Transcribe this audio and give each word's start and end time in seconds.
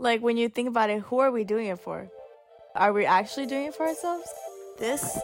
Like 0.00 0.22
when 0.22 0.38
you 0.38 0.48
think 0.48 0.66
about 0.66 0.88
it, 0.88 1.02
who 1.02 1.18
are 1.18 1.30
we 1.30 1.44
doing 1.44 1.66
it 1.66 1.78
for? 1.78 2.08
Are 2.74 2.90
we 2.90 3.04
actually 3.04 3.44
doing 3.44 3.66
it 3.66 3.74
for 3.74 3.86
ourselves? 3.86 4.32
This 4.78 5.18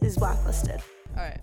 is 0.00 0.16
blacklisted. 0.16 0.80
All 1.14 1.22
right. 1.22 1.42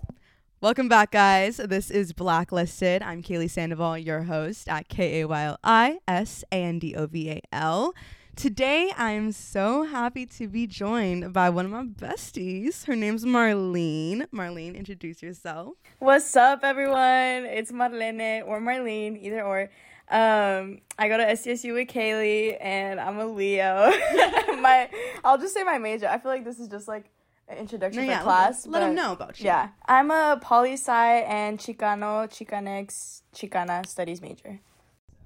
Welcome 0.60 0.88
back, 0.88 1.12
guys. 1.12 1.58
This 1.58 1.88
is 1.88 2.12
Blacklisted. 2.12 3.00
I'm 3.00 3.22
Kayli 3.22 3.48
Sandoval, 3.48 3.96
your 3.96 4.24
host 4.24 4.68
at 4.68 4.88
K 4.88 5.20
A 5.20 5.28
Y 5.28 5.44
L 5.44 5.58
I 5.62 6.00
S 6.08 6.42
A 6.50 6.56
N 6.56 6.80
D 6.80 6.96
O 6.96 7.06
V 7.06 7.30
A 7.30 7.40
L. 7.52 7.94
Today, 8.34 8.92
I'm 8.96 9.30
so 9.30 9.84
happy 9.84 10.26
to 10.26 10.48
be 10.48 10.66
joined 10.66 11.32
by 11.32 11.48
one 11.48 11.66
of 11.66 11.70
my 11.70 11.84
besties. 11.84 12.86
Her 12.86 12.96
name's 12.96 13.24
Marlenne. 13.24 14.26
Marlenne, 14.32 14.74
introduce 14.74 15.22
yourself. 15.22 15.74
What's 16.00 16.34
up, 16.34 16.64
everyone? 16.64 17.46
It's 17.46 17.70
Marlenne 17.70 18.42
or 18.42 18.58
Marlenne, 18.58 19.16
either 19.16 19.44
or. 19.44 19.70
Um, 20.12 20.80
I 20.98 21.08
go 21.08 21.16
to 21.16 21.24
SDSU 21.24 21.72
with 21.74 21.88
Kayli, 21.88 22.56
and 22.60 23.00
I'm 23.00 23.18
a 23.18 23.26
Leo. 23.26 23.90
my, 24.60 24.88
I'll 25.24 25.38
just 25.38 25.54
say 25.54 25.64
my 25.64 25.78
major. 25.78 26.06
I 26.06 26.18
feel 26.18 26.30
like 26.30 26.44
this 26.44 26.60
is 26.60 26.68
just 26.68 26.86
like 26.86 27.06
an 27.48 27.56
introduction 27.56 28.02
No, 28.02 28.08
for 28.08 28.12
yeah, 28.12 28.22
class. 28.22 28.66
let, 28.66 28.80
let 28.82 28.86
them 28.86 28.94
know 28.94 29.12
about 29.12 29.40
you. 29.40 29.46
Yeah, 29.46 29.68
I'm 29.86 30.10
a 30.10 30.38
poli 30.42 30.74
sci 30.74 30.92
and 31.20 31.58
Chicano, 31.58 32.28
Chicanx, 32.28 33.22
Chicana 33.34 33.86
studies 33.86 34.20
major. 34.20 34.60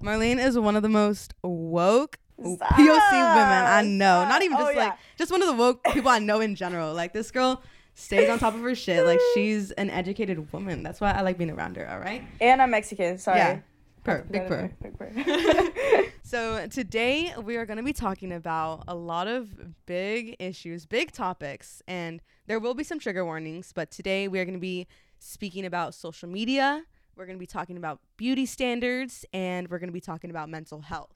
Marlenne 0.01 0.39
is 0.39 0.57
one 0.57 0.75
of 0.75 0.83
the 0.83 0.89
most 0.89 1.33
woke 1.43 2.17
Stop. 2.39 2.69
POC 2.69 3.11
women 3.11 3.65
I 3.65 3.81
know. 3.83 4.23
Not 4.25 4.41
even 4.43 4.55
Oh, 4.57 4.59
just 4.61 4.75
like 4.77 4.89
yeah. 4.91 4.95
just 5.17 5.31
one 5.31 5.41
of 5.41 5.47
the 5.47 5.55
woke 5.55 5.83
people 5.91 6.09
I 6.11 6.19
know 6.19 6.39
in 6.39 6.55
general. 6.55 6.93
Like 6.93 7.11
this 7.13 7.31
girl 7.31 7.61
stays 7.95 8.29
on 8.29 8.37
top 8.39 8.53
of 8.53 8.61
her 8.61 8.75
shit. 8.75 9.05
Like 9.05 9.19
she's 9.33 9.71
an 9.71 9.89
educated 9.89 10.53
woman. 10.53 10.83
That's 10.83 11.01
why 11.01 11.11
I 11.11 11.21
like 11.21 11.37
being 11.39 11.49
around 11.49 11.77
her. 11.77 11.89
All 11.89 11.99
right. 11.99 12.23
And 12.39 12.61
I'm 12.61 12.69
Mexican. 12.71 13.17
Sorry. 13.17 13.39
Yeah. 13.39 13.59
Purr, 14.07 14.25
big 14.31 14.47
purr. 14.47 14.71
Big 14.81 14.97
purr. 14.97 16.03
So 16.23 16.67
today 16.67 17.33
we 17.41 17.57
are 17.57 17.65
going 17.65 17.77
to 17.77 17.83
be 17.83 17.91
talking 17.93 18.31
about 18.31 18.83
a 18.87 18.95
lot 18.95 19.27
of 19.27 19.49
big 19.85 20.37
issues, 20.39 20.85
big 20.85 21.11
topics, 21.11 21.81
and 21.87 22.21
there 22.47 22.59
will 22.59 22.73
be 22.73 22.83
some 22.85 22.99
trigger 22.99 23.25
warnings. 23.25 23.73
But 23.73 23.91
today 23.91 24.29
we 24.29 24.39
are 24.39 24.45
going 24.45 24.53
to 24.53 24.61
be 24.61 24.87
speaking 25.19 25.65
about 25.65 25.93
social 25.93 26.29
media. 26.29 26.83
We're 27.17 27.25
going 27.25 27.37
to 27.37 27.39
be 27.39 27.47
talking 27.47 27.75
about 27.75 27.99
beauty 28.15 28.45
standards, 28.45 29.25
and 29.33 29.69
we're 29.69 29.79
going 29.79 29.89
to 29.89 29.93
be 29.93 30.01
talking 30.01 30.29
about 30.29 30.49
mental 30.49 30.79
health. 30.79 31.13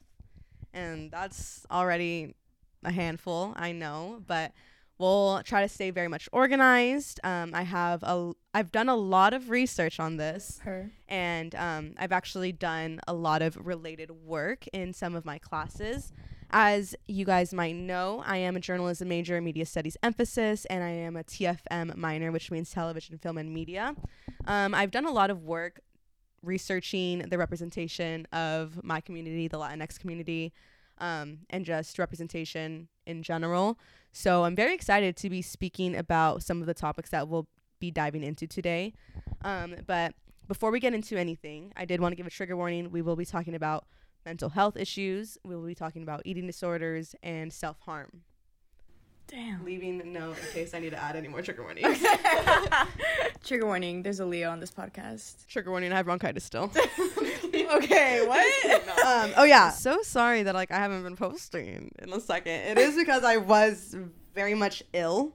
And 0.74 1.10
that's 1.10 1.66
already 1.70 2.34
a 2.84 2.92
handful, 2.92 3.54
I 3.56 3.72
know, 3.72 4.22
but 4.26 4.52
we'll 5.02 5.42
try 5.42 5.62
to 5.62 5.68
stay 5.68 5.90
very 5.90 6.06
much 6.06 6.28
organized. 6.32 7.18
Um, 7.24 7.50
I 7.54 7.62
have 7.62 8.02
a, 8.04 8.32
I've 8.54 8.70
done 8.70 8.88
a 8.88 8.94
lot 8.94 9.34
of 9.34 9.50
research 9.50 9.98
on 9.98 10.16
this 10.16 10.60
Her. 10.62 10.90
and 11.08 11.54
um, 11.56 11.94
I've 11.98 12.12
actually 12.12 12.52
done 12.52 13.00
a 13.08 13.12
lot 13.12 13.42
of 13.42 13.58
related 13.66 14.10
work 14.10 14.66
in 14.72 14.92
some 14.92 15.16
of 15.16 15.24
my 15.24 15.38
classes. 15.38 16.12
As 16.50 16.94
you 17.08 17.24
guys 17.24 17.52
might 17.52 17.74
know, 17.74 18.22
I 18.24 18.36
am 18.36 18.56
a 18.56 18.60
journalism 18.60 19.08
major, 19.08 19.40
media 19.40 19.66
studies 19.66 19.96
emphasis, 20.02 20.66
and 20.66 20.84
I 20.84 20.90
am 20.90 21.16
a 21.16 21.24
TFM 21.24 21.96
minor, 21.96 22.30
which 22.30 22.50
means 22.50 22.70
television, 22.70 23.18
film, 23.18 23.38
and 23.38 23.52
media. 23.52 23.96
Um, 24.46 24.74
I've 24.74 24.90
done 24.90 25.06
a 25.06 25.10
lot 25.10 25.30
of 25.30 25.42
work 25.42 25.80
researching 26.42 27.20
the 27.20 27.38
representation 27.38 28.26
of 28.32 28.84
my 28.84 29.00
community, 29.00 29.48
the 29.48 29.58
Latinx 29.58 29.98
community, 29.98 30.52
um, 30.98 31.38
and 31.50 31.64
just 31.64 31.98
representation 31.98 32.88
in 33.06 33.22
general. 33.22 33.78
So 34.12 34.44
I'm 34.44 34.54
very 34.54 34.74
excited 34.74 35.16
to 35.16 35.30
be 35.30 35.42
speaking 35.42 35.96
about 35.96 36.42
some 36.42 36.60
of 36.60 36.66
the 36.66 36.74
topics 36.74 37.10
that 37.10 37.28
we'll 37.28 37.48
be 37.80 37.90
diving 37.90 38.22
into 38.22 38.46
today. 38.46 38.92
Um, 39.42 39.76
but 39.86 40.14
before 40.48 40.70
we 40.70 40.80
get 40.80 40.94
into 40.94 41.16
anything, 41.16 41.72
I 41.76 41.84
did 41.84 42.00
want 42.00 42.12
to 42.12 42.16
give 42.16 42.26
a 42.26 42.30
trigger 42.30 42.56
warning. 42.56 42.90
We 42.90 43.02
will 43.02 43.16
be 43.16 43.24
talking 43.24 43.54
about 43.54 43.86
mental 44.24 44.50
health 44.50 44.76
issues. 44.76 45.38
We 45.44 45.56
will 45.56 45.66
be 45.66 45.74
talking 45.74 46.02
about 46.02 46.22
eating 46.24 46.46
disorders 46.46 47.14
and 47.22 47.52
self 47.52 47.80
harm. 47.80 48.22
Damn. 49.28 49.64
Leaving 49.64 50.00
a 50.00 50.04
note 50.04 50.36
in 50.38 50.52
case 50.52 50.74
I 50.74 50.78
need 50.78 50.90
to 50.90 51.02
add 51.02 51.16
any 51.16 51.28
more 51.28 51.40
trigger 51.40 51.62
warnings. 51.62 52.04
Trigger 53.44 53.66
warning. 53.66 54.02
There's 54.02 54.20
a 54.20 54.26
Leo 54.26 54.50
on 54.50 54.60
this 54.60 54.70
podcast. 54.70 55.46
trigger 55.46 55.70
warning. 55.70 55.90
I 55.92 55.96
have 55.96 56.06
bronchitis 56.06 56.44
still. 56.44 56.70
okay. 57.76 58.24
What? 58.26 58.88
um, 59.04 59.32
oh 59.36 59.44
yeah. 59.44 59.70
So 59.70 60.02
sorry 60.02 60.42
that 60.44 60.54
like 60.54 60.70
I 60.70 60.76
haven't 60.76 61.02
been 61.02 61.16
posting 61.16 61.90
in 61.98 62.12
a 62.12 62.20
second. 62.20 62.52
It 62.52 62.78
is 62.78 62.94
because 62.96 63.24
I 63.24 63.36
was 63.38 63.96
very 64.34 64.54
much 64.54 64.82
ill. 64.92 65.34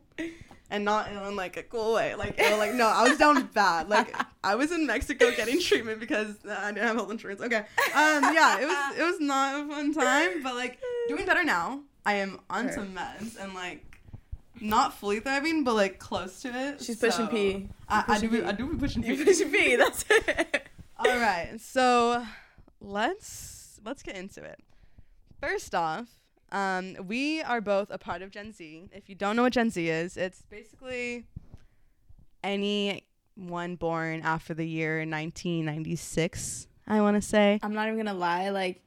And 0.70 0.84
not 0.84 1.10
ill 1.14 1.26
in 1.30 1.38
like 1.38 1.56
a 1.56 1.64
cool 1.64 1.94
way. 1.94 2.14
Like 2.16 2.36
ill, 2.40 2.58
like 2.58 2.74
no, 2.74 2.88
I 2.88 3.08
was 3.08 3.18
down 3.18 3.42
bad. 3.54 3.88
Like 3.88 4.14
I 4.44 4.56
was 4.56 4.72
in 4.74 4.86
Mexico 4.86 5.32
getting 5.32 5.62
treatment 5.62 6.02
because 6.02 6.36
uh, 6.46 6.58
I 6.60 6.74
didn't 6.74 6.86
have 6.88 6.98
health 6.98 7.10
insurance. 7.12 7.40
Okay. 7.40 7.60
Um 7.96 8.24
yeah, 8.36 8.60
it 8.60 8.66
was 8.66 8.98
it 9.00 9.04
was 9.04 9.20
not 9.22 9.64
a 9.64 9.68
fun 9.70 9.94
time, 9.94 10.44
but 10.44 10.56
like 10.56 10.80
doing 11.08 11.26
better 11.26 11.46
now. 11.46 11.82
I 12.06 12.16
am 12.16 12.40
on 12.50 12.66
Sure. 12.66 12.74
some 12.74 12.94
meds 12.94 13.42
and 13.42 13.54
like 13.54 13.84
not 14.60 14.94
fully 14.98 15.22
thriving, 15.22 15.64
but 15.64 15.76
like 15.76 16.00
close 16.00 16.42
to 16.42 16.50
it. 16.50 16.82
She's 16.82 16.98
pushing 16.98 17.28
so 17.28 17.32
P. 17.32 17.70
I, 17.88 18.00
I 18.00 18.14
Pushing 18.16 18.30
do 18.32 18.46
I 18.46 18.52
do 18.52 18.68
be 18.74 18.78
pushing 18.78 19.04
You 19.04 19.16
P. 19.16 19.24
pushing 19.24 19.50
P. 19.52 19.76
That's 19.78 20.04
it. 20.10 20.67
All 21.00 21.18
right, 21.20 21.60
so 21.60 22.26
let's 22.82 23.80
let's 23.86 24.02
get 24.02 24.16
into 24.16 24.44
it. 24.44 24.60
First 25.40 25.76
off, 25.76 26.08
um, 26.52 26.96
we 27.08 27.42
are 27.44 27.62
both 27.62 27.92
a 27.92 28.00
part 28.00 28.24
of 28.24 28.32
Gen 28.32 28.52
Z. 28.52 28.90
If 28.92 29.08
you 29.08 29.16
don't 29.16 29.36
know 29.36 29.44
what 29.44 29.54
Gen 29.54 29.70
Z 29.70 29.88
is, 29.88 30.18
it's 30.18 30.42
basically 30.50 31.26
anyone 32.44 33.76
born 33.76 34.22
after 34.24 34.54
the 34.56 34.66
year 34.66 34.98
1996. 35.00 36.68
I 36.88 37.02
want 37.02 37.16
to 37.16 37.22
say. 37.22 37.60
I'm 37.62 37.74
not 37.74 37.88
even 37.88 37.98
gonna 37.98 38.18
lie. 38.18 38.50
Like, 38.50 38.82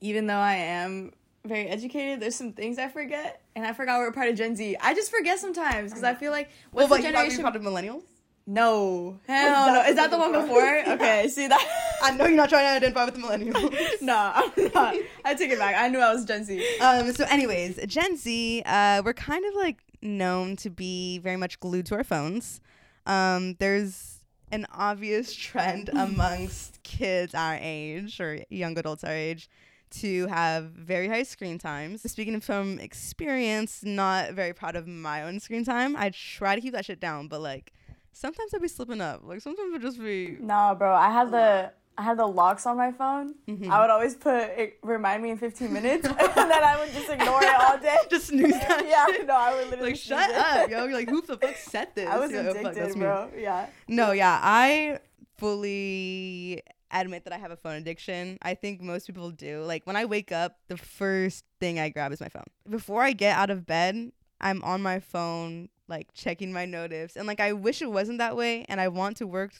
even 0.00 0.26
though 0.26 0.34
I 0.34 0.54
am 0.54 1.12
very 1.44 1.68
educated, 1.68 2.20
there's 2.20 2.34
some 2.34 2.52
things 2.54 2.78
I 2.78 2.88
forget, 2.88 3.42
and 3.54 3.64
I 3.64 3.72
forgot 3.72 3.98
we're 4.00 4.08
a 4.08 4.12
part 4.12 4.28
of 4.28 4.36
Gen 4.36 4.56
Z. 4.56 4.76
I 4.80 4.94
just 4.94 5.10
forget 5.10 5.38
sometimes 5.38 5.90
because 5.92 6.02
I 6.02 6.14
feel 6.14 6.32
like 6.32 6.50
what's 6.72 6.88
well, 6.90 6.98
the 6.98 7.02
but 7.02 7.06
you 7.06 7.12
generation? 7.12 7.42
part 7.42 7.54
of 7.54 7.62
millennials. 7.62 8.02
No, 8.46 9.20
hell 9.26 9.72
no. 9.72 9.82
Is 9.82 9.96
that 9.96 10.10
the 10.10 10.18
one 10.18 10.32
before? 10.32 10.82
Okay, 10.92 11.28
see 11.28 11.46
that. 11.46 11.98
I 12.02 12.10
know 12.10 12.26
you're 12.26 12.36
not 12.36 12.48
trying 12.48 12.64
to 12.64 12.86
identify 12.86 13.04
with 13.04 13.14
the 13.14 13.20
millennials. 13.20 13.72
no, 14.02 14.32
I'm 14.34 14.72
not. 14.74 14.94
I 15.24 15.34
take 15.34 15.50
it 15.50 15.58
back. 15.58 15.76
I 15.76 15.88
knew 15.88 16.00
I 16.00 16.12
was 16.12 16.24
Gen 16.24 16.44
Z. 16.44 16.78
um, 16.80 17.12
so, 17.12 17.24
anyways, 17.30 17.78
Gen 17.86 18.16
Z, 18.16 18.62
uh, 18.66 19.02
we're 19.04 19.14
kind 19.14 19.44
of 19.44 19.54
like 19.54 19.78
known 20.02 20.56
to 20.56 20.70
be 20.70 21.18
very 21.18 21.36
much 21.36 21.60
glued 21.60 21.86
to 21.86 21.94
our 21.94 22.04
phones. 22.04 22.60
Um, 23.06 23.54
there's 23.58 24.18
an 24.50 24.66
obvious 24.72 25.34
trend 25.34 25.88
amongst 25.96 26.82
kids 26.82 27.34
our 27.34 27.58
age 27.60 28.20
or 28.20 28.44
young 28.50 28.76
adults 28.78 29.04
our 29.04 29.12
age 29.12 29.48
to 29.90 30.26
have 30.26 30.64
very 30.70 31.08
high 31.08 31.22
screen 31.22 31.58
times. 31.58 32.02
Speaking 32.10 32.40
from 32.40 32.78
experience, 32.78 33.82
not 33.84 34.32
very 34.32 34.52
proud 34.52 34.74
of 34.76 34.86
my 34.86 35.22
own 35.22 35.38
screen 35.40 35.64
time. 35.64 35.96
I 35.96 36.10
try 36.10 36.54
to 36.54 36.60
keep 36.60 36.72
that 36.72 36.84
shit 36.86 37.00
down, 37.00 37.28
but 37.28 37.40
like 37.40 37.72
sometimes 38.12 38.52
I'd 38.54 38.62
be 38.62 38.68
slipping 38.68 39.00
up. 39.00 39.22
Like 39.24 39.40
sometimes 39.40 39.74
I'd 39.74 39.82
just 39.82 39.98
be 40.00 40.36
Nah, 40.40 40.74
bro. 40.74 40.94
I 40.94 41.10
had 41.10 41.30
the 41.30 41.72
I 41.98 42.02
had 42.02 42.16
the 42.18 42.26
locks 42.26 42.64
on 42.64 42.78
my 42.78 42.90
phone. 42.90 43.34
Mhm. 43.46 43.68
I 43.68 43.80
would 43.80 43.90
always 43.90 44.14
put 44.14 44.34
it, 44.34 44.78
remind 44.82 45.22
me 45.22 45.28
in 45.30 45.36
15 45.36 45.70
minutes, 45.70 46.06
and 46.08 46.16
then 46.18 46.64
I 46.64 46.78
would 46.80 46.90
just 46.94 47.10
ignore 47.10 47.42
it 47.42 47.54
all 47.60 47.76
day. 47.78 47.96
just 48.10 48.28
snooze 48.28 48.50
that 48.52 48.84
yeah, 48.88 49.06
shit. 49.06 49.26
no, 49.26 49.34
I 49.34 49.52
would 49.54 49.68
literally 49.68 49.90
Like 49.90 50.00
shut 50.00 50.30
it. 50.30 50.36
up, 50.36 50.70
yo! 50.70 50.86
Like, 50.86 51.10
who 51.10 51.20
the 51.20 51.36
fuck 51.36 51.54
said 51.56 51.88
this? 51.94 52.08
I 52.08 52.18
was 52.18 52.30
like, 52.32 52.46
"Oh, 52.46 52.54
fuck, 52.54 52.60
addicted, 52.62 52.82
that's 52.82 52.96
me." 52.96 53.00
bro. 53.02 53.28
Yeah. 53.36 53.66
No, 53.88 54.12
yeah, 54.12 54.40
I 54.42 55.00
fully 55.36 56.62
admit 56.90 57.24
that 57.24 57.32
I 57.32 57.38
have 57.38 57.50
a 57.50 57.56
phone 57.56 57.74
addiction. 57.76 58.38
I 58.42 58.54
think 58.54 58.80
most 58.80 59.06
people 59.06 59.30
do. 59.30 59.62
Like 59.62 59.86
when 59.86 59.96
I 59.96 60.04
wake 60.06 60.32
up, 60.32 60.56
the 60.68 60.76
first 60.76 61.44
thing 61.60 61.78
I 61.78 61.88
grab 61.90 62.12
is 62.12 62.20
my 62.20 62.28
phone. 62.28 62.44
Before 62.68 63.02
I 63.02 63.12
get 63.12 63.36
out 63.36 63.50
of 63.50 63.66
bed, 63.66 64.12
I'm 64.40 64.62
on 64.62 64.82
my 64.82 64.98
phone 65.00 65.68
like 65.92 66.08
checking 66.14 66.52
my 66.52 66.64
notifs. 66.66 67.14
And 67.16 67.26
like 67.28 67.38
I 67.38 67.52
wish 67.52 67.80
it 67.82 67.90
wasn't 67.92 68.18
that 68.18 68.34
way 68.36 68.64
and 68.68 68.80
I 68.80 68.88
want 68.88 69.18
to 69.18 69.26
work 69.28 69.52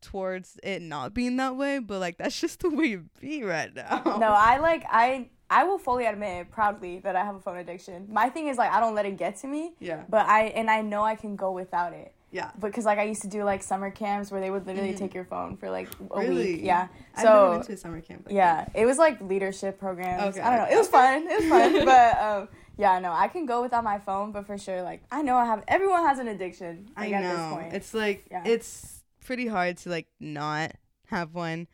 towards 0.00 0.58
it 0.62 0.82
not 0.82 1.14
being 1.14 1.36
that 1.36 1.56
way, 1.56 1.78
but 1.78 2.00
like 2.00 2.18
that's 2.18 2.38
just 2.44 2.60
the 2.60 2.70
way 2.70 2.92
it 2.94 3.20
be 3.20 3.42
right 3.44 3.74
now. 3.74 4.02
No, 4.18 4.28
I 4.52 4.58
like 4.58 4.84
I 4.90 5.28
I 5.48 5.62
will 5.64 5.78
fully 5.78 6.06
admit 6.06 6.50
proudly 6.50 6.98
that 7.00 7.14
I 7.14 7.24
have 7.24 7.36
a 7.36 7.40
phone 7.40 7.58
addiction. 7.58 8.08
My 8.10 8.28
thing 8.28 8.48
is 8.48 8.58
like 8.58 8.72
I 8.72 8.80
don't 8.80 8.94
let 8.94 9.06
it 9.06 9.16
get 9.16 9.36
to 9.42 9.46
me, 9.46 9.74
Yeah. 9.78 10.02
but 10.08 10.26
I 10.26 10.46
and 10.46 10.70
I 10.70 10.82
know 10.82 11.02
I 11.04 11.14
can 11.14 11.36
go 11.36 11.52
without 11.52 11.92
it. 11.92 12.12
Yeah. 12.32 12.50
Because 12.58 12.84
like 12.84 12.98
I 12.98 13.04
used 13.04 13.22
to 13.22 13.28
do 13.28 13.44
like 13.44 13.62
summer 13.62 13.90
camps 13.90 14.30
where 14.32 14.40
they 14.40 14.50
would 14.50 14.66
literally 14.66 14.92
Mhm. 14.92 14.98
take 14.98 15.14
your 15.14 15.24
phone 15.24 15.56
for 15.56 15.70
like 15.70 15.88
a 16.10 16.20
Really? 16.20 16.54
week. 16.56 16.60
Yeah. 16.64 16.88
I've 17.16 17.24
never 17.24 17.36
So 17.36 17.52
been 17.58 17.66
to 17.68 17.72
a 17.72 17.76
summer 17.76 18.00
camp. 18.00 18.22
like 18.26 18.34
yeah, 18.34 18.66
it 18.74 18.84
was 18.84 18.98
like 18.98 19.20
leadership 19.20 19.78
programs. 19.78 20.36
Okay. 20.36 20.40
I 20.40 20.56
don't 20.56 20.68
know. 20.68 20.74
It 20.74 20.78
was 20.78 20.88
fun. 20.88 21.26
It 21.28 21.36
was 21.40 21.48
fun. 21.48 21.84
but 21.92 22.20
um 22.20 22.48
yeah, 22.78 22.98
no, 22.98 23.12
I 23.12 23.28
can 23.28 23.46
go 23.46 23.62
without 23.62 23.84
my 23.84 23.98
phone, 23.98 24.32
but 24.32 24.46
for 24.46 24.58
sure 24.58 24.82
like 24.82 25.02
I 25.10 25.22
know 25.22 25.36
I 25.36 25.44
have 25.46 25.64
everyone 25.68 26.04
has 26.04 26.18
an 26.18 26.28
addiction. 26.28 26.90
I 26.96 27.08
Like, 27.08 27.22
this 27.22 27.38
know. 27.38 27.50
point. 27.54 27.72
It's 27.72 27.94
like 27.94 28.24
Yeah. 28.30 28.42
it's 28.44 29.02
pretty 29.24 29.46
hard 29.46 29.76
to 29.78 29.90
like 29.90 30.08
not 30.20 30.72
have 31.08 31.34
one. 31.34 31.68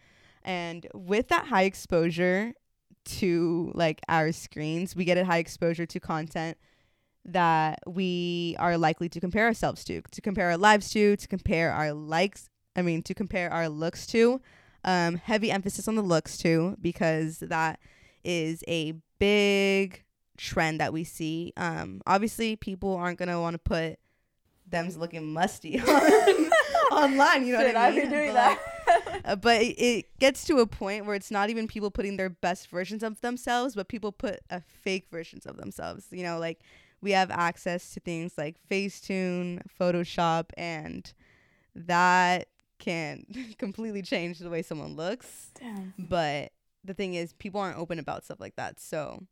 And 0.44 0.86
with 0.94 1.28
that 1.28 1.46
high 1.46 1.62
exposure 1.64 2.54
to 3.04 3.70
like 3.74 4.00
our 4.08 4.32
screens, 4.32 4.94
we 4.96 5.04
get 5.04 5.18
a 5.18 5.24
high 5.24 5.38
exposure 5.38 5.86
to 5.86 6.00
content 6.00 6.56
that 7.24 7.78
we 7.86 8.56
are 8.58 8.76
likely 8.76 9.08
to 9.08 9.20
compare 9.20 9.46
ourselves 9.46 9.84
to, 9.84 10.02
to 10.10 10.20
compare 10.20 10.48
our 10.50 10.56
lives 10.56 10.90
to, 10.90 11.16
to 11.16 11.28
compare 11.28 11.72
our 11.72 11.92
likes, 11.92 12.48
I 12.74 12.82
mean, 12.82 13.02
to 13.02 13.14
compare 13.14 13.52
our 13.52 13.68
looks 13.68 14.06
to. 14.08 14.40
Um, 14.84 15.16
heavy 15.16 15.50
emphasis 15.52 15.86
on 15.86 15.94
the 15.94 16.02
looks 16.02 16.36
too, 16.36 16.76
because 16.80 17.38
that 17.38 17.78
is 18.24 18.64
a 18.66 18.94
big 19.20 20.02
trend 20.36 20.80
that 20.80 20.92
we 20.92 21.04
see. 21.04 21.52
Um, 21.56 22.00
obviously, 22.06 22.56
people 22.56 22.96
aren't 22.96 23.18
gonna 23.18 23.40
want 23.40 23.54
to 23.54 23.58
put 23.58 23.98
them's 24.68 24.96
looking 24.96 25.32
musty 25.32 25.80
on, 25.86 25.86
online. 26.92 27.46
You 27.46 27.54
know 27.54 27.60
Should 27.60 27.74
what 27.74 27.76
I 27.76 27.90
mean? 27.90 28.02
be 28.04 28.08
doing 28.08 28.28
But, 28.32 28.58
that? 28.86 29.20
uh, 29.24 29.36
but 29.36 29.60
it, 29.60 29.74
it 29.78 30.18
gets 30.18 30.44
to 30.46 30.58
a 30.58 30.66
point 30.66 31.04
where 31.06 31.14
it's 31.14 31.30
not 31.30 31.50
even 31.50 31.66
people 31.68 31.90
putting 31.90 32.16
their 32.16 32.30
best 32.30 32.68
versions 32.68 33.02
of 33.02 33.20
themselves, 33.20 33.74
but 33.74 33.88
people 33.88 34.12
put 34.12 34.40
a 34.50 34.60
fake 34.60 35.06
versions 35.10 35.44
of 35.46 35.56
themselves. 35.56 36.06
You 36.10 36.22
know, 36.22 36.38
like 36.38 36.60
we 37.00 37.10
have 37.12 37.30
access 37.30 37.92
to 37.94 38.00
things 38.00 38.38
like 38.38 38.56
Facetune, 38.70 39.60
Photoshop, 39.78 40.46
and 40.56 41.12
that 41.74 42.48
can 42.78 43.24
completely 43.58 44.02
change 44.02 44.38
the 44.38 44.50
way 44.50 44.62
someone 44.62 44.96
looks. 44.96 45.50
Damn. 45.58 45.94
But 45.98 46.52
the 46.84 46.94
thing 46.94 47.14
is, 47.14 47.32
people 47.34 47.60
aren't 47.60 47.78
open 47.78 47.98
about 47.98 48.24
stuff 48.24 48.40
like 48.40 48.56
that. 48.56 48.80
So 48.80 49.24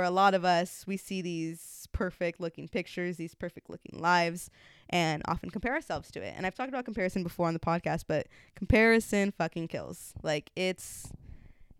for 0.00 0.04
a 0.04 0.10
lot 0.10 0.32
of 0.32 0.46
us, 0.46 0.86
we 0.86 0.96
see 0.96 1.20
these 1.20 1.86
perfect 1.92 2.40
looking 2.40 2.68
pictures, 2.68 3.18
these 3.18 3.34
perfect 3.34 3.68
looking 3.68 4.00
lives, 4.00 4.48
and 4.88 5.20
often 5.28 5.50
compare 5.50 5.74
ourselves 5.74 6.10
to 6.10 6.22
it. 6.22 6.32
And 6.34 6.46
I've 6.46 6.54
talked 6.54 6.70
about 6.70 6.86
comparison 6.86 7.22
before 7.22 7.48
on 7.48 7.52
the 7.52 7.60
podcast, 7.60 8.04
but 8.08 8.26
comparison 8.54 9.30
fucking 9.30 9.68
kills. 9.68 10.14
Like 10.22 10.52
it's 10.56 11.12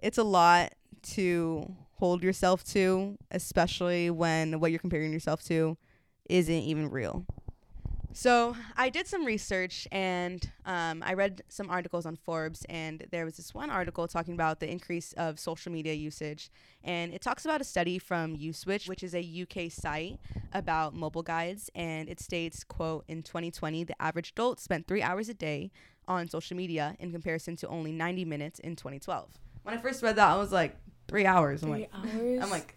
it's 0.00 0.18
a 0.18 0.22
lot 0.22 0.74
to 1.14 1.74
hold 1.94 2.22
yourself 2.22 2.62
to, 2.72 3.16
especially 3.30 4.10
when 4.10 4.60
what 4.60 4.70
you're 4.70 4.80
comparing 4.80 5.14
yourself 5.14 5.42
to 5.44 5.78
isn't 6.28 6.52
even 6.52 6.90
real. 6.90 7.24
So 8.12 8.56
I 8.76 8.88
did 8.90 9.06
some 9.06 9.24
research 9.24 9.86
and 9.92 10.50
um, 10.66 11.02
I 11.06 11.14
read 11.14 11.42
some 11.48 11.70
articles 11.70 12.06
on 12.06 12.16
Forbes, 12.16 12.66
and 12.68 13.06
there 13.10 13.24
was 13.24 13.36
this 13.36 13.54
one 13.54 13.70
article 13.70 14.08
talking 14.08 14.34
about 14.34 14.58
the 14.60 14.70
increase 14.70 15.12
of 15.12 15.38
social 15.38 15.70
media 15.70 15.94
usage, 15.94 16.50
and 16.82 17.14
it 17.14 17.22
talks 17.22 17.44
about 17.44 17.60
a 17.60 17.64
study 17.64 17.98
from 17.98 18.36
USwitch, 18.36 18.88
which 18.88 19.02
is 19.02 19.14
a 19.14 19.20
UK 19.42 19.70
site 19.70 20.18
about 20.52 20.94
mobile 20.94 21.22
guides, 21.22 21.70
and 21.74 22.08
it 22.08 22.20
states, 22.20 22.64
"quote 22.64 23.04
In 23.06 23.22
2020, 23.22 23.84
the 23.84 24.00
average 24.02 24.32
adult 24.32 24.58
spent 24.60 24.88
three 24.88 25.02
hours 25.02 25.28
a 25.28 25.34
day 25.34 25.70
on 26.08 26.28
social 26.28 26.56
media 26.56 26.96
in 26.98 27.12
comparison 27.12 27.54
to 27.56 27.68
only 27.68 27.92
90 27.92 28.24
minutes 28.24 28.58
in 28.58 28.74
2012." 28.74 29.38
When 29.62 29.76
I 29.76 29.78
first 29.78 30.02
read 30.02 30.16
that, 30.16 30.28
I 30.28 30.36
was 30.36 30.52
like, 30.52 30.76
three 31.06 31.26
hours. 31.26 31.62
I'm 31.62 31.70
Three 31.70 31.80
like, 31.80 31.90
hours. 32.14 32.42
I'm 32.42 32.50
like, 32.50 32.76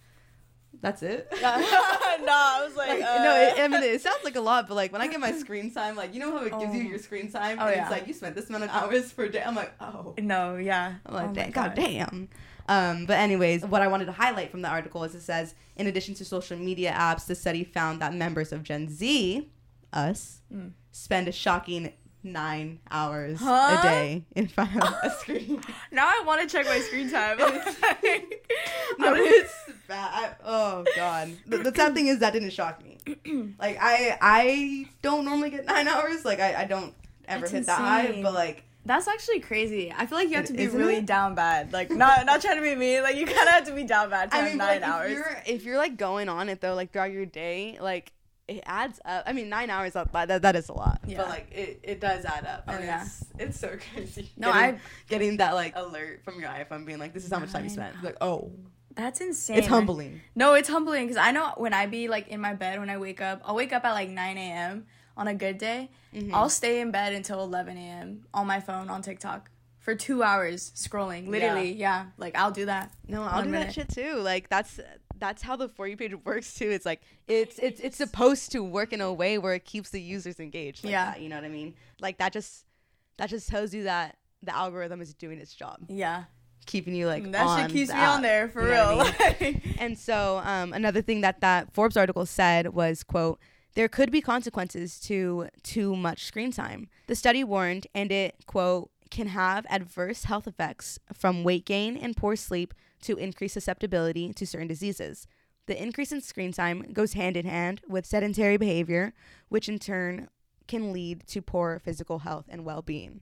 that's 0.83 1.01
it. 1.01 1.27
no, 1.41 1.47
I 1.47 2.63
was 2.63 2.75
like, 2.75 2.89
Like, 2.89 3.01
uh, 3.03 3.23
no, 3.23 3.35
it, 3.35 3.59
I 3.59 3.67
mean 3.69 3.81
it 3.81 4.01
sounds 4.01 4.23
like 4.23 4.35
a 4.35 4.41
lot, 4.41 4.67
but 4.67 4.75
like 4.75 4.91
when 4.91 5.01
I 5.01 5.07
get 5.07 5.19
my 5.19 5.31
screen 5.31 5.73
time, 5.73 5.95
like 5.95 6.13
you 6.13 6.19
know 6.19 6.31
how 6.37 6.43
it 6.45 6.51
gives 6.59 6.75
you 6.75 6.81
Oh. 6.85 6.89
your 6.89 6.99
screen 6.99 7.31
time, 7.31 7.57
Oh, 7.59 7.65
and 7.67 7.75
yeah. 7.75 7.81
it's 7.83 7.91
like 7.91 8.05
you 8.07 8.13
spent 8.13 8.35
this 8.35 8.49
amount 8.49 8.65
of 8.65 8.69
hours 8.69 9.11
per 9.11 9.27
day. 9.29 9.41
I'm 9.41 9.55
like, 9.55 9.73
oh, 9.81 10.13
no, 10.19 10.57
yeah. 10.57 10.95
I'm 11.05 11.13
like, 11.15 11.29
Oh 11.29 11.33
"Dang, 11.33 11.51
god 11.51 11.73
damn. 11.73 12.29
Um, 12.69 13.05
but 13.05 13.17
anyways, 13.17 13.65
what 13.65 13.81
I 13.81 13.87
wanted 13.87 14.05
to 14.05 14.11
highlight 14.13 14.51
from 14.51 14.61
the 14.61 14.69
article 14.69 15.03
is 15.03 15.15
it 15.15 15.21
says, 15.21 15.53
in 15.75 15.87
addition 15.87 16.13
to 16.15 16.23
social 16.25 16.57
media 16.57 16.91
apps, 16.91 17.25
the 17.25 17.35
study 17.35 17.63
found 17.63 18.01
that 18.01 18.13
members 18.13 18.51
of 18.53 18.63
Gen 18.63 18.87
Z, 18.89 19.49
us, 19.91 20.41
Mm. 20.53 20.71
spend 20.91 21.27
a 21.27 21.31
shocking 21.31 21.91
nine 22.23 22.79
hours 22.89 23.39
Huh? 23.39 23.77
a 23.79 23.83
day 23.83 24.23
in 24.35 24.47
front 24.47 24.75
of 24.75 24.83
a 25.03 25.09
screen. 25.19 25.61
Now 25.91 26.07
I 26.07 26.23
want 26.25 26.41
to 26.41 26.47
check 26.57 26.65
my 26.65 26.79
screen 26.79 27.09
time. 27.11 27.37
no, 28.99 29.13
it's 29.15 29.53
bad. 29.87 30.35
Oh 30.43 30.85
god. 30.95 31.31
The, 31.47 31.57
the 31.59 31.73
sad 31.75 31.93
thing 31.93 32.07
is 32.07 32.19
that 32.19 32.33
didn't 32.33 32.51
shock 32.51 32.83
me. 32.83 32.97
like 33.59 33.77
I 33.81 34.17
I 34.21 34.85
don't 35.01 35.25
normally 35.25 35.49
get 35.49 35.65
nine 35.65 35.87
hours. 35.87 36.23
Like 36.25 36.39
I, 36.39 36.61
I 36.61 36.65
don't 36.65 36.93
ever 37.27 37.41
That's 37.41 37.51
hit 37.51 37.65
that 37.67 37.77
high. 37.79 38.19
But 38.21 38.33
like 38.33 38.63
That's 38.85 39.07
actually 39.07 39.39
crazy. 39.41 39.93
I 39.95 40.05
feel 40.05 40.17
like 40.17 40.29
you 40.29 40.35
have 40.35 40.45
to 40.45 40.53
be 40.53 40.63
isn't 40.63 40.79
really 40.79 40.95
it? 40.97 41.05
down 41.05 41.35
bad. 41.35 41.73
Like 41.73 41.91
not 41.91 42.25
not 42.25 42.41
trying 42.41 42.57
to 42.57 42.61
be 42.61 42.75
mean. 42.75 43.01
Like 43.03 43.15
you 43.17 43.25
kind 43.25 43.47
of 43.47 43.53
have 43.53 43.65
to 43.67 43.73
be 43.73 43.83
down 43.83 44.09
bad 44.09 44.31
to 44.31 44.37
I 44.37 44.39
have 44.39 44.49
mean, 44.49 44.57
nine 44.57 44.81
like, 44.81 44.89
hours. 44.89 45.11
If 45.11 45.17
you're 45.17 45.37
if 45.45 45.63
you're 45.63 45.77
like 45.77 45.97
going 45.97 46.29
on 46.29 46.49
it 46.49 46.61
though, 46.61 46.73
like 46.75 46.91
throughout 46.91 47.11
your 47.11 47.25
day, 47.25 47.77
like 47.81 48.11
it 48.47 48.63
adds 48.65 48.99
up. 49.05 49.23
I 49.25 49.33
mean, 49.33 49.49
nine 49.49 49.69
hours 49.69 49.95
up 49.95 50.11
that 50.13 50.41
that 50.41 50.55
is 50.55 50.69
a 50.69 50.73
lot. 50.73 51.01
Yeah. 51.05 51.17
But 51.17 51.29
like 51.29 51.51
it, 51.51 51.79
it 51.83 51.99
does 51.99 52.25
add 52.25 52.45
up. 52.45 52.65
Oh, 52.67 52.73
and 52.73 52.83
yeah. 52.83 53.03
It's 53.03 53.23
it's 53.39 53.59
so 53.59 53.77
crazy. 53.93 54.31
No, 54.37 54.51
getting, 54.51 54.75
I- 54.75 54.79
getting 55.07 55.37
that 55.37 55.53
like 55.53 55.73
alert 55.75 56.23
from 56.23 56.39
your 56.39 56.49
iPhone 56.49 56.85
being 56.85 56.99
like, 56.99 57.13
this 57.13 57.25
is 57.25 57.31
how 57.31 57.39
much 57.39 57.51
time 57.51 57.63
you 57.63 57.75
Nine 57.75 57.91
spent. 57.91 58.03
Like 58.03 58.17
oh, 58.21 58.51
That's 58.95 59.21
insane. 59.21 59.57
it's 59.57 59.67
humbling. 59.67 60.21
No, 60.35 60.53
it's 60.55 60.69
humbling 60.69 61.05
because 61.05 61.17
I 61.17 61.31
know 61.31 61.53
when 61.57 61.73
I 61.73 61.85
be 61.85 62.07
like 62.07 62.27
in 62.27 62.41
my 62.41 62.53
bed 62.53 62.79
when 62.79 62.89
I 62.89 62.97
wake 62.97 63.21
up, 63.21 63.41
I'll 63.45 63.55
wake 63.55 63.73
up 63.73 63.85
at 63.85 63.93
like 63.93 64.09
9 64.09 64.37
a.m. 64.37 64.85
on 65.15 65.27
a 65.27 65.33
good 65.33 65.57
day. 65.57 65.89
Mm-hmm. 66.13 66.35
I'll 66.35 66.49
stay 66.49 66.81
in 66.81 66.91
bed 66.91 67.13
until 67.13 67.41
11 67.43 67.77
a.m. 67.77 68.25
on 68.33 68.45
my 68.45 68.59
phone 68.59 68.89
on 68.89 69.01
TikTok 69.01 69.49
for 69.79 69.95
two 69.95 70.21
hours 70.23 70.71
scrolling. 70.75 71.27
Literally, 71.27 71.73
yeah. 71.73 72.07
Like 72.17 72.37
I'll 72.37 72.51
do 72.51 72.65
that. 72.65 72.91
No, 73.07 73.23
I'll 73.23 73.43
do 73.43 73.49
minute. 73.49 73.67
that 73.67 73.73
shit 73.73 73.89
too. 73.89 74.15
Like 74.17 74.49
that's 74.49 74.79
that's 75.23 75.41
how 75.41 75.55
the 75.55 75.69
for 75.69 75.87
you 75.87 75.95
page 75.95 76.13
works 76.25 76.53
too. 76.53 76.69
It's 76.69 76.85
like 76.85 77.01
it's 77.27 77.57
it's 77.59 77.79
it's 77.79 77.95
supposed 77.97 78.51
to 78.51 78.61
work 78.61 78.91
in 78.91 78.99
a 78.99 79.11
way 79.13 79.37
where 79.37 79.53
it 79.53 79.63
keeps 79.63 79.89
the 79.91 80.01
users 80.01 80.37
engaged. 80.39 80.83
Like 80.83 80.91
Yeah. 80.91 81.05
that, 81.05 81.21
you 81.21 81.29
know 81.29 81.37
what 81.37 81.45
I 81.45 81.49
mean? 81.49 81.75
Like 82.01 82.17
that 82.17 82.33
just 82.33 82.65
that 83.17 83.29
just 83.29 83.47
tells 83.47 83.73
you 83.73 83.83
that 83.83 84.17
the 84.41 84.53
algorithm 84.53 84.99
is 85.01 85.13
doing 85.13 85.39
its 85.39 85.53
job, 85.53 85.77
Yeah, 85.87 86.25
keeping 86.65 86.93
you 86.93 87.07
like 87.07 87.31
that 87.31 87.47
on 87.47 87.61
shit 87.61 87.71
keeps 87.71 87.93
me 87.93 87.99
on 88.01 88.21
there 88.21 88.49
for 88.49 88.61
you 88.63 88.73
know 88.73 88.97
real. 88.97 89.11
I 89.19 89.37
mean? 89.39 89.61
And 89.79 89.97
so, 89.97 90.41
um, 90.43 90.73
another 90.73 91.01
thing 91.01 91.21
that 91.21 91.39
that 91.39 91.71
Forbes 91.73 91.95
article 91.95 92.25
said 92.25 92.73
was, 92.73 93.03
"quote 93.03 93.39
There 93.75 93.87
could 93.87 94.11
be 94.11 94.19
consequences 94.19 94.99
to 95.01 95.47
too 95.63 95.95
much 95.95 96.25
screen 96.25 96.51
time." 96.51 96.89
The 97.07 97.15
study 97.15 97.43
warned, 97.45 97.87
and 97.95 98.11
it 98.11 98.35
quote 98.45 98.89
can 99.09 99.27
have 99.27 99.65
adverse 99.69 100.23
health 100.25 100.47
effects 100.47 100.99
from 101.13 101.43
weight 101.45 101.65
gain 101.65 101.95
and 101.95 102.17
poor 102.17 102.35
sleep 102.35 102.73
to 103.03 103.17
increase 103.17 103.53
susceptibility 103.53 104.33
to 104.33 104.45
certain 104.45 104.67
diseases. 104.67 105.27
The 105.67 105.81
increase 105.81 106.11
in 106.11 106.21
screen 106.21 106.51
time 106.51 106.91
goes 106.91 107.13
hand 107.13 107.37
in 107.37 107.45
hand 107.45 107.81
with 107.87 108.05
sedentary 108.05 108.57
behavior, 108.57 109.13
which 109.49 109.69
in 109.69 109.79
turn 109.79 110.29
can 110.67 110.91
lead 110.91 111.25
to 111.27 111.41
poor 111.41 111.79
physical 111.79 112.19
health 112.19 112.45
and 112.49 112.65
well-being 112.65 113.21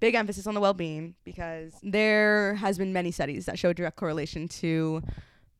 big 0.00 0.14
emphasis 0.14 0.46
on 0.46 0.54
the 0.54 0.60
well-being 0.60 1.14
because 1.24 1.72
there 1.82 2.54
has 2.54 2.78
been 2.78 2.92
many 2.92 3.10
studies 3.10 3.46
that 3.46 3.58
show 3.58 3.70
a 3.70 3.74
direct 3.74 3.96
correlation 3.96 4.48
to 4.48 5.02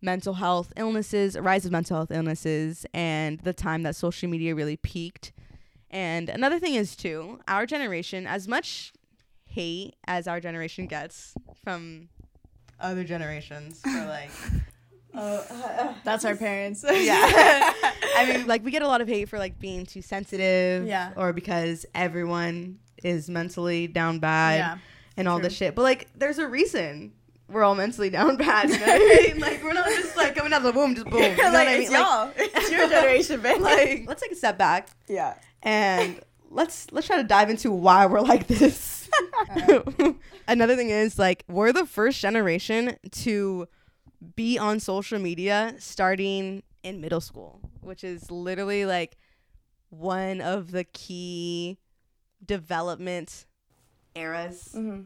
mental 0.01 0.35
health 0.35 0.73
illnesses, 0.77 1.37
rise 1.39 1.67
of 1.67 1.73
mental 1.73 1.97
health 1.97 2.11
illnesses, 2.11 2.87
and 2.95 3.41
the 3.41 3.53
time 3.53 3.83
that 3.83 3.97
social 3.97 4.29
media 4.29 4.55
really 4.55 4.77
peaked. 4.77 5.33
And 5.91 6.29
another 6.29 6.59
thing 6.59 6.75
is 6.75 6.95
too, 6.95 7.41
our 7.49 7.67
generation, 7.67 8.27
as 8.27 8.47
much 8.47 8.93
hate 9.45 9.97
as 10.07 10.29
our 10.29 10.41
generation 10.41 10.87
gets 10.87 11.35
from 11.65 12.11
other 12.81 13.05
generations 13.05 13.81
for 13.81 14.07
like 14.07 14.31
oh, 15.15 15.95
That's 16.05 16.25
our 16.25 16.37
parents. 16.37 16.85
yeah. 16.89 17.73
I 18.17 18.33
mean, 18.33 18.47
like 18.47 18.65
we 18.65 18.71
get 18.71 18.83
a 18.83 18.87
lot 18.89 19.01
of 19.01 19.09
hate 19.09 19.29
for 19.29 19.39
like 19.39 19.59
being 19.59 19.87
too 19.87 20.03
sensitive, 20.03 20.87
Yeah. 20.87 21.13
or 21.17 21.33
because 21.33 21.87
everyone 21.95 22.79
is 23.03 23.29
mentally 23.31 23.87
down 23.87 24.19
bad, 24.19 24.59
Yeah, 24.59 24.79
and 25.17 25.29
all 25.29 25.39
true. 25.39 25.45
this 25.49 25.57
shit. 25.57 25.75
But 25.75 25.83
like, 25.83 26.09
there's 26.17 26.39
a 26.39 26.47
reason 26.49 27.13
we're 27.49 27.63
all 27.65 27.75
mentally 27.75 28.11
down 28.11 28.37
bad. 28.37 28.69
You 28.69 28.79
know 28.79 28.87
what 28.87 28.95
I 29.01 29.29
mean? 29.33 29.41
Like, 29.41 29.63
we're 29.63 29.73
not 29.73 29.87
just 29.87 30.17
like 30.17 30.35
coming 30.35 30.53
out 30.53 30.65
of 30.65 30.75
the 30.75 30.79
womb, 30.79 30.95
just 30.95 31.07
boom. 31.09 31.23
You 31.23 31.37
know 31.37 31.45
like 31.45 31.53
what 31.53 31.69
I 31.69 31.73
it's 31.75 31.91
mean? 31.91 32.01
Like, 32.01 32.07
y'all. 32.09 32.33
it's 32.37 32.71
your 32.71 32.89
generation, 32.89 33.41
babe. 33.41 33.61
like, 33.61 34.05
let's 34.07 34.21
take 34.23 34.33
a 34.33 34.37
step 34.37 34.59
back 34.59 34.89
yeah. 35.09 35.35
and 35.63 36.21
let's 36.51 36.91
let's 36.93 37.07
try 37.07 37.17
to 37.17 37.25
dive 37.25 37.49
into 37.51 37.71
why 37.71 38.07
we're 38.07 38.21
like 38.21 38.47
this. 38.49 38.98
Another 40.49 40.77
thing 40.77 40.91
is 40.91 41.19
like 41.19 41.45
we're 41.49 41.73
the 41.73 41.87
first 41.87 42.21
generation 42.21 42.97
to 43.13 43.67
be 44.37 44.59
on 44.59 44.81
social 44.81 45.19
media 45.19 45.75
starting 45.79 46.63
in 46.83 47.01
middle 47.01 47.21
school, 47.21 47.61
which 47.81 48.03
is 48.05 48.31
literally 48.31 48.85
like 48.85 49.17
one 49.91 50.41
of 50.41 50.71
the 50.71 50.85
key 50.85 51.79
development 52.45 53.47
eras 54.15 54.71
hmm 54.73 55.01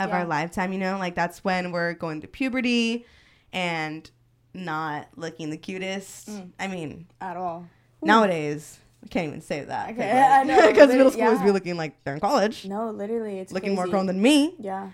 of 0.00 0.10
Yeah. 0.10 0.18
our 0.18 0.24
lifetime, 0.26 0.72
you 0.72 0.78
know? 0.78 0.96
Like 0.96 1.14
that's 1.16 1.42
when 1.42 1.72
we're 1.72 1.92
going 1.94 2.20
through 2.20 2.30
puberty 2.30 3.04
and 3.52 4.08
not 4.54 5.08
looking 5.16 5.50
the 5.50 5.56
cutest. 5.56 6.28
Mm. 6.28 6.50
I 6.60 6.68
mean, 6.68 7.06
At 7.20 7.36
all. 7.36 7.66
nowadays 8.00 8.78
I 9.04 9.06
can't 9.08 9.28
even 9.28 9.40
say 9.40 9.64
that. 9.64 9.90
Okay, 9.90 10.10
I 10.22 10.42
know, 10.44 10.66
Because 10.72 10.88
middle 10.88 11.10
schoolers 11.10 11.38
yeah. 11.38 11.44
be 11.44 11.50
looking 11.50 11.76
like 11.76 12.02
they're 12.04 12.14
in 12.14 12.20
college, 12.20 12.66
No, 12.66 12.90
literally, 12.90 13.38
it's 13.38 13.52
looking 13.52 13.74
more 13.74 13.86
grown 13.86 14.06
than 14.06 14.20
me. 14.20 14.54
Yeah, 14.58 14.90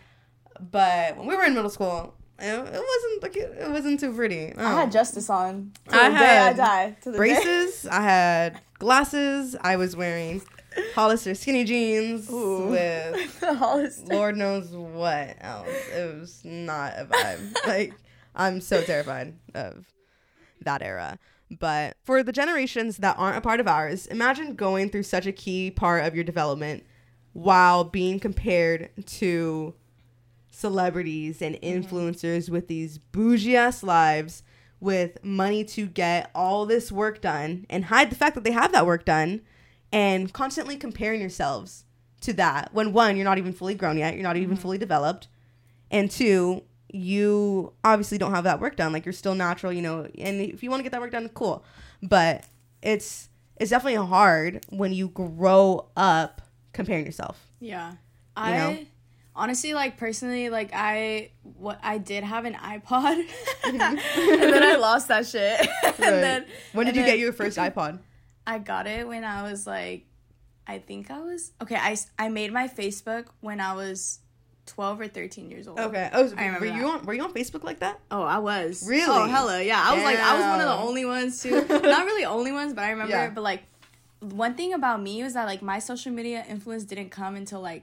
But 0.61 1.17
when 1.17 1.27
we 1.27 1.37
were 1.37 1.45
in 1.45 1.55
middle 1.55 1.71
school, 1.71 2.15
it, 2.39 2.47
it 2.53 2.59
wasn't 2.63 3.23
like 3.23 3.37
it, 3.37 3.57
it 3.61 3.71
wasn't 3.71 4.01
too 4.01 4.13
pretty. 4.13 4.53
I 4.57 4.73
had 4.81 4.93
Justice 4.93 5.31
on. 5.31 5.73
I 5.89 6.09
day 6.09 6.15
I 6.15 6.19
had 6.19 6.57
die. 6.57 6.97
To 7.03 7.11
the 7.11 7.13
day. 7.13 7.17
braces. 7.19 7.87
I 7.87 8.03
had 8.03 8.61
glasses. 8.79 9.55
I 9.61 9.77
was 9.77 9.95
wearing 9.95 10.43
Hollister 10.97 11.35
skinny 11.37 11.63
jeans 11.65 12.29
Ooh. 12.31 12.67
with 12.71 13.41
Hollister. 13.43 14.07
Lord 14.13 14.37
knows 14.37 14.71
what 14.71 15.37
else. 15.41 15.69
It 15.97 16.21
was 16.21 16.41
not 16.45 16.95
a 16.99 17.05
vibe. 17.05 17.55
like 17.69 17.95
I'm 18.35 18.61
so 18.61 18.83
terrified 18.83 19.35
of 19.55 19.85
that 20.63 20.83
era. 20.83 21.19
But 21.59 21.97
for 22.03 22.23
the 22.23 22.33
generations 22.33 22.99
that 22.99 23.17
aren't 23.19 23.39
a 23.39 23.41
part 23.41 23.61
of 23.61 23.69
ours, 23.69 24.07
imagine 24.07 24.55
going 24.55 24.91
through 24.91 25.05
such 25.05 25.27
a 25.27 25.33
key 25.33 25.71
part 25.71 26.05
of 26.05 26.15
your 26.15 26.25
development 26.25 26.85
while 27.33 27.85
being 27.85 28.21
compared 28.21 28.91
to 29.07 29.75
celebrities 30.51 31.43
and 31.43 31.57
mm-hmm. 31.57 31.81
influencers 31.81 32.49
with 32.49 32.69
these 32.69 32.99
bougie 32.99 33.57
ass 33.57 33.83
lives 33.83 34.43
with 34.81 35.23
money 35.25 35.65
to 35.65 35.87
get 35.87 36.31
all 36.35 36.65
this 36.67 36.93
work 36.93 37.21
done 37.21 37.67
and 37.69 37.87
hide 37.87 38.11
the 38.11 38.17
fact 38.17 38.35
that 38.35 38.45
they 38.45 38.53
have 38.53 38.71
that 38.73 38.87
work 38.87 39.05
done 39.05 39.41
and 39.93 40.33
constantly 40.33 40.77
comparing 40.77 41.21
yourselves 41.21 41.85
to 42.21 42.33
that 42.33 42.71
when 42.73 42.93
one 42.93 43.17
you're 43.17 43.25
not 43.25 43.39
even 43.39 43.53
fully 43.53 43.75
grown 43.75 43.99
yet 43.99 44.15
you're 44.15 44.23
not 44.23 44.37
even 44.37 44.51
mm-hmm. 44.51 44.63
fully 44.63 44.79
developed 44.79 45.27
and 45.91 46.11
two 46.11 46.63
you 46.95 47.73
obviously 47.83 48.19
don't 48.19 48.31
have 48.33 48.45
that 48.45 48.61
work 48.61 48.77
done 48.77 48.93
like 48.93 49.05
you're 49.05 49.13
still 49.13 49.35
natural 49.35 49.73
you 49.73 49.83
know 49.83 50.07
and 50.17 50.41
if 50.41 50.63
you 50.63 50.71
want 50.71 50.79
to 50.79 50.85
get 50.85 50.93
that 50.93 51.01
work 51.01 51.11
done 51.11 51.29
cool 51.35 51.65
but 52.03 52.45
it's 52.83 53.29
it's 53.57 53.71
definitely 53.71 53.97
hard 54.07 54.65
when 54.71 54.93
you 54.93 55.09
grow 55.09 55.89
up 55.97 56.41
comparing 56.73 57.05
yourself 57.05 57.49
Yeah. 57.59 57.91
You 57.91 57.97
I 58.37 58.57
know? 58.57 58.79
honestly 59.35 59.75
like 59.75 59.97
personally 59.97 60.51
like 60.51 60.71
I 60.73 61.31
what 61.57 61.81
I 61.83 61.99
did 61.99 62.23
have 62.23 62.45
an 62.45 62.55
iPod 62.55 63.25
and 63.65 63.81
then 63.81 64.63
I 64.63 64.77
lost 64.77 65.09
that 65.09 65.27
shit. 65.27 65.61
and 65.85 65.97
then 65.99 66.47
when 66.75 66.87
did 66.87 66.95
you 66.95 67.03
then 67.03 67.11
get 67.11 67.19
your 67.19 67.33
first 67.33 67.59
ipod 67.59 67.99
I 68.47 68.61
got 68.61 68.87
it 68.87 69.09
when 69.09 69.25
I 69.25 69.43
was 69.51 69.67
like 69.67 70.07
I 70.67 70.79
think 70.79 71.11
I 71.11 71.21
was 71.21 71.51
Okay, 71.61 71.77
I 71.77 71.97
I 72.19 72.29
made 72.29 72.53
my 72.53 72.69
Facebook 72.69 73.27
when 73.41 73.61
I 73.61 73.75
was 73.75 74.21
12 74.67 75.01
or 75.01 75.09
13 75.09 75.51
years 75.51 75.69
old. 75.69 75.79
okay 75.79 76.09
oh 76.13 76.25
I 76.37 76.47
remember 76.47 76.61
were 76.61 76.67
you 76.77 76.87
on 76.89 77.05
were 77.07 77.15
you 77.15 77.23
on 77.23 77.33
facebook 77.35 77.65
like 77.65 77.81
that 77.81 78.01
Oh, 78.11 78.23
I 78.23 78.39
was. 78.39 78.87
Really? 78.89 79.05
Oh, 79.09 79.27
hella. 79.29 79.63
Yeah. 79.63 79.83
I 79.85 79.95
was 79.95 80.03
like, 80.05 80.19
I 80.19 80.35
was 80.37 80.45
one 80.47 80.61
of 80.61 80.67
the 80.67 80.75
only 80.87 81.05
ones 81.05 81.43
too. 81.43 81.65
Not 81.69 82.05
really 82.07 82.25
only 82.25 82.53
ones, 82.53 82.73
but 82.75 82.83
I 82.85 82.91
remember. 82.91 83.11
Yeah. 83.13 83.29
But 83.31 83.43
like, 83.43 83.63
one 84.21 84.55
thing 84.55 84.73
about 84.73 85.03
me 85.03 85.23
was 85.23 85.35
that 85.35 85.45
like 85.45 85.61
my 85.63 85.79
social 85.81 86.13
media 86.13 86.45
influence 86.49 86.85
didn't 86.85 87.11
come 87.11 87.37
until 87.37 87.61
like 87.61 87.83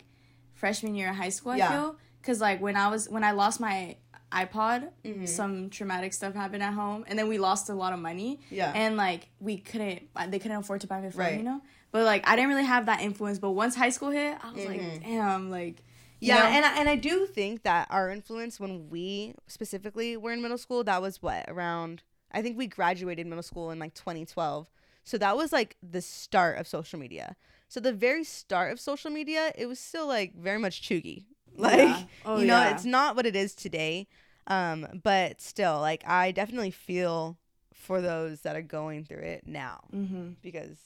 freshman 0.56 0.96
year 0.96 1.10
of 1.10 1.16
high 1.16 1.30
school. 1.30 1.52
I 1.52 1.58
Yeah. 1.58 1.72
feel 1.72 1.96
because 2.22 2.42
like 2.42 2.62
when 2.62 2.76
I 2.76 2.88
was 2.88 3.08
when 3.10 3.24
I 3.24 3.32
lost 3.32 3.60
my 3.60 3.98
iPod, 4.32 4.90
Mm-hmm. 5.06 5.26
some 5.26 5.70
traumatic 5.70 6.14
stuff 6.14 6.34
happened 6.34 6.64
at 6.64 6.74
home, 6.74 7.04
and 7.08 7.20
then 7.20 7.28
we 7.28 7.38
lost 7.38 7.70
a 7.70 7.74
lot 7.74 7.94
of 7.94 8.00
money. 8.00 8.40
Yeah. 8.50 8.72
And 8.74 8.96
like 8.98 9.28
we 9.40 9.58
couldn't, 9.58 10.04
they 10.30 10.40
couldn't 10.40 10.58
afford 10.58 10.82
to 10.82 10.88
buy 10.88 11.02
me 11.02 11.08
a 11.08 11.12
phone, 11.12 11.20
Right. 11.20 11.38
you 11.38 11.44
know. 11.44 11.62
But 11.92 12.06
like 12.06 12.28
I 12.28 12.36
didn't 12.38 12.50
really 12.50 12.64
have 12.66 12.86
that 12.88 13.02
influence. 13.02 13.38
But 13.40 13.52
once 13.52 13.76
high 13.76 13.90
school 13.90 14.10
hit, 14.12 14.38
I 14.42 14.52
was 14.54 14.66
like, 14.66 15.04
damn, 15.04 15.52
like. 15.52 15.84
Yeah, 16.28 16.38
know? 16.40 16.46
and 16.46 16.66
I, 16.66 16.80
and 16.80 16.90
I 16.90 16.96
do 16.96 17.26
think 17.26 17.64
that 17.64 17.88
our 17.90 18.10
influence 18.10 18.60
when 18.60 18.90
we 18.90 19.34
specifically 19.48 20.16
were 20.18 20.32
in 20.32 20.42
middle 20.42 20.58
school, 20.58 20.84
that 20.86 21.02
was 21.02 21.22
what 21.22 21.46
around. 21.48 22.04
I 22.32 22.42
think 22.42 22.58
we 22.58 22.68
graduated 22.68 23.28
middle 23.28 23.44
school 23.44 23.72
in 23.72 23.80
like 23.80 23.94
2012, 23.94 24.70
so 25.04 25.18
that 25.18 25.36
was 25.36 25.52
like 25.52 25.76
the 25.84 26.02
start 26.02 26.58
of 26.58 26.68
social 26.68 26.98
media. 27.00 27.36
So 27.68 27.80
the 27.80 27.92
very 27.94 28.24
start 28.24 28.72
of 28.72 28.80
social 28.80 29.10
media, 29.12 29.52
it 29.58 29.66
was 29.66 29.80
still 29.80 30.08
like 30.08 30.36
very 30.36 30.60
much 30.60 30.82
chuggy. 30.82 31.26
Like 31.58 31.80
Yeah. 31.80 32.04
Oh, 32.26 32.40
you 32.40 32.46
know, 32.46 32.58
yeah. 32.58 32.74
it's 32.74 32.86
not 32.86 33.16
what 33.18 33.26
it 33.26 33.36
is 33.36 33.54
today. 33.54 34.08
Um, 34.48 34.88
but 35.04 35.42
still, 35.42 35.80
like 35.82 36.02
I 36.08 36.32
definitely 36.32 36.72
feel 36.72 37.38
for 37.74 38.00
those 38.00 38.42
that 38.42 38.56
are 38.56 38.62
going 38.62 39.04
through 39.04 39.24
it 39.24 39.44
now 39.46 39.82
Mm-hmm. 39.94 40.30
because 40.42 40.78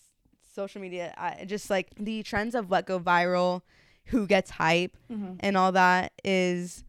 social 0.56 0.82
media, 0.82 1.14
I 1.18 1.46
just 1.46 1.70
like 1.70 1.90
the 2.00 2.24
trends 2.24 2.56
of 2.56 2.70
what 2.72 2.88
go 2.88 3.00
viral, 3.00 3.62
who 4.08 4.28
gets 4.28 4.52
hype, 4.52 4.98
Mhm. 5.12 5.38
and 5.40 5.58
all 5.58 5.72
that 5.72 6.14
is 6.24 6.84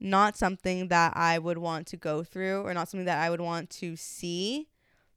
not 0.00 0.36
something 0.36 0.88
that 0.88 1.16
I 1.16 1.38
would 1.38 1.58
want 1.58 1.86
to 1.88 1.96
go 1.96 2.22
through 2.22 2.62
or 2.62 2.74
not 2.74 2.88
something 2.88 3.06
that 3.06 3.18
I 3.18 3.30
would 3.30 3.40
want 3.40 3.70
to 3.70 3.96
see 3.96 4.68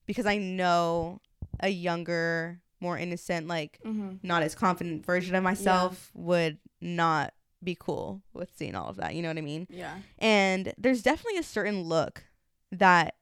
because 0.05 0.25
I 0.25 0.37
know 0.37 1.19
a 1.59 1.69
younger, 1.69 2.61
more 2.79 2.97
innocent, 2.97 3.47
like 3.47 3.79
Mm-hmm. 3.85 4.17
not 4.23 4.41
as 4.43 4.55
confident 4.55 5.05
version 5.05 5.35
of 5.35 5.43
myself 5.43 6.11
would 6.13 6.57
not 6.81 7.33
be 7.61 7.75
cool 7.77 8.21
with 8.33 8.55
seeing 8.55 8.73
all 8.75 8.87
of 8.87 8.95
that. 8.95 9.13
You 9.15 9.21
know 9.21 9.27
what 9.27 9.37
I 9.37 9.41
mean? 9.41 9.67
Yeah. 9.69 9.97
And 10.17 10.73
there's 10.77 11.01
definitely 11.03 11.39
a 11.39 11.43
certain 11.43 11.81
look 11.83 12.23
that 12.71 13.15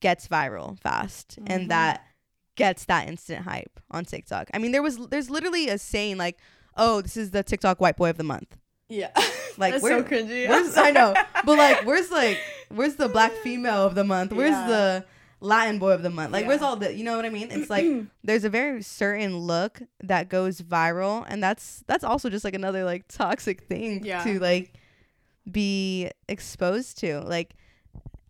gets 0.00 0.26
viral 0.26 0.78
fast 0.80 1.38
Mhm. 1.40 1.50
and 1.50 1.70
that 1.70 2.06
gets 2.56 2.84
that 2.86 3.08
instant 3.08 3.44
hype 3.44 3.78
on 3.90 4.04
TikTok. 4.04 4.50
I 4.54 4.58
mean, 4.58 4.72
there 4.72 4.82
was 4.82 4.96
there's 5.08 5.30
literally 5.30 5.68
a 5.68 5.78
saying 5.78 6.16
like, 6.16 6.38
"Oh, 6.76 7.00
this 7.00 7.16
is 7.16 7.30
the 7.30 7.42
TikTok 7.42 7.80
white 7.80 7.96
boy 7.96 8.10
of 8.10 8.16
the 8.16 8.24
month." 8.24 8.56
Yeah. 8.88 9.10
Like, 9.58 9.72
That's 9.74 9.84
so 9.84 10.02
cringy. 10.02 10.48
where's- 10.48 10.78
I 10.78 10.92
know, 10.92 11.12
but 11.44 11.58
like, 11.58 11.84
where's 11.84 12.10
like, 12.10 12.38
where's 12.70 12.94
the 12.96 13.06
black 13.06 13.32
female 13.44 13.84
of 13.84 13.94
the 13.94 14.02
month? 14.02 14.32
Where's 14.32 14.52
Yeah. 14.52 14.66
the 14.66 15.04
Latin 15.40 15.78
boy 15.78 15.90
of 15.90 16.02
the 16.02 16.08
month? 16.08 16.32
Like, 16.32 16.46
where's 16.46 16.62
all 16.62 16.74
the, 16.76 16.90
you 16.94 17.04
know 17.04 17.16
what 17.16 17.26
I 17.26 17.28
mean? 17.28 17.48
It's 17.50 17.68
like 17.68 17.84
there's 18.24 18.44
a 18.44 18.48
very 18.48 18.80
certain 18.80 19.36
look 19.36 19.82
that 20.02 20.30
goes 20.30 20.62
viral, 20.62 21.26
and 21.28 21.42
that's 21.42 21.84
that's 21.86 22.02
also 22.02 22.30
just 22.30 22.46
like 22.46 22.54
another 22.54 22.82
like 22.84 23.08
toxic 23.08 23.60
thing 23.64 24.02
Yeah. 24.06 24.24
to 24.24 24.40
like 24.40 24.72
be 25.50 26.10
exposed 26.28 26.96
to. 27.00 27.20
Like, 27.20 27.54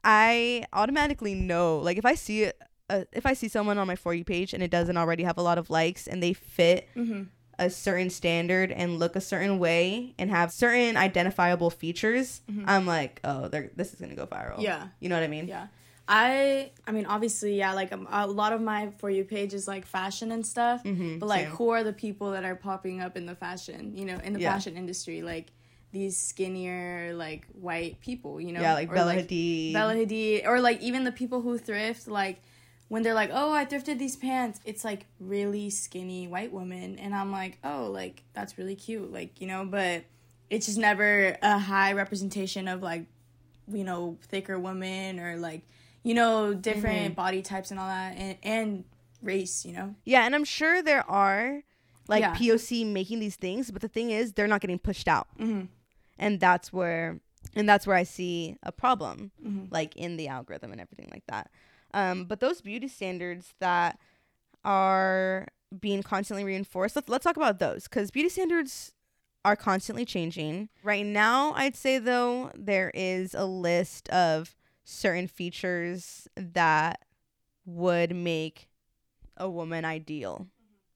I 0.02 0.64
automatically 0.72 1.34
know, 1.34 1.78
like, 1.78 1.99
if 1.99 2.04
I 2.04 2.14
see. 2.16 2.50
Uh, 2.90 3.04
if 3.12 3.25
I 3.25 3.32
see 3.32 3.46
someone 3.49 3.78
on 3.78 3.87
my 3.87 3.94
for 3.96 4.12
you 4.12 4.25
page 4.25 4.52
and 4.52 4.62
it 4.62 4.70
doesn't 4.70 4.96
already 4.99 5.22
have 5.22 5.38
a 5.38 5.42
lot 5.42 5.56
of 5.56 5.70
likes 5.70 6.06
and 6.08 6.20
they 6.22 6.32
fit 6.34 6.88
mm-hmm. 6.94 7.22
A 7.66 7.71
certain 7.71 8.11
standard 8.11 8.69
and 8.81 8.99
look 8.99 9.14
a 9.16 9.21
certain 9.21 9.59
way 9.59 10.14
and 10.19 10.31
have 10.31 10.49
certain 10.52 10.97
identifiable 10.97 11.71
features, 11.71 12.42
Mhm. 12.50 12.64
I'm 12.66 12.87
like, 12.87 13.21
oh, 13.25 13.49
they're, 13.49 13.71
this 13.76 13.92
is 13.95 14.00
gonna 14.00 14.14
go 14.23 14.26
viral. 14.26 14.61
Yeah. 14.61 14.88
you 15.00 15.09
know 15.09 15.16
what 15.16 15.25
I 15.25 15.28
mean? 15.28 15.47
Yeah. 15.49 15.66
I 16.09 16.73
I 16.87 16.90
mean 16.90 17.07
obviously 17.07 17.57
yeah 17.57 17.73
like 17.75 17.92
um, 17.92 18.09
a 18.11 18.26
lot 18.26 18.52
of 18.52 18.61
my 18.61 18.90
for 18.99 19.09
you 19.09 19.25
page 19.25 19.54
is 19.54 19.69
like 19.69 19.87
fashion 19.87 20.33
and 20.33 20.45
stuff 20.45 20.83
Mm-hmm. 20.83 21.19
but 21.21 21.26
like 21.35 21.47
who 21.47 21.71
are 21.71 21.85
the 21.85 21.92
people 21.92 22.33
that 22.33 22.45
are 22.45 22.57
popping 22.57 23.00
up 23.00 23.16
in 23.16 23.25
the 23.25 23.37
fashion 23.37 23.92
you 23.97 24.04
know 24.04 24.19
in 24.26 24.33
the 24.33 24.40
Yeah. 24.40 24.52
fashion 24.52 24.76
industry 24.76 25.23
like 25.23 25.47
these 25.92 26.16
skinnier 26.16 27.12
like 27.14 27.47
white 27.54 28.00
people 28.00 28.40
you 28.40 28.52
know 28.52 28.61
yeah, 28.61 28.75
like 28.75 28.90
Or, 28.90 28.95
Bella 28.97 29.14
Hadid. 29.14 29.73
Bella 29.73 29.95
Hadid 29.95 30.45
or 30.47 30.61
like 30.61 30.81
even 30.83 31.04
the 31.04 31.12
people 31.12 31.40
who 31.40 31.57
thrift 31.57 32.09
like 32.09 32.42
when 32.92 33.02
they're 33.02 33.14
like 33.14 33.30
oh 33.32 33.50
I 33.52 33.64
thrifted 33.64 33.99
these 33.99 34.16
pants 34.16 34.61
it's 34.66 34.84
like 34.84 35.06
really 35.18 35.70
skinny 35.70 36.28
white 36.28 36.52
woman 36.52 36.99
and 36.99 37.14
I'm 37.14 37.32
like 37.32 37.58
oh 37.64 37.88
like 37.90 38.22
that's 38.34 38.58
really 38.58 38.76
cute 38.76 39.11
like 39.11 39.40
you 39.40 39.46
know 39.46 39.64
but 39.64 40.04
it's 40.50 40.66
just 40.66 40.76
never 40.78 41.34
a 41.40 41.58
high 41.58 41.94
representation 41.94 42.68
of 42.68 42.82
like 42.82 43.06
you 43.66 43.82
know 43.82 44.18
thicker 44.28 44.58
women 44.58 45.18
or 45.18 45.37
like 45.38 45.62
you 46.02 46.12
know 46.12 46.52
different 46.52 47.14
body 47.14 47.40
types 47.40 47.70
and 47.70 47.80
all 47.80 47.88
that 47.88 48.14
and, 48.18 48.37
and 48.42 48.84
race 49.22 49.64
you 49.64 49.72
know 49.72 49.94
yeah, 50.04 50.26
and 50.26 50.34
I'm 50.34 50.44
sure 50.44 50.82
there 50.82 51.08
are 51.11 51.62
like 52.08 52.20
Yeah. 52.20 52.34
POC 52.34 52.84
making 52.84 53.20
these 53.20 53.37
things, 53.37 53.70
but 53.70 53.80
the 53.80 53.88
thing 53.88 54.11
is, 54.11 54.32
they're 54.32 54.49
not 54.49 54.61
getting 54.61 54.78
pushed 54.78 55.06
out, 55.06 55.28
mm-hmm. 55.38 55.66
and 56.18 56.40
that's 56.40 56.72
where 56.72 57.20
and 57.54 57.68
that's 57.68 57.87
where 57.87 57.96
I 57.96 58.02
see 58.02 58.56
a 58.62 58.72
problem, 58.72 59.30
Mhm. 59.42 59.68
like 59.70 59.96
in 59.96 60.16
the 60.16 60.28
algorithm 60.28 60.72
and 60.72 60.80
everything 60.80 61.08
like 61.12 61.25
that. 61.28 61.50
Um, 61.94 62.25
but 62.25 62.40
those 62.40 62.61
beauty 62.61 62.88
standards 62.88 63.54
that 63.61 63.99
are 64.64 65.49
being 65.78 66.02
constantly 66.02 66.44
reinforced, 66.44 66.96
let's 66.96 67.08
let's 67.08 67.25
talk 67.25 67.37
about 67.37 67.58
those 67.58 67.84
because 67.84 68.11
beauty 68.11 68.28
standards 68.28 68.92
are 69.44 69.56
constantly 69.56 70.04
changing. 70.04 70.68
Right 70.82 71.04
now, 71.04 71.52
I'd 71.54 71.76
say 71.76 71.99
though 71.99 72.50
there 72.54 72.90
is 72.94 73.34
a 73.34 73.44
list 73.44 74.08
of 74.11 74.54
certain 74.84 75.26
features 75.26 76.28
that 76.37 77.00
would 77.66 78.14
make 78.14 78.68
a 79.37 79.49
woman 79.49 79.84
ideal. 79.84 80.46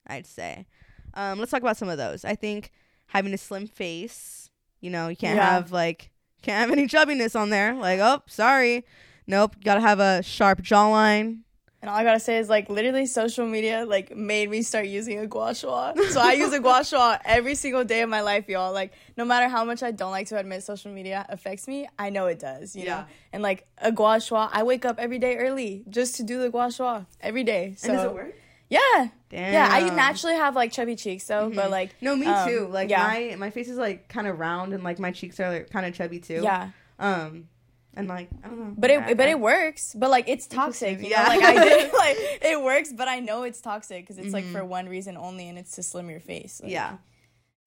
I'd 0.05 0.25
say. 0.27 0.65
Um, 1.13 1.39
let's 1.39 1.51
talk 1.51 1.61
about 1.61 1.77
some 1.77 1.89
of 1.89 1.97
those. 1.97 2.23
I 2.23 2.35
think 2.35 2.71
having 3.07 3.33
a 3.33 3.37
slim 3.37 3.67
face. 3.67 4.49
You 4.79 4.91
know, 4.91 5.07
you 5.07 5.15
can't 5.15 5.37
Yeah. 5.37 5.51
have 5.51 5.71
like 5.71 6.11
can't 6.43 6.59
have 6.61 6.71
any 6.71 6.87
chubbiness 6.87 7.37
on 7.39 7.49
there. 7.49 7.73
Like, 7.73 7.99
oh, 7.99 8.21
sorry. 8.27 8.85
Nope. 9.27 9.55
You 9.57 9.63
gotta 9.65 9.81
have 9.81 9.99
a 9.99 10.23
sharp 10.23 10.61
jawline. 10.61 11.39
and 11.81 11.89
all 11.91 11.95
I 11.95 12.03
gotta 12.03 12.19
say 12.19 12.37
is 12.39 12.49
like 12.49 12.69
literally 12.69 13.05
social 13.05 13.45
media 13.45 13.85
like 13.85 14.15
made 14.15 14.49
me 14.49 14.61
start 14.63 14.87
using 14.87 15.19
a 15.19 15.27
gua 15.27 15.53
sha 15.53 15.93
so 16.09 16.19
I 16.19 16.33
use 16.33 16.51
a 16.53 16.59
gua 16.59 16.83
sha 16.83 17.17
every 17.23 17.53
single 17.55 17.83
day 17.83 18.01
of 18.01 18.09
my 18.09 18.21
life 18.21 18.47
y'all 18.49 18.73
like 18.73 18.93
no 19.15 19.23
matter 19.25 19.47
how 19.47 19.63
much 19.63 19.83
I 19.83 19.91
don't 19.91 20.11
like 20.11 20.27
to 20.29 20.37
admit 20.37 20.63
social 20.63 20.91
media 20.91 21.25
affects 21.29 21.67
me 21.67 21.87
I 21.99 22.09
know 22.09 22.25
it 22.27 22.39
does 22.39 22.75
you 22.75 22.83
Yeah. 22.85 23.01
know 23.01 23.05
and 23.33 23.43
like 23.43 23.67
a 23.77 23.91
gua 23.91 24.19
sha 24.19 24.49
I 24.51 24.63
wake 24.63 24.85
up 24.85 24.97
every 24.97 25.19
day 25.19 25.37
early 25.37 25.83
just 25.89 26.15
to 26.15 26.23
do 26.23 26.39
the 26.39 26.49
gua 26.49 26.71
sha 26.71 27.03
every 27.21 27.43
day 27.43 27.75
so 27.77 27.89
and 27.89 27.97
does 27.97 28.05
it 28.05 28.13
work? 28.13 28.33
yeah 28.69 29.09
Damn. 29.29 29.51
Yeah, 29.53 29.67
I 29.69 29.89
naturally 29.93 30.35
have 30.37 30.55
like 30.55 30.71
chubby 30.71 30.95
cheeks 30.95 31.27
though, 31.27 31.51
but 31.53 31.69
like 31.69 31.93
No, 31.99 32.15
me 32.15 32.27
um, 32.27 32.47
too. 32.47 32.67
Like 32.71 32.89
yeah. 32.89 33.03
my 33.07 33.35
my 33.37 33.49
face 33.49 33.67
is 33.67 33.77
like 33.77 34.07
kind 34.07 34.25
of 34.25 34.39
round 34.39 34.73
and 34.73 34.85
like 34.85 34.99
my 34.99 35.11
cheeks 35.11 35.37
are 35.41 35.49
like, 35.51 35.69
kind 35.69 35.85
of 35.85 35.93
chubby 35.93 36.19
too. 36.21 36.39
yeah, 36.41 36.69
Um, 36.97 37.49
and 37.97 38.07
like 38.07 38.29
I 38.43 38.47
don't 38.47 38.59
know. 38.59 38.73
but 38.77 38.89
it 38.89 39.01
I- 39.01 39.13
but 39.13 39.27
I- 39.27 39.31
it 39.31 39.39
works. 39.39 39.93
But 39.97 40.09
like 40.09 40.29
it's 40.29 40.47
toxic, 40.47 40.99
you 41.01 41.09
Yeah. 41.09 41.23
know. 41.23 41.29
Like 41.35 41.43
I 41.43 41.63
did, 41.69 41.93
like 41.93 42.17
it 42.41 42.63
works, 42.63 42.93
but 42.93 43.07
I 43.07 43.19
know 43.19 43.43
it's 43.43 43.59
toxic 43.61 44.03
because 44.03 44.17
it's 44.17 44.33
like 44.33 44.45
Mhm. 44.45 44.51
for 44.53 44.63
one 44.65 44.87
reason 44.87 45.17
only, 45.17 45.49
and 45.49 45.57
it's 45.57 45.71
to 45.75 45.83
slim 45.83 46.09
your 46.09 46.19
face. 46.21 46.61
Like, 46.61 46.71
Yeah. 46.71 46.97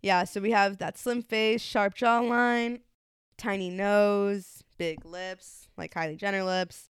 Yeah, 0.02 0.24
so 0.24 0.40
we 0.40 0.52
have 0.52 0.78
that 0.78 0.96
slim 0.96 1.22
face, 1.22 1.60
sharp 1.60 1.94
jawline, 1.94 2.80
tiny 3.36 3.68
nose, 3.68 4.64
big 4.78 5.04
lips, 5.04 5.68
like 5.76 5.92
Kylie 5.92 6.16
Jenner 6.16 6.42
lips, 6.42 6.88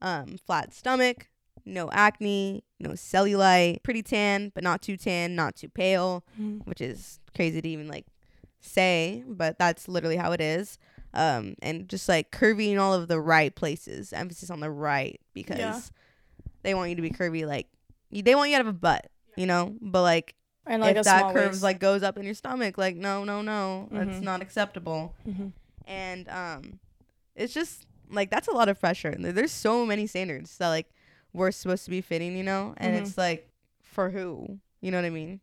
um, 0.00 0.36
flat 0.46 0.72
stomach, 0.72 1.28
no 1.64 1.90
acne, 1.90 2.62
no 2.78 2.90
cellulite, 2.90 3.82
pretty 3.82 4.02
tan, 4.02 4.50
but 4.54 4.62
not 4.62 4.80
too 4.80 4.96
tan, 4.96 5.34
not 5.34 5.56
too 5.56 5.68
pale, 5.68 6.24
Mhm. 6.40 6.64
which 6.66 6.80
is 6.80 7.18
crazy 7.34 7.60
to 7.60 7.68
even 7.68 7.88
like 7.88 8.06
say, 8.60 9.24
but 9.26 9.58
that's 9.58 9.88
literally 9.88 10.16
how 10.16 10.30
it 10.32 10.40
is. 10.40 10.78
Um, 11.14 11.54
and 11.60 11.88
just 11.88 12.08
like 12.08 12.30
curvy 12.30 12.70
in 12.72 12.78
all 12.78 12.94
of 12.94 13.06
the 13.08 13.20
right 13.20 13.54
places, 13.54 14.12
emphasis 14.12 14.50
on 14.50 14.60
the 14.60 14.70
right 14.70 15.20
because 15.34 15.58
Yeah. 15.58 15.80
they 16.62 16.74
want 16.74 16.90
you 16.90 16.96
to 16.96 17.02
be 17.02 17.10
curvy. 17.10 17.46
Like 17.46 17.66
they 18.10 18.34
want 18.34 18.50
you 18.50 18.54
to 18.56 18.64
have 18.64 18.66
a 18.66 18.72
butt, 18.78 19.10
you 19.36 19.46
know. 19.46 19.74
But 19.80 20.02
like, 20.02 20.34
And 20.66 20.80
like 20.80 20.96
if 20.96 21.02
a 21.02 21.04
that 21.04 21.34
curves 21.34 21.56
waist. 21.56 21.62
like 21.62 21.80
goes 21.80 22.02
up 22.02 22.16
in 22.16 22.24
your 22.24 22.34
stomach, 22.34 22.78
like 22.78 22.96
no, 22.96 23.24
no, 23.24 23.42
no, 23.42 23.88
that's 23.90 24.18
Mhm. 24.18 24.22
not 24.22 24.40
acceptable. 24.42 25.14
Mhm. 25.28 25.52
And 25.86 26.28
um, 26.30 26.78
it's 27.36 27.52
just 27.52 27.86
like 28.10 28.30
that's 28.30 28.48
a 28.48 28.52
lot 28.52 28.68
of 28.70 28.80
pressure. 28.80 29.08
And 29.10 29.24
there's 29.24 29.52
so 29.52 29.84
many 29.84 30.06
standards 30.06 30.56
that 30.58 30.68
like 30.68 30.88
we're 31.34 31.50
supposed 31.50 31.84
to 31.84 31.90
be 31.90 32.00
fitting, 32.00 32.36
you 32.36 32.42
know. 32.44 32.72
And 32.78 32.94
Mhm. 32.96 33.00
it's 33.02 33.18
like 33.18 33.48
for 33.82 34.08
who, 34.10 34.58
you 34.80 34.90
know 34.90 34.96
what 34.98 35.04
I 35.04 35.10
mean? 35.10 35.40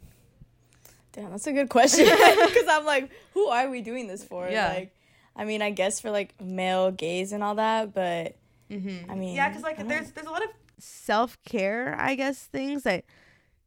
Damn, 1.12 1.32
that's 1.32 1.48
a 1.48 1.52
good 1.54 1.70
question. 1.70 2.06
Because 2.46 2.68
I'm 2.68 2.86
like, 2.86 3.10
who 3.34 3.48
are 3.48 3.70
we 3.70 3.82
doing 3.82 4.08
this 4.08 4.24
for? 4.24 4.48
Yeah. 4.50 4.70
Like, 4.70 4.96
I 5.36 5.46
mean, 5.46 5.62
I 5.62 5.70
guess 5.72 6.00
for 6.00 6.12
like 6.12 6.40
male 6.42 6.92
gaze 6.92 7.32
and 7.32 7.44
all 7.44 7.56
that, 7.56 7.94
but 7.94 8.36
Mm-hmm. 8.72 9.12
I 9.12 9.16
mean, 9.16 9.36
yeah, 9.36 9.50
because 9.50 9.64
like 9.64 9.88
there's 9.88 10.12
there's 10.12 10.28
a 10.28 10.32
lot 10.32 10.44
of 10.44 10.50
self 10.78 11.38
care, 11.44 11.96
I 12.00 12.16
guess, 12.16 12.46
things 12.46 12.84
that 12.84 13.04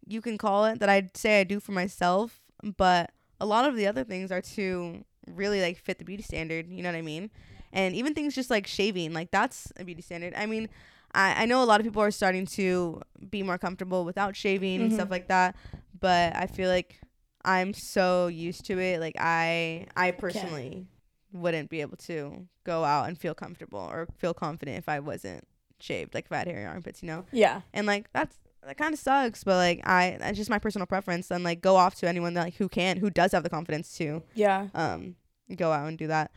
you 0.06 0.20
can 0.20 0.38
call 0.38 0.64
it 0.66 0.78
that 0.80 0.88
I'd 0.88 1.16
say 1.16 1.40
I 1.40 1.44
do 1.44 1.60
for 1.60 1.72
myself, 1.72 2.40
but 2.76 3.10
a 3.40 3.46
lot 3.46 3.64
of 3.64 3.76
the 3.76 3.86
other 3.86 4.04
things 4.04 4.30
are 4.30 4.40
to 4.42 5.04
really 5.26 5.60
like 5.60 5.78
fit 5.78 5.98
the 5.98 6.04
beauty 6.04 6.22
standard. 6.22 6.68
You 6.68 6.82
know 6.82 6.90
what 6.90 6.96
I 6.98 7.02
mean? 7.02 7.30
And 7.72 7.94
even 7.94 8.14
things 8.14 8.34
just 8.34 8.50
like 8.50 8.66
shaving, 8.66 9.12
like 9.12 9.30
that's 9.30 9.72
a 9.76 9.84
beauty 9.84 10.02
standard. 10.02 10.34
I 10.36 10.46
mean, 10.46 10.68
I 11.14 11.42
I 11.42 11.46
know 11.46 11.62
a 11.62 11.66
lot 11.66 11.80
of 11.80 11.84
people 11.86 12.02
are 12.02 12.10
starting 12.10 12.46
to 12.46 13.00
be 13.30 13.42
more 13.42 13.58
comfortable 13.58 14.04
without 14.04 14.36
shaving 14.36 14.82
and 14.82 14.92
Mhm. 14.92 14.94
stuff 14.94 15.10
like 15.10 15.28
that, 15.28 15.56
but 15.98 16.34
I 16.36 16.46
feel 16.46 16.68
like 16.70 17.00
I'm 17.44 17.74
so 17.74 18.28
used 18.28 18.64
to 18.66 18.78
it. 18.78 19.00
Like 19.00 19.16
I 19.18 19.86
I 19.96 20.12
personally 20.12 20.86
wouldn't 21.32 21.70
be 21.70 21.80
able 21.80 21.96
to 21.96 22.46
go 22.64 22.84
out 22.84 23.08
and 23.08 23.18
feel 23.18 23.34
comfortable 23.34 23.78
or 23.78 24.06
feel 24.18 24.34
confident 24.34 24.78
if 24.78 24.88
I 24.88 25.00
wasn't 25.00 25.46
shaved, 25.80 26.14
like 26.14 26.26
if 26.26 26.32
I 26.32 26.38
had 26.38 26.46
hairy 26.48 26.64
armpits, 26.66 27.02
you 27.02 27.06
know? 27.08 27.24
yeah. 27.32 27.62
And 27.72 27.86
like 27.86 28.12
that's 28.12 28.38
that 28.64 28.76
kind 28.76 28.94
of 28.94 29.00
sucks, 29.00 29.42
but 29.42 29.56
like 29.56 29.80
I 29.86 30.16
that's 30.20 30.36
just 30.36 30.50
my 30.50 30.58
personal 30.58 30.86
preference 30.86 31.30
and 31.30 31.42
like 31.42 31.60
go 31.60 31.74
off 31.76 31.96
to 31.96 32.08
anyone 32.08 32.34
that 32.34 32.44
like 32.44 32.54
who 32.56 32.68
can, 32.68 32.98
who 32.98 33.10
does 33.10 33.32
have 33.32 33.42
the 33.42 33.50
confidence 33.50 33.92
to 33.98 34.22
Yeah. 34.34 34.68
um 34.74 35.16
go 35.56 35.72
out 35.72 35.88
and 35.88 35.98
do 35.98 36.06
that. 36.06 36.30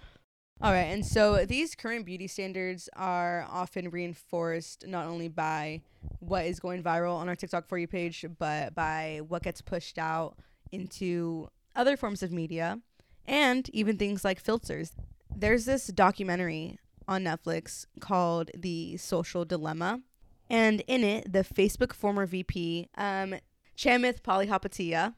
All 0.62 0.72
right, 0.72 0.86
and 0.86 1.06
so 1.06 1.46
these 1.46 1.76
current 1.76 2.06
beauty 2.06 2.28
standards 2.28 2.88
are 2.96 3.46
often 3.52 3.90
reinforced 3.90 4.88
not 4.88 5.06
only 5.06 5.28
by 5.28 5.82
what 6.20 6.46
is 6.46 6.62
going 6.62 6.82
viral 6.82 7.16
on 7.18 7.28
our 7.28 7.36
TikTok 7.36 7.68
for 7.68 7.78
you 7.78 7.88
page, 7.90 8.26
but 8.40 8.74
by 8.74 9.20
what 9.28 9.44
gets 9.44 9.62
pushed 9.62 9.98
out 9.98 10.38
into 10.72 11.50
other 11.76 11.98
forms 11.98 12.24
of 12.24 12.32
media 12.32 12.80
and 13.28 13.70
even 13.70 13.98
things 13.98 14.24
like 14.24 14.40
filters. 14.40 14.94
There's 15.36 15.66
this 15.66 15.88
documentary 15.88 16.80
on 17.08 17.24
Netflix 17.24 17.86
called 18.00 18.52
The 18.58 18.98
Social 18.98 19.46
Dilemma, 19.46 20.02
and 20.50 20.82
in 20.88 21.04
it, 21.04 21.32
the 21.32 21.40
Facebook 21.44 21.94
former 21.94 22.26
VP, 22.26 22.90
um, 22.98 23.36
Chamath 23.78 24.22
Palihapitiya, 24.22 25.16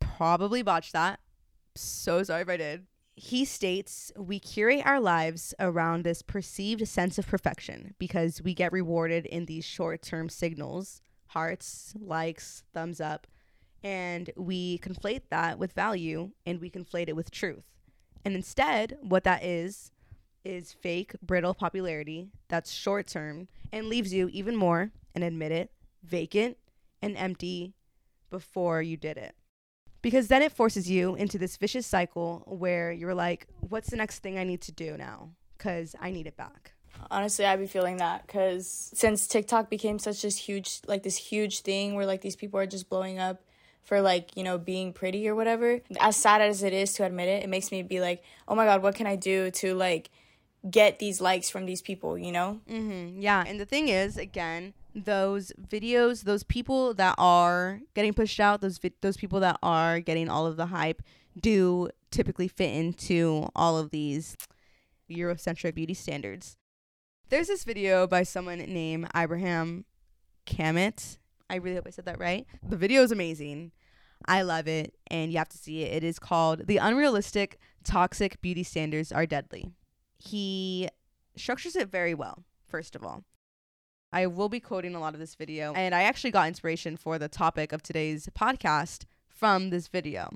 probably 0.00 0.62
botched 0.62 0.92
that. 0.92 1.20
So 1.74 2.22
sorry 2.22 2.42
if 2.42 2.48
I 2.48 2.56
did. 2.56 2.86
He 3.16 3.44
states 3.44 4.10
we 4.16 4.40
curate 4.40 4.84
our 4.84 4.98
lives 4.98 5.54
around 5.60 6.02
this 6.02 6.20
perceived 6.20 6.86
sense 6.88 7.16
of 7.16 7.26
perfection 7.26 7.94
because 7.98 8.42
we 8.42 8.54
get 8.54 8.72
rewarded 8.72 9.26
in 9.26 9.46
these 9.46 9.64
short 9.64 10.02
term 10.02 10.28
signals 10.28 11.00
hearts, 11.28 11.94
likes, 11.98 12.62
thumbs 12.72 13.00
up 13.00 13.26
and 13.84 14.30
we 14.34 14.78
conflate 14.78 15.20
that 15.30 15.58
with 15.58 15.74
value 15.74 16.30
and 16.46 16.60
we 16.60 16.70
conflate 16.70 17.08
it 17.08 17.14
with 17.14 17.30
truth. 17.30 17.64
And 18.24 18.34
instead, 18.34 18.96
what 19.02 19.24
that 19.24 19.44
is, 19.44 19.92
is 20.42 20.72
fake, 20.72 21.14
brittle 21.22 21.54
popularity 21.54 22.30
that's 22.48 22.72
short 22.72 23.06
term 23.06 23.48
and 23.72 23.88
leaves 23.88 24.12
you 24.12 24.28
even 24.32 24.56
more, 24.56 24.90
and 25.14 25.22
admit 25.22 25.52
it, 25.52 25.70
vacant 26.02 26.56
and 27.02 27.16
empty 27.16 27.74
before 28.30 28.80
you 28.82 28.96
did 28.96 29.16
it. 29.16 29.34
Because 30.00 30.28
then 30.28 30.42
it 30.42 30.52
forces 30.52 30.90
you 30.90 31.14
into 31.14 31.38
this 31.38 31.56
vicious 31.56 31.86
cycle 31.86 32.44
where 32.46 32.92
you're 32.92 33.14
like, 33.14 33.46
what's 33.60 33.90
the 33.90 33.96
next 33.96 34.20
thing 34.20 34.38
I 34.38 34.44
need 34.44 34.60
to 34.62 34.72
do 34.72 34.96
now? 34.96 35.30
Because 35.56 35.94
I 36.00 36.10
need 36.10 36.26
it 36.26 36.36
back. 36.36 36.72
Honestly, 37.10 37.44
I'd 37.44 37.58
be 37.58 37.66
feeling 37.66 37.96
that 37.98 38.26
because 38.26 38.90
since 38.94 39.26
TikTok 39.26 39.70
became 39.70 39.98
such 39.98 40.22
this 40.22 40.36
huge, 40.36 40.80
like 40.86 41.02
this 41.02 41.16
huge 41.16 41.60
thing 41.60 41.94
where 41.94 42.06
like 42.06 42.20
these 42.20 42.36
people 42.36 42.60
are 42.60 42.66
just 42.66 42.88
blowing 42.88 43.18
up 43.18 43.42
for 43.84 44.00
like, 44.00 44.36
you 44.36 44.42
know, 44.42 44.58
being 44.58 44.92
pretty 44.92 45.28
or 45.28 45.34
whatever. 45.34 45.80
As 46.00 46.16
sad 46.16 46.40
as 46.40 46.62
it 46.62 46.72
is 46.72 46.92
to 46.94 47.04
admit 47.04 47.28
it, 47.28 47.44
it 47.44 47.48
makes 47.48 47.70
me 47.70 47.82
be 47.82 48.00
like, 48.00 48.22
oh 48.48 48.54
my 48.54 48.64
God, 48.64 48.82
what 48.82 48.94
can 48.94 49.06
I 49.06 49.16
do 49.16 49.50
to 49.52 49.74
like 49.74 50.10
get 50.68 50.98
these 50.98 51.20
likes 51.20 51.50
from 51.50 51.66
these 51.66 51.82
people, 51.82 52.16
you 52.18 52.32
know? 52.32 52.60
Mm-hmm. 52.68 53.20
Yeah, 53.20 53.44
and 53.46 53.60
the 53.60 53.66
thing 53.66 53.88
is, 53.88 54.16
again, 54.16 54.72
those 54.94 55.52
videos, 55.60 56.22
those 56.22 56.42
people 56.42 56.94
that 56.94 57.14
are 57.18 57.80
getting 57.94 58.14
pushed 58.14 58.40
out, 58.40 58.60
those 58.60 58.78
vi- 58.78 58.92
those 59.00 59.16
people 59.16 59.40
that 59.40 59.58
are 59.62 60.00
getting 60.00 60.28
all 60.28 60.46
of 60.46 60.56
the 60.56 60.66
hype, 60.66 61.02
do 61.38 61.90
typically 62.10 62.48
fit 62.48 62.72
into 62.72 63.48
all 63.54 63.76
of 63.76 63.90
these 63.90 64.36
Eurocentric 65.10 65.74
beauty 65.74 65.94
standards. 65.94 66.56
There's 67.28 67.48
this 67.48 67.64
video 67.64 68.06
by 68.06 68.22
someone 68.22 68.58
named 68.58 69.08
Abraham 69.14 69.84
Kamet. 70.46 71.18
I 71.50 71.56
really 71.56 71.76
hope 71.76 71.86
I 71.86 71.90
said 71.90 72.06
that 72.06 72.18
right. 72.18 72.46
The 72.68 72.76
video 72.76 73.02
is 73.02 73.12
amazing. 73.12 73.72
I 74.26 74.42
love 74.42 74.66
it, 74.66 74.94
and 75.08 75.30
you 75.30 75.38
have 75.38 75.50
to 75.50 75.58
see 75.58 75.82
it. 75.82 76.02
It 76.02 76.04
is 76.04 76.18
called 76.18 76.66
"The 76.66 76.78
Unrealistic 76.78 77.58
Toxic 77.84 78.40
Beauty 78.40 78.62
Standards 78.62 79.12
Are 79.12 79.26
Deadly." 79.26 79.72
He 80.16 80.88
structures 81.36 81.76
it 81.76 81.90
very 81.90 82.14
well, 82.14 82.44
first 82.66 82.96
of 82.96 83.04
all. 83.04 83.24
I 84.12 84.26
will 84.26 84.48
be 84.48 84.60
quoting 84.60 84.94
a 84.94 85.00
lot 85.00 85.14
of 85.14 85.20
this 85.20 85.34
video, 85.34 85.74
and 85.74 85.94
I 85.94 86.04
actually 86.04 86.30
got 86.30 86.48
inspiration 86.48 86.96
for 86.96 87.18
the 87.18 87.28
topic 87.28 87.72
of 87.72 87.82
today's 87.82 88.28
podcast 88.38 89.04
from 89.28 89.70
this 89.70 89.88
video. 89.88 90.30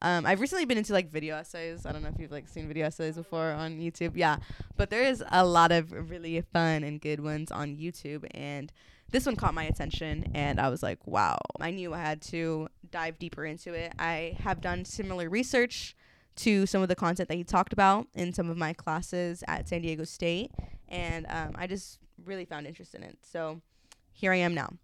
Um, 0.00 0.26
I've 0.26 0.40
recently 0.40 0.64
been 0.64 0.78
into 0.78 0.92
like 0.92 1.10
video 1.10 1.36
essays. 1.36 1.84
I 1.84 1.92
don't 1.92 2.02
know 2.02 2.08
if 2.08 2.18
you've 2.18 2.32
like 2.32 2.48
seen 2.48 2.68
video 2.68 2.86
essays 2.86 3.16
before 3.16 3.50
on 3.50 3.78
YouTube. 3.78 4.12
Yeah, 4.14 4.38
but 4.76 4.90
there 4.90 5.02
is 5.02 5.22
a 5.30 5.44
lot 5.44 5.72
of 5.72 5.92
really 6.10 6.40
fun 6.40 6.84
and 6.84 7.00
good 7.00 7.20
ones 7.20 7.52
on 7.52 7.76
YouTube, 7.76 8.26
and 8.32 8.72
this 9.10 9.26
one 9.26 9.36
caught 9.36 9.54
my 9.54 9.64
attention, 9.64 10.30
and 10.34 10.60
I 10.60 10.68
was 10.68 10.82
like, 10.82 11.06
wow. 11.06 11.38
I 11.60 11.70
knew 11.70 11.94
I 11.94 11.98
had 11.98 12.20
to 12.22 12.68
dive 12.90 13.18
deeper 13.18 13.44
into 13.44 13.72
it. 13.72 13.92
I 13.98 14.36
have 14.40 14.60
done 14.60 14.84
similar 14.84 15.28
research 15.28 15.96
to 16.36 16.66
some 16.66 16.82
of 16.82 16.88
the 16.88 16.94
content 16.94 17.28
that 17.28 17.34
he 17.34 17.44
talked 17.44 17.72
about 17.72 18.06
in 18.14 18.32
some 18.32 18.48
of 18.48 18.56
my 18.56 18.72
classes 18.72 19.42
at 19.48 19.68
San 19.68 19.82
Diego 19.82 20.04
State, 20.04 20.52
and 20.88 21.26
um, 21.28 21.52
I 21.56 21.66
just 21.66 21.98
really 22.24 22.44
found 22.44 22.66
interest 22.66 22.94
in 22.94 23.02
it. 23.02 23.18
So 23.22 23.60
here 24.12 24.32
I 24.32 24.36
am 24.36 24.54
now. 24.54 24.74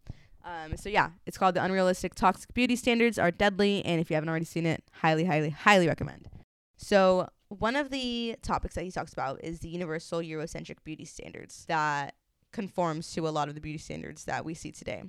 Um, 0.45 0.77
so 0.77 0.89
yeah, 0.89 1.11
it's 1.27 1.39
called 1.39 1.55
the 1.55 1.65
unrealistic 1.65 2.15
toxic 2.15 2.53
beauty 2.55 2.77
standards 2.77 3.19
are 3.19 3.31
deadly, 3.31 3.85
and 3.85 4.01
if 4.01 4.11
you 4.11 4.15
haven't 4.15 4.29
already 4.29 4.45
seen 4.45 4.67
it, 4.67 4.85
highly, 4.93 5.25
highly, 5.25 5.51
highly 5.51 5.87
recommend. 5.87 6.29
So 6.77 7.29
one 7.49 7.77
of 7.77 7.91
the 7.91 8.37
topics 8.43 8.75
that 8.75 8.85
he 8.85 8.91
talks 8.91 9.13
about 9.13 9.43
is 9.43 9.61
the 9.61 9.69
universal 9.69 10.21
Eurocentric 10.21 10.79
beauty 10.85 11.05
standards 11.05 11.65
that 11.67 12.15
conforms 12.55 13.13
to 13.13 13.29
a 13.29 13.31
lot 13.31 13.49
of 13.51 13.55
the 13.55 13.61
beauty 13.61 13.79
standards 13.79 14.25
that 14.25 14.47
we 14.47 14.55
see 14.55 14.73
today, 14.73 15.03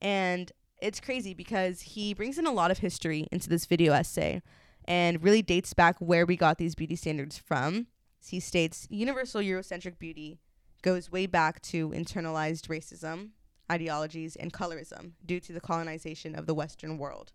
and 0.00 0.50
it's 0.80 0.98
crazy 0.98 1.32
because 1.32 1.80
he 1.80 2.12
brings 2.12 2.38
in 2.38 2.46
a 2.46 2.52
lot 2.52 2.72
of 2.72 2.78
history 2.78 3.28
into 3.30 3.48
this 3.48 3.66
video 3.66 3.92
essay 3.92 4.42
and 4.84 5.22
really 5.22 5.42
dates 5.42 5.72
back 5.74 5.96
where 6.00 6.26
we 6.26 6.36
got 6.36 6.58
these 6.58 6.74
beauty 6.74 6.96
standards 6.96 7.38
from. 7.38 7.86
He 8.26 8.40
states 8.40 8.88
universal 8.90 9.40
Eurocentric 9.40 9.98
beauty 10.00 10.40
goes 10.82 11.12
way 11.12 11.26
back 11.26 11.62
to 11.62 11.90
internalized 11.90 12.66
racism, 12.66 13.30
ideologies, 13.70 14.34
and 14.34 14.52
colorism 14.52 15.12
due 15.24 15.38
to 15.38 15.52
the 15.52 15.60
colonization 15.60 16.34
of 16.34 16.46
the 16.46 16.54
Western 16.54 16.98
world, 16.98 17.30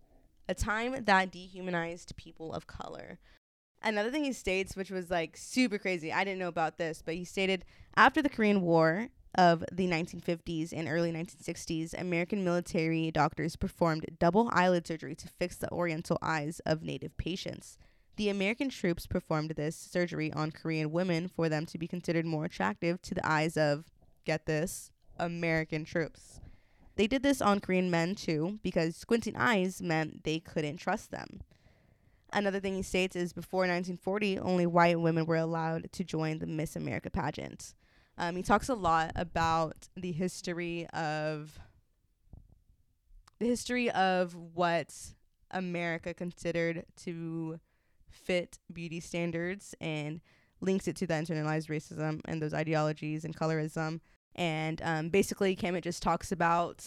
a 0.50 0.54
time 0.54 1.06
that 1.06 1.32
dehumanized 1.32 2.18
people 2.18 2.54
of 2.54 2.68
color. 2.68 3.20
Another 3.82 4.12
thing 4.12 4.26
he 4.26 4.34
states, 4.34 4.76
which 4.76 4.92
was 4.92 5.10
like 5.10 5.38
super 5.38 5.78
crazy, 5.78 6.12
I 6.12 6.26
didn't 6.26 6.40
know 6.40 6.50
about 6.50 6.78
this, 6.78 7.02
but 7.06 7.16
he 7.16 7.24
stated 7.24 7.64
after 7.96 8.22
the 8.22 8.30
Korean 8.30 8.62
War 8.62 9.08
of 9.38 9.64
the 9.72 9.88
1950s 9.88 10.74
and 10.74 10.88
early 10.88 11.12
1960s, 11.12 11.94
American 12.00 12.44
military 12.44 13.12
doctors 13.12 13.56
performed 13.56 14.06
double 14.20 14.50
eyelid 14.52 14.88
surgery 14.88 15.16
to 15.16 15.28
fix 15.28 15.58
the 15.58 15.72
oriental 15.72 16.18
eyes 16.22 16.60
of 16.66 16.82
native 16.82 17.16
patients. 17.18 17.78
The 18.16 18.30
American 18.30 18.70
troops 18.70 19.06
performed 19.06 19.52
this 19.52 19.76
surgery 19.76 20.34
on 20.34 20.52
Korean 20.52 20.92
women 20.92 21.28
for 21.28 21.50
them 21.50 21.68
to 21.68 21.78
be 21.78 21.88
considered 21.88 22.26
more 22.26 22.46
attractive 22.46 23.00
to 23.04 23.14
the 23.14 23.26
eyes 23.26 23.56
of, 23.56 23.92
get 24.26 24.48
this, 24.48 24.90
American 25.20 25.86
troops. 25.86 26.40
They 26.96 27.06
did 27.06 27.22
this 27.22 27.42
on 27.42 27.60
Korean 27.60 27.92
men 27.92 28.16
too, 28.16 28.60
because 28.64 28.96
squinting 28.96 29.36
eyes 29.36 29.84
meant 29.84 30.24
they 30.24 30.40
couldn't 30.40 30.78
trust 30.78 31.12
them. 31.12 31.42
Another 32.34 32.60
thing 32.60 32.76
he 32.76 32.82
states 32.82 33.16
is 33.16 33.34
before 33.34 33.62
1940, 33.62 34.40
only 34.40 34.66
white 34.66 35.00
women 35.00 35.28
were 35.28 35.38
allowed 35.38 35.92
to 35.94 36.04
join 36.04 36.40
the 36.40 36.48
Miss 36.48 36.76
America 36.76 37.12
pageant. 37.12 37.74
Um, 38.18 38.36
he 38.36 38.44
talks 38.44 38.70
a 38.70 38.74
lot 38.74 39.12
about 39.16 39.90
the 39.96 40.12
history 40.12 40.88
of 40.88 41.60
the 43.40 43.46
history 43.46 43.92
of 43.92 44.36
what 44.56 44.94
America 45.52 46.14
considered 46.14 46.86
to 47.04 47.60
fit 48.10 48.58
beauty 48.74 49.00
standards 49.00 49.76
and 49.80 50.22
links 50.60 50.88
it 50.88 50.96
to 50.96 51.06
the 51.06 51.14
internalized 51.14 51.70
racism 51.70 52.22
and 52.26 52.42
those 52.42 52.54
ideologies 52.54 53.24
and 53.24 53.38
colorism. 53.38 54.00
And 54.36 54.82
um, 54.84 55.10
basically, 55.10 55.56
Kamet 55.56 55.84
just 55.84 56.02
talks 56.02 56.32
about 56.32 56.86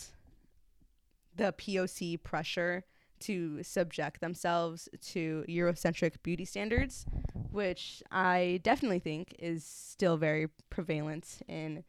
the 1.36 1.52
POC 1.52 2.22
pressure 2.22 2.84
to 3.20 3.62
subject 3.62 4.20
themselves 4.20 4.88
to 5.00 5.44
Eurocentric 5.48 6.14
beauty 6.22 6.44
standards, 6.44 7.06
which 7.50 8.02
I 8.10 8.60
definitely 8.62 8.98
think 8.98 9.34
is 9.38 9.64
still 9.64 10.16
very 10.16 10.48
prevalent 10.70 11.40
in 11.48 11.84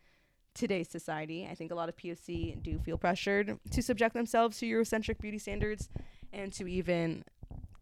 today's 0.53 0.89
society. 0.89 1.47
I 1.49 1.55
think 1.55 1.71
a 1.71 1.75
lot 1.75 1.89
of 1.89 1.95
POC 1.95 2.61
do 2.61 2.77
feel 2.79 2.97
pressured 2.97 3.57
to 3.71 3.81
subject 3.81 4.13
themselves 4.13 4.59
to 4.59 4.65
Eurocentric 4.65 5.19
beauty 5.19 5.37
standards 5.37 5.89
and 6.33 6.51
to 6.53 6.67
even 6.67 7.23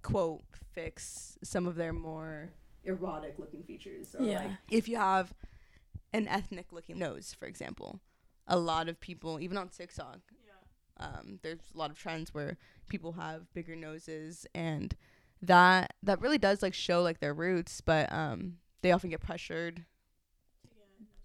quote 0.02 0.44
fix 0.74 1.38
some 1.44 1.68
of 1.68 1.76
their 1.76 1.94
more 1.94 2.50
erotic 2.84 3.36
looking 3.38 3.64
features. 3.64 4.16
Or 4.16 4.24
Yeah. 4.24 4.40
like 4.44 4.52
if 4.70 4.88
you 4.88 4.98
have 4.98 5.34
an 6.14 6.28
ethnic 6.28 6.72
looking 6.72 7.00
nose, 7.00 7.34
for 7.34 7.46
example, 7.46 8.00
a 8.48 8.58
lot 8.58 8.88
of 8.88 9.00
people, 9.00 9.40
even 9.40 9.58
on 9.58 9.70
TikTok, 9.70 10.20
um, 10.98 11.40
there's 11.44 11.60
a 11.74 11.78
lot 11.78 11.92
of 11.92 11.98
trends 11.98 12.34
where 12.34 12.58
people 12.90 13.14
have 13.14 13.52
bigger 13.54 13.76
noses 13.76 14.46
and 14.54 14.96
that 15.42 15.94
that 16.04 16.20
really 16.22 16.38
does 16.38 16.62
like 16.62 16.74
show 16.74 17.02
like 17.02 17.20
their 17.20 17.34
roots, 17.34 17.82
but 17.82 18.12
um, 18.12 18.58
they 18.82 18.92
often 18.92 19.10
get 19.10 19.22
pressured 19.22 19.86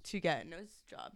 to 0.04 0.20
get 0.20 0.44
a 0.44 0.48
nose 0.48 0.82
job, 0.88 1.12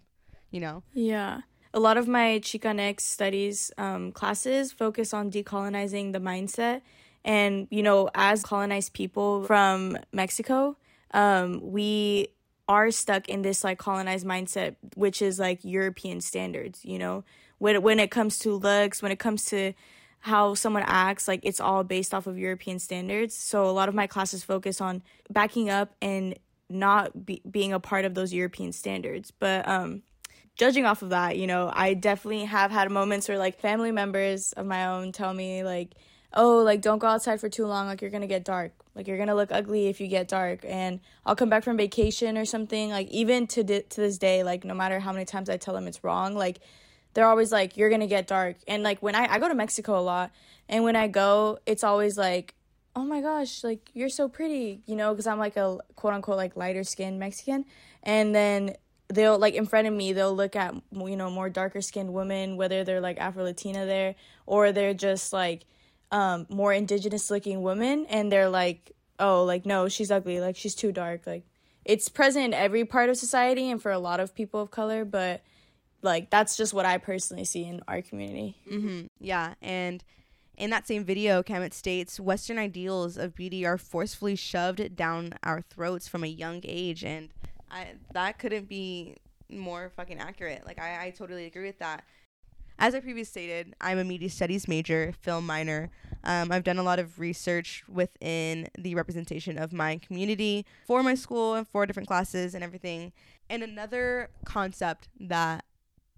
you 0.50 0.60
know. 0.60 0.82
Yeah. 0.92 1.42
A 1.74 1.80
lot 1.80 1.96
of 1.96 2.08
my 2.08 2.40
Chicanx 2.42 3.00
studies 3.02 3.70
um, 3.76 4.12
classes 4.12 4.72
focus 4.72 5.12
on 5.12 5.30
decolonizing 5.30 6.12
the 6.12 6.18
mindset. 6.18 6.80
And, 7.24 7.68
you 7.70 7.82
know, 7.82 8.08
as 8.14 8.42
colonized 8.42 8.94
people 8.94 9.44
from 9.44 9.98
Mexico, 10.12 10.76
um, 11.12 11.60
we 11.62 12.28
are 12.68 12.90
stuck 12.90 13.28
in 13.28 13.42
this 13.42 13.64
like 13.64 13.78
colonized 13.78 14.26
mindset, 14.26 14.76
which 14.94 15.20
is 15.20 15.38
like 15.38 15.62
European 15.62 16.20
standards, 16.20 16.84
you 16.84 16.98
know, 16.98 17.24
when, 17.58 17.82
when 17.82 18.00
it 18.00 18.10
comes 18.10 18.38
to 18.40 18.54
looks, 18.54 19.02
when 19.02 19.12
it 19.12 19.18
comes 19.18 19.44
to 19.46 19.74
how 20.20 20.54
someone 20.54 20.82
acts, 20.86 21.28
like 21.28 21.40
it's 21.42 21.60
all 21.60 21.84
based 21.84 22.12
off 22.12 22.26
of 22.26 22.38
European 22.38 22.78
standards. 22.78 23.34
So 23.34 23.68
a 23.68 23.72
lot 23.72 23.88
of 23.88 23.94
my 23.94 24.06
classes 24.06 24.42
focus 24.42 24.80
on 24.80 25.02
backing 25.30 25.70
up 25.70 25.94
and 26.02 26.38
not 26.68 27.24
be, 27.24 27.40
being 27.48 27.72
a 27.72 27.80
part 27.80 28.04
of 28.04 28.14
those 28.14 28.32
European 28.32 28.72
standards. 28.72 29.30
But 29.30 29.66
um, 29.68 30.02
judging 30.56 30.84
off 30.84 31.02
of 31.02 31.10
that, 31.10 31.36
you 31.36 31.46
know, 31.46 31.70
I 31.72 31.94
definitely 31.94 32.44
have 32.44 32.70
had 32.70 32.90
moments 32.90 33.28
where 33.28 33.38
like 33.38 33.60
family 33.60 33.92
members 33.92 34.52
of 34.52 34.66
my 34.66 34.86
own 34.86 35.12
tell 35.12 35.32
me 35.32 35.62
like, 35.62 35.94
"Oh, 36.34 36.58
like 36.58 36.82
don't 36.82 36.98
go 36.98 37.06
outside 37.06 37.40
for 37.40 37.48
too 37.48 37.66
long, 37.66 37.86
like 37.86 38.02
you're 38.02 38.10
to 38.10 38.26
get 38.26 38.44
dark. 38.44 38.72
Like 38.94 39.06
you're 39.06 39.24
to 39.24 39.34
look 39.34 39.52
ugly 39.52 39.86
if 39.86 40.00
you 40.00 40.08
get 40.08 40.28
dark." 40.28 40.64
And 40.64 41.00
I'll 41.24 41.36
come 41.36 41.48
back 41.48 41.64
from 41.64 41.76
vacation 41.76 42.36
or 42.36 42.44
something, 42.44 42.90
like 42.90 43.08
even 43.08 43.46
to 43.48 43.64
di- 43.64 43.82
to 43.82 44.00
this 44.00 44.18
day, 44.18 44.42
like 44.42 44.64
no 44.64 44.74
matter 44.74 44.98
how 45.00 45.12
many 45.12 45.24
times 45.24 45.48
I 45.48 45.56
tell 45.56 45.74
them 45.74 45.86
it's 45.86 46.02
wrong, 46.04 46.34
like 46.34 46.58
they're 47.14 47.26
always 47.26 47.52
like 47.52 47.76
you're 47.76 47.90
to 47.90 48.06
get 48.06 48.26
dark. 48.26 48.56
And 48.66 48.82
like 48.82 49.00
when 49.02 49.14
I 49.14 49.26
I 49.34 49.38
go 49.38 49.48
to 49.48 49.54
Mexico 49.54 49.98
a 49.98 50.02
lot, 50.02 50.30
and 50.68 50.84
when 50.84 50.96
I 50.96 51.08
go, 51.08 51.58
it's 51.66 51.84
always 51.84 52.16
like 52.18 52.54
oh 52.98 53.04
my 53.04 53.20
gosh, 53.20 53.62
like 53.62 53.90
you're 53.94 54.08
so 54.08 54.28
pretty, 54.28 54.82
you 54.86 54.96
know, 54.96 55.12
because 55.12 55.28
I'm 55.28 55.38
like 55.38 55.56
a 55.56 55.78
quote 55.94 56.14
unquote 56.14 56.36
like 56.36 56.56
lighter 56.56 56.82
skinned 56.82 57.18
Mexican. 57.20 57.64
And 58.02 58.34
then 58.34 58.74
they'll 59.08 59.38
like 59.38 59.54
in 59.54 59.66
front 59.66 59.86
of 59.86 59.94
me, 59.94 60.12
they'll 60.12 60.34
look 60.34 60.56
at, 60.56 60.74
you 60.92 61.16
know, 61.16 61.30
more 61.30 61.48
darker 61.48 61.80
skinned 61.80 62.12
women, 62.12 62.56
whether 62.56 62.82
they're 62.82 63.00
like 63.00 63.18
Afro 63.18 63.44
Latina 63.44 63.86
there 63.86 64.16
or 64.46 64.72
they're 64.72 64.94
just 64.94 65.32
like 65.32 65.64
um, 66.10 66.46
more 66.48 66.72
indigenous 66.72 67.30
looking 67.30 67.62
women. 67.62 68.06
And 68.06 68.32
they're 68.32 68.48
like, 68.48 68.92
oh, 69.20 69.44
like, 69.44 69.64
no, 69.64 69.88
she's 69.88 70.10
ugly. 70.10 70.40
Like, 70.40 70.56
she's 70.56 70.74
too 70.74 70.92
dark. 70.92 71.26
Like, 71.26 71.44
it's 71.84 72.08
present 72.08 72.46
in 72.46 72.54
every 72.54 72.84
part 72.84 73.10
of 73.10 73.16
society 73.16 73.70
and 73.70 73.80
for 73.80 73.92
a 73.92 73.98
lot 73.98 74.20
of 74.20 74.34
people 74.34 74.60
of 74.60 74.70
color, 74.70 75.04
but 75.04 75.42
like, 76.02 76.30
that's 76.30 76.56
just 76.56 76.74
what 76.74 76.86
I 76.86 76.98
personally 76.98 77.44
see 77.44 77.64
in 77.64 77.80
our 77.88 78.02
community. 78.02 78.56
Mm-hmm. 78.70 79.06
Yeah, 79.20 79.54
and 79.60 80.02
in 80.56 80.70
that 80.70 80.86
same 80.86 81.04
video, 81.04 81.42
Kamet 81.42 81.72
states 81.72 82.18
Western 82.18 82.58
ideals 82.58 83.16
of 83.16 83.34
beauty 83.34 83.64
are 83.64 83.78
forcefully 83.78 84.36
shoved 84.36 84.96
down 84.96 85.34
our 85.42 85.62
throats 85.62 86.08
from 86.08 86.24
a 86.24 86.28
young 86.28 86.60
age, 86.64 87.04
and 87.04 87.28
I, 87.70 87.94
that 88.12 88.38
couldn't 88.38 88.68
be 88.68 89.16
more 89.48 89.90
fucking 89.96 90.18
accurate. 90.18 90.66
Like 90.66 90.80
I, 90.80 91.06
I 91.06 91.10
totally 91.10 91.46
agree 91.46 91.66
with 91.66 91.78
that. 91.78 92.04
As 92.80 92.94
I 92.94 93.00
previously 93.00 93.42
stated, 93.42 93.74
I'm 93.80 93.98
a 93.98 94.04
media 94.04 94.30
studies 94.30 94.68
major, 94.68 95.12
film 95.20 95.46
minor. 95.46 95.90
Um, 96.22 96.52
I've 96.52 96.62
done 96.62 96.78
a 96.78 96.82
lot 96.84 97.00
of 97.00 97.18
research 97.18 97.82
within 97.88 98.68
the 98.78 98.94
representation 98.94 99.58
of 99.58 99.72
my 99.72 99.96
community 99.98 100.64
for 100.86 101.02
my 101.02 101.16
school 101.16 101.54
and 101.54 101.66
for 101.66 101.86
different 101.86 102.06
classes 102.06 102.54
and 102.54 102.62
everything. 102.62 103.12
And 103.50 103.64
another 103.64 104.30
concept 104.44 105.08
that 105.18 105.64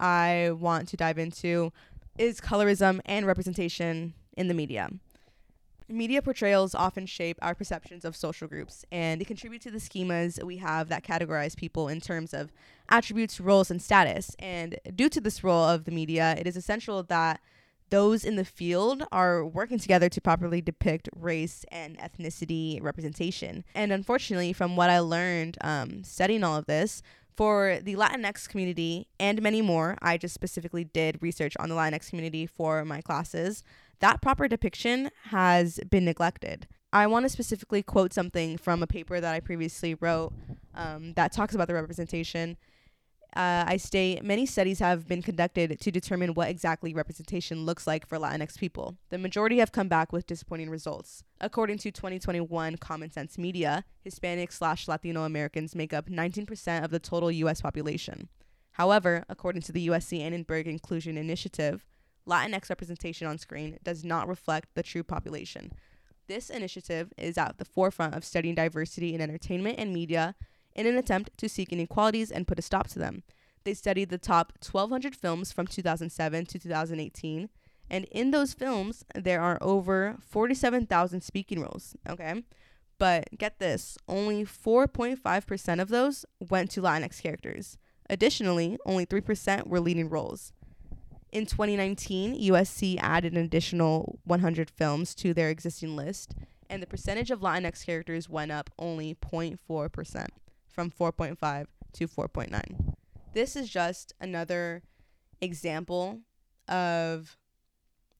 I 0.00 0.50
want 0.58 0.88
to 0.88 0.96
dive 0.96 1.18
into 1.18 1.72
is 2.18 2.40
colorism 2.40 3.00
and 3.06 3.26
representation 3.26 4.14
in 4.36 4.48
the 4.48 4.54
media. 4.54 4.90
Media 5.88 6.22
portrayals 6.22 6.74
often 6.74 7.04
shape 7.04 7.36
our 7.42 7.54
perceptions 7.54 8.04
of 8.04 8.14
social 8.14 8.46
groups, 8.46 8.84
and 8.92 9.20
they 9.20 9.24
contribute 9.24 9.60
to 9.62 9.72
the 9.72 9.78
schemas 9.78 10.42
we 10.42 10.58
have 10.58 10.88
that 10.88 11.02
categorize 11.02 11.56
people 11.56 11.88
in 11.88 12.00
terms 12.00 12.32
of 12.32 12.52
attributes, 12.88 13.40
roles, 13.40 13.70
and 13.70 13.82
status. 13.82 14.36
And 14.38 14.78
due 14.94 15.08
to 15.08 15.20
this 15.20 15.42
role 15.42 15.64
of 15.64 15.84
the 15.84 15.90
media, 15.90 16.36
it 16.38 16.46
is 16.46 16.56
essential 16.56 17.02
that 17.04 17.40
those 17.90 18.24
in 18.24 18.36
the 18.36 18.44
field 18.44 19.02
are 19.10 19.44
working 19.44 19.78
together 19.78 20.08
to 20.08 20.20
properly 20.20 20.60
depict 20.60 21.08
race 21.16 21.64
and 21.72 21.98
ethnicity 21.98 22.80
representation. 22.80 23.64
And 23.74 23.90
unfortunately, 23.92 24.52
from 24.52 24.76
what 24.76 24.90
I 24.90 25.00
learned 25.00 25.58
um, 25.60 26.04
studying 26.04 26.44
all 26.44 26.56
of 26.56 26.66
this, 26.66 27.02
for 27.40 27.78
the 27.82 27.94
Latinx 27.96 28.46
community 28.46 29.08
and 29.18 29.40
many 29.40 29.62
more, 29.62 29.96
I 30.02 30.18
just 30.18 30.34
specifically 30.34 30.84
did 30.84 31.22
research 31.22 31.56
on 31.58 31.70
the 31.70 31.74
Latinx 31.74 32.10
community 32.10 32.44
for 32.44 32.84
my 32.84 33.00
classes. 33.00 33.64
That 34.00 34.20
proper 34.20 34.46
depiction 34.46 35.10
has 35.30 35.80
been 35.88 36.04
neglected. 36.04 36.66
I 36.92 37.06
want 37.06 37.24
to 37.24 37.30
specifically 37.30 37.82
quote 37.82 38.12
something 38.12 38.58
from 38.58 38.82
a 38.82 38.86
paper 38.86 39.22
that 39.22 39.34
I 39.34 39.40
previously 39.40 39.94
wrote 39.94 40.34
um, 40.74 41.14
that 41.14 41.32
talks 41.32 41.54
about 41.54 41.66
the 41.68 41.72
representation. 41.72 42.58
Uh, 43.36 43.64
I 43.66 43.76
state 43.76 44.24
many 44.24 44.44
studies 44.44 44.80
have 44.80 45.06
been 45.06 45.22
conducted 45.22 45.80
to 45.80 45.90
determine 45.92 46.34
what 46.34 46.48
exactly 46.48 46.92
representation 46.92 47.64
looks 47.64 47.86
like 47.86 48.06
for 48.06 48.18
Latinx 48.18 48.58
people. 48.58 48.96
The 49.10 49.18
majority 49.18 49.58
have 49.58 49.70
come 49.70 49.88
back 49.88 50.12
with 50.12 50.26
disappointing 50.26 50.68
results. 50.68 51.22
According 51.40 51.78
to 51.78 51.92
2021 51.92 52.76
Common 52.78 53.10
Sense 53.10 53.38
Media, 53.38 53.84
Hispanic 54.02 54.50
slash 54.50 54.88
Latino 54.88 55.22
Americans 55.22 55.76
make 55.76 55.92
up 55.92 56.08
19% 56.08 56.84
of 56.84 56.90
the 56.90 56.98
total 56.98 57.30
U.S. 57.30 57.60
population. 57.60 58.28
However, 58.72 59.24
according 59.28 59.62
to 59.62 59.72
the 59.72 59.88
USC 59.88 60.20
Annenberg 60.20 60.66
Inclusion 60.66 61.16
Initiative, 61.16 61.86
Latinx 62.26 62.68
representation 62.68 63.26
on 63.26 63.38
screen 63.38 63.78
does 63.84 64.04
not 64.04 64.28
reflect 64.28 64.74
the 64.74 64.82
true 64.82 65.04
population. 65.04 65.72
This 66.26 66.50
initiative 66.50 67.12
is 67.18 67.36
at 67.36 67.58
the 67.58 67.64
forefront 67.64 68.14
of 68.14 68.24
studying 68.24 68.54
diversity 68.54 69.14
in 69.14 69.20
entertainment 69.20 69.78
and 69.78 69.92
media 69.92 70.34
in 70.74 70.86
an 70.86 70.96
attempt 70.96 71.36
to 71.38 71.48
seek 71.48 71.72
inequalities 71.72 72.30
and 72.30 72.46
put 72.46 72.58
a 72.58 72.62
stop 72.62 72.88
to 72.88 72.98
them. 72.98 73.22
They 73.64 73.74
studied 73.74 74.08
the 74.08 74.18
top 74.18 74.54
1,200 74.62 75.14
films 75.14 75.52
from 75.52 75.66
2007 75.66 76.46
to 76.46 76.58
2018, 76.58 77.48
and 77.90 78.04
in 78.06 78.30
those 78.30 78.54
films, 78.54 79.04
there 79.14 79.40
are 79.40 79.58
over 79.60 80.16
47,000 80.20 81.20
speaking 81.22 81.60
roles, 81.60 81.96
okay? 82.08 82.42
But 82.98 83.28
get 83.36 83.58
this 83.58 83.98
only 84.08 84.44
4.5% 84.44 85.80
of 85.80 85.88
those 85.88 86.24
went 86.48 86.70
to 86.72 86.82
Latinx 86.82 87.22
characters. 87.22 87.78
Additionally, 88.08 88.78
only 88.84 89.06
3% 89.06 89.66
were 89.66 89.80
leading 89.80 90.08
roles. 90.08 90.52
In 91.32 91.46
2019, 91.46 92.40
USC 92.50 92.98
added 93.00 93.32
an 93.32 93.44
additional 93.44 94.18
100 94.24 94.68
films 94.68 95.14
to 95.16 95.32
their 95.32 95.48
existing 95.48 95.96
list, 95.96 96.34
and 96.68 96.82
the 96.82 96.86
percentage 96.86 97.30
of 97.30 97.40
Latinx 97.40 97.86
characters 97.86 98.28
went 98.28 98.50
up 98.50 98.70
only 98.78 99.14
0.4%, 99.14 100.26
from 100.70 100.90
4.5 100.90 101.66
to 101.94 102.08
4.9. 102.08 102.94
This 103.32 103.56
is 103.56 103.68
just 103.68 104.12
another 104.20 104.82
example 105.40 106.20
of 106.68 107.36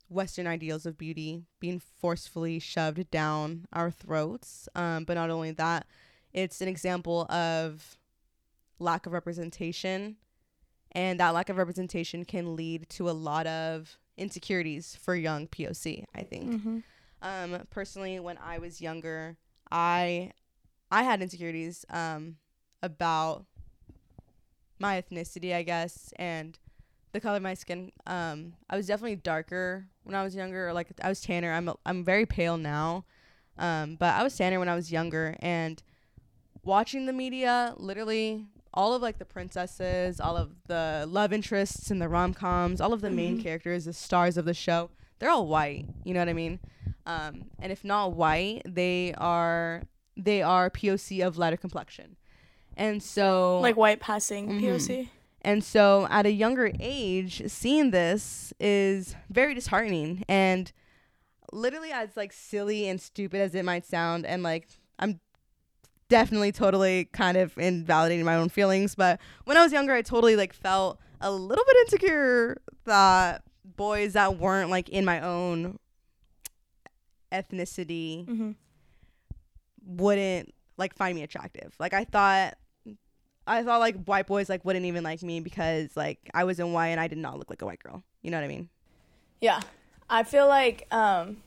Western 0.08 0.46
ideals 0.46 0.86
of 0.86 0.98
beauty 0.98 1.44
being 1.60 1.80
forcefully 2.00 2.58
shoved 2.58 3.10
down 3.10 3.66
our 3.72 3.90
throats. 3.90 4.68
Um, 4.74 5.04
but 5.04 5.14
not 5.14 5.30
only 5.30 5.52
that, 5.52 5.86
it's 6.32 6.60
an 6.60 6.68
example 6.68 7.30
of 7.30 7.98
lack 8.78 9.06
of 9.06 9.12
representation 9.12 10.16
and 10.92 11.20
that 11.20 11.34
lack 11.34 11.48
of 11.48 11.56
representation 11.56 12.24
can 12.24 12.56
lead 12.56 12.88
to 12.90 13.08
a 13.08 13.12
lot 13.12 13.46
of 13.46 13.98
insecurities 14.16 14.96
for 15.00 15.14
young 15.14 15.46
POC, 15.46 16.04
I 16.14 16.22
think. 16.22 16.50
Mm-hmm. 16.50 16.78
Um, 17.22 17.62
personally, 17.70 18.18
when 18.18 18.38
I 18.38 18.58
was 18.58 18.80
younger, 18.80 19.36
I 19.70 20.32
I 20.90 21.02
had 21.04 21.22
insecurities 21.22 21.84
um, 21.90 22.36
about 22.82 23.44
my 24.78 25.00
ethnicity, 25.00 25.54
I 25.54 25.62
guess, 25.62 26.12
and 26.16 26.58
the 27.12 27.20
color 27.20 27.36
of 27.36 27.42
my 27.42 27.54
skin. 27.54 27.92
Um, 28.06 28.54
I 28.68 28.76
was 28.76 28.86
definitely 28.86 29.16
darker 29.16 29.86
when 30.04 30.14
I 30.14 30.22
was 30.22 30.34
younger. 30.34 30.68
Or 30.68 30.72
like 30.72 30.88
I 31.02 31.08
was 31.08 31.20
tanner. 31.20 31.52
I'm 31.52 31.70
I'm 31.84 32.04
very 32.04 32.26
pale 32.26 32.56
now. 32.56 33.04
Um, 33.58 33.96
but 33.96 34.14
I 34.14 34.22
was 34.22 34.32
standing 34.32 34.58
when 34.58 34.68
I 34.70 34.74
was 34.74 34.90
younger 34.90 35.36
and 35.40 35.82
watching 36.64 37.06
the 37.06 37.12
media, 37.12 37.74
literally 37.76 38.46
all 38.72 38.94
of 38.94 39.02
like 39.02 39.18
the 39.18 39.24
princesses, 39.24 40.18
all 40.20 40.36
of 40.36 40.52
the 40.66 41.04
love 41.08 41.32
interests 41.32 41.90
in 41.90 41.98
the 41.98 42.08
rom 42.08 42.32
coms, 42.32 42.80
all 42.80 42.92
of 42.92 43.00
the 43.00 43.10
main 43.10 43.36
Mhm. 43.36 43.42
characters, 43.42 43.84
the 43.84 43.92
stars 43.92 44.36
of 44.38 44.44
the 44.44 44.54
show, 44.54 44.90
they're 45.18 45.28
all 45.28 45.46
white. 45.46 45.84
You 46.04 46.14
know 46.14 46.20
what 46.20 46.28
I 46.28 46.32
mean? 46.32 46.60
Um, 47.04 47.50
and 47.58 47.70
if 47.72 47.84
not 47.84 48.14
white, 48.14 48.62
they 48.64 49.12
are 49.18 49.82
they 50.16 50.42
are 50.42 50.70
POC 50.70 51.20
of 51.26 51.38
lighter 51.38 51.56
complexion. 51.56 52.16
And 52.76 53.02
so 53.02 53.60
Like 53.60 53.76
white 53.76 54.00
passing 54.00 54.48
Mhm. 54.48 54.60
POC. 54.62 55.08
and 55.42 55.62
so 55.64 56.06
at 56.10 56.26
a 56.26 56.30
younger 56.32 56.72
age, 56.80 57.42
seeing 57.46 57.90
this 57.90 58.52
is 58.60 59.14
very 59.28 59.54
disheartening 59.54 60.24
and 60.28 60.72
literally 61.52 61.90
as 61.92 62.16
like 62.16 62.32
silly 62.32 62.88
and 62.88 63.00
stupid 63.00 63.40
as 63.40 63.54
it 63.54 63.64
might 63.64 63.84
sound 63.84 64.24
and 64.24 64.42
like 64.42 64.68
I'm 64.98 65.20
definitely 66.08 66.52
totally 66.52 67.06
kind 67.06 67.36
of 67.36 67.56
invalidating 67.58 68.24
my 68.24 68.36
own 68.36 68.48
feelings, 68.50 68.94
but 68.94 69.20
when 69.44 69.56
I 69.56 69.62
was 69.62 69.72
younger 69.72 69.92
I 69.94 70.02
totally 70.02 70.36
like 70.36 70.52
felt 70.52 71.00
a 71.20 71.30
little 71.32 71.64
bit 71.66 71.76
insecure 71.86 72.60
that 72.84 73.42
boys 73.64 74.12
that 74.14 74.38
weren't 74.38 74.70
like 74.70 74.88
in 74.88 75.04
my 75.04 75.20
own 75.20 75.78
ethnicity 77.32 78.26
Mm-hmm. 78.26 78.50
Wouldn't 79.84 80.54
like 80.76 80.94
find 80.94 81.14
me 81.14 81.22
attractive. 81.22 81.74
Like 81.78 81.94
I 81.94 82.04
thought 82.04 82.54
I 83.46 83.62
thought 83.62 83.80
like 83.80 84.04
white 84.04 84.26
boys 84.26 84.48
like 84.48 84.64
wouldn't 84.64 84.86
even 84.86 85.02
like 85.04 85.22
me 85.22 85.40
because 85.40 85.96
like 85.96 86.18
I 86.34 86.44
wasn't 86.44 86.70
white 86.70 86.88
and 86.88 87.00
I 87.00 87.08
did 87.08 87.18
not 87.18 87.38
look 87.38 87.50
like 87.50 87.62
a 87.62 87.66
white 87.66 87.82
girl. 87.82 88.02
You 88.22 88.30
know 88.30 88.38
what 88.38 88.44
I 88.44 88.48
mean? 88.48 88.68
Yeah. 89.40 89.60
I 90.08 90.24
feel 90.24 90.48
like 90.48 90.86
um 90.92 91.38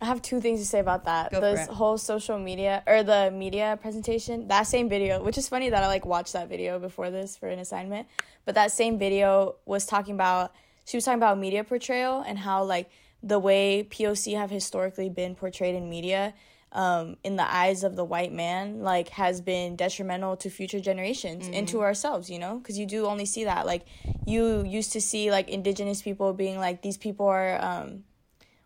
I 0.00 0.06
have 0.06 0.20
two 0.20 0.40
things 0.40 0.60
to 0.60 0.66
say 0.66 0.80
about 0.80 1.04
that. 1.04 1.30
Go 1.30 1.40
this 1.40 1.66
whole 1.66 1.96
social 1.96 2.38
media 2.38 2.82
or 2.86 3.02
the 3.02 3.30
media 3.30 3.78
presentation, 3.80 4.48
that 4.48 4.64
same 4.64 4.88
video, 4.88 5.22
which 5.22 5.38
is 5.38 5.48
funny 5.48 5.70
that 5.70 5.82
I 5.82 5.86
like 5.86 6.04
watched 6.04 6.34
that 6.34 6.48
video 6.48 6.78
before 6.78 7.10
this 7.10 7.36
for 7.36 7.48
an 7.48 7.58
assignment, 7.58 8.06
but 8.44 8.54
that 8.54 8.70
same 8.70 8.98
video 8.98 9.56
was 9.64 9.86
talking 9.86 10.14
about 10.14 10.52
she 10.84 10.96
was 10.96 11.04
talking 11.04 11.18
about 11.18 11.38
media 11.38 11.64
portrayal 11.64 12.20
and 12.20 12.38
how 12.38 12.64
like 12.64 12.90
the 13.22 13.38
way 13.38 13.86
POC 13.90 14.36
have 14.36 14.50
historically 14.50 15.08
been 15.08 15.34
portrayed 15.34 15.74
in 15.74 15.88
media 15.88 16.34
um, 16.74 17.16
in 17.22 17.36
the 17.36 17.54
eyes 17.54 17.84
of 17.84 17.94
the 17.94 18.04
white 18.04 18.32
man 18.32 18.82
like 18.82 19.08
has 19.10 19.40
been 19.40 19.76
detrimental 19.76 20.36
to 20.36 20.50
future 20.50 20.80
generations 20.80 21.48
and 21.54 21.68
to 21.68 21.80
ourselves 21.82 22.28
you 22.28 22.38
know? 22.38 22.58
Because 22.58 22.76
you 22.78 22.84
do 22.84 23.06
only 23.06 23.26
see 23.26 23.44
that. 23.44 23.64
Like 23.64 23.86
you 24.26 24.64
used 24.64 24.92
to 24.92 25.00
see 25.00 25.30
like 25.30 25.48
indigenous 25.48 26.02
people 26.02 26.32
being 26.32 26.58
like 26.58 26.82
these 26.82 26.96
people 26.98 27.26
are 27.26 27.62
um, 27.62 28.04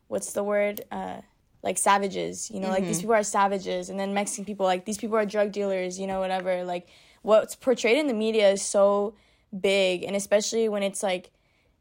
what's 0.09 0.33
the 0.33 0.43
word? 0.43 0.81
Uh 0.91 1.21
like 1.63 1.77
savages 1.77 2.51
you 2.51 2.61
know? 2.61 2.69
Like 2.69 2.85
these 2.87 3.01
people 3.01 3.15
are 3.15 3.23
savages. 3.23 3.91
And 3.91 4.01
then 4.01 4.15
mexican 4.15 4.47
people 4.47 4.65
like 4.65 4.87
these 4.87 4.99
people 4.99 5.17
are 5.17 5.27
drug 5.27 5.53
dealers 5.53 6.01
you 6.01 6.07
know 6.07 6.21
whatever. 6.21 6.65
Like 6.65 6.89
what's 7.23 7.55
portrayed 7.55 7.99
in 7.99 8.07
the 8.07 8.15
media 8.15 8.51
is 8.51 8.63
so 8.63 9.15
big. 9.61 10.03
And 10.03 10.17
especially 10.17 10.69
when 10.71 10.83
it's 10.83 11.03
like 11.03 11.31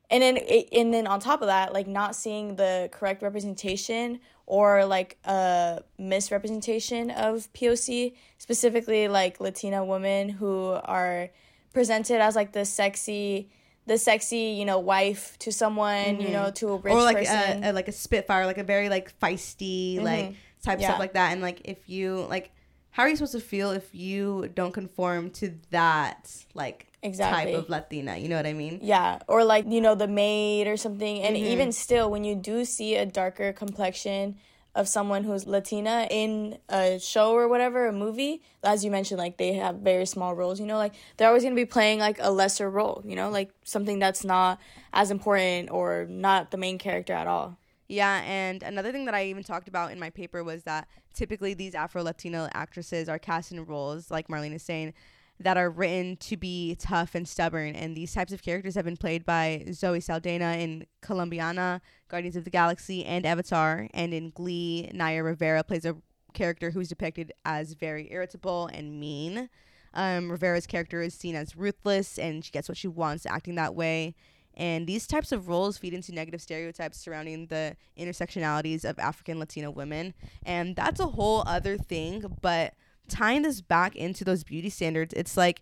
and 0.10 0.22
then 0.22 0.38
it, 0.38 0.70
and 0.74 0.94
then 0.94 1.08
on 1.08 1.20
top 1.20 1.42
of 1.42 1.48
that 1.48 1.74
like 1.74 1.88
not 1.88 2.16
seeing 2.16 2.58
the 2.58 2.90
correct 2.92 3.22
representation 3.22 4.20
or 4.48 4.86
like 4.86 5.18
a 5.26 5.84
misrepresentation 6.00 7.12
of 7.12 7.52
POC 7.54 8.16
specifically 8.40 9.08
like 9.08 9.40
Latina 9.40 9.86
women 9.86 10.30
who 10.30 10.70
are 10.84 11.30
presented 11.74 12.20
as 12.22 12.36
like 12.36 12.54
the 12.54 12.66
sexy 12.66 13.50
the 13.86 13.98
sexy 13.98 14.56
you 14.58 14.66
know 14.66 14.80
wife 14.80 15.38
to 15.40 15.52
someone 15.52 16.20
you 16.20 16.30
know 16.30 16.46
mm-hmm. 16.46 16.54
to 16.54 16.70
a 16.70 16.78
rich 16.78 16.94
or 16.94 17.04
like 17.04 17.18
person 17.18 17.64
a, 17.64 17.72
a 17.72 17.74
like 17.74 17.88
a 17.88 17.92
spitfire, 17.92 18.46
like 18.46 18.58
a 18.58 18.64
very 18.64 18.90
like 18.90 19.18
feisty 19.20 19.96
mm-hmm. 19.96 20.06
like 20.06 20.36
type 20.64 20.80
Yeah. 20.80 20.88
stuff 20.88 21.00
like 21.00 21.14
that. 21.14 21.32
And 21.34 21.42
like 21.42 21.62
if 21.66 21.90
you 21.90 22.26
like 22.30 22.52
how 22.92 23.04
are 23.04 23.10
you 23.10 23.16
supposed 23.16 23.34
to 23.34 23.40
feel 23.40 23.72
if 23.72 23.94
you 23.94 24.50
don't 24.56 24.74
conform 24.74 25.30
to 25.30 25.54
that 25.70 26.32
like 26.54 26.88
Exactly. 27.08 27.54
type 27.54 27.64
of 27.64 27.70
Latina? 27.70 28.18
You 28.18 28.28
know 28.30 28.36
what 28.36 28.46
I 28.46 28.54
mean? 28.54 28.80
Yeah, 28.82 29.20
or 29.28 29.44
like 29.44 29.66
you 29.68 29.82
know 29.82 29.96
the 29.96 30.08
maid 30.08 30.68
or 30.68 30.78
something. 30.78 31.22
And 31.26 31.36
Mm-hmm. 31.36 31.54
even 31.54 31.72
still, 31.72 32.12
when 32.12 32.24
you 32.24 32.36
do 32.36 32.66
see 32.66 32.96
a 32.96 33.06
darker 33.06 33.54
complexion 33.54 34.36
of 34.76 34.88
someone 34.88 35.24
who's 35.24 35.48
Latina 35.48 36.08
in 36.12 36.60
a 36.70 37.00
show 37.00 37.32
or 37.34 37.48
whatever, 37.48 37.88
a 37.88 37.94
movie, 37.94 38.44
as 38.64 38.86
you 38.86 38.92
mentioned, 38.92 39.18
like 39.18 39.38
they 39.38 39.54
have 39.54 39.76
very 39.78 40.06
small 40.06 40.36
roles. 40.36 40.60
You 40.60 40.68
know, 40.68 40.78
like 40.78 40.94
they're 41.16 41.28
always 41.28 41.44
gonna 41.44 41.56
be 41.56 41.66
playing 41.66 42.00
like 42.00 42.18
a 42.20 42.30
lesser 42.30 42.70
role. 42.70 43.02
You 43.06 43.16
know, 43.16 43.30
like 43.30 43.50
something 43.64 43.98
that's 44.00 44.24
not 44.24 44.60
as 44.94 45.10
important 45.10 45.72
or 45.72 46.06
not 46.10 46.52
the 46.52 46.58
main 46.58 46.78
character 46.78 47.14
at 47.14 47.28
all. 47.28 47.58
Yeah, 47.90 48.22
and 48.26 48.62
another 48.64 48.92
thing 48.92 49.06
that 49.06 49.16
I 49.16 49.26
even 49.28 49.44
talked 49.44 49.70
about 49.70 49.92
in 49.94 50.00
my 50.00 50.10
paper 50.10 50.44
was 50.44 50.64
that 50.64 50.88
typically 51.14 51.54
these 51.54 51.74
Afro 51.74 52.04
Latino 52.04 52.50
actresses 52.54 53.08
are 53.08 53.18
cast 53.18 53.52
in 53.54 53.66
roles, 53.66 54.12
like 54.12 54.28
Marlenne 54.30 54.54
is 54.54 54.62
saying, 54.62 54.94
that 55.40 55.58
are 55.58 55.70
written 55.70 56.18
to 56.18 56.38
be 56.38 56.76
tough 56.80 57.14
and 57.14 57.28
stubborn. 57.28 57.76
And 57.76 57.96
these 57.96 58.14
types 58.14 58.34
of 58.34 58.42
characters 58.42 58.76
have 58.76 58.86
been 58.86 58.98
played 58.98 59.26
by 59.26 59.66
Zoe 59.72 60.00
Saldana 60.00 60.58
in 60.58 60.86
Colombiana, 61.02 61.82
Guardians 62.08 62.36
of 62.36 62.44
the 62.44 62.50
Galaxy, 62.50 63.06
and 63.06 63.26
Avatar. 63.26 63.88
And 63.94 64.14
in 64.14 64.32
Glee, 64.32 64.90
Naya 64.94 65.24
Rivera 65.24 65.64
plays 65.64 65.86
a 65.86 65.96
character 66.34 66.72
who's 66.72 66.90
depicted 66.90 67.32
as 67.46 67.74
very 67.74 68.12
irritable 68.12 68.68
and 68.74 69.00
mean. 69.00 69.50
Um, 69.94 70.30
Rivera's 70.30 70.68
character 70.68 71.02
is 71.02 71.14
seen 71.14 71.36
as 71.36 71.56
ruthless 71.56 72.20
and 72.20 72.44
she 72.44 72.52
gets 72.52 72.70
what 72.70 72.78
she 72.78 72.88
wants, 72.88 73.26
acting 73.26 73.56
that 73.56 73.76
way. 73.76 74.16
And 74.58 74.88
these 74.88 75.06
types 75.06 75.32
of 75.32 75.48
roles 75.48 75.78
feed 75.78 75.94
into 75.94 76.12
negative 76.12 76.42
stereotypes 76.42 76.98
surrounding 76.98 77.46
the 77.46 77.76
intersectionalities 77.98 78.86
of 78.86 78.98
African 78.98 79.40
Latino 79.40 79.70
women. 79.70 80.16
And 80.44 80.76
that's 80.76 81.00
a 81.00 81.06
whole 81.06 81.44
other 81.46 81.78
thing. 81.78 82.24
But 82.42 82.74
tying 83.08 83.42
this 83.42 83.62
back 83.62 83.96
into 83.96 84.24
those 84.24 84.44
beauty 84.44 84.70
standards, 84.70 85.14
it's 85.14 85.36
like, 85.38 85.62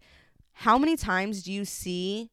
how 0.54 0.78
many 0.78 0.96
times 0.96 1.44
do 1.44 1.52
you 1.52 1.66
see 1.66 2.30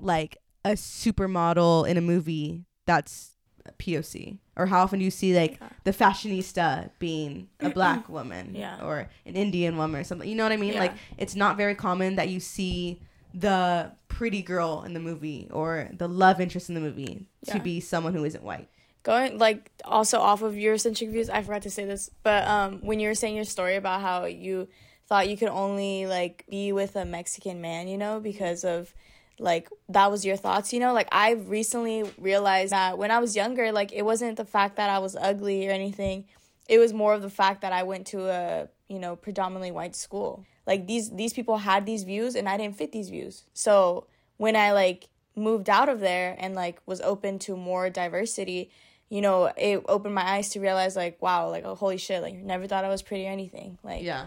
like 0.00 0.36
a 0.64 0.70
supermodel 0.70 1.88
in 1.88 1.96
a 1.96 2.00
movie 2.00 2.64
that's 2.86 3.36
POC? 3.78 4.38
Or 4.56 4.66
how 4.66 4.82
often 4.82 4.98
do 5.00 5.04
you 5.04 5.10
see 5.10 5.36
like 5.36 5.60
the 5.84 5.92
fashionista 5.92 6.90
being 6.98 7.48
a 7.60 7.68
black 7.78 8.08
woman 8.08 8.54
Yeah. 8.54 8.80
or 8.82 9.08
an 9.26 9.34
Indian 9.36 9.76
woman 9.76 10.00
or 10.00 10.04
something? 10.04 10.28
You 10.28 10.34
know 10.34 10.44
what 10.44 10.52
I 10.52 10.56
mean? 10.56 10.74
Yeah. 10.74 10.80
Like 10.80 10.94
it's 11.18 11.34
not 11.34 11.56
very 11.56 11.74
common 11.74 12.16
that 12.16 12.28
you 12.28 12.40
see 12.40 13.00
the 13.34 13.92
pretty 14.08 14.40
girl 14.40 14.82
in 14.86 14.94
the 14.94 15.00
movie 15.00 15.46
or 15.52 15.90
the 15.92 16.08
love 16.08 16.40
interest 16.40 16.70
in 16.70 16.74
the 16.74 16.80
movie 16.80 17.28
to 17.48 17.60
be 17.60 17.80
someone 17.80 18.14
who 18.14 18.24
isn't 18.24 18.42
white. 18.42 18.68
Going 19.06 19.38
like 19.38 19.70
also 19.84 20.18
off 20.18 20.42
of 20.42 20.54
Eurocentric 20.54 21.10
views, 21.10 21.30
I 21.30 21.40
forgot 21.42 21.62
to 21.62 21.70
say 21.70 21.84
this, 21.84 22.10
but 22.24 22.46
um, 22.46 22.80
when 22.80 22.98
you 22.98 23.08
were 23.08 23.14
saying 23.14 23.36
your 23.36 23.44
story 23.44 23.76
about 23.76 24.00
how 24.00 24.24
you 24.24 24.66
thought 25.06 25.28
you 25.28 25.36
could 25.36 25.48
only 25.48 26.06
like 26.06 26.44
be 26.50 26.72
with 26.72 26.96
a 26.96 27.04
Mexican 27.04 27.60
man, 27.60 27.86
you 27.86 27.96
know, 27.96 28.18
because 28.18 28.64
of 28.64 28.92
like 29.38 29.70
that 29.90 30.10
was 30.10 30.26
your 30.26 30.36
thoughts, 30.36 30.72
you 30.72 30.80
know, 30.80 30.92
like 30.92 31.08
I 31.12 31.32
recently 31.32 32.02
realized 32.18 32.72
that 32.72 32.98
when 32.98 33.12
I 33.12 33.20
was 33.20 33.36
younger, 33.36 33.70
like 33.70 33.92
it 33.92 34.02
wasn't 34.02 34.36
the 34.36 34.44
fact 34.44 34.74
that 34.76 34.90
I 34.90 34.98
was 34.98 35.14
ugly 35.14 35.68
or 35.68 35.70
anything, 35.70 36.24
it 36.68 36.78
was 36.78 36.92
more 36.92 37.14
of 37.14 37.22
the 37.22 37.30
fact 37.30 37.60
that 37.60 37.72
I 37.72 37.84
went 37.84 38.08
to 38.08 38.28
a 38.28 38.68
you 38.88 38.98
know 38.98 39.14
predominantly 39.14 39.70
white 39.70 39.94
school. 39.94 40.44
Like 40.66 40.88
these 40.88 41.10
these 41.10 41.32
people 41.32 41.58
had 41.58 41.86
these 41.86 42.02
views 42.02 42.34
and 42.34 42.48
I 42.48 42.56
didn't 42.56 42.76
fit 42.76 42.90
these 42.90 43.10
views, 43.10 43.44
so 43.54 44.08
when 44.36 44.56
I 44.56 44.72
like 44.72 45.08
moved 45.36 45.70
out 45.70 45.88
of 45.88 46.00
there 46.00 46.34
and 46.40 46.56
like 46.56 46.80
was 46.86 47.00
open 47.02 47.38
to 47.38 47.56
more 47.56 47.88
diversity 47.88 48.70
you 49.08 49.20
know, 49.20 49.52
it 49.56 49.82
opened 49.88 50.14
my 50.14 50.28
eyes 50.28 50.50
to 50.50 50.60
realize 50.60 50.96
like, 50.96 51.20
wow, 51.22 51.48
like 51.50 51.64
oh, 51.64 51.74
holy 51.74 51.96
shit, 51.96 52.22
like 52.22 52.34
never 52.34 52.66
thought 52.66 52.84
I 52.84 52.88
was 52.88 53.02
pretty 53.02 53.26
or 53.26 53.30
anything. 53.30 53.78
Like 53.82 54.02
Yeah. 54.02 54.26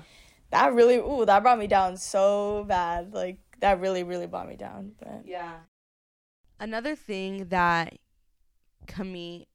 that 0.51 0.73
really 0.73 0.95
ooh, 0.95 1.25
that 1.25 1.41
brought 1.43 1.59
me 1.59 1.67
down 1.67 1.97
so 1.97 2.65
bad. 2.67 3.13
Like 3.13 3.39
that 3.59 3.79
really, 3.79 4.03
really 4.03 4.27
brought 4.27 4.47
me 4.47 4.55
down. 4.55 4.93
But 4.99 5.23
Yeah. 5.25 5.57
Another 6.59 6.95
thing 6.95 7.45
that 7.49 7.97
Kami 8.87 9.47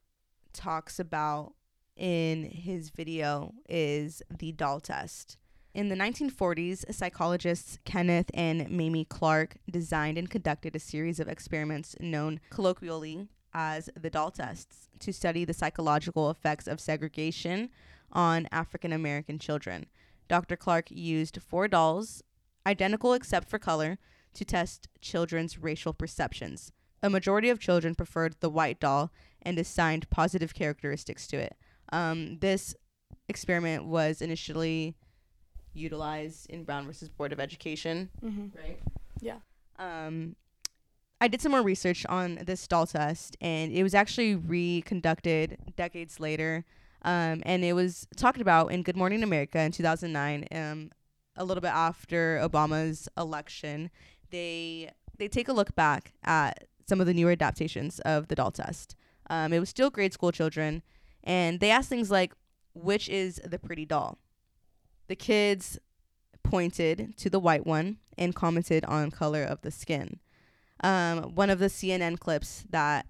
talks 0.53 0.99
about 0.99 1.55
in 1.97 2.45
his 2.45 2.91
video 2.91 3.53
is 3.69 4.23
the 4.31 4.53
doll 4.53 4.81
test. 4.81 5.37
In 5.75 5.89
the 5.89 5.97
1940s, 5.97 6.95
psychologists 6.95 7.79
Kenneth 7.85 8.31
and 8.33 8.71
Mamie 8.71 9.05
Clark 9.05 9.57
designed 9.69 10.17
and 10.17 10.31
conducted 10.31 10.77
a 10.77 10.79
series 10.79 11.19
of 11.19 11.29
experiments 11.29 11.97
known 11.99 12.39
colloquially 12.51 13.27
as 13.53 13.91
the 14.01 14.11
doll 14.11 14.31
tests 14.31 14.89
to 15.05 15.13
study 15.13 15.45
the 15.45 15.55
psychological 15.55 16.31
effects 16.31 16.67
of 16.67 16.81
segregation 16.81 17.69
on 18.11 18.49
African 18.51 18.93
American 18.93 19.39
children. 19.39 19.87
Dr. 20.29 20.57
Clark 20.57 20.91
used 20.91 21.43
four 21.43 21.69
dolls, 21.69 22.23
identical 22.67 23.13
except 23.13 23.49
for 23.49 23.59
color, 23.59 23.99
to 24.33 24.45
test 24.45 24.89
children's 25.01 25.59
racial 25.59 25.93
perceptions. 25.93 26.73
A 27.03 27.11
majority 27.11 27.51
of 27.51 27.61
children 27.61 27.95
preferred 27.95 28.37
the 28.41 28.49
white 28.49 28.81
doll 28.81 29.13
and 29.43 29.59
assigned 29.59 30.09
positive 30.09 30.55
characteristics 30.55 31.27
to 31.29 31.37
it. 31.37 31.55
Um, 31.93 32.39
this 32.41 32.75
experiment 33.29 33.85
was 33.85 34.23
initially 34.23 34.97
utilized 35.75 36.49
in 36.49 36.65
Brown 36.65 36.87
versus 36.87 37.11
Board 37.11 37.33
of 37.33 37.41
Education, 37.41 38.09
right? 38.57 38.81
Yeah. 39.21 39.39
Um, 39.79 40.37
I 41.25 41.29
did 41.29 41.41
some 41.41 41.53
more 41.53 41.63
research 41.63 42.05
on 42.11 42.39
this 42.45 42.69
doll 42.69 42.87
test, 42.87 43.35
and 43.41 43.73
it 43.73 43.83
was 43.83 43.95
actually 43.95 44.35
reconducted 44.35 45.57
decades 45.75 46.21
later 46.21 46.67
Um, 47.01 47.43
and 47.45 47.65
it 47.65 47.73
was 47.73 48.07
talked 48.15 48.43
about 48.43 48.73
in 48.73 48.83
Good 48.83 48.97
Morning 48.97 49.23
America 49.23 49.59
in 49.59 49.73
2009. 49.73 50.47
Um, 50.53 50.91
a 51.37 51.45
little 51.45 51.63
bit 51.63 51.73
after 51.73 52.39
Obama's 52.43 53.09
election, 53.17 53.91
they 54.31 54.91
they 55.17 55.29
take 55.29 55.49
a 55.49 55.55
look 55.55 55.75
back 55.75 56.13
at 56.25 56.67
some 56.87 57.01
of 57.01 57.07
the 57.07 57.15
newer 57.15 57.33
adaptations 57.33 58.01
of 58.01 58.29
the 58.29 58.35
doll 58.35 58.51
test. 58.51 58.95
Um, 59.31 59.55
it 59.55 59.61
was 59.61 59.71
still 59.71 59.89
grade 59.89 60.13
school 60.13 60.31
children, 60.31 60.83
and 61.23 61.59
they 61.61 61.71
asked 61.71 61.89
things 61.89 62.11
like, 62.11 62.35
"Which 62.75 63.09
is 63.09 63.41
the 63.45 63.59
pretty 63.59 63.87
doll?" 63.87 64.19
The 65.09 65.17
kids 65.17 65.79
pointed 66.43 67.17
to 67.17 67.31
the 67.31 67.41
white 67.41 67.67
one 67.67 67.97
and 68.19 68.35
commented 68.35 68.85
on 68.85 69.11
color 69.11 69.43
of 69.43 69.63
the 69.63 69.71
skin. 69.71 70.21
Um, 70.85 71.35
one 71.35 71.49
of 71.49 71.61
the 71.61 71.71
CNN 71.71 72.21
clips 72.21 72.67
that 72.69 73.07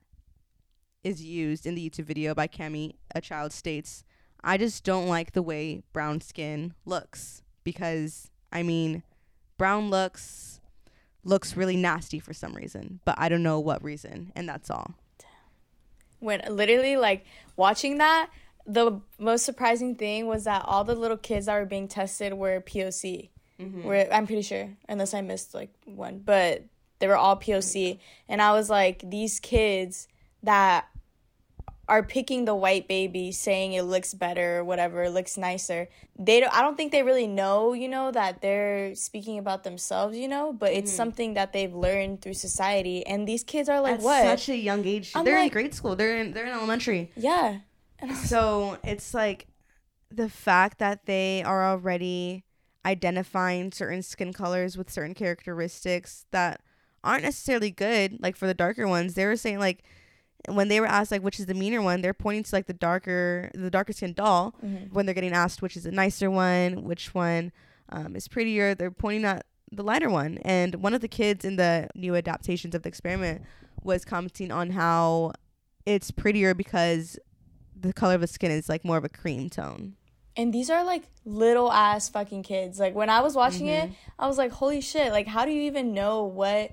is 1.03 1.25
used 1.25 1.67
in 1.67 1.75
the 1.75 1.91
YouTube 1.91 2.05
video 2.05 2.33
by 2.33 2.47
Cami, 2.47 2.93
a 3.17 3.21
child 3.21 3.53
states, 3.53 4.05
"I 4.45 4.57
just 4.57 4.85
don't 4.85 5.09
like 5.09 5.33
the 5.33 5.43
way 5.43 5.83
brown 5.93 6.21
skin 6.21 6.75
looks 6.85 7.43
because 7.65 8.31
I 8.53 8.63
mean, 8.63 9.03
brown 9.59 9.91
looks 9.91 10.61
looks 11.25 11.57
really 11.57 11.77
nasty 11.77 12.21
for 12.21 12.33
some 12.33 12.55
reason, 12.55 13.01
but 13.05 13.17
I 13.19 13.29
don't 13.29 13.43
know 13.43 13.59
what 13.59 13.83
reason, 13.83 14.31
and 14.37 14.49
that's 14.49 14.71
all." 14.71 14.95
When 16.21 16.43
literally 16.49 16.97
like 16.97 17.27
watching 17.57 17.99
that, 17.99 18.31
the 18.65 19.01
most 19.19 19.45
surprising 19.45 19.97
thing 19.97 20.29
was 20.29 20.45
that 20.45 20.63
all 20.65 20.85
the 20.85 20.95
little 20.95 21.17
kids 21.17 21.47
that 21.47 21.59
were 21.59 21.67
being 21.67 21.89
tested 21.89 22.35
were 22.35 22.61
POC. 22.61 23.31
Mm-hmm. 23.59 23.83
Where 23.83 24.13
I'm 24.13 24.27
pretty 24.27 24.43
sure, 24.43 24.77
unless 24.89 25.13
I 25.13 25.23
missed 25.23 25.55
like 25.55 25.71
one, 25.87 26.21
but 26.25 26.65
they 27.05 27.09
were 27.09 27.19
all 27.19 27.37
POC, 27.37 27.99
and 28.31 28.41
I 28.41 28.53
was 28.53 28.71
like, 28.71 29.03
these 29.05 29.39
kids 29.39 30.09
that 30.43 30.89
are 31.87 32.03
picking 32.03 32.47
the 32.47 32.55
white 32.55 32.89
baby 32.89 33.31
saying 33.31 33.75
it 33.75 33.83
looks 33.83 34.15
better 34.15 34.61
or 34.61 34.65
whatever 34.65 35.11
looks 35.11 35.37
nicer 35.37 35.87
they 36.19 36.41
don't 36.41 36.55
i 36.55 36.63
don't 36.63 36.79
think 36.79 36.93
they 36.93 37.03
really 37.03 37.27
know 37.27 37.75
you 37.75 37.87
know 37.87 38.11
that 38.11 38.41
they're 38.41 38.95
speaking 38.95 39.39
about 39.39 39.65
themselves 39.65 40.17
you 40.17 40.27
know? 40.27 40.51
But 40.51 40.73
it's 40.73 40.91
mm. 40.91 40.97
something 40.97 41.35
that 41.35 41.53
they've 41.53 41.75
learned 41.75 42.23
through 42.23 42.35
society. 42.35 43.07
And 43.07 43.29
these 43.29 43.45
kids 43.45 43.69
are 43.69 43.81
like 43.81 43.97
At 43.97 44.01
what? 44.01 44.23
such 44.23 44.49
a 44.49 44.57
young 44.57 44.87
age 44.87 45.13
I'm 45.15 45.27
they're 45.27 45.37
like, 45.37 45.53
in 45.53 45.53
grade 45.53 45.75
school 45.75 45.95
they're 45.95 46.17
in 46.17 46.33
they're 46.33 46.47
in 46.47 46.53
elementary. 46.53 47.13
Yeah. 47.17 47.59
So 48.25 48.79
it's 48.83 49.13
like 49.13 49.47
the 50.11 50.29
fact 50.29 50.79
that 50.79 51.07
they 51.07 51.43
are 51.43 51.65
already 51.65 52.45
identifying 52.85 53.73
certain 53.73 54.03
skin 54.03 54.33
colors 54.33 54.77
with 54.77 54.91
certain 54.91 55.15
characteristics 55.15 56.27
that 56.31 56.61
aren't 57.05 57.23
necessarily 57.23 57.71
good 57.71 58.21
like 58.21 58.37
for 58.37 58.47
the 58.47 58.55
darker 58.55 58.89
ones. 58.89 59.15
They 59.15 59.27
were 59.27 59.37
saying 59.37 59.59
like 59.59 59.85
when 60.49 60.69
they 60.69 60.81
were 60.81 60.87
asked 60.87 61.11
like 61.11 61.23
which 61.23 61.41
is 61.41 61.47
the 61.47 61.55
meaner 61.55 61.81
one 61.81 62.03
they're 62.03 62.13
pointing 62.13 62.43
to 62.43 62.55
like 62.55 62.67
the 62.67 62.75
darker 62.75 63.51
the 63.55 63.71
darker 63.71 63.95
skin 63.95 64.13
doll 64.13 64.55
mm-hmm. 64.63 64.93
when 64.93 65.07
they're 65.07 65.15
getting 65.15 65.33
asked 65.33 65.63
which 65.63 65.75
is 65.75 65.85
the 65.85 65.91
nicer 65.91 66.31
one 66.31 66.85
which 66.85 67.15
one 67.15 67.51
um, 67.91 68.17
is 68.17 68.29
prettier. 68.29 68.75
They're 68.75 68.91
pointing 68.91 69.25
at 69.25 69.47
the 69.71 69.83
lighter 69.83 70.11
one. 70.11 70.39
And 70.39 70.77
one 70.77 70.95
of 70.95 71.01
the 71.01 71.09
kids 71.09 71.45
in 71.45 71.57
the 71.57 71.89
new 71.95 72.17
adaptations 72.17 72.75
of 72.75 72.83
the 72.83 72.89
experiment 72.89 73.43
was 73.83 74.05
commenting 74.05 74.51
on 74.51 74.71
how 74.71 75.33
it's 75.87 76.11
prettier 76.11 76.55
because 76.55 77.19
the 77.79 77.93
color 77.93 78.15
of 78.15 78.21
the 78.21 78.27
skin 78.27 78.51
is 78.51 78.69
like 78.69 78.85
more 78.85 78.97
of 78.97 79.05
a 79.05 79.09
cream 79.09 79.51
tone. 79.51 79.97
And 80.37 80.53
these 80.53 80.71
are 80.71 80.85
like 80.85 81.05
little 81.25 81.71
ass 81.71 82.09
fucking 82.09 82.43
kids. 82.43 82.81
Like 82.81 82.95
when 82.95 83.11
i 83.11 83.21
was 83.21 83.35
watching 83.37 83.67
mm-hmm. 83.67 83.91
it 83.91 83.97
i 84.19 84.27
was 84.27 84.39
like 84.39 84.51
holy 84.51 84.81
shit 84.81 85.13
like 85.13 85.27
how 85.27 85.45
do 85.45 85.53
you 85.53 85.63
even 85.63 85.93
know 85.93 86.25
what 86.25 86.73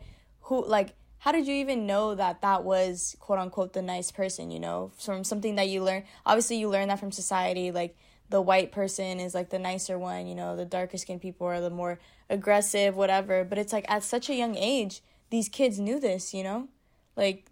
who 0.51 0.65
like 0.65 0.95
how 1.19 1.31
did 1.31 1.47
you 1.47 1.53
even 1.55 1.85
know 1.87 2.13
that 2.13 2.41
that 2.41 2.65
was 2.65 3.15
quote 3.21 3.39
unquote 3.39 3.71
the 3.71 3.81
nice 3.81 4.11
person 4.11 4.51
you 4.51 4.59
know 4.59 4.91
from 4.99 5.23
something 5.23 5.55
that 5.55 5.69
you 5.69 5.81
learn 5.81 6.03
obviously 6.25 6.57
you 6.57 6.67
learn 6.67 6.89
that 6.89 6.99
from 6.99 7.09
society 7.09 7.71
like 7.71 7.95
the 8.29 8.41
white 8.41 8.69
person 8.69 9.21
is 9.21 9.33
like 9.33 9.49
the 9.49 9.57
nicer 9.57 9.97
one 9.97 10.27
you 10.27 10.35
know 10.35 10.57
the 10.57 10.65
darker 10.65 10.97
skinned 10.97 11.21
people 11.21 11.47
are 11.47 11.61
the 11.61 11.69
more 11.69 11.99
aggressive 12.29 12.97
whatever 12.97 13.45
but 13.45 13.57
it's 13.57 13.71
like 13.71 13.85
at 13.87 14.03
such 14.03 14.29
a 14.29 14.35
young 14.35 14.57
age 14.57 15.01
these 15.29 15.47
kids 15.47 15.79
knew 15.79 16.01
this 16.01 16.33
you 16.33 16.43
know? 16.43 16.67
Like 17.15 17.45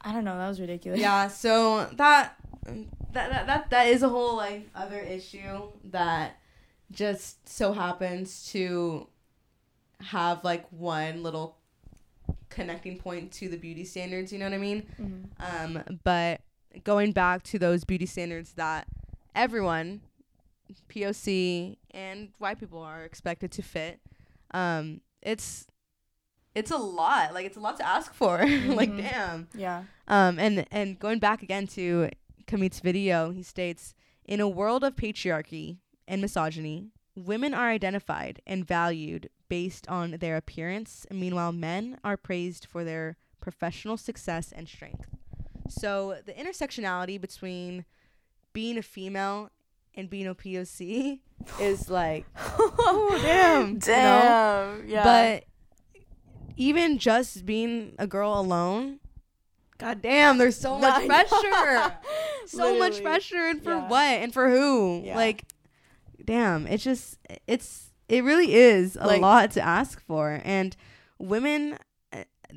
i 0.00 0.12
don't 0.12 0.24
know 0.24 0.38
that 0.38 0.46
was 0.48 0.60
ridiculous. 0.60 1.00
Yeah 1.00 1.26
so 1.26 1.86
that 1.94 2.36
that 2.66 3.30
that 3.30 3.46
that, 3.48 3.70
that 3.70 3.88
is 3.88 4.04
a 4.04 4.08
whole 4.08 4.36
like 4.36 4.68
other 4.76 5.00
issue 5.00 5.62
that 5.86 6.38
just 6.92 7.48
so 7.48 7.72
happens 7.72 8.48
to 8.52 9.08
have 10.00 10.44
like 10.44 10.66
one 10.70 11.24
little 11.24 11.57
connecting 12.50 12.98
point 12.98 13.32
to 13.32 13.48
the 13.48 13.56
beauty 13.56 13.84
standards. 13.84 14.32
You 14.32 14.38
know 14.38 14.46
what 14.46 14.54
I 14.54 14.58
mean? 14.58 14.86
Mm-hmm. 15.00 15.76
Um, 15.76 15.98
but 16.04 16.40
going 16.84 17.12
back 17.12 17.42
to 17.44 17.58
those 17.58 17.84
beauty 17.84 18.06
standards 18.06 18.52
that 18.54 18.86
everyone, 19.34 20.00
POC 20.88 21.76
and 21.90 22.30
white 22.38 22.60
people, 22.60 22.82
are 22.82 23.04
expected 23.04 23.50
to 23.52 23.62
fit. 23.62 24.00
Um, 24.52 25.00
it's 25.22 25.66
it's 26.54 26.70
a 26.70 26.76
lot. 26.76 27.34
Like 27.34 27.46
it's 27.46 27.56
a 27.56 27.60
lot 27.60 27.76
to 27.78 27.86
ask 27.86 28.12
for. 28.12 28.38
Mm-hmm. 28.48 28.72
like 28.72 28.96
damn. 28.96 29.48
Yeah. 29.54 29.84
Um, 30.06 30.38
and 30.38 30.66
and 30.70 30.98
going 30.98 31.18
back 31.18 31.42
again 31.42 31.66
to 31.68 32.10
Kamit's 32.46 32.80
video, 32.80 33.30
he 33.30 33.42
states, 33.42 33.94
in 34.24 34.40
a 34.40 34.48
world 34.48 34.82
of 34.82 34.96
patriarchy 34.96 35.78
and 36.06 36.20
misogyny, 36.20 36.88
women 37.18 37.54
are 37.54 37.68
identified 37.68 38.40
and 38.46 38.66
valued 38.66 39.30
based 39.48 39.88
on 39.88 40.12
their 40.12 40.36
appearance. 40.36 41.06
Meanwhile, 41.10 41.52
men 41.52 41.98
are 42.04 42.16
praised 42.16 42.66
for 42.66 42.84
their 42.84 43.16
professional 43.40 43.96
success 43.96 44.52
and 44.52 44.68
strength. 44.68 45.08
So 45.68 46.18
the 46.24 46.32
intersectionality 46.32 47.20
between 47.20 47.84
being 48.52 48.78
a 48.78 48.82
female 48.82 49.50
and 49.94 50.08
being 50.08 50.26
a 50.26 50.34
POC 50.34 51.20
is 51.60 51.90
like, 51.90 52.26
oh 52.36 53.18
damn, 53.22 53.78
damn, 53.78 54.76
you 54.78 54.82
know? 54.82 54.88
yeah. 54.94 55.04
But 55.04 55.44
even 56.56 56.98
just 56.98 57.44
being 57.46 57.94
a 57.98 58.06
girl 58.06 58.38
alone, 58.38 59.00
god 59.78 60.02
damn, 60.02 60.38
there's 60.38 60.56
so 60.56 60.78
much 60.80 61.06
pressure, 61.06 61.96
so 62.46 62.78
much 62.78 63.02
pressure, 63.02 63.36
and 63.48 63.62
for 63.62 63.74
yeah. 63.74 63.88
what, 63.88 64.18
and 64.18 64.32
for 64.32 64.50
who? 64.50 65.02
Yeah. 65.04 65.16
Like, 65.16 65.44
damn, 66.28 66.66
it's 66.66 66.84
just 66.84 67.18
it's 67.46 67.90
it 68.06 68.22
really 68.22 68.54
is 68.54 68.96
a 69.00 69.06
like, 69.06 69.22
lot 69.22 69.50
to 69.52 69.62
ask 69.62 69.98
for. 69.98 70.42
And 70.44 70.76
women, 71.18 71.78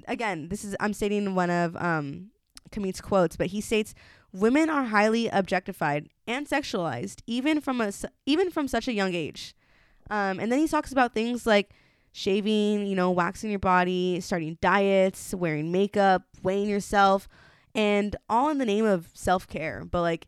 again, 0.10 0.50
this 0.50 0.66
is, 0.66 0.76
I'm 0.82 0.94
stating 0.94 1.36
one 1.36 1.50
of 1.50 1.78
um, 1.78 2.32
Kamit's 2.72 3.00
quotes, 3.00 3.38
but 3.38 3.48
he 3.48 3.62
states, 3.62 3.96
women 4.34 4.70
are 4.70 4.84
highly 4.84 5.30
objectified 5.30 6.10
and 6.28 6.48
sexualized, 6.48 7.22
even 7.28 7.62
from 7.62 7.80
a, 7.80 7.94
even 8.26 8.52
from 8.52 8.68
such 8.68 8.90
a 8.90 8.94
young 8.94 9.14
age. 9.14 9.56
Um, 10.10 10.42
and 10.42 10.52
then 10.52 10.60
he 10.60 10.68
talks 10.68 10.92
about 10.92 11.14
things 11.14 11.48
like 11.48 11.72
shaving, 12.12 12.88
you 12.88 12.96
know, 12.96 13.10
waxing 13.10 13.52
your 13.52 13.60
body, 13.60 14.20
starting 14.20 14.58
diets, 14.60 15.34
wearing 15.34 15.72
makeup, 15.72 16.24
weighing 16.44 16.70
yourself, 16.70 17.30
and 17.74 18.18
all 18.30 18.50
in 18.50 18.58
the 18.58 18.66
name 18.66 18.84
of 18.84 19.10
self 19.14 19.48
care. 19.48 19.86
But 19.90 20.02
like, 20.02 20.28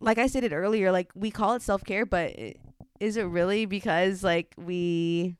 like 0.00 0.18
I 0.18 0.26
stated 0.26 0.52
earlier, 0.52 0.92
like 0.92 1.10
we 1.14 1.30
call 1.30 1.54
it 1.54 1.62
self 1.62 1.84
care, 1.84 2.06
but 2.06 2.34
is 3.02 3.16
it 3.16 3.24
really 3.24 3.66
because 3.66 4.22
like 4.22 4.54
we 4.56 5.36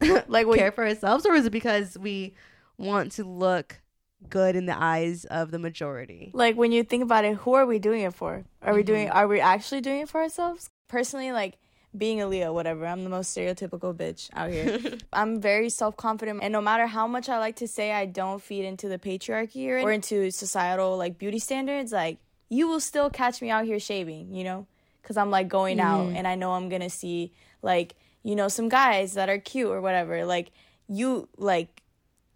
like 0.28 0.46
we 0.46 0.58
care 0.58 0.70
for 0.70 0.86
ourselves 0.86 1.24
or 1.24 1.34
is 1.34 1.46
it 1.46 1.50
because 1.50 1.96
we 1.98 2.34
want 2.76 3.12
to 3.12 3.24
look 3.24 3.80
good 4.28 4.54
in 4.54 4.66
the 4.66 4.80
eyes 4.80 5.24
of 5.24 5.50
the 5.50 5.58
majority 5.58 6.30
like 6.34 6.56
when 6.56 6.70
you 6.70 6.82
think 6.84 7.02
about 7.02 7.24
it 7.24 7.36
who 7.36 7.54
are 7.54 7.64
we 7.64 7.78
doing 7.78 8.02
it 8.02 8.12
for 8.12 8.44
are 8.62 8.68
mm-hmm. 8.68 8.76
we 8.76 8.82
doing 8.82 9.08
mm-hmm. 9.08 9.16
are 9.16 9.26
we 9.26 9.40
actually 9.40 9.80
doing 9.80 10.00
it 10.00 10.08
for 10.08 10.20
ourselves 10.20 10.68
personally 10.88 11.32
like 11.32 11.56
being 11.96 12.20
a 12.20 12.26
leo 12.26 12.52
whatever 12.52 12.86
i'm 12.86 13.04
the 13.04 13.10
most 13.10 13.34
stereotypical 13.34 13.94
bitch 13.94 14.28
out 14.34 14.50
here 14.50 14.78
i'm 15.12 15.40
very 15.40 15.70
self-confident 15.70 16.40
and 16.42 16.52
no 16.52 16.60
matter 16.60 16.86
how 16.86 17.06
much 17.06 17.28
i 17.28 17.38
like 17.38 17.56
to 17.56 17.66
say 17.66 17.92
i 17.92 18.04
don't 18.04 18.42
feed 18.42 18.64
into 18.64 18.88
the 18.88 18.98
patriarchy 18.98 19.68
or, 19.68 19.78
or 19.80 19.92
into 19.92 20.30
societal 20.30 20.98
like 20.98 21.16
beauty 21.16 21.38
standards 21.38 21.90
like 21.90 22.18
you 22.48 22.66
will 22.68 22.80
still 22.80 23.10
catch 23.10 23.40
me 23.42 23.50
out 23.50 23.64
here 23.64 23.78
shaving 23.78 24.34
you 24.34 24.44
know 24.44 24.66
because 25.08 25.16
I'm 25.16 25.30
like 25.30 25.48
going 25.48 25.78
mm-hmm. 25.78 25.86
out 25.86 26.12
and 26.14 26.28
I 26.28 26.34
know 26.34 26.52
I'm 26.52 26.68
gonna 26.68 26.90
see 26.90 27.32
like 27.62 27.96
you 28.22 28.36
know 28.36 28.48
some 28.48 28.68
guys 28.68 29.14
that 29.14 29.30
are 29.30 29.38
cute 29.38 29.70
or 29.70 29.80
whatever. 29.80 30.26
Like 30.26 30.52
you 30.86 31.28
like 31.38 31.82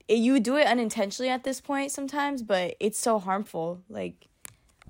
you 0.08 0.40
do 0.40 0.56
it 0.56 0.66
unintentionally 0.66 1.28
at 1.28 1.44
this 1.44 1.60
point 1.60 1.90
sometimes, 1.90 2.42
but 2.42 2.74
it's 2.80 2.98
so 2.98 3.18
harmful. 3.18 3.82
Like 3.90 4.28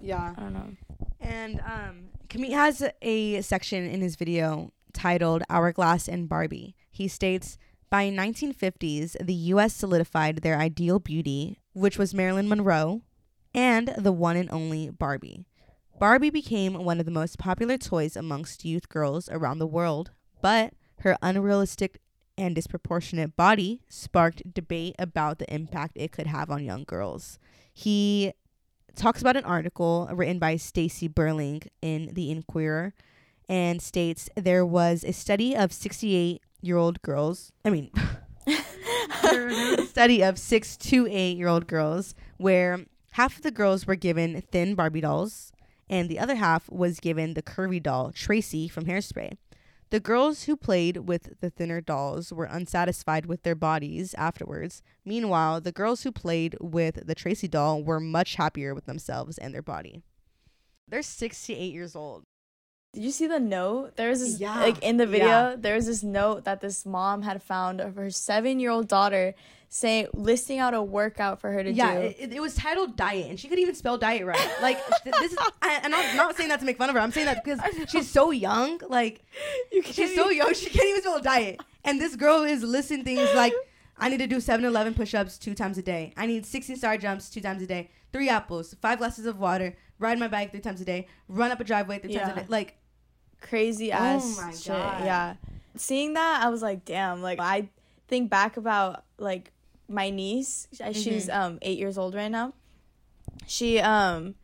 yeah, 0.01 0.35
I 0.37 0.41
don't 0.41 0.53
know. 0.53 0.77
And 1.21 1.61
um, 1.61 2.05
Kamit 2.29 2.53
has 2.53 2.85
a 3.03 3.41
section 3.43 3.85
in 3.85 4.01
his 4.01 4.15
video 4.15 4.73
titled 4.93 5.43
"Hourglass 5.51 6.09
and 6.09 6.29
Barbie." 6.29 6.77
He 6.91 7.09
states. 7.09 7.59
By 7.91 8.09
1950s, 8.09 9.17
the 9.21 9.35
US 9.35 9.75
solidified 9.75 10.39
their 10.39 10.59
ideal 10.59 10.99
beauty, 10.99 11.59
which 11.75 11.99
was 11.99 12.15
Marilyn 12.15 12.49
Monroe 12.49 13.03
and 13.55 13.95
the 13.99 14.13
one 14.13 14.37
and 14.37 14.51
only 14.51 14.91
Barbie. 14.91 15.45
Barbie 15.99 16.31
became 16.31 16.85
one 16.85 16.99
of 16.99 17.07
the 17.07 17.13
most 17.13 17.39
popular 17.39 17.79
toys 17.79 18.17
amongst 18.17 18.65
youth 18.65 18.89
girls 18.89 19.29
around 19.31 19.59
the 19.59 19.67
world, 19.67 20.11
but 20.41 20.75
her 21.01 21.17
unrealistic 21.23 22.01
and 22.37 22.55
disproportionate 22.55 23.37
body 23.37 23.83
sparked 23.89 24.55
debate 24.55 24.97
about 24.99 25.39
the 25.39 25.55
impact 25.55 25.93
it 25.97 26.13
could 26.13 26.27
have 26.27 26.51
on 26.51 26.65
young 26.65 26.85
girls. 26.85 27.39
He 27.73 28.33
talks 28.97 29.21
about 29.21 29.37
an 29.37 29.45
article 29.45 30.09
written 30.13 30.39
by 30.39 30.57
Stacey 30.57 31.09
Burling 31.09 31.63
in 31.81 32.11
the 32.15 32.31
Inquirer 32.31 32.95
and 33.49 33.83
states 33.83 34.31
there 34.37 34.65
was 34.65 35.05
a 35.05 35.13
study 35.13 35.55
of 35.55 35.73
68 35.73 36.41
year 36.63 36.77
old 36.77 37.03
girls. 37.03 37.53
I 37.65 37.71
mean, 37.71 37.91
there 39.23 39.47
was 39.47 39.59
a 39.59 39.87
study 39.87 40.23
of 40.23 40.39
six 40.39 40.77
to 40.77 41.07
eight 41.09 41.37
year 41.37 41.49
old 41.49 41.67
girls 41.67 42.15
where 42.39 42.81
half 43.13 43.37
of 43.37 43.43
the 43.43 43.51
girls 43.51 43.87
were 43.87 43.97
given 43.97 44.43
thin 44.51 44.75
Barbie 44.75 45.01
dolls 45.01 45.53
and 45.89 46.09
the 46.09 46.19
other 46.19 46.37
half 46.37 46.71
was 46.71 47.01
given 47.01 47.35
the 47.35 47.43
curvy 47.43 47.83
doll, 47.83 48.13
Tracy 48.13 48.69
from 48.69 48.87
Hairspray. 48.87 49.37
The 49.91 50.01
girls 50.01 50.45
who 50.45 50.57
played 50.57 50.97
with 51.07 51.39
the 51.41 51.51
thinner 51.51 51.83
dolls 51.83 52.33
were 52.33 52.47
unsatisfied 52.47 53.27
with 53.27 53.43
their 53.43 53.55
bodies 53.55 54.15
afterwards. 54.15 54.83
Meanwhile, 55.05 55.61
the 55.61 55.71
girls 55.71 56.03
who 56.03 56.11
played 56.11 56.57
with 56.63 57.07
the 57.07 57.15
Tracy 57.15 57.47
doll 57.47 57.83
were 57.83 58.01
much 58.01 58.37
happier 58.37 58.75
with 58.75 58.87
themselves 58.87 59.37
and 59.37 59.53
their 59.53 59.61
body. 59.61 60.01
They're 60.89 61.03
68 61.03 61.75
years 61.75 61.95
old. 61.95 62.25
Did 62.93 63.05
you 63.05 63.11
see 63.11 63.27
the 63.27 63.41
note? 63.41 63.97
There 63.97 64.11
was 64.11 64.21
this 64.21 64.39
Yeah. 64.39 64.61
like 64.61 64.79
in 64.83 64.99
the 64.99 65.07
video. 65.07 65.27
Yeah. 65.27 65.55
There 65.59 65.75
was 65.75 65.87
this 65.87 66.03
note 66.03 66.45
that 66.45 66.61
this 66.61 66.85
mom 66.85 67.23
had 67.23 67.43
found 67.43 67.81
of 67.81 67.97
her 67.97 68.11
seven-year-old 68.11 68.87
daughter, 68.87 69.35
saying 69.71 70.09
listing 70.13 70.59
out 70.59 70.75
a 70.75 70.83
workout 70.83 71.41
for 71.41 71.51
her 71.53 71.63
to 71.65 71.73
Yeah, 71.73 71.95
do. 71.95 72.01
it, 72.19 72.33
it 72.35 72.41
was 72.41 72.55
titled 72.55 72.95
diet, 72.95 73.31
and 73.31 73.41
she 73.41 73.49
couldn't 73.49 73.63
even 73.63 73.75
spell 73.75 73.97
diet 73.97 74.27
right. 74.27 74.51
Like 74.61 74.79
th- 75.05 75.15
this 75.21 75.33
is, 75.33 75.39
I, 75.63 75.81
and 75.83 75.95
I'm 75.95 76.17
not 76.17 76.37
saying 76.37 76.51
that 76.51 76.61
to 76.61 76.67
make 76.67 76.77
fun 76.77 76.91
of 76.91 76.95
her. 76.95 77.01
I'm 77.01 77.13
saying 77.13 77.25
that 77.27 77.43
because 77.43 77.61
she's 77.91 78.11
so 78.11 78.31
young. 78.31 78.79
Like 78.87 79.25
you 79.73 79.83
can't 79.83 79.95
she's 79.95 80.15
so 80.15 80.29
young, 80.29 80.53
she 80.53 80.69
can't 80.69 80.89
even 80.91 81.01
spell 81.01 81.21
diet. 81.21 81.61
And 81.85 81.99
this 81.99 82.15
girl 82.15 82.43
is 82.43 82.63
listing 82.63 83.05
things 83.05 83.27
like, 83.35 83.55
I 83.97 84.11
need 84.11 84.19
to 84.19 84.27
do 84.27 84.37
7-Eleven 84.37 84.93
push-ups 84.93 85.39
two 85.39 85.55
times 85.55 85.79
a 85.79 85.83
day. 85.83 86.13
I 86.19 86.27
need 86.27 86.45
16 86.45 86.77
star 86.77 86.99
jumps 86.99 87.31
two 87.31 87.41
times 87.41 87.63
a 87.63 87.67
day. 87.67 87.89
Three 88.13 88.29
apples, 88.29 88.75
five 88.83 88.99
glasses 88.99 89.25
of 89.25 89.39
water. 89.39 89.75
Ride 89.99 90.19
my 90.19 90.29
bike 90.29 90.51
three 90.51 90.61
times 90.61 90.83
a 90.83 90.85
day. 90.85 91.07
Run 91.29 91.51
up 91.51 91.61
a 91.61 91.65
driveway 91.65 91.99
three 92.01 92.13
times 92.13 92.33
a 92.33 92.41
day. 92.41 92.47
Like 92.49 92.77
crazy 93.43 93.93
ass 93.93 94.37
my 94.41 94.53
shit. 94.53 94.67
God. 94.69 95.05
Yeah. 95.05 95.35
Seeing 95.77 96.15
that, 96.15 96.41
I 96.45 96.49
was 96.49 96.63
like, 96.63 96.85
damn. 96.85 97.21
Like 97.23 97.39
I 97.41 97.69
think 98.09 98.31
back 98.31 98.57
about 98.57 99.05
like 99.19 99.51
my 99.89 100.11
niece. 100.11 100.69
uh, 100.83 100.93
She's 100.93 101.29
Mm-hmm. 101.29 101.41
um 101.43 101.59
eight 101.63 101.79
years 101.79 101.99
old 101.99 102.15
right 102.15 102.31
now. 102.31 102.53
She 103.47 103.81
um 103.81 104.35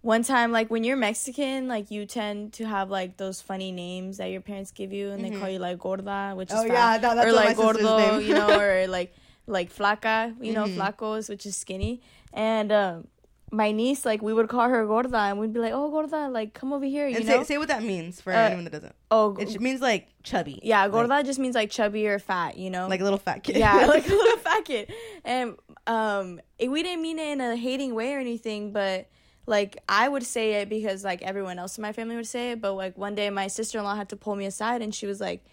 one 0.00 0.24
time 0.24 0.50
like 0.50 0.68
when 0.70 0.82
you're 0.84 0.96
Mexican, 0.96 1.68
like 1.68 1.90
you 1.90 2.06
tend 2.06 2.54
to 2.54 2.64
have 2.66 2.90
like 2.90 3.16
those 3.18 3.40
funny 3.40 3.70
names 3.70 4.16
that 4.18 4.30
your 4.30 4.40
parents 4.40 4.72
give 4.72 4.92
you, 4.92 5.10
and 5.10 5.24
they 5.24 5.30
call 5.30 5.48
you 5.48 5.58
like 5.60 5.78
gorda, 5.78 6.32
which 6.34 6.50
is 6.50 6.54
Mm-hmm. 6.56 6.70
Oh, 6.70 6.74
fat, 6.74 6.74
yeah, 6.74 6.98
that- 6.98 7.14
that's 7.14 7.26
or 7.28 7.32
like 7.32 7.56
gordo, 7.56 8.18
you 8.18 8.34
know, 8.34 8.58
or 8.58 8.86
like 8.98 9.14
like 9.46 9.72
flaca, 9.72 10.34
you 10.40 10.52
know, 10.52 10.64
Mhm. 10.66 10.76
flacos, 10.76 11.28
which 11.28 11.46
is 11.46 11.56
skinny, 11.56 12.00
and 12.32 12.72
um. 12.72 13.06
My 13.54 13.70
niece, 13.70 14.06
like, 14.06 14.22
we 14.22 14.32
would 14.32 14.48
call 14.48 14.66
her 14.68 14.86
gorda, 14.86 15.14
and 15.18 15.38
we'd 15.38 15.52
be 15.52 15.60
like, 15.60 15.74
"Oh, 15.74 15.90
gorda, 15.90 16.28
like, 16.30 16.54
come 16.54 16.72
over 16.72 16.86
here," 16.86 17.06
you 17.06 17.16
and 17.16 17.26
know. 17.26 17.38
say, 17.40 17.44
say 17.54 17.58
what 17.58 17.68
that 17.68 17.82
means 17.82 18.18
for 18.20 18.32
Uh, 18.32 18.36
anyone 18.36 18.64
that 18.64 18.70
doesn't. 18.72 18.94
oh, 19.10 19.36
It 19.36 19.60
means 19.60 19.82
like 19.82 20.08
chubby. 20.22 20.58
yeah, 20.62 20.82
Like- 20.84 20.92
gorda 20.92 21.22
just 21.22 21.38
means 21.38 21.54
like 21.54 21.70
chubby 21.70 22.06
or 22.08 22.18
fat, 22.18 22.56
you 22.56 22.70
know. 22.70 22.88
like 22.88 23.00
a 23.00 23.04
little 23.04 23.18
fat 23.18 23.42
kid. 23.42 23.56
yeah, 23.58 23.84
like 23.96 24.06
a 24.08 24.14
little 24.14 24.38
fat 24.38 24.64
kid. 24.64 24.90
And 25.24 25.56
um, 25.86 26.40
it, 26.58 26.70
we 26.70 26.82
didn't 26.82 27.02
mean 27.02 27.18
it 27.18 27.28
in 27.32 27.40
a 27.42 27.54
hating 27.56 27.94
way 27.94 28.14
or 28.14 28.18
anything, 28.20 28.72
but 28.72 29.08
like 29.46 29.76
I 29.88 30.08
would 30.08 30.22
say 30.22 30.54
it 30.62 30.68
because 30.70 31.04
like 31.04 31.20
everyone 31.20 31.58
else 31.58 31.76
in 31.76 31.82
my 31.82 31.92
family 31.92 32.16
would 32.16 32.26
say 32.26 32.52
it. 32.52 32.60
But 32.62 32.72
like 32.72 32.96
one 32.96 33.14
day, 33.14 33.28
my 33.28 33.48
sister 33.48 33.76
in 33.78 33.84
law 33.84 33.94
had 33.96 34.08
to 34.10 34.16
pull 34.16 34.34
me 34.34 34.46
aside, 34.46 34.80
and 34.80 34.94
she 34.94 35.04
was 35.06 35.20
like, 35.20 35.44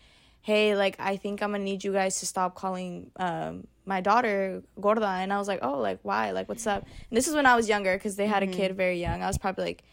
"Hey, 0.42 0.76
like 0.78 0.96
I 1.00 1.18
think 1.18 1.42
I'm 1.44 1.52
gonna 1.52 1.64
need 1.66 1.84
you 1.84 1.92
guys 1.92 2.20
to 2.22 2.26
stop 2.26 2.56
calling 2.56 3.12
um 3.18 3.68
my 3.90 4.00
daughter 4.00 4.64
gorda." 4.80 5.06
And 5.08 5.34
I 5.34 5.38
was 5.38 5.48
like, 5.48 5.60
"Oh, 5.62 5.80
like 5.80 6.00
why? 6.04 6.32
Like 6.32 6.48
what's 6.48 6.66
up?" 6.66 6.84
And 6.84 7.18
this 7.18 7.28
is 7.28 7.36
when 7.36 7.46
I 7.46 7.56
was 7.56 7.68
younger 7.68 7.94
because 7.94 8.16
they 8.16 8.28
had 8.28 8.44
a 8.44 8.48
kid 8.48 8.70
mm-hmm. 8.70 8.78
very 8.78 9.02
young. 9.02 9.22
I 9.22 9.28
was 9.28 9.38
probably 9.38 9.66
like 9.66 9.84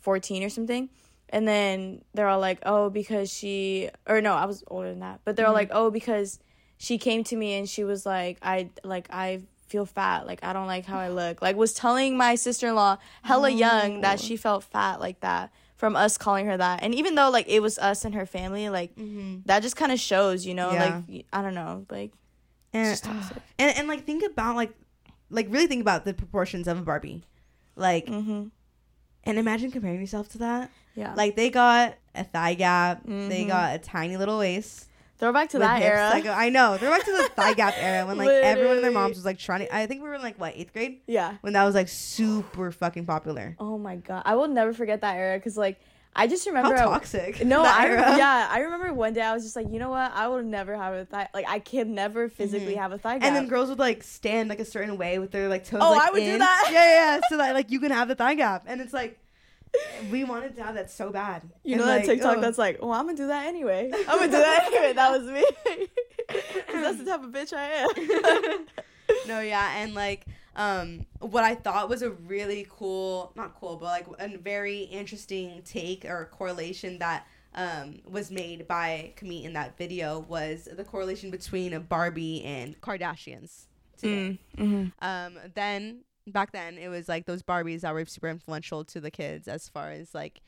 14 0.00 0.42
or 0.42 0.48
something. 0.48 0.88
And 1.30 1.46
then 1.46 2.02
they're 2.14 2.28
all 2.28 2.40
like, 2.40 2.60
oh, 2.64 2.88
because 2.88 3.30
she, 3.30 3.90
or 4.06 4.20
no, 4.20 4.34
I 4.34 4.46
was 4.46 4.64
older 4.68 4.88
than 4.88 5.00
that. 5.00 5.20
But 5.24 5.36
they're 5.36 5.46
all 5.46 5.50
mm-hmm. 5.50 5.56
like, 5.56 5.70
oh, 5.72 5.90
because 5.90 6.38
she 6.78 6.96
came 6.96 7.24
to 7.24 7.36
me 7.36 7.54
and 7.54 7.68
she 7.68 7.84
was 7.84 8.06
like, 8.06 8.38
I, 8.40 8.70
like, 8.82 9.08
I 9.10 9.42
feel 9.66 9.84
fat. 9.84 10.26
Like, 10.26 10.42
I 10.42 10.52
don't 10.52 10.66
like 10.66 10.86
how 10.86 10.98
I 10.98 11.08
look. 11.08 11.42
Like, 11.42 11.56
was 11.56 11.74
telling 11.74 12.16
my 12.16 12.34
sister 12.34 12.68
in 12.68 12.74
law, 12.74 12.96
hella 13.22 13.50
young, 13.50 14.00
that 14.00 14.20
she 14.20 14.36
felt 14.36 14.64
fat 14.64 15.00
like 15.00 15.20
that 15.20 15.52
from 15.76 15.94
us 15.94 16.16
calling 16.16 16.46
her 16.46 16.56
that. 16.56 16.82
And 16.82 16.94
even 16.94 17.14
though, 17.14 17.30
like, 17.30 17.48
it 17.48 17.60
was 17.60 17.78
us 17.78 18.04
and 18.04 18.14
her 18.14 18.24
family, 18.26 18.70
like, 18.70 18.96
mm-hmm. 18.96 19.40
that 19.44 19.62
just 19.62 19.76
kind 19.76 19.92
of 19.92 20.00
shows, 20.00 20.46
you 20.46 20.54
know, 20.54 20.72
Yeah. 20.72 21.02
like, 21.06 21.26
i 21.32 21.42
don't 21.42 21.54
know, 21.54 21.84
like, 21.90 22.12
and, 22.72 23.00
and 23.58 23.76
and 23.76 23.88
like 23.88 24.04
think 24.04 24.24
about 24.24 24.56
like 24.56 24.72
like 25.30 25.46
really 25.50 25.66
think 25.66 25.80
about 25.80 26.04
the 26.04 26.14
proportions 26.14 26.68
of 26.68 26.78
a 26.78 26.82
Barbie, 26.82 27.22
like 27.76 28.06
mm-hmm. 28.06 28.46
and 29.24 29.38
imagine 29.38 29.70
comparing 29.70 30.00
yourself 30.00 30.28
to 30.30 30.38
that. 30.38 30.70
Yeah. 30.94 31.14
Like 31.14 31.36
they 31.36 31.50
got 31.50 31.94
a 32.14 32.24
thigh 32.24 32.54
gap, 32.54 33.02
they 33.04 33.44
Mhm. 33.44 33.48
got 33.48 33.74
a 33.74 33.78
tiny 33.78 34.16
little 34.16 34.38
waist. 34.38 34.86
Throwback 35.18 35.48
to 35.50 35.58
that 35.58 35.82
era. 35.82 36.10
that 36.22 36.26
I 36.38 36.48
know 36.48 36.76
they're 36.76 36.90
back 36.90 37.04
to 37.04 37.10
the 37.10 37.28
thigh 37.34 37.52
gap 37.54 37.74
era 37.76 38.06
when 38.06 38.18
like 38.18 38.28
everyone 38.28 38.76
and 38.76 38.84
their 38.84 38.92
moms 38.92 39.16
was 39.16 39.24
like 39.24 39.38
trying 39.38 39.60
to. 39.60 39.74
I 39.74 39.86
think 39.86 40.02
we 40.02 40.08
were 40.08 40.14
in 40.14 40.22
like 40.22 40.38
what 40.40 40.54
eighth 40.56 40.72
grade 40.72 41.00
yeah. 41.06 41.36
when 41.40 41.54
that 41.54 41.64
was 41.64 41.74
like 41.74 41.88
super 41.88 42.70
fucking 42.70 43.04
popular. 43.04 43.56
Oh 43.58 43.78
my 43.78 43.96
god, 43.96 44.22
I 44.24 44.36
will 44.36 44.46
never 44.46 44.72
forget 44.72 45.00
that 45.00 45.16
era 45.16 45.36
because 45.36 45.56
like 45.56 45.80
I 46.18 46.26
just 46.26 46.46
remember 46.46 46.74
How 46.74 46.90
I- 46.90 46.94
toxic! 46.94 47.44
No, 47.44 47.62
I 47.62 48.16
yeah, 48.16 48.48
I 48.50 48.60
remember 48.60 48.92
one 48.92 49.12
day 49.12 49.22
I 49.22 49.32
was 49.32 49.44
just 49.44 49.54
like, 49.54 49.72
you 49.72 49.78
know 49.78 49.90
what, 49.90 50.12
I 50.12 50.26
will 50.26 50.42
never 50.42 50.76
have 50.76 50.92
a 50.94 51.04
thigh. 51.04 51.28
Like 51.32 51.46
I 51.48 51.60
can 51.60 51.94
never 51.94 52.28
physically 52.28 52.74
have 52.74 52.90
a 52.92 52.98
thigh 52.98 53.14
gap. 53.14 53.22
Mm-hmm. 53.22 53.26
And 53.26 53.36
then 53.36 53.48
girls 53.48 53.68
would 53.68 53.78
like 53.78 54.02
stand 54.02 54.48
like 54.48 54.58
a 54.58 54.64
certain 54.64 54.98
way 54.98 55.18
with 55.20 55.30
their 55.30 55.48
like 55.48 55.64
toes. 55.64 55.80
Oh, 55.82 55.92
like, 55.92 56.08
I 56.08 56.10
would 56.10 56.20
do 56.24 56.38
that. 56.38 56.68
Yeah, 56.72 56.72
yeah, 56.72 57.14
yeah. 57.14 57.20
So 57.28 57.36
that 57.36 57.54
like 57.58 57.70
you 57.70 57.78
can 57.80 57.92
have 57.92 58.08
the 58.08 58.16
thigh 58.16 58.34
gap, 58.34 58.64
and 58.66 58.80
it's 58.80 58.92
like 58.92 59.18
we 60.10 60.24
wanted 60.24 60.56
to 60.56 60.62
have 60.62 60.74
that 60.74 60.90
so 60.90 61.10
bad. 61.10 61.42
you 61.62 61.74
And, 61.74 61.80
know 61.80 61.86
that 61.86 61.98
like, 61.98 62.06
TikTok 62.06 62.38
oh. 62.38 62.40
that's 62.40 62.58
like, 62.58 62.80
well, 62.82 62.92
I'm 62.92 63.06
gonna 63.06 63.16
do 63.16 63.26
that 63.28 63.46
anyway. 63.46 63.90
I'm 63.94 64.18
gonna 64.18 64.26
do 64.26 64.32
that 64.32 64.64
anyway. 64.66 64.92
That 64.94 65.10
was 65.10 65.26
me. 65.30 65.44
that's 66.72 66.98
the 66.98 67.04
type 67.04 67.22
of 67.22 67.30
bitch 67.30 67.52
I 67.52 67.64
am. 67.84 68.66
no, 69.28 69.40
yeah, 69.40 69.76
and 69.78 69.94
like 69.94 70.26
um 70.58 71.06
what 71.20 71.44
I 71.44 71.54
thought 71.54 71.88
was 71.88 72.02
a 72.02 72.10
really 72.10 72.66
cool, 72.68 73.32
not 73.36 73.54
cool, 73.58 73.76
but 73.76 73.86
like 73.86 74.06
a 74.18 74.36
very 74.36 74.80
interesting 74.80 75.62
take 75.64 76.04
or 76.04 76.28
correlation 76.32 76.98
that 76.98 77.26
um 77.54 78.00
was 78.04 78.30
made 78.30 78.68
by 78.68 79.12
Kamit 79.16 79.44
in 79.44 79.54
that 79.54 79.78
video 79.78 80.18
was 80.18 80.68
the 80.70 80.84
correlation 80.84 81.30
between 81.30 81.72
a 81.72 81.80
Barbie 81.80 82.44
and 82.44 82.78
Kardashians 82.82 83.66
today. 83.96 84.38
mm-hmm. 84.58 84.86
Um 85.00 85.38
then 85.54 86.00
back 86.26 86.52
then 86.52 86.76
it 86.76 86.88
was 86.88 87.08
like 87.08 87.24
those 87.24 87.42
Barbies 87.42 87.80
that 87.82 87.94
were 87.94 88.04
super 88.04 88.28
influential 88.28 88.84
to 88.84 89.00
the 89.00 89.10
kids 89.10 89.48
as 89.48 89.68
far 89.68 89.92
as 89.92 90.12
like 90.12 90.42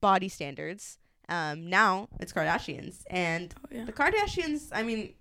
body 0.00 0.28
standards. 0.28 0.98
Um 1.28 1.68
now 1.68 2.08
it's 2.20 2.32
Kardashians 2.32 3.02
and 3.10 3.52
Oh, 3.64 3.68
yeah. 3.70 3.84
the 3.84 3.92
Kardashians, 3.92 4.68
I 4.72 4.84
mean, 4.84 5.14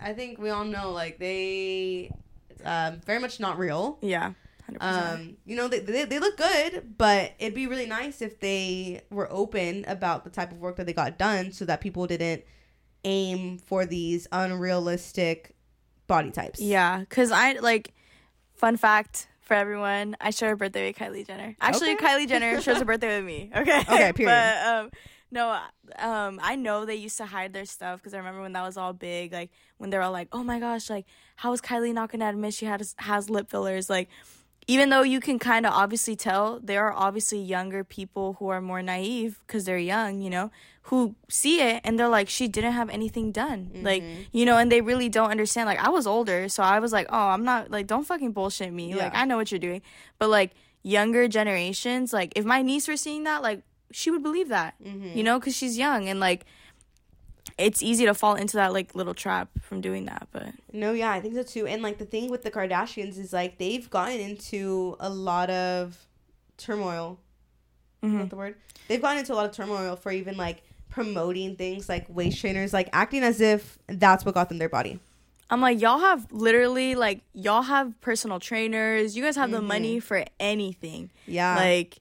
I 0.00 0.12
think 0.12 0.38
we 0.38 0.50
all 0.50 0.64
know 0.64 0.92
like 0.92 1.18
they 1.18 2.12
um 2.64 3.00
very 3.06 3.18
much 3.20 3.40
not 3.40 3.58
real. 3.58 3.98
Yeah. 4.02 4.32
100%. 4.70 4.76
Um, 4.82 5.36
you 5.46 5.56
know, 5.56 5.66
they, 5.66 5.78
they 5.78 6.04
they 6.04 6.18
look 6.18 6.36
good, 6.36 6.94
but 6.98 7.32
it'd 7.38 7.54
be 7.54 7.66
really 7.66 7.86
nice 7.86 8.20
if 8.20 8.38
they 8.40 9.00
were 9.10 9.26
open 9.32 9.84
about 9.88 10.24
the 10.24 10.30
type 10.30 10.52
of 10.52 10.58
work 10.58 10.76
that 10.76 10.84
they 10.86 10.92
got 10.92 11.16
done 11.16 11.52
so 11.52 11.64
that 11.64 11.80
people 11.80 12.06
didn't 12.06 12.42
aim 13.04 13.56
for 13.58 13.86
these 13.86 14.26
unrealistic 14.30 15.54
body 16.06 16.30
types. 16.30 16.60
yeah, 16.60 17.04
cause 17.08 17.30
I 17.30 17.52
like. 17.54 17.94
Fun 18.54 18.76
fact 18.76 19.28
for 19.40 19.54
everyone: 19.54 20.16
I 20.20 20.30
share 20.30 20.52
a 20.52 20.56
birthday 20.56 20.88
with 20.88 20.96
Kylie 20.96 21.24
Jenner. 21.26 21.54
Actually, 21.60 21.92
Okay. 21.92 22.04
Kylie 22.04 22.28
Jenner 22.28 22.60
shares 22.60 22.80
a 22.80 22.84
birthday 22.90 23.16
with 23.18 23.24
me. 23.24 23.50
Okay. 23.54 23.78
Okay, 23.80 24.12
period. 24.12 24.34
But 24.34 24.66
um, 24.66 24.90
no, 25.30 25.60
um, 25.98 26.40
I 26.42 26.56
know 26.56 26.84
they 26.84 26.96
used 26.96 27.16
to 27.18 27.26
hide 27.26 27.52
their 27.52 27.64
stuff 27.64 28.00
because 28.00 28.14
I 28.14 28.18
remember 28.18 28.42
when 28.42 28.52
that 28.52 28.64
was 28.64 28.76
all 28.76 28.92
big. 28.92 29.32
Like 29.32 29.50
when 29.78 29.90
they 29.90 29.96
were 29.96 30.04
all 30.04 30.12
like, 30.12 30.28
"Oh 30.32 30.42
my 30.42 30.58
gosh, 30.58 30.90
like 30.90 31.06
how 31.36 31.52
is 31.52 31.60
Kylie 31.60 31.94
not 31.94 32.10
gonna 32.10 32.28
admit 32.28 32.54
she 32.54 32.66
has 32.66 32.94
has 32.98 33.30
lip 33.30 33.48
fillers?" 33.50 33.88
Like 33.88 34.08
even 34.70 34.90
though 34.90 35.02
you 35.02 35.18
can 35.18 35.38
kind 35.38 35.64
of 35.64 35.72
obviously 35.72 36.14
tell, 36.14 36.60
there 36.62 36.84
are 36.86 36.92
obviously 36.92 37.40
younger 37.40 37.82
people 37.82 38.36
who 38.38 38.48
are 38.48 38.60
more 38.60 38.82
naive 38.82 39.40
because 39.46 39.64
they're 39.64 39.78
young, 39.78 40.20
you 40.20 40.28
know, 40.28 40.50
who 40.82 41.14
see 41.30 41.62
it 41.62 41.80
and 41.84 41.98
they're 41.98 42.06
like, 42.08 42.28
she 42.28 42.48
didn't 42.48 42.72
have 42.74 42.90
anything 42.90 43.32
done. 43.32 43.70
Like, 43.82 44.02
you 44.30 44.44
know, 44.44 44.58
and 44.58 44.70
they 44.70 44.82
really 44.82 45.08
don't 45.08 45.30
understand. 45.30 45.66
Like, 45.66 45.78
I 45.78 45.88
was 45.88 46.06
older, 46.06 46.50
so 46.50 46.62
I 46.62 46.80
was 46.80 46.92
like, 46.92 47.06
oh, 47.08 47.28
I'm 47.28 47.44
not, 47.44 47.70
like, 47.70 47.86
don't 47.86 48.04
fucking 48.04 48.32
bullshit 48.32 48.70
me. 48.70 48.94
Like, 49.04 49.14
I 49.14 49.24
know 49.24 49.38
what 49.38 49.50
you're 49.50 49.58
doing. 49.58 49.80
But, 50.18 50.28
like, 50.28 50.52
younger 50.82 51.28
generations, 51.28 52.12
like, 52.12 52.34
if 52.36 52.44
my 52.44 52.60
niece 52.60 52.88
were 52.88 52.96
seeing 52.96 53.24
that, 53.24 53.42
like, 53.42 53.62
she 53.90 54.10
would 54.10 54.22
believe 54.22 54.48
that, 54.48 54.74
you 54.80 55.22
know, 55.22 55.38
because 55.38 55.56
she's 55.56 55.76
young 55.78 56.08
and, 56.08 56.20
like, 56.20 56.44
it's 57.56 57.82
easy 57.82 58.04
to 58.06 58.14
fall 58.14 58.34
into 58.36 58.56
that 58.56 58.72
like 58.72 58.94
little 58.94 59.14
trap 59.14 59.48
from 59.62 59.80
doing 59.80 60.04
that 60.04 60.28
but 60.30 60.46
No, 60.72 60.92
yeah, 60.92 61.10
I 61.10 61.20
think 61.20 61.34
so 61.34 61.42
too. 61.42 61.66
And 61.66 61.82
like 61.82 61.98
the 61.98 62.04
thing 62.04 62.30
with 62.30 62.42
the 62.44 62.52
Kardashians 62.52 63.18
is 63.18 63.32
like 63.32 63.58
they've 63.58 63.88
gotten 63.90 64.20
into 64.20 64.96
a 65.00 65.10
lot 65.10 65.50
of 65.50 65.96
turmoil. 66.56 67.18
Mhm. 68.02 68.18
that 68.20 68.30
the 68.30 68.36
word? 68.36 68.54
They've 68.86 69.02
gotten 69.02 69.18
into 69.18 69.32
a 69.32 69.34
lot 69.36 69.46
of 69.46 69.52
turmoil 69.52 69.96
for 69.96 70.12
even 70.12 70.36
like 70.36 70.62
promoting 70.88 71.56
things 71.56 71.88
like 71.88 72.06
waist 72.08 72.40
trainers, 72.40 72.72
like 72.72 72.90
acting 72.92 73.24
as 73.24 73.40
if 73.40 73.78
that's 73.88 74.24
what 74.24 74.34
got 74.34 74.50
them 74.50 74.58
their 74.58 74.68
body. 74.68 75.00
I'm 75.50 75.60
like, 75.60 75.80
y'all 75.80 75.98
have 75.98 76.30
literally 76.30 76.94
like 76.94 77.22
y'all 77.32 77.62
have 77.62 77.98
personal 78.00 78.38
trainers. 78.38 79.16
You 79.16 79.24
guys 79.24 79.34
have 79.34 79.50
the 79.50 79.62
money 79.62 79.98
for 79.98 80.24
anything. 80.38 81.10
Yeah. 81.26 81.56
Like 81.56 81.98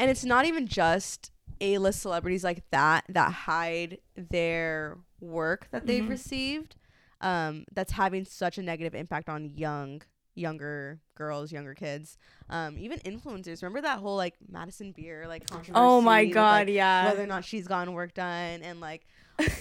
and 0.00 0.10
it's 0.10 0.24
not 0.24 0.44
even 0.46 0.66
just 0.66 1.30
A-list 1.60 2.00
celebrities 2.02 2.42
like 2.42 2.64
that 2.72 3.04
that 3.08 3.32
hide 3.32 3.98
their 4.16 4.98
work 5.20 5.68
that 5.70 5.86
they've 5.86 6.02
Mm-hmm. 6.02 6.10
received 6.10 6.76
um 7.20 7.64
that's 7.74 7.92
having 7.92 8.24
such 8.24 8.56
a 8.58 8.62
negative 8.62 8.94
impact 8.94 9.28
on 9.28 9.50
young 9.54 10.00
younger 10.34 11.00
girls 11.16 11.52
younger 11.52 11.74
kids 11.74 12.16
um 12.48 12.78
even 12.78 12.98
influencers 13.00 13.62
remember 13.62 13.82
that 13.82 13.98
whole 13.98 14.16
like 14.16 14.34
madison 14.48 14.92
beer 14.92 15.28
like 15.28 15.44
controversy 15.50 15.74
Oh 15.86 16.00
my 16.00 16.24
God, 16.24 16.66
like, 16.66 16.74
yeah. 16.74 17.04
whether 17.04 17.22
or 17.22 17.26
not 17.26 17.44
she's 17.44 17.66
gotten 17.68 17.92
work 17.92 18.14
done 18.14 18.62
and 18.62 18.80
like 18.80 19.06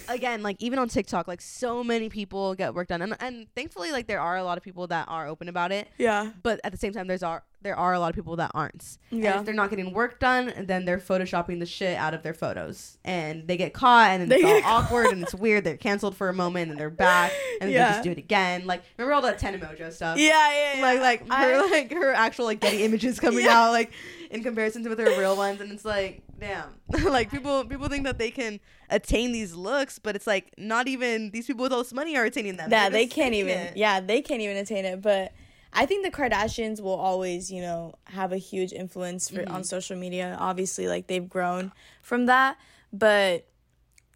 again 0.07 0.41
like 0.43 0.55
even 0.59 0.79
on 0.79 0.87
tiktok 0.87 1.27
like 1.27 1.41
so 1.41 1.83
many 1.83 2.09
people 2.09 2.55
get 2.55 2.73
work 2.73 2.87
done 2.87 3.01
and, 3.01 3.15
and 3.19 3.47
thankfully 3.55 3.91
like 3.91 4.07
there 4.07 4.19
are 4.21 4.37
a 4.37 4.43
lot 4.43 4.57
of 4.57 4.63
people 4.63 4.87
that 4.87 5.05
are 5.07 5.27
open 5.27 5.47
about 5.49 5.71
it 5.71 5.87
yeah. 5.97 6.31
but 6.43 6.59
at 6.63 6.71
the 6.71 6.77
same 6.77 6.93
time 6.93 7.07
there's 7.07 7.23
are 7.23 7.43
there 7.61 7.75
are 7.75 7.93
a 7.93 7.99
lot 7.99 8.09
of 8.09 8.15
people 8.15 8.37
that 8.37 8.49
aren't 8.53 8.97
and 9.11 9.21
Yeah. 9.21 9.39
if 9.39 9.45
they're 9.45 9.53
not 9.53 9.69
getting 9.69 9.93
work 9.93 10.19
done 10.19 10.53
then 10.65 10.85
they're 10.85 10.97
photoshopping 10.97 11.59
the 11.59 11.65
shit 11.65 11.97
out 11.97 12.13
of 12.13 12.23
their 12.23 12.33
photos 12.33 12.97
and 13.03 13.47
they 13.47 13.57
get 13.57 13.73
caught 13.73 14.11
and 14.11 14.21
then 14.23 14.29
They 14.29 14.37
it's 14.57 14.65
all 14.65 14.81
awkward 14.81 15.07
and 15.07 15.21
it's 15.21 15.35
weird 15.35 15.63
they're 15.65 15.75
canceled 15.77 16.15
for 16.15 16.29
a 16.29 16.33
moment 16.33 16.71
and 16.71 16.79
they're 16.79 16.89
back 16.89 17.31
and 17.61 17.69
then 17.69 17.73
they 17.73 17.91
just 17.93 18.03
do 18.03 18.11
it 18.11 18.17
again 18.17 18.65
like 18.65 18.83
remember 18.97 19.13
all 19.13 19.21
that 19.23 19.39
10 19.39 19.59
emojo 19.59 19.91
stuff 19.91 20.17
Yeah, 20.17 20.27
yeah, 20.27 20.75
yeah. 20.77 20.81
like 20.81 20.99
like 21.01 21.19
her 21.27 21.55
I- 21.55 21.69
like 21.69 21.91
her 21.93 22.13
actual 22.13 22.45
like 22.45 22.59
getty 22.61 22.83
images 22.83 23.19
coming 23.19 23.43
Yeah. 23.45 23.59
out 23.67 23.71
like 23.71 23.91
in 24.29 24.43
comparison 24.43 24.83
to 24.83 24.89
with 24.89 24.99
her 24.99 25.19
real 25.19 25.35
ones 25.35 25.59
and 25.61 25.71
it's 25.71 25.83
like 25.85 26.21
damn 26.39 26.69
like 27.05 27.31
people 27.31 27.65
people 27.65 27.87
think 27.89 28.03
that 28.05 28.17
they 28.17 28.29
can 28.31 28.59
attain 28.89 29.31
these 29.31 29.55
looks 29.55 29.97
but 29.99 30.15
it's 30.15 30.27
like 30.27 30.53
not 30.57 30.87
even 30.87 31.31
these 31.31 31.47
people 31.47 31.63
with 31.63 31.73
all 31.73 31.79
this 31.79 31.93
money 31.93 32.15
are 32.15 32.25
attaining 32.25 32.55
them 32.57 32.69
Yeah, 32.71 32.89
they 32.89 33.07
can't 33.07 33.33
even. 33.33 33.57
it. 33.57 33.77
Yeah, 33.77 33.99
they 33.99 34.21
can't 34.21 34.41
even 34.41 34.57
attain 34.57 34.85
it. 34.85 35.01
But 35.01 35.31
I 35.73 35.85
think 35.85 36.03
the 36.03 36.11
Kardashians 36.11 36.81
will 36.81 36.95
always, 36.95 37.51
you 37.51 37.61
know, 37.61 37.93
have 38.05 38.31
a 38.31 38.37
huge 38.37 38.71
influence 38.73 39.29
for 39.29 39.41
Mm-hmm. 39.41 39.53
on 39.55 39.63
social 39.63 39.95
media. 39.97 40.35
Obviously, 40.39 40.87
like 40.87 41.05
they've 41.07 41.27
grown 41.29 41.71
from 42.01 42.25
that. 42.25 42.57
But 42.91 43.45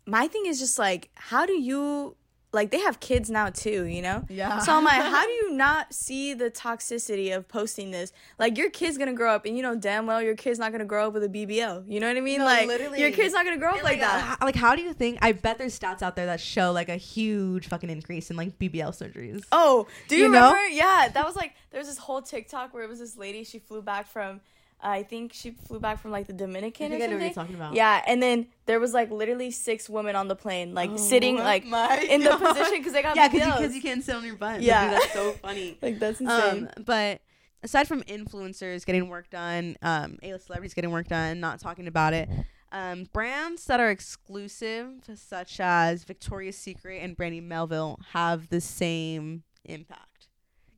my 0.06 0.28
thing 0.28 0.46
is 0.48 0.60
just 0.60 0.80
like, 0.80 1.10
how 1.16 1.46
do 1.46 1.54
you 1.54 2.16
like? 2.54 2.72
They 2.72 2.80
have 2.80 3.00
kids 3.00 3.30
now 3.30 3.50
too, 3.50 3.86
you 3.86 4.02
know. 4.02 4.24
Yeah. 4.30 4.60
So 4.60 4.74
I'm 4.74 4.84
like, 4.86 5.02
how 5.02 5.26
do 5.26 5.32
you 5.42 5.52
not 5.54 5.94
see 5.94 6.34
the 6.34 6.50
toxicity 6.50 7.36
of 7.36 7.48
posting 7.48 7.92
this? 7.92 8.12
Like 8.40 8.58
your 8.58 8.70
kid's 8.70 8.98
gonna 8.98 9.14
grow 9.14 9.34
up, 9.34 9.46
and 9.46 9.58
you 9.58 9.64
know 9.64 9.76
damn 9.76 10.06
well 10.06 10.22
your 10.22 10.36
kid's 10.36 10.60
not 10.60 10.72
gonna 10.72 10.86
grow 10.86 11.08
up 11.08 11.14
with 11.14 11.24
a 11.24 11.30
BBL. 11.30 11.86
You 11.88 12.00
know 12.00 12.08
what 12.08 12.18
I 12.18 12.22
mean? 12.22 12.40
No, 12.40 12.46
like 12.46 12.68
literally. 12.68 13.02
your 13.02 13.12
kid's 13.12 13.34
not 13.34 13.44
gonna 13.46 13.58
grow 13.58 13.70
up 13.70 13.76
And, 13.76 13.84
like, 13.84 14.00
that. 14.00 14.38
uh, 14.42 14.46
like, 14.46 14.56
how 14.56 14.76
do 14.76 14.82
you 14.82 14.94
think? 14.94 15.20
I 15.22 15.32
bet 15.34 15.58
there's 15.58 15.78
stats 15.78 16.02
out 16.02 16.16
there 16.16 16.28
that 16.28 16.40
show 16.40 16.72
like 16.72 16.90
a 16.90 16.96
huge 16.98 17.68
fucking 17.68 17.90
increase 17.90 18.30
in 18.30 18.38
like 18.38 18.58
BBL 18.60 18.92
surgeries. 18.92 19.44
Oh, 19.52 19.88
do 20.08 20.16
you, 20.16 20.24
You 20.26 20.30
know? 20.30 20.56
Yeah, 20.72 21.10
that 21.14 21.26
was 21.26 21.36
like 21.36 21.54
there 21.72 21.80
was 21.80 21.88
this 21.88 21.98
whole 21.98 22.22
TikTok 22.22 22.74
where 22.74 22.84
it 22.84 22.90
was 22.90 23.00
this 23.00 23.18
lady. 23.18 23.44
She 23.44 23.60
flew 23.60 23.82
back 23.82 24.08
from, 24.08 24.42
I 24.84 25.04
think 25.04 25.32
she 25.34 25.52
flew 25.52 25.80
back 25.80 26.02
from 26.02 26.12
like 26.12 26.28
the 26.28 26.34
Dominican 26.34 26.88
I 26.88 26.90
think 26.90 27.02
or 27.02 27.06
I 27.06 27.08
know 27.08 27.16
what 27.16 27.24
you're 27.24 27.34
talking 27.34 27.56
about. 27.56 27.74
Yeah, 27.74 28.04
and 28.06 28.22
then 28.22 28.48
there 28.66 28.80
was 28.80 28.94
like 28.94 29.10
literally 29.10 29.50
six 29.50 29.90
women 29.90 30.16
on 30.16 30.28
the 30.28 30.36
plane, 30.36 30.74
like 30.74 31.00
sitting 31.00 31.40
Oh 31.40 31.44
like 31.44 31.66
my 31.66 31.98
in 32.10 32.22
the 32.22 32.36
position 32.36 32.80
because 32.80 32.94
they 32.94 33.02
got 33.02 33.16
yeah, 33.16 33.30
because 33.30 33.70
you, 33.70 33.78
you 33.78 33.82
can't 33.82 34.04
sit 34.04 34.14
on 34.14 34.26
your 34.26 34.36
butt. 34.36 34.62
Yeah. 34.62 34.92
That's 34.92 35.14
so 35.14 35.32
funny. 35.34 35.78
like 35.82 36.00
that's 36.00 36.20
insane. 36.20 36.70
um, 36.78 36.84
but 36.86 37.22
aside 37.64 37.88
from 37.88 38.04
influencers 38.04 38.86
getting 38.86 39.08
work 39.08 39.30
done, 39.30 39.78
um, 39.82 40.18
A-list 40.22 40.48
celebrities 40.48 40.74
getting 40.74 40.92
work 40.92 41.08
done, 41.08 41.40
not 41.40 41.60
talking 41.60 41.88
about 41.88 42.14
it. 42.14 42.30
Um, 42.74 43.08
brands 43.14 43.66
that 43.66 43.80
are 43.80 43.90
exclusive, 43.90 44.88
such 45.16 45.60
as 45.60 46.04
Victoria's 46.04 46.58
Secret 46.58 47.02
and 47.04 47.16
Brandy 47.16 47.40
Melville, 47.40 48.00
have 48.12 48.50
the 48.50 48.60
same 48.60 49.44
impact. 49.64 50.28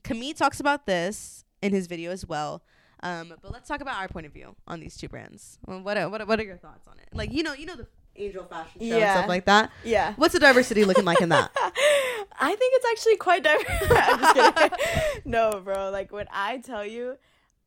Camille 0.03 0.34
talks 0.34 0.60
about 0.60 0.86
this 0.86 1.45
in 1.62 1.74
his 1.74 1.88
video 1.88 2.12
as 2.12 2.26
well. 2.26 2.62
Um, 3.04 3.34
but 3.41 3.52
let's 3.52 3.68
talk 3.68 3.82
about 3.82 3.98
our 4.02 4.08
point 4.08 4.26
of 4.26 4.32
view 4.34 4.56
on 4.68 4.80
these 4.80 4.98
two 4.98 5.08
brands. 5.10 5.60
Well, 5.66 5.82
What 5.82 5.98
are, 5.98 6.10
what 6.10 6.22
are, 6.22 6.26
what 6.26 6.39
are 6.39 6.43
your 6.43 6.58
thoughts 6.58 6.88
on 6.88 6.98
it? 7.00 7.10
Like 7.14 7.32
you 7.34 7.43
know 7.43 7.54
you 7.54 7.66
know 7.66 7.76
the 7.76 7.88
Angel 8.18 8.46
Fashion 8.46 8.80
Show 8.80 8.86
and 8.86 9.00
Yeah. 9.00 9.14
stuff 9.18 9.28
like 9.28 9.46
that. 9.46 9.72
yeah. 9.84 10.14
What's 10.16 10.34
the 10.34 10.39
diversity 10.39 10.86
looking 10.86 11.04
like 11.06 11.20
in 11.22 11.30
that? 11.30 11.52
I 12.39 12.56
think 12.56 12.74
it's 12.76 12.86
actually 12.91 13.18
quite 13.18 13.43
diverse. 13.43 13.66
I'm 13.91 14.20
just 14.20 14.56
kidding. 14.56 15.22
no, 15.26 15.62
bro. 15.64 15.89
Like 15.89 16.12
when 16.12 16.28
I 16.32 16.58
tell 16.60 16.86
you, 16.86 17.18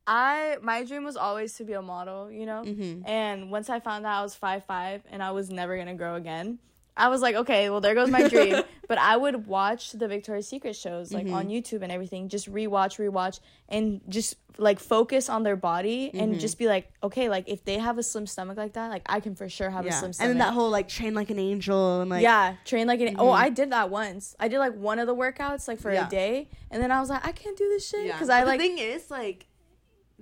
I 0.07 0.57
my 0.61 0.83
dream 0.83 1.03
was 1.03 1.15
always 1.17 1.53
to 1.55 1.63
be 1.63 1.73
a 1.73 1.81
model, 1.81 2.31
you 2.31 2.45
know. 2.45 2.63
Mhm. 2.65 3.07
And 3.07 3.51
once 3.51 3.69
I 3.69 3.79
found 3.79 4.05
out 4.05 4.19
I 4.19 4.23
was 4.23 4.35
five 4.35 4.65
five 4.65 5.03
and 5.11 5.21
I 5.21 5.31
was 5.31 5.49
never 5.51 5.77
gonna 5.77 5.93
grow 5.95 6.15
again, 6.15 6.57
I 6.99 7.07
was 7.07 7.21
like, 7.21 7.35
okay, 7.35 7.69
well 7.69 7.81
there 7.81 7.95
goes 7.95 8.09
my 8.09 8.27
dream. 8.27 8.61
but 8.87 8.97
I 8.97 9.15
would 9.15 9.47
watch 9.47 9.93
the 9.93 10.07
Victoria's 10.07 10.47
Secret 10.47 10.75
shows 10.75 11.13
like 11.13 11.27
on 11.27 11.45
mm-hmm. 11.45 11.51
YouTube 11.51 11.81
and 11.81 11.91
everything, 11.91 12.27
just 12.27 12.51
rewatch, 12.51 12.97
rewatch, 12.99 13.39
and 13.69 14.01
just 14.09 14.35
like 14.57 14.79
focus 14.79 15.29
on 15.29 15.43
their 15.43 15.55
body 15.55 16.11
and 16.13 16.31
mm-hmm. 16.31 16.39
just 16.39 16.57
be 16.57 16.67
like, 16.67 16.91
okay, 17.01 17.29
like 17.29 17.47
if 17.47 17.63
they 17.63 17.77
have 17.77 17.97
a 17.97 18.03
slim 18.03 18.27
stomach 18.27 18.57
like 18.57 18.73
that, 18.73 18.89
like 18.89 19.03
I 19.05 19.19
can 19.19 19.35
for 19.35 19.47
sure 19.47 19.69
have 19.69 19.85
a 19.85 19.89
Yeah. 19.89 19.99
slim 19.99 20.11
And 20.19 20.29
then 20.29 20.37
that 20.39 20.53
whole 20.53 20.69
like 20.69 20.87
train 20.87 21.13
like 21.13 21.29
an 21.29 21.39
angel 21.39 22.01
and 22.01 22.09
like 22.09 22.21
yeah, 22.23 22.55
train 22.65 22.87
like 22.87 22.99
an. 22.99 23.15
Oh, 23.17 23.25
mm-hmm. 23.27 23.43
I 23.43 23.49
did 23.49 23.71
that 23.71 23.89
once. 23.89 24.35
I 24.39 24.47
did 24.47 24.59
like 24.59 24.75
one 24.75 24.99
of 24.99 25.07
the 25.07 25.15
workouts 25.15 25.67
like 25.67 25.79
for 25.79 25.93
Yeah. 25.93 26.07
a 26.07 26.09
day, 26.09 26.49
and 26.71 26.81
then 26.83 26.91
I 26.91 26.99
was 26.99 27.09
like, 27.09 27.25
I 27.25 27.31
can't 27.31 27.57
do 27.57 27.69
this 27.69 27.87
shit 27.87 28.05
Yeah. 28.07 28.13
because 28.13 28.29
I 28.29 28.41
But 28.41 28.47
like. 28.47 28.59
the 28.59 28.67
thing 28.67 28.77
is 28.79 29.09
like 29.09 29.45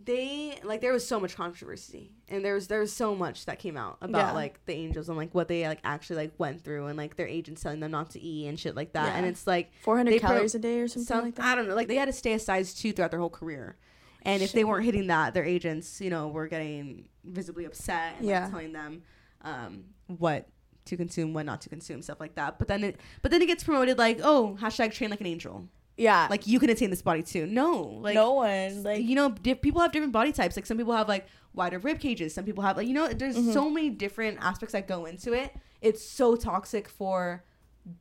they 0.06 0.60
like 0.64 0.82
there 0.82 0.94
was 0.94 1.08
so 1.08 1.20
much 1.20 1.36
controversy 1.36 2.12
and 2.30 2.46
there 2.46 2.54
was 2.54 2.68
there 2.68 2.80
was 2.80 2.94
so 2.94 3.16
much 3.16 3.46
that 3.46 3.58
came 3.58 3.76
out 3.76 3.98
about 4.02 4.20
Yeah. 4.28 4.32
like 4.34 4.64
the 4.66 4.74
angels 4.74 5.10
and 5.10 5.18
like 5.18 5.34
what 5.34 5.48
they 5.48 5.68
like 5.68 5.80
actually 5.84 6.18
like 6.18 6.34
went 6.38 6.62
through 6.64 6.86
and 6.88 6.98
like 6.98 7.16
their 7.16 7.28
agents 7.28 7.64
telling 7.64 7.80
them 7.80 7.92
not 7.92 8.12
to 8.12 8.20
eat 8.22 8.48
and 8.48 8.60
shit 8.60 8.76
like 8.76 8.94
that 8.94 9.16
and 9.16 9.26
it's 9.26 9.48
like 9.48 9.72
400 9.82 10.12
they 10.12 10.20
pro- 10.20 10.30
calories 10.30 10.54
a 10.56 10.60
day 10.60 10.80
or 10.82 10.88
something 10.88 11.06
some, 11.06 11.26
like 11.26 11.36
that. 11.36 11.46
I 11.46 11.56
don't 11.56 11.68
know 11.68 11.76
like 11.76 11.88
they 11.88 11.96
had 11.96 12.06
to 12.06 12.14
stay 12.14 12.34
a 12.34 12.40
size 12.40 12.74
two 12.76 12.94
throughout 12.94 13.12
their 13.12 13.20
whole 13.20 13.30
career 13.30 13.76
and 14.22 14.44
if 14.44 14.52
they 14.52 14.64
weren't 14.64 14.86
hitting 14.86 15.08
that 15.08 15.34
their 15.34 15.46
agents 15.46 16.00
you 16.00 16.10
know 16.12 16.28
were 16.28 16.48
getting 16.48 17.08
visibly 17.24 17.66
upset 17.66 18.16
and 18.20 18.28
Yeah. 18.28 18.42
like, 18.44 18.52
telling 18.52 18.74
them 18.74 19.02
um 19.42 19.86
what 20.06 20.48
to 20.86 20.96
consume 20.96 21.34
what 21.34 21.46
not 21.46 21.62
to 21.62 21.70
consume 21.70 22.02
stuff 22.02 22.20
like 22.20 22.36
that 22.36 22.60
but 22.60 22.68
then 22.68 22.84
it 22.84 23.00
but 23.22 23.32
then 23.32 23.42
it 23.42 23.48
gets 23.48 23.64
promoted 23.64 23.98
like 23.98 24.20
oh 24.24 24.58
hashtag 24.62 24.94
train 24.94 25.10
like 25.10 25.22
an 25.22 25.28
angel 25.28 25.68
Yeah, 25.98 26.28
like 26.30 26.46
you 26.48 26.60
can 26.60 26.70
attain 26.70 26.90
this 26.92 27.02
body 27.02 27.24
too 27.24 27.48
no 27.48 27.82
like 28.02 28.14
no 28.14 28.34
one 28.34 28.84
like 28.84 29.04
you 29.04 29.16
know, 29.16 29.30
di- 29.32 29.56
people 29.56 29.82
have 29.82 29.92
different 29.92 30.14
body 30.14 30.32
types. 30.32 30.56
Like 30.56 30.66
some 30.68 30.78
people 30.78 30.94
have 30.94 31.08
like 31.08 31.28
wider 31.54 31.80
rib 31.80 32.00
cages. 32.00 32.34
Some 32.36 32.46
people 32.46 32.64
have 32.64 32.78
like 32.78 32.88
you 32.88 32.94
know, 32.94 33.08
there's 33.08 33.36
Mm-hmm. 33.36 33.52
so 33.52 33.70
many 33.70 33.90
different 33.90 34.38
aspects 34.42 34.74
that 34.74 34.88
go 34.88 35.06
into 35.06 35.34
it. 35.34 35.56
It's 35.82 36.04
so 36.04 36.36
toxic 36.36 36.88
for 36.88 37.44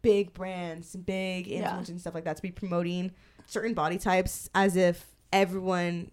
big 0.03 0.35
brands, 0.35 0.95
big 0.97 1.47
Yeah. 1.47 1.71
influencers 1.71 1.89
and 1.91 2.01
stuff 2.01 2.15
like 2.15 2.25
that 2.25 2.37
to 2.37 2.43
be 2.43 2.51
promoting 2.51 3.13
certain 3.47 3.73
body 3.75 3.97
types 3.99 4.51
as 4.55 4.77
if 4.77 5.07
everyone 5.33 6.11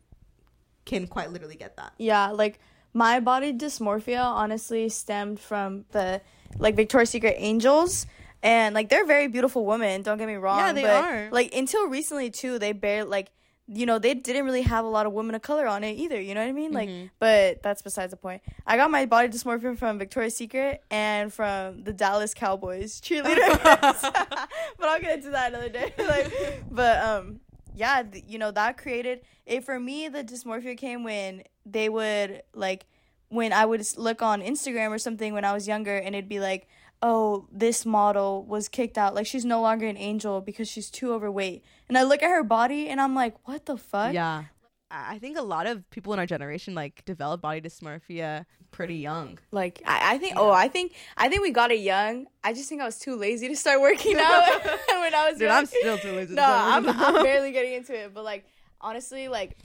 can 0.86 1.08
quite 1.08 1.32
literally 1.32 1.56
get 1.56 1.76
that. 1.78 1.94
yeah, 1.98 2.30
like 2.32 2.60
my 2.94 3.20
body 3.20 3.52
dysmorphia 3.54 4.24
honestly 4.24 4.88
stemmed 4.90 5.40
from 5.40 5.86
the 5.92 6.22
like 6.60 6.76
Victoria's 6.76 7.10
Secret 7.10 7.36
angels. 7.38 8.06
And 8.44 8.76
like 8.76 8.90
they're 8.90 9.06
very 9.06 9.28
beautiful 9.28 9.66
women, 9.66 10.02
don't 10.02 10.18
get 10.18 10.28
me 10.28 10.36
wrong. 10.36 10.60
Yeah, 10.60 10.74
they 10.74 10.82
but, 10.84 10.92
are. 10.92 11.30
Like 11.32 11.56
until 11.56 11.88
recently 11.88 12.30
too, 12.30 12.60
they 12.60 12.74
barely 12.74 13.10
like 13.10 13.32
you 13.66 13.86
know, 13.86 13.98
they 13.98 14.14
didn't 14.14 14.44
really 14.44 14.64
have 14.64 14.84
a 14.84 14.90
lot 14.90 15.06
of 15.06 15.14
women 15.14 15.36
of 15.36 15.42
color 15.42 15.66
on 15.66 15.86
it 15.86 15.94
either, 15.94 16.20
you 16.20 16.36
know 16.36 16.42
what 16.42 16.50
I 16.50 16.52
mean? 16.52 16.74
Like 16.74 16.90
Mm-hmm. 16.90 17.06
but 17.20 17.64
that's 17.64 17.82
besides 17.82 18.12
the 18.12 18.18
point. 18.18 18.42
I 18.68 18.76
got 18.76 18.92
my 18.92 19.06
body 19.06 19.30
dysmorphia 19.30 19.78
from 19.78 19.98
Victoria's 19.98 20.36
Secret 20.36 20.84
and 20.92 21.34
from 21.34 21.84
the 21.86 21.94
Dallas 21.94 22.34
Cowboys 22.34 23.00
cheerleaders. 23.00 23.62
but 24.04 24.90
I'll 24.90 25.00
get 25.00 25.18
into 25.20 25.30
that 25.30 25.54
another 25.54 25.70
day. 25.70 25.94
like 25.98 26.64
but 26.70 27.00
um 27.00 27.40
yeah, 27.74 28.04
th- 28.04 28.26
you 28.28 28.38
know, 28.38 28.52
that 28.52 28.78
created 28.78 29.22
it 29.46 29.64
for 29.64 29.80
me 29.80 30.10
the 30.10 30.24
dysmorphia 30.26 30.78
came 30.78 31.06
when 31.06 31.44
they 31.66 31.88
would 31.88 32.44
like 32.54 32.86
when 33.30 33.52
I 33.54 33.66
would 33.66 33.84
look 33.98 34.22
on 34.22 34.42
Instagram 34.42 34.92
or 34.92 35.00
something 35.00 35.34
when 35.34 35.46
I 35.46 35.54
was 35.54 35.68
younger 35.68 35.96
and 35.96 36.14
it'd 36.14 36.30
be 36.30 36.40
like, 36.40 36.68
"Oh, 37.04 37.48
this 37.52 37.86
model 37.86 38.44
was 38.46 38.68
kicked 38.68 38.98
out. 38.98 39.14
Like 39.14 39.28
she's 39.28 39.46
no 39.46 39.62
longer 39.62 39.86
an 39.86 39.98
angel 39.98 40.42
because 40.42 40.68
she's 40.68 40.90
too 40.90 41.14
overweight." 41.14 41.64
And 41.88 41.98
I 41.98 42.04
look 42.04 42.24
at 42.24 42.30
her 42.30 42.44
body 42.44 42.88
and 42.90 43.00
I'm 43.00 43.14
like, 43.14 43.36
"What 43.48 43.66
the 43.68 43.78
fuck?" 43.78 44.14
Yeah. 44.14 44.46
I 44.90 45.16
I 45.16 45.20
think 45.20 45.38
a 45.38 45.42
lot 45.42 45.66
of 45.68 45.88
people 45.90 46.14
in 46.14 46.20
our 46.20 46.26
generation 46.26 46.74
like 46.76 47.04
develop 47.06 47.42
body 47.42 47.62
dysmorphia 47.62 48.46
pretty 48.72 48.96
young. 48.96 49.40
Like 49.52 49.82
I, 49.86 50.16
I 50.16 50.18
think 50.18 50.34
oh 50.38 50.52
I 50.52 50.68
think 50.68 50.94
I 51.18 51.30
think 51.30 51.42
we 51.42 51.52
got 51.52 51.72
it 51.72 51.80
young. 51.80 52.28
I 52.44 52.54
just 52.54 52.70
think 52.70 52.82
I 52.82 52.86
was 52.86 53.00
too 53.00 53.16
lazy 53.16 53.48
to 53.50 53.56
start 53.56 53.82
working 53.82 54.18
out 54.18 54.64
when 55.04 55.14
I 55.14 55.30
was 55.30 55.40
Dude, 55.40 55.48
young. 55.50 55.58
I'm 55.58 55.66
still 55.66 55.98
too 55.98 56.12
lazy 56.14 56.30
to 56.30 56.34
No, 56.36 56.42
start 56.44 56.86
I'm, 56.86 56.90
I'm 56.90 57.24
barely 57.24 57.52
getting 57.52 57.74
into 57.74 57.94
it, 57.94 58.14
but 58.14 58.24
like 58.24 58.46
honestly, 58.82 59.28
like 59.28 59.58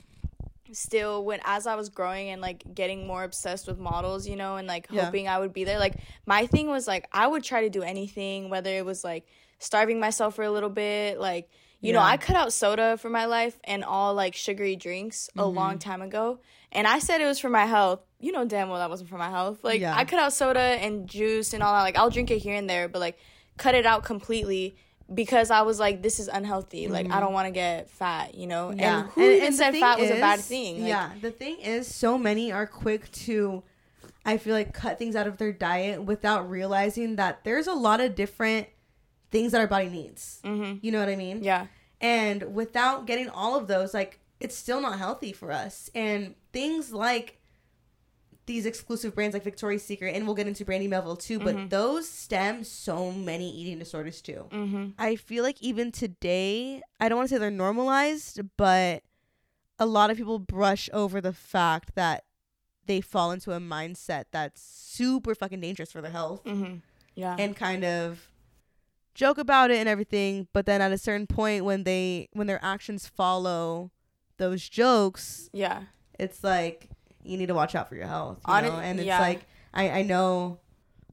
still 0.72 1.24
when 1.24 1.40
as 1.44 1.66
I 1.66 1.74
was 1.74 1.88
growing 1.88 2.28
and 2.30 2.40
like 2.42 2.62
getting 2.74 3.06
more 3.06 3.22
obsessed 3.24 3.66
with 3.66 3.78
models, 3.78 4.26
you 4.28 4.36
know, 4.36 4.56
and 4.56 4.66
like 4.68 4.86
Yeah. 4.90 5.04
hoping 5.04 5.28
I 5.28 5.38
would 5.38 5.52
be 5.52 5.64
there. 5.64 5.78
Like 5.78 5.94
my 6.26 6.46
thing 6.46 6.68
was 6.68 6.86
like 6.86 7.08
I 7.12 7.26
would 7.26 7.44
try 7.44 7.62
to 7.62 7.70
do 7.70 7.82
anything, 7.82 8.50
whether 8.50 8.70
it 8.70 8.84
was 8.84 9.04
like 9.04 9.26
starving 9.58 9.98
myself 10.00 10.34
for 10.36 10.42
a 10.44 10.50
little 10.50 10.70
bit, 10.70 11.18
like 11.18 11.48
you 11.80 11.92
know, 11.92 12.00
I 12.00 12.16
cut 12.16 12.34
out 12.34 12.52
soda 12.52 12.96
for 12.96 13.08
my 13.08 13.26
life 13.26 13.56
and 13.62 13.84
all 13.84 14.12
like 14.12 14.34
sugary 14.34 14.74
drinks 14.74 15.30
a 15.36 15.42
Mm-hmm. 15.42 15.56
long 15.56 15.78
time 15.78 16.02
ago. 16.02 16.40
And 16.72 16.88
I 16.88 16.98
said 16.98 17.20
it 17.20 17.26
was 17.26 17.38
for 17.38 17.48
my 17.48 17.66
health. 17.66 18.00
You 18.18 18.32
know 18.32 18.44
damn 18.44 18.68
well 18.68 18.78
that 18.80 18.90
wasn't 18.90 19.10
for 19.10 19.16
my 19.18 19.30
health. 19.30 19.62
Like 19.62 19.80
Yeah. 19.80 19.94
I 19.96 20.04
cut 20.04 20.18
out 20.18 20.32
soda 20.32 20.58
and 20.60 21.08
juice 21.08 21.52
and 21.54 21.62
all 21.62 21.72
that. 21.74 21.82
Like 21.82 21.96
I'll 21.96 22.10
drink 22.10 22.30
it 22.32 22.38
here 22.38 22.56
and 22.56 22.68
there, 22.68 22.88
but 22.88 22.98
like 22.98 23.16
cut 23.58 23.74
it 23.76 23.86
out 23.86 24.02
completely. 24.04 24.76
Because 25.12 25.50
I 25.50 25.62
was 25.62 25.80
like, 25.80 26.02
this 26.02 26.20
is 26.20 26.28
unhealthy. 26.28 26.88
Like, 26.88 27.10
I 27.10 27.20
don't 27.20 27.32
want 27.32 27.46
to 27.46 27.50
get 27.52 27.88
fat, 27.88 28.34
you 28.34 28.46
know? 28.46 28.68
Mm-hmm. 28.68 28.80
Yeah. 28.80 29.00
And 29.00 29.08
who 29.10 29.20
And- 29.22 29.32
even 29.32 29.46
and 29.46 29.54
said 29.56 29.74
fat 29.76 29.98
was 29.98 30.10
a 30.10 30.14
bad 30.20 30.40
thing? 30.40 30.80
Like, 30.80 30.88
yeah. 30.88 31.10
The 31.20 31.30
thing 31.30 31.58
is, 31.60 31.92
so 31.92 32.18
many 32.18 32.52
are 32.52 32.66
quick 32.66 33.10
to, 33.12 33.62
I 34.24 34.36
feel 34.36 34.54
like, 34.54 34.74
cut 34.74 34.98
things 34.98 35.16
out 35.16 35.26
of 35.26 35.38
their 35.38 35.52
diet 35.52 36.02
without 36.04 36.50
realizing 36.50 37.16
that 37.16 37.44
there's 37.44 37.66
a 37.66 37.72
lot 37.72 38.00
of 38.00 38.14
different 38.14 38.66
things 39.30 39.52
that 39.52 39.60
our 39.60 39.66
body 39.66 39.88
needs. 39.88 40.40
Mm-hmm. 40.44 40.78
You 40.82 40.92
know 40.92 41.00
what 41.00 41.08
I 41.08 41.16
mean? 41.16 41.42
Yeah. 41.42 41.66
And 42.00 42.54
without 42.54 43.06
getting 43.06 43.28
all 43.30 43.56
of 43.56 43.66
those, 43.66 43.94
like, 43.94 44.20
it's 44.40 44.54
still 44.54 44.80
not 44.80 44.98
healthy 44.98 45.32
for 45.32 45.50
us. 45.50 45.90
And 45.94 46.34
things 46.52 46.92
like 46.92 47.37
these 48.48 48.66
exclusive 48.66 49.14
brands 49.14 49.34
like 49.34 49.44
Victoria's 49.44 49.84
Secret, 49.84 50.16
and 50.16 50.26
we'll 50.26 50.34
get 50.34 50.48
into 50.48 50.64
Brandy 50.64 50.88
Melville 50.88 51.16
too, 51.16 51.38
but 51.38 51.70
those 51.70 52.08
stem 52.08 52.64
so 52.64 53.12
many 53.12 53.48
eating 53.48 53.78
disorders 53.78 54.20
too. 54.20 54.46
Mm-hmm. 54.50 54.86
I 54.98 55.14
feel 55.14 55.44
like 55.44 55.62
even 55.62 55.92
today, 55.92 56.82
I 56.98 57.08
don't 57.08 57.16
want 57.18 57.28
to 57.28 57.34
say 57.36 57.38
they're 57.38 57.50
normalized, 57.52 58.40
but 58.56 59.04
a 59.78 59.86
lot 59.86 60.10
of 60.10 60.16
people 60.16 60.40
brush 60.40 60.90
over 60.92 61.20
the 61.20 61.32
fact 61.32 61.94
that 61.94 62.24
they 62.86 63.00
fall 63.00 63.30
into 63.30 63.52
a 63.52 63.60
mindset 63.60 64.24
that's 64.32 64.60
super 64.60 65.34
fucking 65.34 65.60
dangerous 65.60 65.92
for 65.92 66.00
their 66.00 66.10
health 66.10 66.42
Mm-hmm. 66.44 66.76
Yeah. 67.14 67.36
and 67.38 67.54
kind 67.54 67.84
of 67.84 68.28
joke 69.14 69.38
about 69.38 69.70
it 69.70 69.76
and 69.78 69.88
everything, 69.88 70.48
but 70.52 70.66
then 70.66 70.80
at 70.80 70.90
a 70.92 70.98
certain 70.98 71.26
point 71.26 71.64
when 71.64 71.84
they 71.84 72.28
when 72.32 72.46
their 72.46 72.60
actions 72.64 73.06
follow 73.06 73.90
those 74.38 74.68
jokes, 74.68 75.50
yeah. 75.52 75.82
it's 76.18 76.42
like 76.44 76.88
you 77.28 77.36
need 77.36 77.46
to 77.46 77.54
watch 77.54 77.74
out 77.74 77.88
for 77.88 77.94
your 77.94 78.06
health. 78.06 78.38
You 78.46 78.54
On 78.54 78.64
know? 78.64 78.76
and 78.78 78.98
it's 78.98 79.06
yeah. 79.06 79.20
like 79.20 79.42
I, 79.74 79.90
I 79.90 80.02
know 80.02 80.58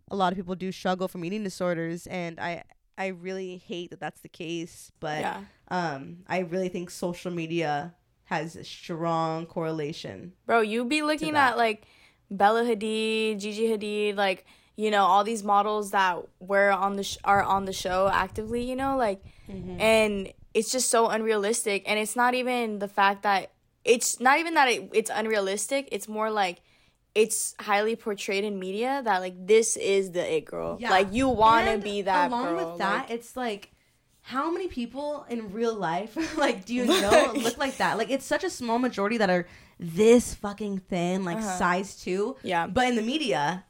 a 0.10 0.16
lot 0.16 0.32
of 0.32 0.38
people 0.38 0.56
do 0.56 0.72
struggle 0.72 1.08
from 1.08 1.26
eating 1.26 1.44
disorders 1.44 2.08
and 2.08 2.40
I 2.40 2.64
I 2.98 3.08
really 3.08 3.58
hate 3.58 3.90
that 3.90 4.00
that's 4.00 4.22
the 4.22 4.30
case, 4.30 4.92
but 5.00 5.20
yeah. 5.22 5.42
um 5.70 6.20
I 6.28 6.40
really 6.40 6.70
think 6.70 6.90
social 6.90 7.32
media 7.32 7.94
has 8.26 8.56
a 8.56 8.64
strong 8.64 9.46
correlation. 9.46 10.34
Bro, 10.46 10.62
you 10.62 10.86
be 10.86 11.02
looking 11.02 11.36
at 11.36 11.58
like 11.58 11.86
Bella 12.32 12.64
Hadid, 12.64 13.40
Gigi 13.40 13.68
Hadid, 13.68 14.16
like 14.16 14.46
you 14.76 14.92
know 14.92 15.04
all 15.04 15.24
these 15.24 15.44
models 15.44 15.92
that 15.92 16.20
were 16.40 16.72
on 16.72 16.96
the 16.96 17.04
sh- 17.04 17.18
are 17.24 17.44
on 17.44 17.66
the 17.66 17.74
show 17.74 18.10
actively, 18.12 18.64
you 18.64 18.76
know, 18.76 18.98
like, 18.98 19.24
and 19.48 20.34
it's 20.54 20.72
just 20.72 20.90
so 20.90 21.10
unrealistic. 21.10 21.84
And 21.86 22.00
it's 22.00 22.16
not 22.16 22.34
even 22.34 22.80
the 22.80 22.88
fact 22.88 23.24
that 23.24 23.52
it's 23.86 24.20
not 24.20 24.40
even 24.40 24.56
that 24.56 24.68
it, 24.68 24.90
it's 24.94 25.12
unrealistic. 25.14 25.88
It's 25.92 26.08
more 26.08 26.30
like 26.32 26.62
it's 27.14 27.56
highly 27.62 27.96
portrayed 27.96 28.44
in 28.44 28.60
media 28.60 29.02
that 29.06 29.20
like 29.20 29.36
this 29.48 29.78
is 29.78 30.12
the 30.12 30.36
it 30.36 30.44
girl. 30.46 30.78
Yeah. 30.82 30.90
Like 30.90 31.14
you 31.14 31.30
want 31.30 31.70
to 31.70 31.78
be 31.78 32.02
that 32.02 32.30
along 32.30 32.56
girl. 32.56 32.70
with 32.72 32.80
that, 32.80 33.04
like- 33.04 33.12
it's 33.12 33.38
like 33.38 33.72
how 34.22 34.50
many 34.52 34.68
people 34.68 35.24
in 35.30 35.54
real 35.54 35.76
life 35.76 36.18
like 36.38 36.66
do 36.66 36.74
you 36.74 36.86
know 36.86 37.32
look 37.36 37.58
like 37.58 37.78
that? 37.78 37.98
Like 37.98 38.10
it's 38.10 38.26
such 38.26 38.44
a 38.44 38.50
small 38.50 38.80
majority 38.80 39.18
that 39.18 39.30
are 39.30 39.48
this 39.80 40.34
fucking 40.34 40.80
thin, 40.90 41.24
like 41.24 41.42
size 41.42 41.96
two. 41.96 42.32
Uh-huh. 42.32 42.40
Yeah. 42.44 42.68
But 42.68 42.88
in 42.88 42.96
the 42.96 43.02
media, 43.04 43.66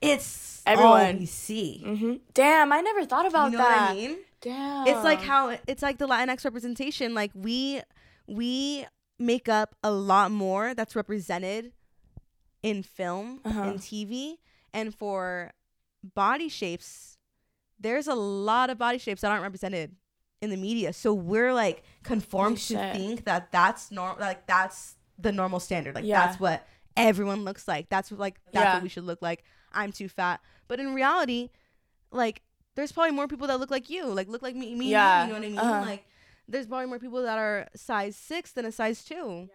it's 0.00 0.62
all 0.66 0.72
Everyone. 0.96 1.18
we 1.20 1.26
see. 1.26 1.82
hmm 1.84 2.14
Damn, 2.34 2.72
I 2.72 2.80
never 2.80 3.04
thought 3.04 3.26
about 3.26 3.46
You 3.52 3.58
know 3.58 3.64
that. 3.64 3.80
what 3.80 3.90
I 3.90 3.94
mean? 3.94 4.16
Damn. 4.40 4.86
It's 4.86 5.04
like 5.04 5.20
how 5.20 5.56
it's 5.66 5.82
like 5.82 5.98
the 5.98 6.06
Latinx 6.08 6.44
representation. 6.44 7.12
Like 7.14 7.32
we 7.34 7.82
we 8.26 8.86
make 9.18 9.48
up 9.48 9.74
a 9.82 9.90
lot 9.90 10.30
more 10.30 10.74
that's 10.74 10.94
represented 10.94 11.72
in 12.62 12.82
film 12.82 13.40
Uh-huh. 13.44 13.62
and 13.62 13.78
TV, 13.80 14.36
and 14.72 14.94
for 14.94 15.52
body 16.02 16.48
shapes, 16.48 17.16
there's 17.78 18.06
a 18.06 18.14
lot 18.14 18.70
of 18.70 18.78
body 18.78 18.98
shapes 18.98 19.22
that 19.22 19.30
aren't 19.30 19.42
represented 19.42 19.96
in 20.40 20.50
the 20.50 20.56
media. 20.56 20.92
So 20.92 21.12
we're 21.14 21.52
like 21.52 21.82
conformed 22.02 22.60
Holy 22.60 22.80
to 22.80 22.92
think 22.92 23.24
that 23.24 23.50
that's 23.52 23.90
normal. 23.90 24.20
Like 24.20 24.46
that's 24.46 24.96
the 25.18 25.32
normal 25.32 25.58
standard. 25.60 25.94
Like 25.96 26.04
Yeah. 26.04 26.26
that's 26.26 26.38
what 26.40 26.66
everyone 26.96 27.44
looks 27.44 27.66
like. 27.66 27.88
That's 27.88 28.10
what 28.10 28.20
like 28.20 28.40
that's 28.52 28.64
Yeah. 28.64 28.74
what 28.74 28.82
we 28.84 28.88
should 28.88 29.04
look 29.04 29.22
like. 29.22 29.42
I'm 29.72 29.92
too 29.92 30.08
fat, 30.08 30.40
but 30.68 30.78
in 30.80 30.94
reality, 30.94 31.50
like 32.12 32.42
there's 32.76 32.92
probably 32.92 33.10
more 33.12 33.26
people 33.26 33.48
that 33.48 33.58
look 33.58 33.70
like 33.72 33.90
you, 33.90 34.06
like 34.06 34.28
look 34.28 34.42
like 34.42 34.54
me, 34.54 34.74
me, 34.74 34.90
Yeah. 34.90 35.22
you 35.22 35.28
know 35.28 35.34
what 35.34 35.44
I 35.44 35.48
mean? 35.48 35.58
Uh-huh. 35.58 35.80
Like 35.86 36.06
there's 36.48 36.66
probably 36.66 36.86
more 36.86 36.98
people 36.98 37.22
that 37.22 37.38
are 37.38 37.68
size 37.76 38.16
six 38.16 38.52
than 38.52 38.64
a 38.64 38.72
size 38.72 39.04
two, 39.04 39.48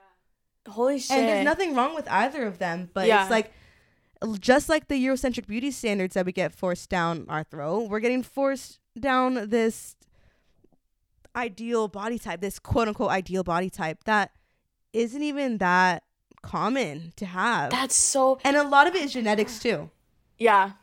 holy 0.70 1.00
shit. 1.00 1.18
and 1.18 1.28
there's 1.28 1.46
nothing 1.46 1.76
wrong 1.76 1.96
with 1.96 2.08
either 2.10 2.46
of 2.46 2.60
them. 2.60 2.90
But 2.94 3.08
Yeah. 3.08 3.24
it's 3.24 3.32
like 3.32 3.52
just 4.40 4.70
like 4.70 4.88
the 4.88 4.96
Eurocentric 5.06 5.48
beauty 5.48 5.72
standards 5.72 6.14
that 6.14 6.26
we 6.26 6.32
get 6.32 6.54
forced 6.54 6.90
down 6.90 7.26
our 7.30 7.44
throat, 7.44 7.90
we're 7.90 8.00
getting 8.00 8.24
forced 8.24 8.80
down 9.00 9.50
this 9.50 9.96
ideal 11.36 11.88
body 11.88 12.20
type, 12.20 12.42
this 12.42 12.60
quote 12.60 12.88
unquote 12.88 13.10
ideal 13.10 13.44
body 13.44 13.70
type 13.70 14.04
that 14.06 14.32
isn't 14.94 15.24
even 15.24 15.58
that 15.58 16.04
common 16.42 17.12
to 17.16 17.26
have. 17.26 17.72
That's 17.72 17.96
so 17.96 18.40
and 18.44 18.56
a 18.56 18.64
lot 18.64 18.88
of 18.88 18.96
it 18.96 19.04
is 19.04 19.14
genetics 19.14 19.60
too. 19.60 19.90
Yeah. 20.38 20.74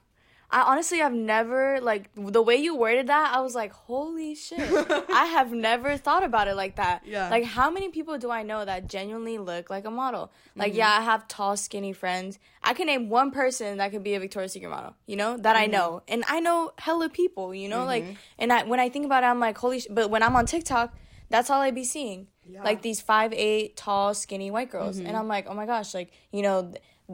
I 0.52 0.62
honestly 0.62 0.98
have 0.98 1.12
never 1.12 1.80
like 1.80 2.10
the 2.16 2.42
way 2.42 2.56
you 2.56 2.74
worded 2.74 3.06
that, 3.06 3.32
I 3.34 3.40
was 3.40 3.54
like, 3.54 3.72
"Holy 3.72 4.34
shit." 4.34 4.58
I 5.10 5.26
have 5.26 5.52
never 5.52 5.96
thought 5.96 6.24
about 6.24 6.48
it 6.48 6.54
like 6.56 6.76
that. 6.76 7.02
Yeah. 7.06 7.28
Like 7.30 7.44
how 7.44 7.70
many 7.70 7.90
people 7.90 8.18
do 8.18 8.30
I 8.30 8.42
know 8.42 8.64
that 8.64 8.88
genuinely 8.88 9.38
look 9.38 9.70
like 9.70 9.84
a 9.84 9.90
model? 9.90 10.32
Like 10.56 10.72
Mm-hmm. 10.72 10.78
yeah, 10.78 10.96
I 10.98 11.02
have 11.02 11.28
tall 11.28 11.56
skinny 11.56 11.92
friends. 11.92 12.38
I 12.64 12.74
can 12.74 12.86
name 12.86 13.08
one 13.08 13.30
person 13.30 13.78
that 13.78 13.92
could 13.92 14.02
be 14.02 14.14
a 14.14 14.20
Victoria's 14.20 14.52
Secret 14.52 14.70
model, 14.70 14.94
you 15.06 15.16
know? 15.16 15.36
That 15.36 15.54
Mm-hmm. 15.54 15.62
I 15.62 15.66
know. 15.66 16.02
And 16.08 16.24
I 16.28 16.40
know 16.40 16.72
hella 16.78 17.08
people, 17.08 17.54
you 17.54 17.68
know? 17.68 17.84
Like 17.84 18.04
and 18.38 18.52
I 18.52 18.64
when 18.64 18.80
I 18.80 18.88
think 18.88 19.04
about 19.06 19.22
it, 19.22 19.26
I'm 19.26 19.40
like, 19.40 19.56
"Holy 19.56 19.80
sh-. 19.80 19.86
but 19.90 20.10
when 20.10 20.22
I'm 20.22 20.34
on 20.34 20.46
TikTok, 20.46 20.92
that's 21.28 21.48
all 21.48 21.60
I 21.60 21.70
be 21.70 21.84
seeing. 21.84 22.26
Yeah. 22.44 22.64
Like 22.64 22.82
these 22.82 23.00
five 23.00 23.32
eight 23.32 23.76
tall 23.76 24.14
skinny 24.14 24.50
white 24.50 24.70
girls. 24.72 24.96
Mm-hmm. 24.98 25.06
And 25.06 25.16
I'm 25.16 25.28
like, 25.28 25.46
"Oh 25.48 25.54
my 25.54 25.66
gosh, 25.66 25.94
like, 25.94 26.10
you 26.32 26.42
know, 26.42 26.72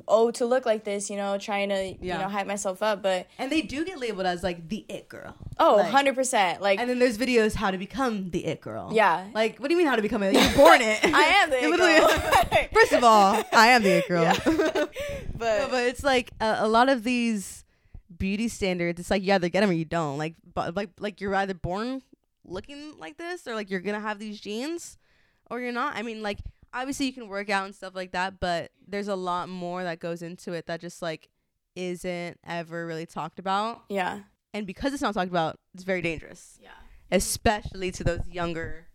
oh 0.09 0.31
to 0.33 0.45
look 0.47 0.67
like 0.67 0.85
this, 0.85 1.09
you 1.11 1.17
know, 1.17 1.39
trying 1.39 1.69
to, 1.71 1.85
you 2.05 2.13
know, 2.15 2.29
hype 2.29 2.47
myself 2.47 2.83
up, 2.83 3.03
but 3.03 3.27
And 3.39 3.51
they 3.51 3.63
do 3.63 3.85
get 3.85 3.99
labeled 3.99 4.27
as 4.27 4.43
like 4.43 4.69
the 4.69 4.85
it 4.89 5.09
girl. 5.09 5.35
Oh, 5.59 5.77
Like- 5.77 5.93
100%. 6.07 6.61
Like, 6.61 6.79
And 6.81 6.89
then 6.91 6.99
there's 6.99 7.19
videos 7.19 7.55
how 7.55 7.71
to 7.71 7.79
become 7.79 8.31
the 8.31 8.45
it 8.47 8.61
girl. 8.61 8.91
Yeah. 8.93 9.27
Like, 9.35 9.59
what 9.59 9.69
do 9.69 9.75
you 9.75 9.79
mean 9.79 9.87
how 9.87 9.97
to 9.97 10.03
become 10.03 10.23
it? 10.23 10.33
You're 10.35 10.57
born 10.57 10.81
it. 10.81 10.99
I 11.05 11.23
am 11.23 11.51
the 11.51 11.57
it 11.65 11.71
literally- 11.71 11.99
girl. 11.99 12.69
First 12.73 12.93
of 12.93 13.05
all, 13.05 13.43
I 13.53 13.69
am 13.69 13.83
the 13.83 13.99
it 13.99 14.09
girl. 14.09 14.23
Yeah. 14.23 14.39
No, 14.47 14.89
but, 15.35 15.71
but 15.71 15.85
it's 15.85 16.03
like 16.05 16.31
a, 16.41 16.57
a 16.61 16.69
lot 16.69 16.89
of 16.89 17.03
these 17.05 17.65
beauty 18.17 18.49
standards. 18.49 18.99
It's 19.01 19.11
like 19.11 19.23
you 19.23 19.33
either 19.33 19.49
get 19.49 19.61
them 19.61 19.71
or 19.71 19.75
you 19.75 19.85
don't. 19.85 20.19
Like, 20.19 20.35
but 20.55 20.75
like 20.77 20.91
like 20.99 21.21
you're 21.21 21.35
either 21.35 21.55
born 21.55 22.03
looking 22.45 22.99
like 22.99 23.17
this 23.19 23.47
or 23.47 23.55
like 23.55 23.71
you're 23.71 23.81
gonna 23.81 24.01
have 24.01 24.19
these 24.19 24.41
genes, 24.41 24.97
or 25.51 25.61
you're 25.61 25.73
not. 25.73 25.97
I 25.97 26.03
mean, 26.03 26.23
like 26.23 26.39
obviously 26.81 27.07
you 27.07 27.13
can 27.13 27.29
work 27.29 27.49
out 27.51 27.65
and 27.65 27.75
stuff 27.75 27.95
like 27.95 28.13
that, 28.13 28.39
but 28.41 28.71
there's 28.87 29.09
a 29.09 29.17
lot 29.17 29.49
more 29.49 29.83
that 29.83 29.99
goes 30.01 30.23
into 30.23 30.53
it 30.53 30.67
that 30.67 30.81
just 30.81 31.01
like 31.03 31.29
isn't 31.75 32.39
ever 32.47 32.87
really 32.87 33.07
talked 33.07 33.39
about. 33.39 33.83
yeah. 33.89 34.21
And 34.55 34.67
because 34.67 34.95
it's 34.95 35.03
not 35.03 35.13
talked 35.13 35.29
about, 35.29 35.59
it's 35.75 35.85
very 35.85 36.01
dangerous, 36.01 36.59
Yeah. 36.63 36.71
especially 37.11 37.91
to 37.93 38.03
those 38.05 38.27
younger, 38.27 38.87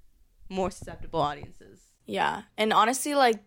more 0.49 0.71
susceptible 0.71 1.19
audiences. 1.21 1.79
Yeah. 2.07 2.43
And 2.57 2.73
honestly, 2.73 3.13
like, 3.13 3.37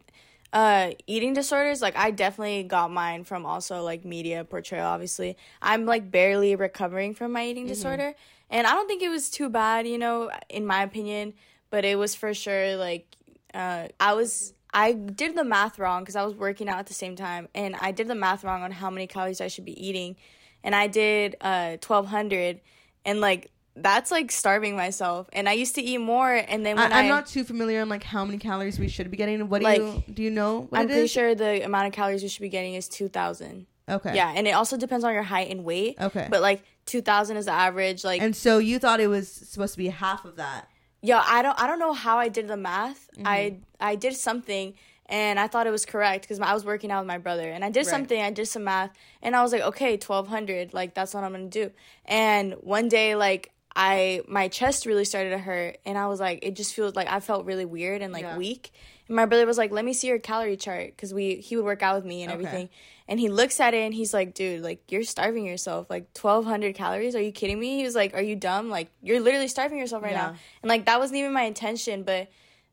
uh, 0.52 0.92
eating 1.08 1.34
disorders, 1.34 1.82
like, 1.82 1.96
I 1.96 2.12
definitely 2.12 2.62
got 2.62 2.92
mine 2.92 3.24
from 3.24 3.44
also, 3.44 3.82
like, 3.82 4.04
media 4.04 4.44
portrayal, 4.44 4.86
obviously. 4.86 5.36
I'm, 5.60 5.86
like, 5.86 6.12
barely 6.12 6.54
recovering 6.54 7.14
from 7.14 7.32
my 7.32 7.44
eating 7.44 7.66
disorder. 7.66 8.14
And 8.48 8.64
I 8.68 8.70
don't 8.74 8.86
think 8.86 9.02
it 9.02 9.08
was 9.08 9.28
too 9.28 9.48
bad, 9.48 9.88
you 9.88 9.98
know, 9.98 10.30
in 10.48 10.64
my 10.64 10.84
opinion. 10.84 11.34
But 11.70 11.84
it 11.84 11.98
was 11.98 12.14
for 12.14 12.32
sure, 12.32 12.76
like, 12.76 13.16
uh, 13.54 13.88
I 14.00 14.14
was. 14.14 14.52
I 14.76 14.92
did 14.92 15.36
the 15.36 15.44
math 15.44 15.78
wrong 15.78 16.02
because 16.02 16.16
I 16.16 16.24
was 16.24 16.34
working 16.34 16.68
out 16.68 16.80
at 16.80 16.86
the 16.86 16.94
same 16.94 17.14
time, 17.14 17.48
and 17.54 17.76
I 17.80 17.92
did 17.92 18.08
the 18.08 18.14
math 18.16 18.42
wrong 18.42 18.62
on 18.62 18.72
how 18.72 18.90
many 18.90 19.06
calories 19.06 19.40
I 19.40 19.46
should 19.46 19.64
be 19.64 19.86
eating, 19.86 20.16
and 20.64 20.74
I 20.74 20.88
did 20.88 21.36
uh 21.40 21.76
twelve 21.80 22.06
hundred, 22.06 22.60
and 23.04 23.20
like 23.20 23.52
that's 23.76 24.10
like 24.10 24.30
starving 24.30 24.76
myself. 24.76 25.28
And 25.32 25.48
I 25.48 25.52
used 25.52 25.74
to 25.76 25.82
eat 25.82 25.98
more, 25.98 26.32
and 26.32 26.66
then 26.66 26.76
when 26.76 26.92
I, 26.92 27.00
I'm 27.00 27.08
not 27.08 27.26
too 27.26 27.44
familiar 27.44 27.80
on 27.80 27.88
like 27.88 28.02
how 28.02 28.24
many 28.24 28.38
calories 28.38 28.78
we 28.78 28.88
should 28.88 29.10
be 29.10 29.16
getting. 29.16 29.48
What 29.48 29.60
do 29.60 29.64
Like, 29.64 29.78
you 29.78 30.02
do? 30.12 30.22
You 30.24 30.30
know 30.30 30.66
what 30.70 30.80
I'm 30.80 30.88
it 30.88 30.92
pretty 30.92 31.06
sure 31.06 31.34
the 31.34 31.64
amount 31.64 31.86
of 31.86 31.92
calories 31.92 32.22
you 32.22 32.28
should 32.28 32.42
be 32.42 32.48
getting 32.48 32.74
is 32.74 32.88
2,000. 32.88 33.66
Okay. 33.88 34.14
Yeah, 34.14 34.32
and 34.34 34.46
it 34.46 34.52
also 34.52 34.76
depends 34.76 35.04
on 35.04 35.12
your 35.12 35.22
height 35.22 35.50
and 35.50 35.64
weight. 35.64 35.96
Okay. 36.00 36.26
But 36.30 36.40
like 36.40 36.62
2,000 36.86 37.36
is 37.36 37.44
the 37.46 37.52
average. 37.52 38.04
Like, 38.04 38.22
And 38.22 38.34
so 38.34 38.58
you 38.58 38.78
thought 38.78 39.00
it 39.00 39.08
was 39.08 39.30
supposed 39.30 39.74
to 39.74 39.78
be 39.78 39.88
half 39.88 40.24
of 40.24 40.36
that. 40.36 40.68
Yeah, 41.10 41.22
I 41.24 41.42
don't, 41.42 41.58
I 41.60 41.66
don't 41.68 41.78
know 41.78 41.92
how 41.92 42.16
I 42.18 42.28
did 42.28 42.48
the 42.48 42.56
math. 42.56 43.08
Mm-hmm. 43.16 43.26
I, 43.26 43.56
I 43.78 43.94
did 43.94 44.14
something, 44.16 44.74
and 45.06 45.38
I 45.38 45.46
thought 45.48 45.66
it 45.66 45.70
was 45.70 45.84
correct 45.84 46.22
because 46.24 46.40
I 46.40 46.54
was 46.54 46.64
working 46.64 46.90
out 46.90 47.00
with 47.02 47.08
my 47.08 47.18
brother, 47.18 47.48
and 47.54 47.62
I 47.64 47.68
did 47.70 47.80
Right. 47.80 47.94
something. 47.94 48.20
I 48.20 48.30
did 48.30 48.46
some 48.46 48.64
math, 48.64 48.92
and 49.22 49.36
I 49.36 49.42
was 49.42 49.52
like, 49.52 49.62
okay, 49.62 49.92
1,200. 49.98 50.72
Like 50.72 50.94
that's 50.94 51.12
what 51.14 51.22
I'm 51.24 51.32
gonna 51.32 51.48
do. 51.48 51.70
And 52.06 52.54
one 52.60 52.88
day, 52.88 53.14
like. 53.14 53.50
I 53.76 54.22
my 54.28 54.46
chest 54.46 54.86
really 54.86 55.04
started 55.04 55.30
to 55.30 55.38
hurt 55.38 55.78
and 55.84 55.98
I 55.98 56.06
was 56.06 56.20
like 56.20 56.38
it 56.44 56.54
just 56.54 56.74
feels 56.74 56.94
like 56.94 57.08
I 57.08 57.18
felt 57.18 57.44
really 57.44 57.64
weird 57.64 58.02
and 58.02 58.12
like 58.12 58.22
Yeah. 58.22 58.38
weak. 58.38 58.70
My 59.14 59.26
brother 59.26 59.46
was 59.46 59.58
like, 59.58 59.70
"Let 59.70 59.84
me 59.84 59.92
see 59.92 60.08
your 60.08 60.18
calorie 60.18 60.56
chart 60.56 60.96
cuz 60.98 61.14
we 61.14 61.36
he 61.36 61.56
would 61.56 61.64
work 61.64 61.82
out 61.82 61.96
with 61.96 62.04
me 62.04 62.22
and 62.22 62.30
Okay. 62.30 62.34
everything." 62.34 62.68
And 63.06 63.20
he 63.20 63.28
looks 63.28 63.60
at 63.60 63.74
it 63.74 63.82
and 63.82 63.94
he's 63.94 64.12
like, 64.14 64.34
"Dude, 64.34 64.62
like 64.62 64.80
you're 64.90 65.04
starving 65.04 65.44
yourself. 65.46 65.88
Like 65.90 66.12
1200 66.14 66.74
calories? 66.74 67.14
Are 67.14 67.20
you 67.20 67.32
kidding 67.32 67.58
me?" 67.60 67.76
He 67.78 67.84
was 67.84 67.94
like, 67.94 68.14
"Are 68.14 68.22
you 68.22 68.36
dumb? 68.36 68.70
Like 68.70 68.88
you're 69.02 69.20
literally 69.20 69.48
starving 69.48 69.78
yourself 69.78 70.02
right 70.02 70.10
Yeah. 70.12 70.30
now." 70.30 70.34
And 70.62 70.68
like 70.68 70.84
that 70.86 70.98
wasn't 70.98 71.18
even 71.18 71.32
my 71.32 71.42
intention, 71.44 72.02
but 72.02 72.28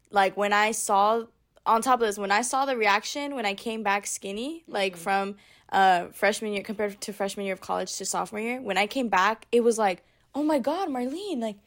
like 0.10 0.36
when 0.36 0.54
I 0.54 0.72
saw 0.72 1.24
on 1.66 1.82
top 1.82 2.02
of 2.02 2.08
this, 2.08 2.18
when 2.18 2.32
I 2.32 2.42
saw 2.42 2.66
the 2.66 2.76
reaction 2.76 3.36
when 3.36 3.46
I 3.46 3.54
came 3.54 3.84
back 3.84 4.08
skinny, 4.08 4.64
like 4.68 4.94
Mm-hmm. 4.94 5.04
from 5.04 5.36
uh 5.72 6.08
freshman 6.08 6.54
year 6.54 6.64
compared 6.64 7.00
to 7.02 7.14
freshman 7.14 7.46
year 7.46 7.54
of 7.54 7.62
college 7.62 7.96
to 7.98 8.06
sophomore 8.06 8.42
year, 8.42 8.62
when 8.62 8.78
I 8.78 8.88
came 8.88 9.10
back, 9.10 9.46
it 9.52 9.62
was 9.64 9.78
like, 9.78 10.04
"Oh 10.34 10.44
my 10.44 10.60
god, 10.60 10.90
Marlenne, 10.90 11.40
like 11.40 11.58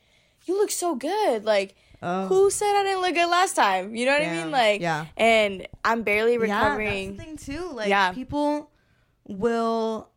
you 0.46 0.58
look 0.58 0.70
so 0.70 0.94
good." 0.94 1.44
Like 1.44 1.74
Oh. 2.02 2.26
who 2.26 2.50
said 2.50 2.72
I 2.76 2.82
didn't 2.82 3.00
look 3.02 3.14
good 3.14 3.30
last 3.30 3.56
time? 3.56 3.94
You 3.96 4.06
know 4.06 4.12
what 4.12 4.22
I 4.22 4.30
mean? 4.36 4.50
Like 4.50 4.80
Yeah. 4.80 5.06
and 5.16 5.66
I'm 5.84 6.02
barely 6.02 6.36
recovering. 6.38 7.12
Yeah, 7.12 7.16
that's 7.24 7.44
the 7.46 7.54
thing 7.54 7.58
too. 7.68 7.72
Like 7.74 7.88
Yeah. 7.88 8.12
people 8.12 8.70
will, 9.26 10.10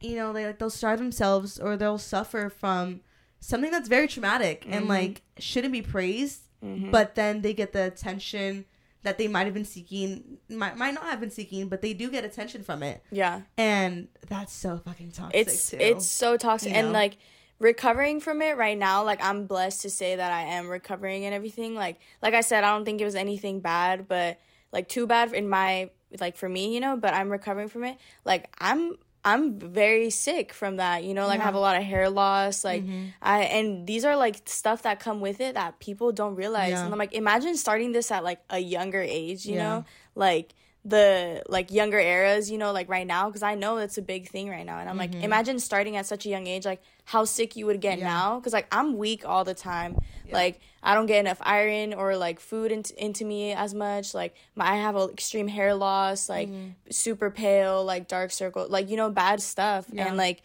you 0.00 0.16
know, 0.16 0.32
they 0.32 0.46
like 0.46 0.58
they'll 0.58 0.70
starve 0.70 0.98
themselves 0.98 1.58
or 1.58 1.76
they'll 1.76 1.98
suffer 1.98 2.48
from 2.50 3.00
something 3.40 3.70
that's 3.70 3.88
very 3.88 4.08
traumatic 4.08 4.62
Mm-hmm. 4.62 4.72
and 4.72 4.88
like 4.88 5.22
shouldn't 5.38 5.72
be 5.72 5.82
praised, 5.82 6.42
but 6.62 7.14
then 7.14 7.42
they 7.42 7.54
get 7.54 7.72
the 7.72 7.84
attention 7.86 8.64
that 9.04 9.18
they 9.18 9.28
might 9.28 9.44
have 9.44 9.54
been 9.54 9.64
seeking, 9.64 10.38
might 10.48 10.76
might 10.76 10.92
not 10.92 11.04
have 11.04 11.20
been 11.20 11.30
seeking, 11.30 11.68
but 11.68 11.80
they 11.80 11.92
do 11.92 12.10
get 12.10 12.24
attention 12.24 12.64
from 12.64 12.82
it, 12.82 13.04
yeah. 13.12 13.42
and 13.56 14.08
that's 14.26 14.52
so 14.52 14.78
fucking 14.84 15.12
toxic. 15.12 15.46
it's 15.46 15.70
too. 15.70 15.76
it's 15.78 16.06
so 16.06 16.36
toxic 16.36 16.70
You 16.72 16.78
and 16.78 16.86
know? 16.88 16.92
like 16.92 17.16
recovering 17.58 18.20
from 18.20 18.42
it 18.42 18.56
right 18.56 18.76
now 18.78 19.02
like 19.04 19.22
i'm 19.22 19.46
blessed 19.46 19.80
to 19.82 19.90
say 19.90 20.16
that 20.16 20.30
i 20.32 20.42
am 20.42 20.68
recovering 20.68 21.24
and 21.24 21.34
everything 21.34 21.74
like 21.74 21.98
like 22.22 22.34
i 22.34 22.40
said 22.40 22.64
i 22.64 22.70
don't 22.70 22.84
think 22.84 23.00
it 23.00 23.04
was 23.04 23.14
anything 23.14 23.60
bad 23.60 24.06
but 24.08 24.38
like 24.72 24.88
too 24.88 25.06
bad 25.06 25.32
in 25.32 25.48
my 25.48 25.88
like 26.20 26.36
for 26.36 26.48
me 26.48 26.74
you 26.74 26.80
know 26.80 26.96
but 26.96 27.14
i'm 27.14 27.30
recovering 27.30 27.68
from 27.68 27.84
it 27.84 27.96
like 28.24 28.48
i'm 28.60 28.96
i'm 29.24 29.58
very 29.58 30.10
sick 30.10 30.52
from 30.52 30.76
that 30.76 31.02
you 31.02 31.14
know 31.14 31.26
like 31.26 31.40
i 31.40 31.44
have 31.44 31.54
a 31.54 31.58
lot 31.58 31.76
of 31.76 31.82
hair 31.82 32.10
loss 32.10 32.62
like 32.62 32.82
Mm-hmm. 32.84 33.04
i 33.22 33.40
and 33.44 33.86
these 33.86 34.04
are 34.04 34.16
like 34.16 34.42
stuff 34.44 34.82
that 34.82 35.00
come 35.00 35.20
with 35.20 35.40
it 35.40 35.54
that 35.54 35.78
people 35.80 36.12
don't 36.12 36.34
realize 36.36 36.72
Yeah. 36.72 36.84
and 36.84 36.92
i'm 36.92 36.98
like 36.98 37.14
imagine 37.14 37.56
starting 37.56 37.92
this 37.92 38.10
at 38.10 38.22
like 38.22 38.40
a 38.50 38.58
younger 38.58 39.00
age 39.00 39.46
you 39.46 39.54
Yeah. 39.54 39.62
know 39.68 39.84
like 40.14 40.54
the 40.88 41.42
like 41.48 41.72
younger 41.72 41.98
eras 41.98 42.48
you 42.50 42.58
know 42.58 42.70
like 42.72 42.88
right 42.88 43.06
now 43.08 43.26
because 43.28 43.42
i 43.42 43.54
know 43.56 43.78
it's 43.78 43.98
a 43.98 44.02
big 44.02 44.28
thing 44.28 44.48
right 44.48 44.64
now 44.64 44.78
and 44.78 44.88
i'm 44.88 44.96
like 44.96 45.12
imagine 45.16 45.58
starting 45.58 45.96
at 45.96 46.06
such 46.06 46.26
a 46.26 46.28
young 46.28 46.46
age 46.46 46.64
like 46.64 46.80
how 47.06 47.24
sick 47.24 47.56
you 47.56 47.66
would 47.66 47.80
get 47.80 47.98
Mm-hmm. 47.98 48.06
Yeah. 48.06 48.14
now 48.14 48.38
because 48.38 48.52
like 48.52 48.68
i'm 48.70 48.96
weak 48.96 49.26
all 49.26 49.42
the 49.44 49.54
time 49.54 49.96
like 50.30 50.60
i 50.84 50.94
don't 50.94 51.06
get 51.06 51.18
enough 51.20 51.38
iron 51.40 51.92
or 51.94 52.16
like 52.16 52.38
food 52.40 52.70
into, 52.70 52.92
into 53.04 53.24
me 53.24 53.52
as 53.52 53.74
much 53.74 54.14
like 54.14 54.34
my, 54.54 54.72
i 54.72 54.76
have 54.76 54.94
a 54.96 55.04
extreme 55.08 55.48
hair 55.48 55.74
loss 55.74 56.28
like 56.28 56.48
Mm-hmm. 56.48 56.68
super 56.90 57.30
pale 57.30 57.84
like 57.84 58.06
dark 58.06 58.30
circle 58.30 58.66
like 58.68 58.88
you 58.88 58.96
know 58.96 59.10
bad 59.10 59.40
stuff 59.42 59.86
Yeah. 59.92 60.06
and 60.08 60.16
like 60.16 60.42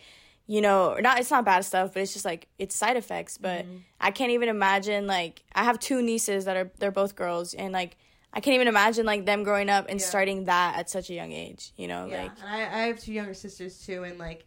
you 0.48 0.62
know 0.62 0.98
not 1.00 1.20
it's 1.20 1.30
not 1.30 1.46
bad 1.46 1.64
stuff 1.66 1.94
but 1.94 2.02
it's 2.02 2.14
just 2.14 2.26
like 2.26 2.48
it's 2.58 2.76
side 2.76 2.98
effects 2.98 3.38
but 3.38 3.66
Mm-hmm. 3.66 3.78
i 4.00 4.10
can't 4.12 4.32
even 4.32 4.50
imagine 4.50 5.06
like 5.08 5.44
i 5.54 5.64
have 5.64 5.78
two 5.80 6.02
nieces 6.02 6.46
that 6.46 6.58
are 6.58 6.72
they're 6.80 6.90
both 7.04 7.16
girls 7.16 7.54
and 7.54 7.72
like 7.74 7.96
i 8.34 8.40
can't 8.40 8.56
even 8.56 8.68
imagine 8.68 9.06
like 9.06 9.26
them 9.26 9.44
growing 9.44 9.70
up 9.70 9.86
and 9.90 10.00
Yeah. 10.00 10.06
starting 10.06 10.46
that 10.46 10.78
at 10.80 10.90
such 10.90 11.10
a 11.10 11.14
young 11.14 11.32
age 11.32 11.72
you 11.78 11.88
know 11.88 12.08
Yeah, 12.08 12.24
like 12.24 12.32
and 12.42 12.50
I, 12.50 12.60
I 12.84 12.88
have 12.88 13.00
two 13.00 13.14
younger 13.14 13.34
sisters 13.34 13.86
too, 13.86 14.04
and 14.04 14.18
like, 14.18 14.46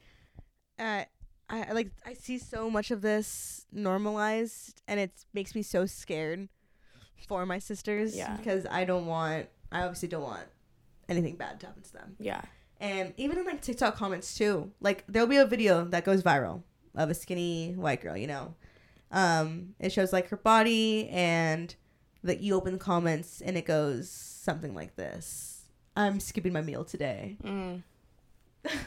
uh, 0.78 1.05
I 1.49 1.62
I, 1.68 1.72
like 1.72 1.91
I 2.07 2.14
see 2.14 2.39
so 2.39 2.70
much 2.70 2.91
of 2.91 3.01
this 3.03 3.66
normalized, 3.70 4.80
and 4.89 4.99
it 4.99 5.12
makes 5.35 5.55
me 5.55 5.62
so 5.62 5.85
scared 5.87 6.49
for 7.28 7.45
my 7.47 7.59
sisters. 7.59 8.16
Yeah. 8.16 8.37
because 8.37 8.66
I 8.70 8.85
don't 8.85 9.07
want, 9.07 9.47
I 9.72 9.82
obviously 9.82 10.09
don't 10.09 10.22
want 10.22 10.47
anything 11.09 11.37
bad 11.37 11.61
to 11.61 11.66
happen 11.66 11.82
to 11.82 11.93
them. 11.93 12.16
yeah 12.18 12.43
And 12.80 13.12
even 13.16 13.39
in 13.39 13.45
like 13.45 13.61
TikTok 13.62 13.95
comments 13.97 14.37
too, 14.37 14.72
like 14.80 15.05
there'll 15.07 15.28
be 15.28 15.37
a 15.37 15.47
video 15.47 15.85
that 15.87 16.05
goes 16.05 16.22
viral 16.22 16.62
of 16.95 17.11
a 17.11 17.14
skinny 17.14 17.74
white 17.76 18.01
girl, 18.03 18.16
you 18.16 18.26
know. 18.26 18.55
Um, 19.11 19.74
it 19.78 19.93
shows 19.93 20.12
like 20.12 20.28
her 20.28 20.37
body 20.37 21.09
and 21.11 21.74
that 22.25 22.41
you 22.41 22.55
open 22.55 22.72
the 22.75 22.79
comments 22.79 23.41
and 23.41 23.57
it 23.57 23.64
goes 23.66 24.11
something 24.11 24.75
like 24.75 24.97
this. 24.97 25.62
I'm 25.97 26.18
skipping 26.20 26.53
my 26.53 26.62
meal 26.62 26.85
today. 26.85 27.37
Mm. 27.45 27.83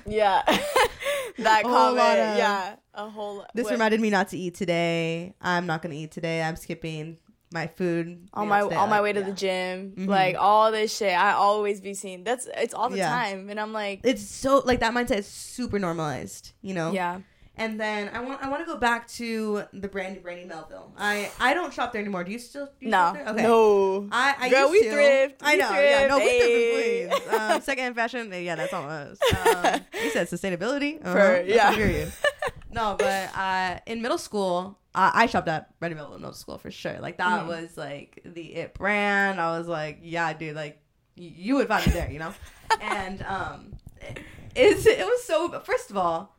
Yeah. 0.07 0.41
that 1.37 1.61
A 1.61 1.63
comment. 1.63 1.99
of- 1.99 2.37
yeah. 2.37 2.75
A 2.95 3.09
whole 3.09 3.37
lot. 3.37 3.51
This 3.53 3.65
what- 3.65 3.73
reminded 3.73 4.01
me 4.01 4.09
not 4.09 4.29
to 4.29 4.37
eat 4.37 4.55
today. 4.55 5.35
I'm 5.39 5.67
not 5.67 5.81
gonna 5.81 5.95
eat 5.95 6.11
today. 6.11 6.41
I'm 6.41 6.55
skipping 6.55 7.17
my 7.53 7.67
food 7.67 8.27
on 8.33 8.47
my 8.49 8.61
today. 8.63 8.75
on 8.75 8.89
my 8.89 9.01
way 9.01 9.13
to 9.13 9.19
yeah. 9.21 9.25
the 9.27 9.31
gym. 9.31 9.93
Mhm. 9.97 10.07
Like 10.07 10.35
all 10.37 10.71
this 10.71 10.95
shit. 10.97 11.13
I 11.17 11.33
always 11.33 11.79
be 11.79 11.93
seen. 11.93 12.23
That's 12.23 12.47
it's 12.57 12.73
all 12.73 12.89
the 12.89 12.97
Yeah. 12.97 13.09
time. 13.09 13.49
And 13.49 13.59
I'm 13.59 13.71
like 13.71 14.01
It's 14.03 14.23
so 14.23 14.63
like 14.65 14.79
that 14.79 14.93
mindset 14.93 15.19
is 15.19 15.27
super 15.27 15.77
normalized, 15.79 16.53
you 16.61 16.73
know. 16.73 16.91
Yeah. 16.91 17.19
And 17.59 17.79
then 17.79 18.11
I 18.13 18.19
want 18.19 18.43
I 18.43 18.49
want 18.49 18.61
to 18.61 18.71
go 18.71 18.77
back 18.77 19.07
to 19.13 19.63
the 19.73 19.87
brand 19.87 20.21
Brandy 20.21 20.45
Melville. 20.45 20.93
I 20.97 21.31
I 21.39 21.55
don't 21.55 21.73
shop 21.73 21.91
there 21.91 22.01
anymore. 22.01 22.23
Do 22.23 22.31
you 22.31 22.37
still? 22.37 22.67
Do 22.67 22.71
you 22.85 22.89
No. 22.91 22.97
shop 22.97 23.13
there? 23.15 23.27
Okay. 23.29 23.43
No. 23.43 24.07
I, 24.11 24.35
I 24.39 24.49
Girl, 24.49 24.61
used 24.61 24.71
we 24.73 24.83
to. 24.83 24.91
thrift. 24.91 25.35
I 25.43 25.53
We 25.53 25.59
know. 25.59 25.71
yeah, 25.71 26.07
no, 26.07 26.17
we 26.19 26.23
thrift, 26.23 26.45
thrift 26.45 27.23
ayy. 27.23 27.25
Queens. 27.25 27.41
Um, 27.51 27.61
second 27.61 27.83
hand 27.83 27.95
fashion. 27.95 28.31
Yeah, 28.31 28.55
that's 28.55 28.73
all 28.73 28.83
it 28.83 28.85
was. 28.87 29.19
Um, 29.47 29.81
you 30.03 30.09
said 30.11 30.27
sustainability. 30.29 30.99
Uh-huh, 31.03 31.11
For- 31.13 31.17
that's 31.17 31.47
yeah. 31.49 31.73
period. 31.73 32.11
no, 32.71 32.95
but 32.99 33.35
uh, 33.35 33.79
in 33.87 34.03
middle 34.03 34.19
school, 34.19 34.77
uh, 34.93 35.09
I 35.13 35.25
shopped 35.25 35.47
at 35.47 35.77
Brandy 35.79 35.95
Melville 35.95 36.15
in 36.15 36.21
middle 36.21 36.35
school 36.35 36.59
for 36.59 36.69
sure. 36.69 36.99
Like 36.99 37.17
that 37.17 37.41
Mhm. 37.43 37.47
was 37.47 37.75
like 37.75 38.21
the 38.23 38.53
it 38.53 38.75
brand. 38.75 39.41
I 39.41 39.57
was 39.57 39.67
like, 39.67 39.99
yeah, 40.03 40.31
dude, 40.33 40.55
like 40.55 40.79
you 41.15 41.55
would 41.55 41.67
find 41.67 41.87
me 41.87 41.93
there, 41.93 42.11
you 42.11 42.19
know. 42.19 42.33
and 42.81 43.23
um, 43.23 43.73
it, 44.01 44.19
it's, 44.55 44.85
it 44.85 45.03
was 45.03 45.23
so. 45.23 45.59
First 45.61 45.89
of 45.89 45.97
all, 45.97 46.36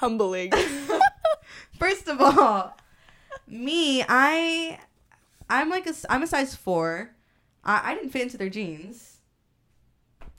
Humbling. 0.00 0.50
First 1.78 2.08
of 2.08 2.20
all, 2.20 2.76
me, 3.46 4.02
I, 4.08 4.78
I'm 5.48 5.68
like 5.70 5.86
a, 5.86 5.94
I'm 6.08 6.22
a 6.22 6.26
size 6.26 6.54
four. 6.54 7.10
I, 7.64 7.92
I 7.92 7.94
didn't 7.94 8.10
fit 8.10 8.22
into 8.22 8.38
their 8.38 8.48
jeans 8.48 9.18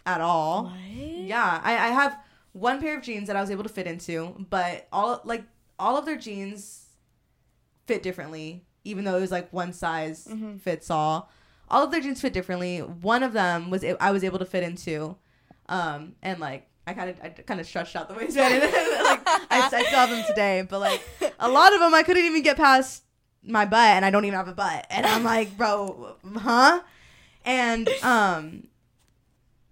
at 0.06 0.20
all. 0.22 0.64
what? 0.66 0.74
Yeah, 0.92 1.62
I, 1.64 1.74
I 1.74 1.88
have 1.90 2.18
one 2.54 2.80
pair 2.82 2.98
of 2.98 3.04
jeans 3.04 3.28
that 3.28 3.36
I 3.36 3.42
was 3.42 3.52
able 3.52 3.64
to 3.64 3.70
fit 3.70 3.86
into, 3.88 4.36
but 4.50 4.88
all 4.92 5.22
like 5.24 5.44
all 5.80 5.98
of 5.98 6.06
their 6.06 6.18
jeans 6.18 6.88
fit 7.86 8.02
differently, 8.04 8.66
even 8.84 9.04
though 9.06 9.18
it 9.18 9.22
was 9.22 9.32
like 9.32 9.52
one 9.54 9.74
size 9.74 10.28
Mhm. 10.30 10.60
fits 10.60 10.90
all. 10.90 11.30
All 11.70 11.84
of 11.84 11.92
their 11.92 12.02
jeans 12.02 12.20
fit 12.20 12.34
differently. 12.34 12.80
One 12.80 13.22
of 13.24 13.34
them 13.34 13.70
was 13.70 13.86
I 14.00 14.10
was 14.12 14.24
able 14.24 14.40
to 14.40 14.46
fit 14.46 14.64
into, 14.64 15.16
um, 15.70 16.16
and 16.24 16.40
like 16.40 16.68
I 16.92 16.94
kind 16.94 17.10
of 17.10 17.20
I 17.24 17.30
kind 17.30 17.60
of 17.60 17.66
stretched 17.66 17.96
out 17.96 18.08
the 18.08 18.14
waistband. 18.14 18.54
and, 18.54 18.64
like 19.04 19.22
I, 19.28 19.46
I 19.50 19.84
still 19.84 20.00
have 20.00 20.10
them 20.10 20.24
today, 20.28 20.66
but 20.70 20.80
like 20.80 21.02
a 21.40 21.50
lot 21.50 21.74
of 21.74 21.80
them 21.80 21.94
I 21.94 22.04
couldn't 22.04 22.26
even 22.26 22.44
get 22.44 22.58
past 22.58 23.04
my 23.44 23.66
butt, 23.66 23.80
and 23.80 24.06
I 24.06 24.12
don't 24.12 24.26
even 24.26 24.38
have 24.38 24.48
a 24.48 24.54
butt, 24.54 24.86
and 24.90 25.06
I'm 25.06 25.24
like, 25.24 25.58
bro, 25.58 26.16
huh? 26.38 26.82
And 27.44 27.90
um, 28.04 28.68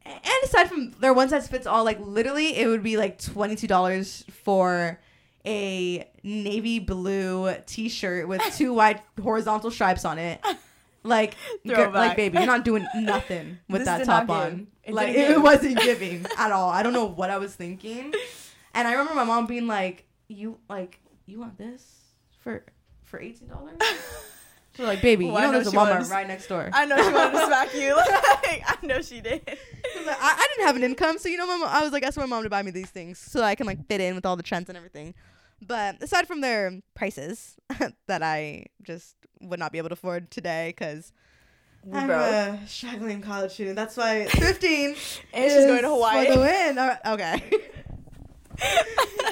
and 0.06 0.44
aside 0.44 0.70
from 0.70 0.92
their 1.00 1.14
one 1.14 1.30
size 1.30 1.48
fits 1.48 1.68
all, 1.68 1.84
like 1.84 2.00
literally, 2.00 2.58
it 2.58 2.68
would 2.68 2.84
be 2.84 2.98
like 2.98 3.22
twenty 3.22 3.56
two 3.56 3.68
dollars 3.68 4.24
for 4.44 5.00
a 5.46 6.10
navy 6.24 6.80
blue 6.80 7.54
T-shirt 7.66 8.28
with 8.28 8.42
two 8.56 8.74
white 8.74 9.02
horizontal 9.22 9.72
stripes 9.72 10.06
on 10.06 10.18
it. 10.18 10.44
Like, 11.04 11.36
Throwback. 11.68 11.94
like 11.94 12.18
baby, 12.18 12.38
you're 12.38 12.48
not 12.48 12.66
doing 12.66 12.86
nothing 12.96 13.58
with 13.70 13.82
This 13.82 13.86
that 13.88 14.06
top 14.06 14.30
on. 14.30 14.68
Give. 14.90 14.94
It 14.94 14.96
like, 14.96 15.14
didn't 15.16 15.32
it 15.34 15.42
wasn't 15.42 15.80
giving 15.82 16.26
at 16.38 16.52
all. 16.52 16.70
I 16.70 16.84
don't 16.84 16.94
know 16.94 17.06
what 17.06 17.30
I 17.30 17.38
was 17.38 17.54
thinking. 17.56 18.14
And 18.74 18.88
I 18.88 18.92
remember 18.92 19.16
my 19.16 19.24
mom 19.24 19.46
being 19.48 19.68
like, 19.68 20.06
"You 20.28 20.60
like, 20.70 21.00
you 21.26 21.40
want 21.40 21.58
this 21.58 21.84
for 22.40 22.64
for 23.04 23.20
eighteen 23.20 23.48
dollars?" 23.50 23.78
So 24.76 24.86
like, 24.86 25.02
baby, 25.02 25.26
Well, 25.26 25.34
you 25.34 25.40
know, 25.42 25.48
know 25.48 25.52
there's 25.54 25.68
a 25.68 25.72
she 25.72 25.76
wanted 25.78 25.96
Walmart 25.96 26.08
to- 26.08 26.14
right 26.14 26.28
next 26.28 26.48
door. 26.48 26.70
I 26.72 26.86
know 26.86 26.96
she 26.96 27.12
wanted 27.12 27.32
to 27.38 27.46
smack 27.48 27.74
you. 27.76 27.96
Like, 28.50 28.64
I 28.66 28.78
know 28.86 29.02
she 29.02 29.20
did. 29.20 29.46
'Cause, 29.46 30.06
like, 30.06 30.18
I, 30.22 30.34
I 30.38 30.48
didn't 30.56 30.68
have 30.68 30.76
an 30.78 30.84
income, 30.84 31.18
so 31.18 31.28
you 31.28 31.38
know, 31.38 31.46
my 31.48 31.58
mom, 31.58 31.68
I 31.70 31.82
was 31.84 31.92
like, 31.92 32.04
asking 32.04 32.22
my 32.22 32.28
mom 32.28 32.44
to 32.44 32.50
buy 32.50 32.62
me 32.62 32.72
these 32.72 32.90
things 32.90 33.18
so 33.20 33.44
I 33.44 33.56
can 33.56 33.68
like 33.68 33.86
fit 33.88 34.00
in 34.00 34.16
with 34.16 34.26
all 34.26 34.38
the 34.38 34.44
trends 34.44 34.70
and 34.70 34.78
everything. 34.78 35.16
But 35.62 36.02
aside 36.02 36.28
from 36.28 36.40
their 36.40 36.80
prices 36.96 37.58
that 38.08 38.24
I 38.24 38.68
just 38.82 39.16
would 39.42 39.60
not 39.60 39.74
be 39.74 39.80
able 39.80 39.90
to 39.90 39.94
afford 39.94 40.32
today, 40.32 40.70
because 40.70 41.12
I'm 41.94 42.08
Bro. 42.08 42.20
a 42.20 42.60
struggling 42.68 43.22
college 43.22 43.52
student. 43.52 43.76
That's 43.76 43.96
why 43.98 44.26
15 44.30 44.96
And 45.34 45.52
she's 45.52 45.66
going 45.66 45.82
to 45.84 45.90
Hawaii. 45.90 46.26
for 46.28 46.34
the 46.34 46.40
win. 46.40 46.76
Right, 46.76 46.98
okay. 47.06 47.44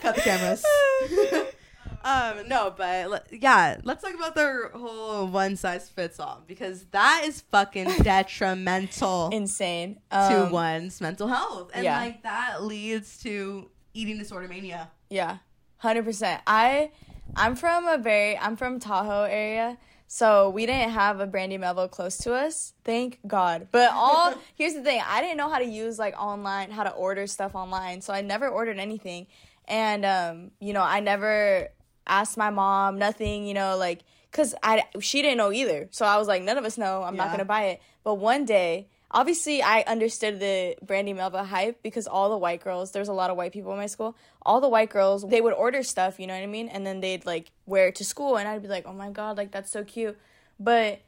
Cut 0.01 0.15
the 0.15 0.21
cameras. 0.21 0.63
um, 2.03 2.47
no, 2.47 2.73
but 2.75 3.09
le- 3.09 3.21
yeah, 3.31 3.77
let's 3.83 4.01
talk 4.01 4.13
about 4.13 4.35
their 4.35 4.69
whole 4.69 5.27
one 5.27 5.55
size 5.57 5.89
fits 5.89 6.19
all 6.19 6.43
because 6.47 6.85
that 6.91 7.23
is 7.25 7.41
fucking 7.51 7.89
detrimental 8.03 9.29
Insane. 9.33 9.99
to 10.11 10.45
Um, 10.45 10.51
one's 10.51 11.01
mental 11.01 11.27
health, 11.27 11.71
and 11.73 11.83
yeah. 11.83 11.99
like 11.99 12.23
that 12.23 12.63
leads 12.63 13.21
to 13.23 13.69
eating 13.93 14.17
disorder 14.17 14.47
mania. 14.47 14.89
Yeah, 15.09 15.37
hundred 15.77 16.05
percent. 16.05 16.41
I 16.47 16.91
I'm 17.35 17.55
from 17.55 17.87
a 17.87 17.97
very 17.97 18.37
I'm 18.37 18.55
from 18.55 18.79
Tahoe 18.79 19.23
area. 19.23 19.77
So 20.07 20.49
we 20.49 20.65
didn't 20.65 20.91
have 20.91 21.19
a 21.19 21.27
Brandy 21.27 21.57
Melville 21.57 21.89
close 21.89 22.17
to 22.19 22.33
us. 22.33 22.73
Thank 22.85 23.19
God. 23.27 23.67
But 23.71 23.91
all 23.93 24.33
here's 24.55 24.73
the 24.73 24.81
thing, 24.81 25.01
I 25.05 25.21
didn't 25.21 25.37
know 25.37 25.49
how 25.49 25.59
to 25.59 25.65
use 25.65 25.99
like 25.99 26.17
online, 26.19 26.71
how 26.71 26.83
to 26.83 26.91
order 26.91 27.27
stuff 27.27 27.55
online. 27.55 28.01
So 28.01 28.13
I 28.13 28.21
never 28.21 28.47
ordered 28.47 28.79
anything. 28.79 29.27
And 29.67 30.05
um, 30.05 30.51
you 30.59 30.71
know, 30.71 30.81
I 30.81 31.01
never 31.01 31.67
asked 32.07 32.37
my 32.37 32.49
mom 32.49 32.97
nothing, 32.97 33.45
you 33.45 33.53
know, 33.53 33.75
like 33.77 33.99
cuz 34.31 34.55
I 34.63 34.83
she 35.01 35.21
didn't 35.21 35.37
know 35.37 35.51
either. 35.51 35.89
So 35.91 36.05
I 36.05 36.17
was 36.17 36.27
like 36.27 36.41
none 36.41 36.57
of 36.57 36.63
us 36.63 36.77
know. 36.77 37.03
I'm 37.03 37.17
not 37.17 37.27
going 37.27 37.39
to 37.39 37.45
buy 37.45 37.63
it. 37.65 37.81
But 38.03 38.15
one 38.15 38.45
day 38.45 38.87
Obviously, 39.09 39.63
I 39.63 39.81
understood 39.87 40.39
the 40.39 40.75
Brandy 40.81 41.13
Melville 41.13 41.45
hype 41.45 41.81
because 41.81 42.07
all 42.07 42.29
the 42.29 42.37
white 42.37 42.61
girls, 42.61 42.91
there's 42.91 43.07
a 43.07 43.13
lot 43.13 43.29
of 43.29 43.37
white 43.37 43.53
people 43.53 43.71
in 43.71 43.77
my 43.77 43.85
school. 43.85 44.17
All 44.41 44.59
the 44.59 44.67
white 44.67 44.89
girls, 44.89 45.25
they 45.27 45.39
would 45.39 45.53
order 45.53 45.81
stuff, 45.81 46.19
you 46.19 46.27
know 46.27 46.33
what 46.33 46.43
I 46.43 46.47
mean? 46.47 46.67
And 46.67 46.85
then 46.85 46.99
they'd 46.99 47.25
like 47.25 47.51
wear 47.65 47.87
it 47.87 47.95
to 47.95 48.05
school, 48.05 48.37
and 48.37 48.47
I'd 48.47 48.61
be 48.61 48.67
like, 48.67 48.85
oh 48.85 48.93
my 48.93 49.09
god, 49.09 49.37
like 49.37 49.51
that's 49.51 49.71
so 49.71 49.85
cute. 49.85 50.17
But 50.59 51.01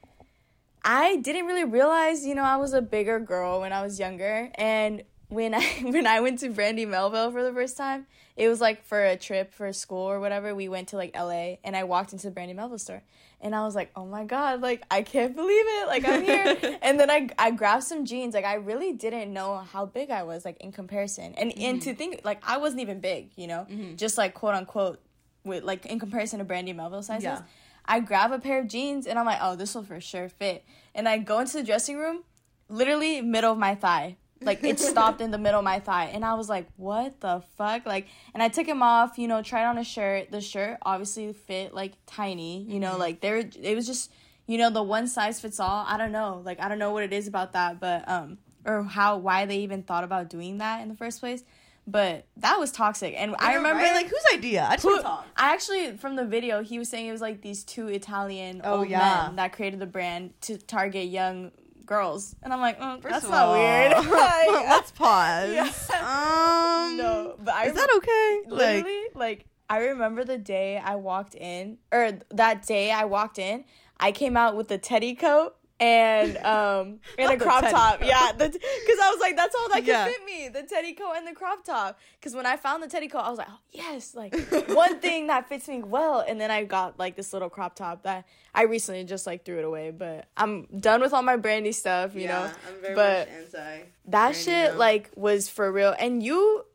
I 0.84 1.18
didn't 1.18 1.46
really 1.46 1.66
realize, 1.66 2.26
you 2.26 2.36
know, 2.36 2.44
I 2.44 2.56
was 2.56 2.74
a 2.74 2.82
bigger 2.82 3.20
girl 3.20 3.62
when 3.62 3.74
I 3.74 3.82
was 3.82 4.00
younger. 4.00 4.50
And 4.56 5.04
when 5.28 5.54
I 5.54 5.62
when 5.84 6.08
I 6.08 6.22
went 6.22 6.40
to 6.40 6.50
Brandy 6.50 6.86
Melville 6.86 7.32
for 7.32 7.44
the 7.44 7.54
first 7.54 7.76
time, 7.76 8.08
it 8.38 8.48
was 8.48 8.62
like 8.62 8.86
for 8.86 9.04
a 9.04 9.18
trip 9.18 9.54
for 9.54 9.72
school 9.74 10.10
or 10.10 10.20
whatever. 10.20 10.56
We 10.56 10.70
went 10.70 10.90
to 10.90 10.98
like 10.98 11.16
LA 11.16 11.56
and 11.64 11.76
I 11.76 11.84
walked 11.84 12.14
into 12.14 12.28
the 12.28 12.32
Brandy 12.32 12.54
Melville 12.54 12.80
store 12.80 13.04
and 13.42 13.56
I 13.56 13.64
was 13.64 13.76
like, 13.76 13.92
"Oh 13.96 14.06
my 14.06 14.26
god, 14.26 14.62
like 14.62 14.84
I 14.92 15.02
can't 15.02 15.36
believe 15.36 15.66
it. 15.68 15.88
Like 15.88 16.08
I'm 16.08 16.24
here." 16.24 16.78
and 16.82 17.00
then 17.00 17.10
I 17.10 17.30
I 17.38 17.52
grabbed 17.52 17.84
some 17.84 18.06
jeans. 18.06 18.34
Like 18.34 18.46
I 18.46 18.56
really 18.56 18.94
didn't 18.94 19.32
know 19.32 19.58
how 19.58 19.86
big 19.86 20.12
I 20.12 20.24
was 20.24 20.46
like 20.46 20.58
in 20.60 20.72
comparison. 20.72 21.34
And 21.36 21.52
and 21.58 21.80
mm-hmm. 21.80 21.90
to 21.90 21.96
think 21.96 22.22
like 22.24 22.42
I 22.44 22.58
wasn't 22.58 22.82
even 22.82 23.00
big, 23.00 23.32
you 23.36 23.48
know? 23.48 23.66
Mm-hmm. 23.70 23.96
Just 23.96 24.18
like 24.18 24.34
quote 24.34 24.56
unquote 24.56 25.00
with 25.44 25.64
like 25.64 25.86
in 25.86 26.00
comparison 26.00 26.40
to 26.40 26.46
Brandy 26.46 26.74
Melville 26.74 27.04
sizes. 27.04 27.24
Yeah. 27.24 27.42
I 27.86 28.02
grab 28.02 28.32
a 28.32 28.40
pair 28.40 28.60
of 28.60 28.68
jeans 28.68 29.08
and 29.08 29.18
I'm 29.18 29.26
like, 29.26 29.40
oh, 29.42 29.56
this 29.56 29.74
will 29.74 29.84
for 29.84 30.00
sure 30.00 30.30
fit. 30.30 30.64
And 30.94 31.10
I 31.10 31.18
go 31.18 31.40
into 31.40 31.58
the 31.58 31.64
dressing 31.64 31.98
room, 31.98 32.24
literally 32.68 33.22
middle 33.22 33.52
of 33.52 33.58
my 33.58 33.74
thigh. 33.74 34.18
Like 34.42 34.64
it 34.64 34.80
stopped 34.94 35.22
in 35.22 35.32
the 35.32 35.38
middle 35.38 35.60
of 35.60 35.64
my 35.66 35.80
thigh. 35.80 36.06
And 36.14 36.24
I 36.24 36.34
was 36.36 36.48
like, 36.50 36.68
what 36.78 37.20
the 37.20 37.42
fuck? 37.58 37.86
Like, 37.86 38.08
and 38.34 38.42
I 38.42 38.48
took 38.50 38.66
him 38.68 38.82
off, 38.82 39.18
you 39.18 39.28
know, 39.28 39.42
tried 39.42 39.66
on 39.66 39.78
a 39.78 39.84
shirt. 39.84 40.32
The 40.32 40.42
shirt 40.42 40.78
obviously 40.84 41.34
fit 41.34 41.74
like 41.74 41.94
tiny, 42.06 42.64
you 42.64 42.80
know, 42.80 42.98
like 42.98 43.22
there, 43.22 43.38
it 43.38 43.76
was 43.76 43.86
just, 43.86 44.12
you 44.48 44.58
know, 44.58 44.70
the 44.70 44.84
one 44.84 45.08
size 45.08 45.40
fits 45.42 45.60
all. 45.60 45.86
I 45.88 45.98
don't 45.98 46.12
know. 46.12 46.42
Like, 46.46 46.60
I 46.62 46.68
don't 46.70 46.80
know 46.80 46.92
what 46.92 47.04
it 47.04 47.14
is 47.14 47.28
about 47.28 47.54
that, 47.54 47.80
but, 47.80 48.08
um, 48.10 48.38
or 48.66 48.84
how, 48.84 49.18
why 49.18 49.46
they 49.46 49.60
even 49.60 49.84
thought 49.84 50.04
about 50.04 50.30
doing 50.30 50.58
that 50.60 50.82
in 50.82 50.90
the 50.90 50.96
first 50.96 51.20
place. 51.20 51.44
But 51.88 52.26
that 52.38 52.60
was 52.60 52.72
toxic. 52.72 53.16
And 53.18 53.36
I 53.40 53.56
remember, 53.56 53.82
Right? 53.82 53.94
like 53.96 54.08
whose 54.08 54.24
idea? 54.32 54.64
I 54.70 54.74
just 54.76 54.84
who- 54.84 55.02
talk. 55.02 55.26
I 55.36 55.54
actually 55.54 55.98
from 55.98 56.16
the 56.16 56.26
video 56.26 56.62
he 56.62 56.78
was 56.78 56.88
saying 56.88 57.08
it 57.08 57.12
was 57.12 57.22
like 57.22 57.42
these 57.42 57.64
two 57.64 57.88
Italian 57.88 58.62
Oh, 58.64 58.80
old 58.80 58.90
yeah. 58.90 59.24
men 59.28 59.38
that 59.38 59.54
created 59.54 59.80
the 59.80 59.88
brand 59.88 60.34
to 60.42 60.58
target 60.60 61.08
young 61.08 61.52
girls, 61.90 62.36
and 62.44 62.54
I'm 62.54 62.62
like, 62.62 62.80
mm, 62.80 63.02
First 63.02 63.14
that's 63.14 63.26
of 63.26 63.32
not 63.32 63.48
all, 63.48 63.54
weird. 63.54 63.92
Like, 64.10 64.48
Let's 64.70 64.92
pause. 64.92 65.52
Yeah. 65.52 65.64
Um, 66.00 66.98
no, 66.98 67.36
but 67.44 67.54
I 67.56 67.66
is 67.66 67.74
that 67.74 67.90
okay? 67.98 68.42
Like, 68.48 68.86
literally 68.86 69.04
like 69.16 69.46
I 69.70 69.80
remember 69.80 70.24
the 70.24 70.38
day 70.38 70.78
I 70.78 70.96
walked 70.96 71.36
in, 71.36 71.80
or 71.92 72.12
that 72.30 72.66
day 72.66 72.92
I 72.92 73.06
walked 73.06 73.40
in, 73.40 73.66
I 74.00 74.12
came 74.12 74.38
out 74.38 74.56
with 74.56 74.72
a 74.72 74.78
teddy 74.78 75.16
coat. 75.16 75.56
And 75.82 76.38
um 76.40 77.00
and 77.18 77.32
a 77.32 77.38
crop 77.38 77.62
teddy 77.62 77.74
top, 77.74 78.04
yeah, 78.04 78.32
because 78.34 78.56
I 79.02 79.10
was 79.12 79.20
like, 79.22 79.36
that's 79.38 79.56
all 79.56 79.70
that 79.70 79.76
could 79.78 79.88
Yeah. 79.88 80.06
fit 80.06 80.26
me, 80.26 80.50
the 80.50 80.64
teddy 80.64 80.92
coat 80.94 81.14
and 81.16 81.26
the 81.26 81.34
crop 81.34 81.64
top. 81.64 81.98
Because 82.20 82.36
when 82.36 82.46
I 82.46 82.58
found 82.58 82.84
the 82.84 82.88
teddy 82.88 83.08
coat, 83.08 83.20
I 83.20 83.30
was 83.30 83.38
like, 83.38 83.48
oh 83.50 83.60
yes, 83.72 84.14
like 84.14 84.36
one 84.68 85.00
thing 85.02 85.28
that 85.28 85.48
fits 85.48 85.68
me 85.70 85.82
well. 85.82 86.20
And 86.28 86.40
then 86.40 86.52
I 86.52 86.66
got 86.66 87.00
like 87.00 87.16
this 87.16 87.32
little 87.32 87.50
crop 87.50 87.76
top 87.76 88.04
that 88.04 88.26
I 88.54 88.64
recently 88.64 89.06
just 89.06 89.26
like 89.26 89.46
threw 89.46 89.58
it 89.60 89.64
away. 89.64 89.92
But 89.92 90.28
I'm 90.36 90.66
done 90.80 91.00
with 91.00 91.14
all 91.14 91.24
my 91.24 91.38
brandy 91.38 91.72
stuff, 91.72 92.14
you 92.14 92.28
know. 92.28 92.52
I'm 92.68 92.82
very 92.82 92.96
but- 92.96 93.30
much 93.30 93.38
anti. 93.56 93.84
that 94.08 94.36
shit 94.36 94.76
like 94.76 95.12
was 95.16 95.48
for 95.50 95.72
real 95.72 95.96
and 95.98 96.22
you 96.22 96.66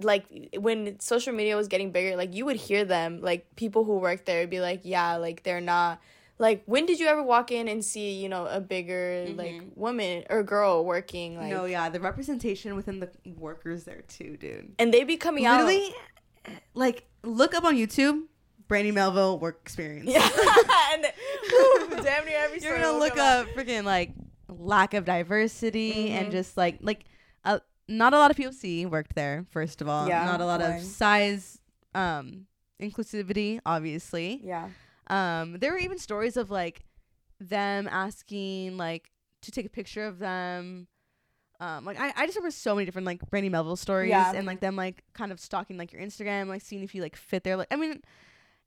like 0.00 0.24
when 0.58 0.98
social 1.00 1.32
media 1.32 1.56
was 1.56 1.68
getting 1.68 1.92
bigger 1.92 2.16
like 2.16 2.34
you 2.34 2.44
would 2.44 2.56
hear 2.56 2.84
them 2.84 3.20
like 3.20 3.54
people 3.56 3.84
who 3.84 3.98
work 3.98 4.24
there 4.24 4.40
would 4.40 4.50
be 4.50 4.60
like 4.60 4.80
yeah 4.82 5.14
like 5.16 5.44
they're 5.44 5.60
not 5.60 6.00
like 6.42 6.62
when 6.66 6.84
did 6.86 6.98
you 7.00 7.06
ever 7.06 7.22
walk 7.22 7.52
in 7.58 7.68
and 7.68 7.80
see 7.84 8.06
you 8.22 8.28
know 8.28 8.46
a 8.46 8.60
bigger 8.60 9.26
like 9.42 9.62
woman 9.76 10.24
or 10.28 10.42
girl 10.42 10.84
working 10.84 11.36
like 11.38 11.50
no, 11.50 11.64
yeah, 11.64 11.88
the 11.88 12.00
representation 12.00 12.74
within 12.74 12.98
the 13.00 13.08
workers 13.48 13.84
there 13.84 14.02
too, 14.16 14.36
dude. 14.36 14.74
and 14.80 14.92
they 14.92 15.04
be 15.04 15.16
coming 15.16 15.46
out 15.46 15.64
Literally, 15.64 15.94
like 16.74 17.06
look 17.22 17.54
up 17.54 17.64
on 17.64 17.76
YouTube, 17.76 18.22
Brandy 18.68 18.90
Melville 18.92 19.38
work 19.38 19.58
experience. 19.62 20.10
yeah 20.10 20.28
and 20.94 21.06
whew, 21.48 21.88
damn 22.02 22.24
near 22.26 22.38
every 22.44 22.58
You're 22.60 22.78
gonna 22.78 22.98
look 22.98 23.16
up 23.18 23.46
freaking 23.56 23.84
like 23.84 24.10
lack 24.48 24.94
of 24.94 25.04
diversity 25.04 26.10
and 26.10 26.28
Mhm. 26.28 26.32
just 26.32 26.56
like 26.56 26.78
like 26.82 27.04
uh, 27.44 27.58
not 27.88 28.14
a 28.14 28.18
lot 28.18 28.30
of 28.30 28.36
POC 28.36 28.86
worked 28.88 29.14
there. 29.14 29.44
First 29.50 29.80
of 29.82 29.88
all, 29.88 30.06
Yeah, 30.08 30.24
not 30.24 30.40
a 30.40 30.46
lot 30.46 30.60
of 30.62 30.80
size 30.80 31.58
um 31.94 32.46
inclusivity, 32.80 33.60
obviously. 33.64 34.40
yeah 34.42 34.68
Um, 35.12 35.58
there 35.58 35.72
were 35.72 35.78
even 35.78 35.98
stories 35.98 36.36
of 36.36 36.50
like 36.50 36.84
them 37.40 37.88
asking 37.90 38.76
like 38.76 39.10
to 39.42 39.50
take 39.50 39.66
a 39.66 39.70
picture 39.70 40.06
of 40.06 40.18
them. 40.18 40.86
Um, 41.60 41.84
like 41.84 41.98
I, 42.00 42.12
I 42.16 42.26
just 42.26 42.36
remember 42.36 42.50
so 42.50 42.74
many 42.74 42.86
different 42.86 43.06
like 43.06 43.20
Brandy 43.30 43.48
Melville 43.48 43.76
stories 43.76 44.10
Yeah. 44.10 44.32
and 44.34 44.46
like 44.46 44.60
them 44.60 44.74
like 44.74 45.04
kind 45.12 45.30
of 45.30 45.38
stalking 45.38 45.76
like 45.76 45.92
your 45.92 46.02
Instagram, 46.02 46.48
like 46.48 46.62
seeing 46.62 46.82
if 46.82 46.94
you 46.94 47.02
like 47.02 47.14
fit 47.16 47.44
there. 47.44 47.56
Like 47.56 47.68
I 47.70 47.76
mean, 47.76 48.00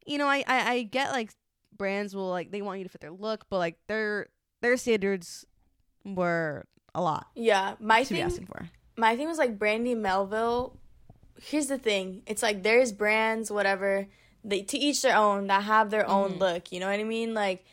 you 0.05 0.17
know, 0.17 0.27
I, 0.27 0.43
I 0.47 0.71
I 0.71 0.83
get 0.83 1.11
like 1.11 1.31
brands 1.77 2.15
will 2.15 2.29
like 2.29 2.51
they 2.51 2.61
want 2.61 2.79
you 2.79 2.85
to 2.85 2.89
fit 2.89 3.01
their 3.01 3.11
look, 3.11 3.45
but 3.49 3.57
like 3.57 3.77
their 3.87 4.27
their 4.61 4.77
standards 4.77 5.45
were 6.05 6.65
a 6.93 7.01
lot 7.01 7.27
yeah 7.35 7.73
my 7.79 8.03
to 8.03 8.09
be 8.09 8.15
thing 8.15 8.25
asking 8.25 8.45
for. 8.45 8.69
my 8.95 9.15
thing 9.17 9.27
was 9.27 9.37
like 9.37 9.57
Brandy 9.59 9.95
Melville. 9.95 10.77
Here's 11.41 11.67
the 11.67 11.77
thing: 11.77 12.21
it's 12.27 12.41
like 12.41 12.63
there's 12.63 12.93
brands, 12.93 13.51
whatever, 13.51 14.07
they 14.47 14.61
to 14.61 14.77
each 14.77 15.01
their 15.01 15.15
own 15.17 15.47
that 15.47 15.63
have 15.63 15.89
their 15.89 16.07
own 16.07 16.33
Mhm. 16.33 16.39
look. 16.39 16.71
You 16.71 16.79
know 16.79 16.87
what 16.87 16.99
I 16.99 17.03
mean? 17.03 17.33
Like 17.33 17.65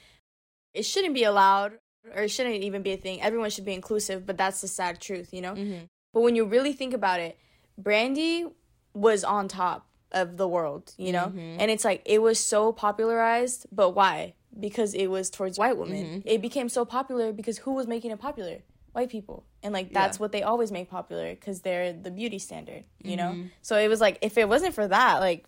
it 0.75 0.85
shouldn't 0.85 1.15
be 1.15 1.25
allowed, 1.25 1.79
or 2.15 2.23
it 2.23 2.31
shouldn't 2.31 2.57
even 2.57 2.83
be 2.83 2.93
a 2.93 2.97
thing. 2.97 3.21
Everyone 3.21 3.51
should 3.51 3.65
be 3.67 3.75
inclusive, 3.75 4.25
but 4.27 4.37
that's 4.39 4.61
the 4.63 4.69
sad 4.69 5.01
truth, 5.01 5.29
you 5.35 5.43
know. 5.43 5.53
Mm-hmm. 5.55 5.85
But 6.15 6.21
when 6.23 6.35
you 6.37 6.45
really 6.45 6.73
think 6.73 6.95
about 6.95 7.21
it, 7.21 7.37
Brandy 7.79 8.47
was 8.95 9.25
on 9.25 9.49
top 9.49 9.87
of 10.13 10.37
the 10.37 10.47
world, 10.49 10.93
you 10.99 11.13
know? 11.13 11.27
Mhm. 11.35 11.57
And 11.59 11.71
it's 11.71 11.85
like 11.85 12.03
it 12.05 12.21
was 12.23 12.39
so 12.39 12.73
popularized, 12.73 13.67
but 13.73 13.91
why? 13.91 14.35
Because 14.59 14.93
it 14.95 15.07
was 15.09 15.31
towards 15.31 15.59
white 15.59 15.79
women. 15.79 16.05
Mhm. 16.05 16.23
It 16.27 16.43
became 16.43 16.69
so 16.69 16.85
popular 16.85 17.33
because 17.33 17.59
who 17.59 17.73
was 17.73 17.87
making 17.87 18.11
it 18.11 18.19
popular? 18.19 18.63
White 18.93 19.09
people. 19.09 19.45
And 19.63 19.73
like 19.73 19.93
that's 19.93 20.19
Yeah. 20.19 20.21
what 20.23 20.33
they 20.33 20.43
always 20.43 20.71
make 20.71 20.91
popular 20.91 21.35
cuz 21.37 21.61
they're 21.63 21.95
the 21.95 22.11
beauty 22.11 22.39
standard, 22.39 22.85
you 23.03 23.17
know? 23.17 23.33
Mhm. 23.33 23.51
So 23.63 23.79
it 23.79 23.89
was 23.89 24.01
like 24.03 24.19
if 24.21 24.37
it 24.37 24.49
wasn't 24.49 24.75
for 24.75 24.87
that, 24.87 25.21
like 25.21 25.47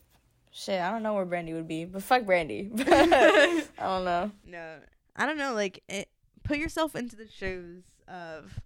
shit, 0.55 0.81
I 0.81 0.91
don't 0.91 1.03
know 1.03 1.15
where 1.15 1.25
Brandy 1.25 1.53
would 1.53 1.69
be, 1.69 1.85
but 1.85 2.03
fuck 2.03 2.25
Brandy. 2.25 2.71
I 2.79 3.65
don't 3.79 4.05
know. 4.05 4.31
No, 4.47 4.77
I 5.17 5.27
don't 5.27 5.37
know. 5.37 5.53
Like, 5.53 5.83
it, 5.89 6.09
put 6.45 6.59
yourself 6.59 6.95
into 6.95 7.17
the 7.17 7.29
shoes 7.29 7.83
of 8.09 8.61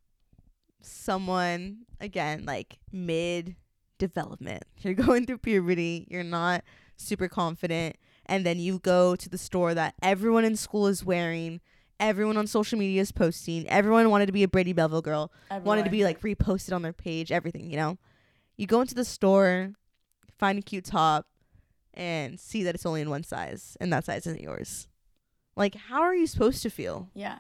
someone 0.82 1.78
again, 2.01 2.45
like 2.45 2.78
mid 2.93 3.57
development. 3.99 4.64
You're 4.78 4.95
going 5.07 5.26
through 5.26 5.39
puberty. 5.39 6.07
You're 6.11 6.22
not 6.22 6.62
super 6.97 7.28
confident, 7.28 7.97
and 8.26 8.45
then 8.45 8.59
you 8.59 8.78
go 8.78 9.16
to 9.16 9.28
the 9.28 9.39
store 9.39 9.74
that 9.74 9.95
everyone 10.03 10.45
in 10.45 10.57
school 10.57 10.86
is 10.86 11.05
wearing. 11.05 11.61
Everyone 12.01 12.36
on 12.36 12.47
social 12.47 12.78
media 12.78 13.01
is 13.01 13.11
posting. 13.11 13.66
Everyone 13.68 14.09
wanted 14.09 14.26
to 14.26 14.32
be 14.32 14.45
a 14.45 14.49
Brandy 14.49 14.72
Melville 14.72 15.03
girl. 15.03 15.32
Wanted 15.51 15.84
to 15.84 15.91
be 15.91 16.05
like 16.05 16.20
reposted 16.20 16.72
on 16.72 16.82
their 16.82 16.93
page. 16.93 17.32
Everything, 17.32 17.68
you 17.68 17.76
know. 17.76 17.99
You 18.57 18.68
go 18.68 18.80
into 18.80 18.95
the 18.95 19.05
store, 19.05 19.72
find 20.39 20.61
a 20.61 20.62
cute 20.62 20.84
top, 20.84 21.26
and 21.99 22.40
see 22.40 22.62
that 22.62 22.74
it's 22.74 22.86
only 22.86 23.03
in 23.03 23.11
one 23.11 23.24
size, 23.24 23.76
and 23.80 23.92
that 23.92 24.07
size 24.07 24.26
isn't 24.26 24.40
yours. 24.40 24.88
Like, 25.57 25.74
how 25.74 26.01
are 26.03 26.14
you 26.14 26.26
supposed 26.26 26.62
to 26.62 26.70
feel? 26.70 27.11
Yeah. 27.14 27.38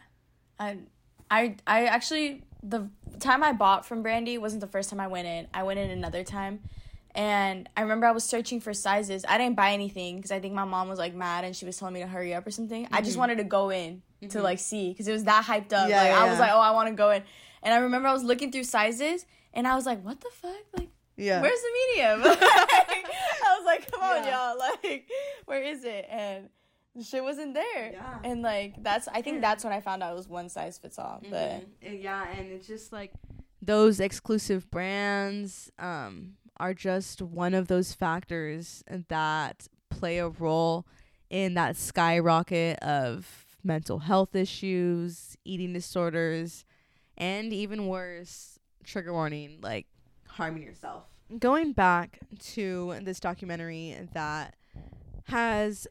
I 0.58 0.78
I 1.30 1.56
I 1.66 1.84
actually 1.86 2.42
the 2.62 2.90
time 3.20 3.42
I 3.44 3.52
bought 3.52 3.86
from 3.86 4.02
Brandy 4.02 4.36
wasn't 4.36 4.60
the 4.60 4.66
first 4.66 4.90
time 4.90 4.98
I 5.00 5.06
went 5.06 5.28
in. 5.28 5.46
I 5.54 5.62
went 5.62 5.78
in 5.78 5.90
another 5.90 6.24
time. 6.24 6.60
And 7.14 7.68
I 7.76 7.80
remember 7.82 8.06
I 8.06 8.10
was 8.12 8.22
searching 8.24 8.60
for 8.60 8.74
sizes. 8.74 9.24
I 9.28 9.38
didn't 9.38 9.56
buy 9.56 9.72
anything 9.72 10.16
because 10.16 10.30
I 10.30 10.40
think 10.40 10.54
my 10.54 10.64
mom 10.64 10.88
was 10.88 10.98
like 10.98 11.14
mad 11.14 11.44
and 11.44 11.56
she 11.56 11.64
was 11.64 11.76
telling 11.76 11.94
me 11.94 12.00
to 12.00 12.06
hurry 12.06 12.34
up 12.34 12.46
or 12.46 12.50
something. 12.50 12.86
I 12.92 13.00
just 13.00 13.16
Mhm. 13.16 13.20
wanted 13.20 13.38
to 13.38 13.44
go 13.44 13.70
in 13.70 14.02
to 14.20 14.38
Mhm. 14.38 14.42
like 14.42 14.58
see 14.58 14.90
because 14.90 15.08
it 15.08 15.12
was 15.12 15.24
that 15.24 15.44
hyped 15.44 15.72
up. 15.72 15.88
Yeah, 15.88 16.02
like 16.02 16.10
yeah, 16.10 16.22
I 16.24 16.28
was 16.30 16.38
like, 16.38 16.50
oh, 16.52 16.60
I 16.60 16.72
want 16.72 16.88
to 16.88 16.94
go 16.94 17.10
in. 17.10 17.22
And 17.62 17.72
I 17.72 17.78
remember 17.78 18.08
I 18.08 18.12
was 18.12 18.24
looking 18.24 18.52
through 18.52 18.64
sizes 18.64 19.24
and 19.54 19.66
I 19.66 19.74
was 19.74 19.86
like, 19.86 20.02
what 20.04 20.20
the 20.20 20.30
fuck? 20.32 20.62
Like, 20.76 20.90
Yeah. 21.16 21.40
where's 21.40 21.60
the 21.60 21.70
medium? 21.96 22.20
was 23.58 23.66
like, 23.66 23.90
come 23.90 24.00
on, 24.02 24.24
Yeah. 24.24 24.54
y'all. 24.54 24.58
Like, 24.84 25.08
where 25.46 25.62
is 25.62 25.84
it? 25.84 26.06
And 26.10 26.48
the 26.94 27.04
shit 27.04 27.22
wasn't 27.22 27.54
there. 27.54 27.92
Yeah. 27.92 28.18
And 28.24 28.42
like 28.42 28.82
that's 28.82 29.06
I 29.08 29.22
think 29.22 29.40
that's 29.40 29.62
when 29.64 29.72
I 29.72 29.80
found 29.80 30.02
out 30.02 30.12
it 30.12 30.16
was 30.16 30.28
one 30.28 30.48
size 30.48 30.78
fits 30.78 30.98
all. 30.98 31.20
But 31.30 31.50
Mhm. 31.60 31.64
And 31.82 32.00
yeah, 32.00 32.26
and 32.36 32.50
it's 32.50 32.66
just 32.66 32.92
like 32.92 33.12
those 33.62 34.00
exclusive 34.00 34.70
brands 34.70 35.70
um 35.78 36.34
are 36.58 36.74
just 36.74 37.22
one 37.22 37.54
of 37.54 37.68
those 37.68 37.92
factors 37.92 38.82
that 39.08 39.68
play 39.90 40.18
a 40.18 40.28
role 40.28 40.86
in 41.30 41.54
that 41.54 41.76
skyrocket 41.76 42.78
of 42.80 43.44
mental 43.62 44.00
health 44.00 44.34
issues, 44.34 45.36
eating 45.44 45.72
disorders, 45.72 46.64
and 47.16 47.52
even 47.52 47.86
worse, 47.86 48.58
trigger 48.82 49.12
warning, 49.12 49.58
like 49.62 49.86
harming 50.26 50.62
yourself. 50.64 51.04
Going 51.36 51.72
back 51.72 52.20
to 52.54 52.98
this 53.02 53.20
documentary 53.20 53.94
that 54.14 54.56
has 55.24 55.86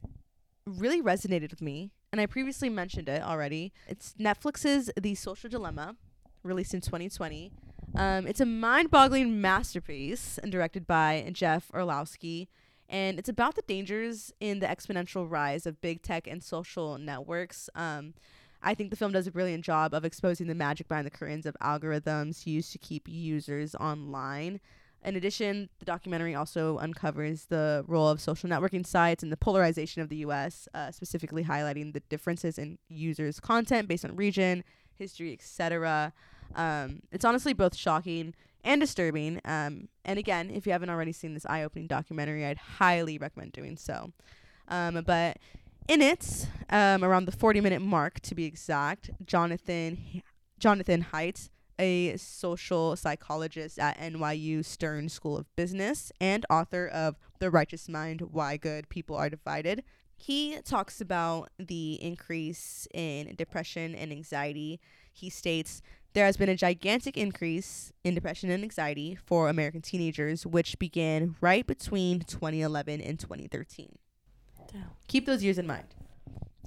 really 0.66 1.00
resonated 1.00 1.52
with 1.52 1.62
me, 1.62 1.92
and 2.12 2.20
I 2.20 2.26
previously 2.26 2.70
mentioned 2.70 3.08
it 3.08 3.22
already. 3.22 3.72
It's 3.88 4.16
Netflix's 4.20 4.90
The 5.00 5.14
Social 5.14 5.48
Dilemma, 5.48 5.96
released 6.42 6.74
in 6.74 6.82
2020. 6.82 7.52
Um, 7.96 8.26
it's 8.26 8.40
a 8.40 8.48
mind 8.48 8.90
boggling 8.90 9.40
masterpiece 9.40 10.40
directed 10.50 10.88
by 10.88 11.30
Jeff 11.34 11.70
Orlowski. 11.72 12.50
And 12.90 13.20
it's 13.20 13.30
about 13.30 13.56
the 13.56 13.62
dangers 13.62 14.34
in 14.40 14.58
the 14.60 14.66
exponential 14.66 15.30
rise 15.30 15.68
of 15.68 15.82
big 15.82 16.02
tech 16.02 16.26
and 16.26 16.42
social 16.42 16.98
networks. 16.98 17.70
Um, 17.76 18.16
I 18.64 18.74
think 18.74 18.90
the 18.90 18.96
film 18.96 19.12
does 19.12 19.28
a 19.28 19.32
brilliant 19.32 19.64
job 19.64 19.94
of 19.94 20.04
exposing 20.04 20.48
the 20.48 20.56
magic 20.56 20.88
behind 20.88 21.06
the 21.06 21.12
curtains 21.12 21.46
of 21.46 21.56
algorithms 21.62 22.48
used 22.48 22.72
to 22.72 22.80
keep 22.80 23.08
users 23.08 23.76
online. 23.76 24.60
In 25.08 25.16
addition, 25.16 25.70
the 25.80 25.86
documentary 25.86 26.36
also 26.36 26.78
uncovers 26.80 27.46
the 27.46 27.86
role 27.88 28.10
of 28.10 28.20
social 28.20 28.50
networking 28.50 28.86
sites 28.86 29.24
and 29.24 29.32
the 29.32 29.38
polarization 29.38 30.02
of 30.02 30.10
the 30.10 30.18
US, 30.18 30.68
uh, 30.74 30.92
specifically 30.92 31.46
highlighting 31.46 31.94
the 31.94 32.02
differences 32.02 32.58
in 32.58 32.78
users' 32.90 33.40
content 33.40 33.88
based 33.88 34.04
on 34.04 34.18
region, 34.18 34.66
history, 34.96 35.32
etc. 35.32 36.12
Um, 36.56 37.04
it's 37.10 37.24
honestly 37.24 37.54
both 37.54 37.74
shocking 37.74 38.36
and 38.66 38.82
disturbing. 38.82 39.40
Um, 39.46 39.88
and 40.04 40.20
again, 40.20 40.50
if 40.50 40.66
you 40.66 40.74
haven't 40.74 40.90
already 40.90 41.14
seen 41.14 41.34
this 41.34 41.46
eye 41.46 41.64
opening 41.64 41.88
documentary, 41.88 42.46
I'd 42.46 42.58
highly 42.58 43.18
recommend 43.18 43.54
doing 43.54 43.78
so. 43.78 44.12
Um, 44.68 45.02
but 45.06 45.38
in 45.88 46.02
it, 46.02 46.48
um, 46.70 47.02
around 47.06 47.28
the 47.28 47.32
40 47.32 47.62
minute 47.62 47.82
mark 47.82 48.20
to 48.20 48.36
be 48.36 48.44
exact, 48.44 49.12
Jonathan 49.26 50.22
Jonathan 50.60 51.06
Haidt, 51.14 51.50
a 51.80 52.18
social 52.18 52.96
psychologist 52.96 53.80
at 53.80 53.98
NYU 54.00 54.64
Stern 54.64 55.10
School 55.10 55.38
of 55.38 55.56
Business 55.56 56.12
and 56.20 56.46
author 56.50 56.88
of 56.88 57.18
The 57.40 57.52
Righteous 57.52 57.88
Mind 57.88 58.22
Why 58.32 58.58
Good 58.58 58.90
People 58.90 59.16
Are 59.16 59.30
Divided, 59.30 59.84
he 60.16 60.60
talks 60.62 61.00
about 61.00 61.50
the 61.60 61.94
increase 62.02 62.88
in 62.94 63.36
depression 63.36 63.94
and 63.94 64.12
anxiety. 64.12 64.80
He 65.14 65.30
states 65.30 65.82
there 66.14 66.26
has 66.26 66.38
been 66.38 66.50
a 66.50 66.56
gigantic 66.56 67.16
increase 67.16 67.94
in 68.04 68.16
depression 68.16 68.50
and 68.50 68.64
anxiety 68.64 69.16
for 69.24 69.50
American 69.50 69.82
teenagers, 69.82 70.48
which 70.48 70.80
began 70.80 71.36
right 71.42 71.66
between 71.68 72.22
2011 72.22 73.02
and 73.02 73.20
2013. 73.20 74.00
Damn. 74.72 74.84
Keep 75.08 75.28
those 75.28 75.44
years 75.44 75.60
in 75.60 75.68
mind. 75.68 75.94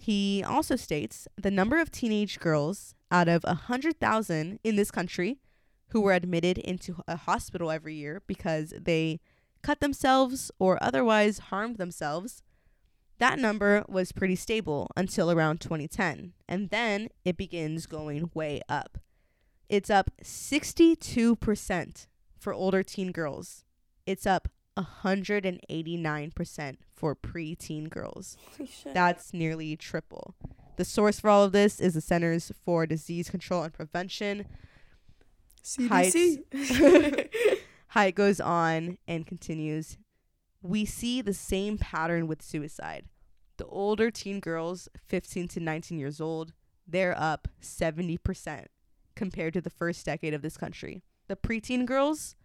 He 0.02 0.42
also 0.42 0.76
states 0.76 1.28
the 1.36 1.50
number 1.50 1.78
of 1.78 1.90
teenage 1.90 2.40
girls 2.40 2.94
out 3.10 3.28
of 3.28 3.44
100,000 3.44 4.58
in 4.64 4.76
this 4.76 4.90
country 4.90 5.36
who 5.88 6.00
were 6.00 6.14
admitted 6.14 6.56
into 6.56 7.02
a 7.06 7.16
hospital 7.16 7.70
every 7.70 7.96
year 7.96 8.22
because 8.26 8.72
they 8.80 9.20
cut 9.60 9.80
themselves 9.80 10.50
or 10.58 10.82
otherwise 10.82 11.38
harmed 11.50 11.76
themselves. 11.76 12.42
That 13.18 13.38
number 13.38 13.84
was 13.88 14.10
pretty 14.10 14.36
stable 14.36 14.90
until 14.96 15.30
around 15.30 15.60
2010, 15.60 16.32
and 16.48 16.70
then 16.70 17.08
it 17.26 17.36
begins 17.36 17.84
going 17.84 18.30
way 18.32 18.62
up. 18.70 18.96
It's 19.68 19.90
up 19.90 20.10
62% 20.24 22.06
for 22.38 22.54
older 22.54 22.82
teen 22.82 23.12
girls. 23.12 23.66
It's 24.06 24.24
up 24.24 24.48
189% 24.76 26.76
for 26.94 27.16
preteen 27.16 27.88
girls. 27.88 28.36
That's 28.92 29.32
nearly 29.32 29.76
triple. 29.76 30.34
The 30.76 30.84
source 30.84 31.20
for 31.20 31.30
all 31.30 31.44
of 31.44 31.52
this 31.52 31.80
is 31.80 31.94
the 31.94 32.00
Centers 32.00 32.52
for 32.64 32.86
Disease 32.86 33.30
Control 33.30 33.64
and 33.64 33.72
Prevention. 33.72 34.46
CDC. 35.62 36.42
Haidt 37.94 38.14
goes 38.14 38.40
on 38.40 38.98
and 39.06 39.26
continues. 39.26 39.98
We 40.62 40.84
see 40.84 41.20
the 41.20 41.34
same 41.34 41.78
pattern 41.78 42.26
with 42.26 42.42
suicide. 42.42 43.06
The 43.56 43.66
older 43.66 44.10
teen 44.10 44.40
girls, 44.40 44.88
15 45.06 45.48
to 45.48 45.60
19 45.60 45.98
years 45.98 46.20
old, 46.20 46.52
they're 46.86 47.18
up 47.18 47.48
70% 47.60 48.66
compared 49.14 49.52
to 49.54 49.60
the 49.60 49.70
first 49.70 50.06
decade 50.06 50.32
of 50.32 50.42
this 50.42 50.56
country. 50.56 51.02
The 51.28 51.36
preteen 51.36 51.84
girls, 51.84 52.36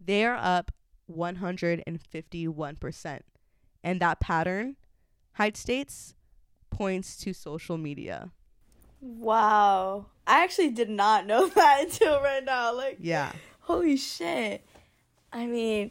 they're 0.00 0.34
up 0.34 0.72
151%. 1.10 3.20
And 3.84 4.00
that 4.00 4.20
pattern, 4.20 4.76
Haidt 5.38 5.56
states, 5.56 6.14
points 6.70 7.16
to 7.18 7.32
social 7.32 7.78
media. 7.78 8.30
Wow. 9.00 10.06
I 10.26 10.44
actually 10.44 10.70
did 10.70 10.90
not 10.90 11.26
know 11.26 11.48
that 11.48 11.82
until 11.82 12.20
right 12.20 12.44
now. 12.44 12.74
Like, 12.74 12.98
yeah. 13.00 13.32
Holy 13.60 13.96
shit. 13.96 14.64
I 15.32 15.46
mean, 15.46 15.90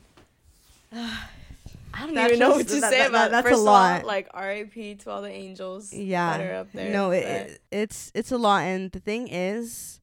uh, 0.93 1.15
I 1.93 2.05
don't 2.05 2.17
even 2.17 2.39
know 2.39 2.51
what 2.51 2.67
to 2.69 2.79
that, 2.79 2.89
say 2.89 2.99
that, 2.99 3.09
about 3.09 3.31
that, 3.31 3.43
That's 3.43 3.57
a 3.57 3.61
lot. 3.61 4.01
All, 4.01 4.07
like 4.07 4.29
R.I.P. 4.33 4.95
to 4.95 5.11
all 5.11 5.21
the 5.21 5.29
angels. 5.29 5.91
Yeah. 5.91 6.37
That 6.37 6.45
are 6.45 6.55
up 6.55 6.67
there. 6.73 6.93
No, 6.93 7.11
it, 7.11 7.23
it, 7.23 7.61
it's 7.69 8.13
it's 8.15 8.31
a 8.31 8.37
lot, 8.37 8.63
and 8.63 8.89
the 8.93 9.01
thing 9.01 9.27
is, 9.27 9.99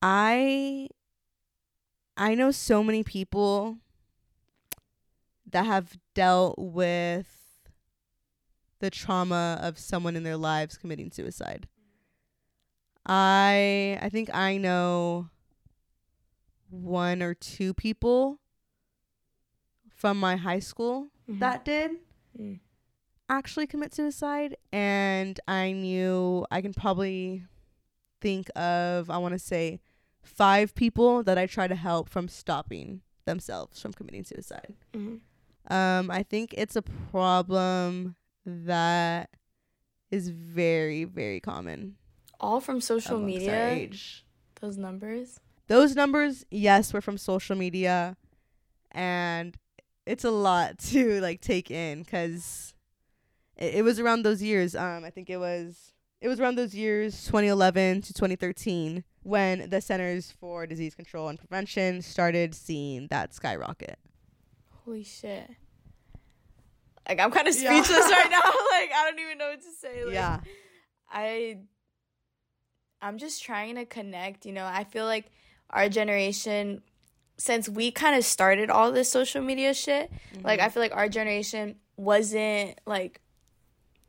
I 0.00 0.88
I 2.16 2.34
know 2.34 2.50
so 2.50 2.82
many 2.82 3.04
people 3.04 3.76
that 5.50 5.66
have 5.66 5.96
dealt 6.14 6.58
with 6.58 7.26
the 8.80 8.90
trauma 8.90 9.58
of 9.60 9.78
someone 9.78 10.16
in 10.16 10.22
their 10.22 10.36
lives 10.36 10.76
committing 10.76 11.10
suicide. 11.10 11.68
I 13.06 13.98
I 14.02 14.08
think 14.10 14.32
I 14.34 14.58
know 14.58 15.30
one 16.70 17.22
or 17.22 17.34
two 17.34 17.72
people 17.72 18.38
from 19.94 20.20
my 20.20 20.36
high 20.36 20.58
school 20.58 21.08
mm-hmm. 21.28 21.40
that 21.40 21.64
did 21.64 21.92
mm. 22.38 22.60
actually 23.30 23.66
commit 23.66 23.94
suicide 23.94 24.56
and 24.72 25.40
I 25.48 25.72
knew 25.72 26.46
I 26.50 26.60
can 26.60 26.74
probably 26.74 27.44
think 28.20 28.48
of 28.54 29.08
I 29.08 29.16
want 29.18 29.32
to 29.32 29.38
say 29.38 29.80
five 30.22 30.74
people 30.74 31.22
that 31.22 31.38
I 31.38 31.46
try 31.46 31.66
to 31.66 31.74
help 31.74 32.10
from 32.10 32.28
stopping 32.28 33.00
themselves 33.24 33.80
from 33.80 33.92
committing 33.92 34.24
suicide. 34.24 34.74
Mm-hmm. 34.92 35.16
Um, 35.68 36.10
I 36.10 36.22
think 36.22 36.54
it's 36.56 36.76
a 36.76 36.82
problem 36.82 38.16
that 38.46 39.30
is 40.10 40.28
very, 40.30 41.04
very 41.04 41.40
common. 41.40 41.96
All 42.40 42.60
from 42.60 42.80
social 42.80 43.18
media. 43.18 43.90
Those 44.60 44.78
numbers. 44.78 45.40
Those 45.66 45.94
numbers, 45.94 46.46
yes, 46.50 46.92
were 46.92 47.02
from 47.02 47.18
social 47.18 47.54
media, 47.54 48.16
and 48.92 49.56
it's 50.06 50.24
a 50.24 50.30
lot 50.30 50.78
to 50.90 51.20
like 51.20 51.40
take 51.40 51.70
in 51.70 52.02
because 52.02 52.74
it, 53.56 53.76
it 53.76 53.82
was 53.84 54.00
around 54.00 54.22
those 54.22 54.42
years. 54.42 54.74
Um, 54.74 55.04
I 55.04 55.10
think 55.10 55.28
it 55.28 55.36
was 55.36 55.92
it 56.20 56.28
was 56.28 56.40
around 56.40 56.56
those 56.56 56.74
years, 56.74 57.24
2011 57.26 58.02
to 58.02 58.12
2013, 58.12 59.04
when 59.22 59.70
the 59.70 59.80
Centers 59.80 60.32
for 60.32 60.66
Disease 60.66 60.94
Control 60.94 61.28
and 61.28 61.38
Prevention 61.38 62.02
started 62.02 62.54
seeing 62.54 63.06
that 63.08 63.34
skyrocket. 63.34 63.98
Holy 64.88 65.04
shit. 65.04 65.50
Like 67.06 67.20
I'm 67.20 67.30
kind 67.30 67.46
of 67.46 67.52
speechless 67.52 67.90
yeah. 67.90 68.16
right 68.16 68.30
now. 68.30 68.38
like 68.70 68.90
I 68.90 69.10
don't 69.10 69.18
even 69.18 69.36
know 69.36 69.50
what 69.50 69.60
to 69.60 69.70
say. 69.78 70.02
Like, 70.02 70.14
yeah. 70.14 70.40
I 71.10 71.58
I'm 73.02 73.18
just 73.18 73.42
trying 73.42 73.74
to 73.74 73.84
connect, 73.84 74.46
you 74.46 74.52
know. 74.54 74.64
I 74.64 74.84
feel 74.84 75.04
like 75.04 75.26
our 75.68 75.90
generation 75.90 76.80
since 77.36 77.68
we 77.68 77.90
kind 77.90 78.16
of 78.16 78.24
started 78.24 78.70
all 78.70 78.90
this 78.90 79.10
social 79.10 79.42
media 79.42 79.74
shit, 79.74 80.10
mm-hmm. 80.10 80.46
like 80.46 80.58
I 80.58 80.70
feel 80.70 80.82
like 80.82 80.96
our 80.96 81.10
generation 81.10 81.76
wasn't 81.98 82.80
like 82.86 83.20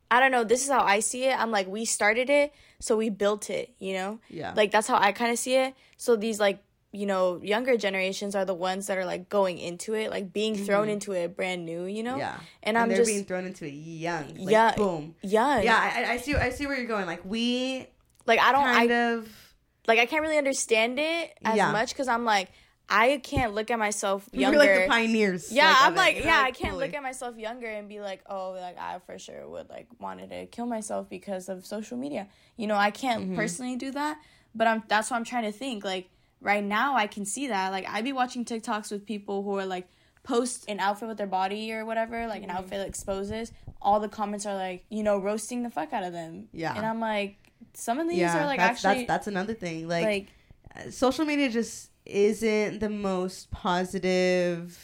I 0.10 0.22
don't 0.22 0.32
know, 0.32 0.46
this 0.46 0.64
is 0.64 0.70
how 0.70 0.84
I 0.86 1.02
see 1.02 1.26
it. 1.26 1.38
I'm 1.38 1.52
like, 1.52 1.68
we 1.68 1.84
started 1.84 2.30
it, 2.30 2.54
so 2.80 2.96
we 2.96 3.10
built 3.10 3.50
it, 3.50 3.76
you 3.80 3.94
know? 3.94 4.20
Yeah. 4.28 4.54
Like, 4.56 4.72
that's 4.72 4.88
how 4.88 4.98
I 4.98 5.12
kind 5.12 5.32
of 5.32 5.38
see 5.38 5.56
it. 5.56 5.76
So 5.98 6.16
these, 6.16 6.40
like, 6.40 6.64
you 6.92 7.06
know, 7.06 7.40
younger 7.44 7.78
generations 7.78 8.36
are 8.36 8.46
the 8.46 8.54
ones 8.54 8.88
that 8.88 8.98
are, 8.98 9.06
like, 9.06 9.30
going 9.30 9.58
into 9.58 9.94
it, 9.94 10.10
like, 10.10 10.34
being 10.34 10.56
mm-hmm. 10.56 10.66
thrown 10.66 10.90
into 10.90 11.12
it 11.12 11.36
brand 11.36 11.66
new, 11.66 11.86
you 11.86 12.04
know? 12.04 12.18
Yeah. 12.18 12.36
And, 12.64 12.76
and 12.76 12.78
I'm 12.78 12.90
just. 12.90 13.10
being 13.10 13.26
thrown 13.26 13.46
into 13.46 13.66
it 13.66 13.72
young. 13.72 14.36
Like, 14.36 14.52
yeah. 14.52 14.76
Boom. 14.76 15.16
Young. 15.22 15.64
Yeah, 15.64 15.78
I, 15.78 16.14
I 16.14 16.18
see, 16.18 16.36
I 16.36 16.50
see 16.50 16.68
where 16.68 16.78
you're 16.78 16.88
going. 16.88 17.06
Like, 17.06 17.24
we. 17.26 17.88
Like, 18.26 18.40
I 18.40 18.52
don't. 18.52 18.64
Kind 18.64 18.92
I, 18.92 18.96
of. 19.12 19.54
Like, 19.88 20.00
I 20.00 20.06
can't 20.06 20.22
really 20.22 20.38
understand 20.38 21.00
it 21.00 21.38
as 21.44 21.58
yeah. 21.58 21.72
much 21.72 21.90
because 21.90 22.08
I'm 22.08 22.26
like, 22.26 22.50
I 22.90 23.22
can't 23.24 23.54
look 23.54 23.70
at 23.70 23.78
myself 23.78 24.28
younger. 24.32 24.58
You're 24.64 24.76
like 24.76 24.84
the 24.84 24.90
pioneers. 24.90 25.52
Yeah, 25.52 25.70
like, 25.70 25.82
I'm 25.82 25.96
like, 25.96 26.16
it. 26.18 26.26
yeah, 26.26 26.42
I 26.42 26.52
can't 26.52 26.78
look 26.78 26.94
at 26.94 27.04
myself 27.04 27.38
younger 27.38 27.68
and 27.68 27.88
be 27.88 28.02
like, 28.02 28.22
oh, 28.28 28.56
like 28.60 28.80
I 28.80 29.00
for 29.06 29.20
sure 29.20 29.48
would 29.48 29.70
like 29.70 29.88
wanted 30.00 30.32
to 30.32 30.48
kill 30.48 30.66
myself 30.66 31.08
because 31.08 31.50
of 31.50 31.66
social 31.66 31.98
media. 31.98 32.28
You 32.58 32.68
know, 32.68 32.76
I 32.76 32.90
can't 32.92 33.26
mm-hmm. 33.26 33.36
personally 33.36 33.76
do 33.76 33.92
that, 33.92 34.20
but 34.56 34.68
I'm 34.68 34.84
that's 34.88 35.12
what 35.12 35.18
I'm 35.18 35.24
trying 35.24 35.44
to 35.44 35.52
think. 35.52 35.86
Like 35.86 36.10
right 36.42 36.64
now, 36.64 36.96
I 36.96 37.08
can 37.08 37.26
see 37.26 37.48
that. 37.48 37.72
Like 37.72 37.88
I'd 37.90 38.04
be 38.04 38.14
watching 38.14 38.46
TikToks 38.46 38.92
with 38.92 39.06
people 39.06 39.44
who 39.44 39.58
are 39.58 39.66
like 39.66 39.88
post 40.24 40.66
an 40.68 40.80
outfit 40.80 41.08
with 41.08 41.18
their 41.18 41.28
body 41.28 41.72
or 41.74 41.86
whatever, 41.86 42.28
like 42.28 42.42
Mm-hmm. 42.42 42.50
an 42.52 42.58
outfit 42.58 42.78
that 42.80 42.88
exposes, 42.88 43.52
all 43.82 44.00
the 44.00 44.10
comments 44.10 44.46
are 44.46 44.56
like, 44.56 44.86
you 44.90 45.04
know, 45.04 45.18
roasting 45.18 45.64
the 45.64 45.70
fuck 45.70 45.92
out 45.94 46.04
of 46.04 46.14
them. 46.14 46.48
Yeah. 46.52 46.76
And 46.76 46.86
I'm 46.86 47.00
like, 47.00 47.38
some 47.74 48.00
of 48.00 48.08
these 48.08 48.20
yeah, 48.20 48.42
are 48.44 48.46
like 48.46 48.60
that's, 48.60 48.84
actually 48.86 49.06
that's 49.06 49.26
that's 49.26 49.28
another 49.28 49.54
thing. 49.54 49.88
Like, 49.88 50.06
like 50.06 50.28
uh, 50.76 50.92
social 50.92 51.26
media 51.26 51.50
just 51.50 51.90
isn't 52.06 52.80
the 52.80 52.90
most 52.90 53.52
positive 53.52 54.78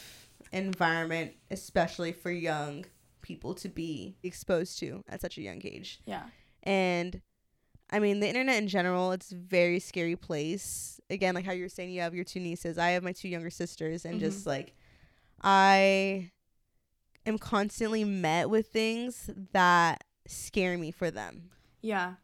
environment, 0.51 1.34
especially 1.51 2.12
for 2.12 2.32
young 2.32 2.86
people 3.22 3.53
to 3.56 3.70
be 3.70 4.16
exposed 4.24 4.78
to 4.80 5.01
at 5.10 5.22
such 5.22 5.38
a 5.38 5.41
young 5.41 5.62
age. 5.66 5.99
yeah. 6.06 6.24
And 6.64 7.22
I 7.90 8.00
mean, 8.00 8.20
the 8.20 8.28
internet 8.28 8.58
in 8.58 8.68
general, 8.68 9.12
it's 9.12 9.32
a 9.32 9.36
very 9.36 9.80
scary 9.80 10.16
place. 10.16 11.00
Again, 11.10 11.36
like 11.36 11.46
how 11.46 11.52
you 11.52 11.64
were 11.64 11.70
saying, 11.70 11.92
you 11.92 12.02
have 12.02 12.16
your 12.16 12.24
two 12.24 12.40
nieces. 12.40 12.78
I 12.78 12.92
have 12.92 13.04
my 13.04 13.12
two 13.12 13.30
younger 13.30 13.50
sisters, 13.50 14.06
and 14.06 14.20
just 14.20 14.48
like 14.48 14.74
I 15.42 16.32
am 17.26 17.38
constantly 17.38 18.04
met 18.04 18.50
with 18.50 18.68
things 18.68 19.30
that 19.54 20.04
scare 20.28 20.78
me 20.78 20.92
for 20.92 21.12
them. 21.12 21.52
Yeah. 21.82 22.16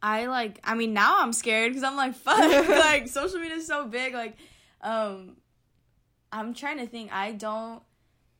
I 0.00 0.26
like 0.26 0.60
I 0.62 0.76
mean 0.76 0.94
now 0.94 1.20
I'm 1.20 1.32
scared 1.32 1.72
cuz 1.72 1.82
I'm 1.82 1.96
like 1.96 2.14
fuck 2.26 2.38
like 2.68 3.08
social 3.08 3.40
media 3.40 3.56
is 3.56 3.66
so 3.66 3.86
big 3.86 4.14
like 4.14 4.36
um 4.80 5.36
I'm 6.30 6.54
trying 6.54 6.78
to 6.78 6.86
think 6.86 7.12
I 7.12 7.32
don't 7.32 7.82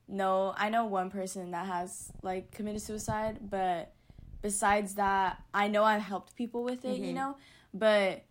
know 0.06 0.54
I 0.56 0.70
know 0.70 0.84
one 0.84 1.10
person 1.10 1.50
that 1.50 1.66
has 1.66 2.12
like 2.22 2.52
committed 2.52 2.80
suicide 2.80 3.38
but 3.50 3.92
besides 4.42 4.94
that 4.94 5.42
I 5.52 5.68
know 5.68 5.84
I've 5.84 6.02
helped 6.02 6.36
people 6.36 6.62
with 6.64 6.84
it 6.84 6.98
you 7.00 7.12
Mhm. 7.12 7.14
know? 7.14 7.36
But 7.74 8.24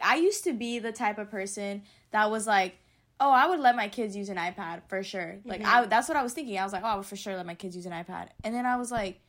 I 0.00 0.16
used 0.16 0.44
to 0.44 0.52
be 0.52 0.78
the 0.78 0.92
type 0.92 1.18
of 1.18 1.30
person 1.30 1.82
that 2.10 2.30
was 2.30 2.46
like 2.46 2.76
oh 3.18 3.30
I 3.30 3.46
would 3.48 3.60
let 3.60 3.74
my 3.76 3.88
kids 3.88 4.14
use 4.14 4.28
an 4.28 4.36
iPad 4.36 4.82
for 4.88 5.02
sure. 5.02 5.38
Like 5.44 5.64
I 5.64 5.86
that's 5.86 6.08
what 6.08 6.16
I 6.16 6.22
was 6.22 6.32
thinking. 6.34 6.58
I 6.58 6.64
was 6.64 6.72
like 6.72 6.82
oh 6.84 6.88
I 6.88 6.96
would 6.96 7.06
for 7.06 7.16
sure 7.16 7.34
let 7.36 7.46
my 7.46 7.54
kids 7.54 7.74
use 7.76 7.86
an 7.86 7.92
iPad. 7.92 8.28
And 8.44 8.54
then 8.54 8.66
I 8.66 8.76
was 8.76 8.90
like 8.90 9.20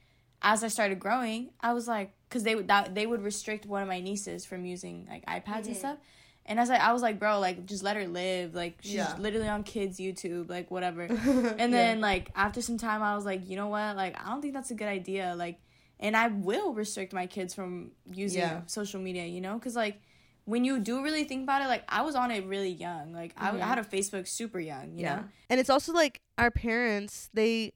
as 0.42 0.64
I 0.64 0.68
started 0.68 1.00
growing, 1.00 1.50
I 1.62 1.74
was 1.74 1.88
like, 1.88 2.12
because 2.30 2.44
they 2.44 2.54
would 2.54 2.68
that 2.68 2.94
they 2.94 3.08
would 3.08 3.24
restrict 3.24 3.66
one 3.66 3.82
of 3.82 3.88
my 3.88 4.00
nieces 4.02 4.46
from 4.46 4.66
using 4.66 5.08
like 5.10 5.26
iPads 5.26 5.66
and 5.66 5.76
stuff, 5.76 5.98
and 6.46 6.60
as 6.60 6.70
I 6.70 6.76
I 6.78 6.94
was 6.94 7.02
like, 7.02 7.18
bro, 7.18 7.40
like 7.40 7.66
just 7.66 7.82
let 7.82 7.96
her 7.96 8.08
live, 8.08 8.54
like 8.54 8.78
she's 8.82 8.94
Yeah. 8.96 9.16
literally 9.18 9.48
on 9.48 9.64
kids 9.64 10.00
YouTube, 10.00 10.48
like 10.50 10.70
whatever. 10.70 11.08
and 11.58 11.74
then 11.74 12.02
like 12.02 12.30
after 12.36 12.62
some 12.62 12.78
time, 12.78 13.02
I 13.02 13.16
was 13.16 13.26
like, 13.26 13.50
you 13.50 13.56
know 13.56 13.68
what, 13.68 13.96
like 13.96 14.16
I 14.24 14.30
don't 14.30 14.42
think 14.44 14.54
that's 14.54 14.70
a 14.70 14.76
good 14.76 14.88
idea, 14.88 15.34
like, 15.36 15.60
and 16.00 16.16
I 16.16 16.28
will 16.28 16.74
restrict 16.74 17.14
my 17.14 17.28
kids 17.28 17.54
from 17.54 17.92
using 18.12 18.42
Yeah. 18.42 18.62
social 18.66 19.02
media, 19.02 19.26
you 19.26 19.42
know, 19.42 19.56
because 19.56 19.76
like. 19.76 20.02
When 20.50 20.64
you 20.64 20.80
do 20.80 21.04
really 21.04 21.26
think 21.26 21.44
about 21.44 21.62
it, 21.62 21.68
like 21.68 21.84
I 21.90 22.04
was 22.04 22.16
on 22.16 22.32
it 22.32 22.46
really 22.46 22.70
young. 22.70 23.12
Like 23.12 23.34
I, 23.36 23.50
I 23.50 23.52
mm-hmm. 23.52 23.60
had 23.60 23.80
a 23.80 23.84
Facebook 23.84 24.30
super 24.30 24.62
young, 24.62 24.98
you 24.98 25.04
know. 25.04 25.26
And 25.50 25.60
it's 25.60 25.70
also 25.70 25.92
like 25.92 26.22
our 26.38 26.50
parents, 26.52 27.30
they 27.34 27.74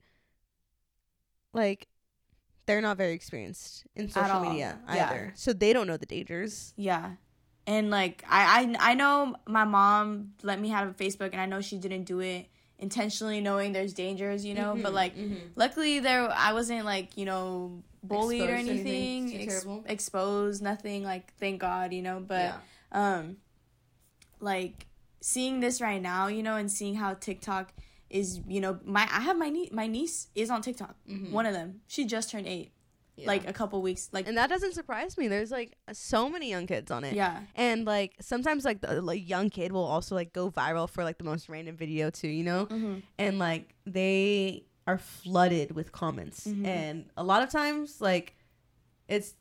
like 1.52 1.86
they're 2.64 2.80
not 2.80 2.96
very 2.96 3.12
experienced 3.12 3.84
in 3.94 4.08
social 4.08 4.40
media 4.40 4.78
Yeah. 4.88 4.94
either. 4.94 5.32
So 5.36 5.52
they 5.52 5.74
don't 5.74 5.86
know 5.86 5.98
the 5.98 6.06
dangers. 6.06 6.72
Yeah. 6.78 7.10
And 7.66 7.90
like 7.90 8.24
I, 8.26 8.74
I 8.80 8.92
I 8.92 8.94
know 8.94 9.36
my 9.46 9.64
mom 9.64 10.32
let 10.42 10.58
me 10.58 10.70
have 10.70 10.88
a 10.88 10.94
Facebook 10.94 11.32
and 11.32 11.42
I 11.42 11.44
know 11.46 11.60
she 11.60 11.76
didn't 11.76 12.04
do 12.04 12.20
it 12.20 12.48
intentionally 12.82 13.40
knowing 13.40 13.72
there's 13.72 13.94
dangers, 13.94 14.44
you 14.44 14.54
know, 14.54 14.74
but 14.74 14.86
mm-hmm, 14.86 14.94
like 14.94 15.16
mm-hmm. 15.16 15.36
luckily 15.54 16.00
there 16.00 16.28
I 16.30 16.52
wasn't 16.52 16.84
like, 16.84 17.16
you 17.16 17.24
know, 17.24 17.82
bullied 18.02 18.42
or 18.42 18.56
Exposed 18.56 18.66
to 18.66 18.72
anything 18.72 19.22
anything, 19.34 19.48
ex- 19.48 19.66
exposed, 19.86 20.62
nothing 20.62 21.04
like 21.04 21.32
thank 21.38 21.60
God, 21.60 21.92
you 21.92 22.02
know, 22.02 22.20
but 22.20 22.56
um 22.90 23.36
like 24.40 24.86
seeing 25.20 25.60
this 25.60 25.80
right 25.80 26.02
now, 26.02 26.26
you 26.26 26.42
know, 26.42 26.56
and 26.56 26.70
seeing 26.70 26.96
how 26.96 27.14
TikTok 27.14 27.72
is, 28.10 28.40
you 28.48 28.60
know, 28.60 28.80
my 28.84 29.02
I 29.02 29.20
have 29.20 29.38
my 29.38 29.48
niece 29.48 29.70
my 29.72 29.86
niece 29.86 30.26
is 30.34 30.50
on 30.50 30.60
TikTok. 30.60 30.96
Mm-hmm. 31.08 31.32
One 31.32 31.46
of 31.46 31.54
them. 31.54 31.80
She 31.86 32.04
just 32.04 32.30
turned 32.30 32.48
8 33.22 33.26
like 33.26 33.48
a 33.48 33.52
couple 33.52 33.80
weeks 33.82 34.08
like 34.12 34.28
and 34.28 34.36
that 34.36 34.48
doesn't 34.48 34.74
surprise 34.74 35.16
me. 35.16 35.28
There's 35.28 35.50
like 35.50 35.76
so 35.92 36.28
many 36.28 36.50
young 36.50 36.66
kids 36.66 36.90
on 36.90 37.04
it. 37.04 37.14
yeah. 37.14 37.40
And 37.54 37.84
like 37.84 38.14
sometimes 38.20 38.64
like 38.64 38.80
the 38.80 39.00
like 39.00 39.28
young 39.28 39.50
kid 39.50 39.72
will 39.72 39.84
also 39.84 40.14
like 40.14 40.32
go 40.32 40.50
viral 40.50 40.88
for 40.88 41.04
like 41.04 41.18
the 41.18 41.24
most 41.24 41.48
random 41.48 41.76
video 41.76 42.10
too, 42.10 42.28
you 42.28 42.44
know? 42.44 42.66
Mm-hmm. 42.66 42.98
And 43.18 43.38
like 43.38 43.74
they 43.86 44.64
are 44.86 44.98
flooded 44.98 45.72
with 45.72 45.92
comments. 45.92 46.46
Mm-hmm. 46.46 46.66
And 46.66 47.04
a 47.16 47.24
lot 47.24 47.42
of 47.42 47.50
times 47.50 48.00
like 48.00 48.34
it's 49.08 49.34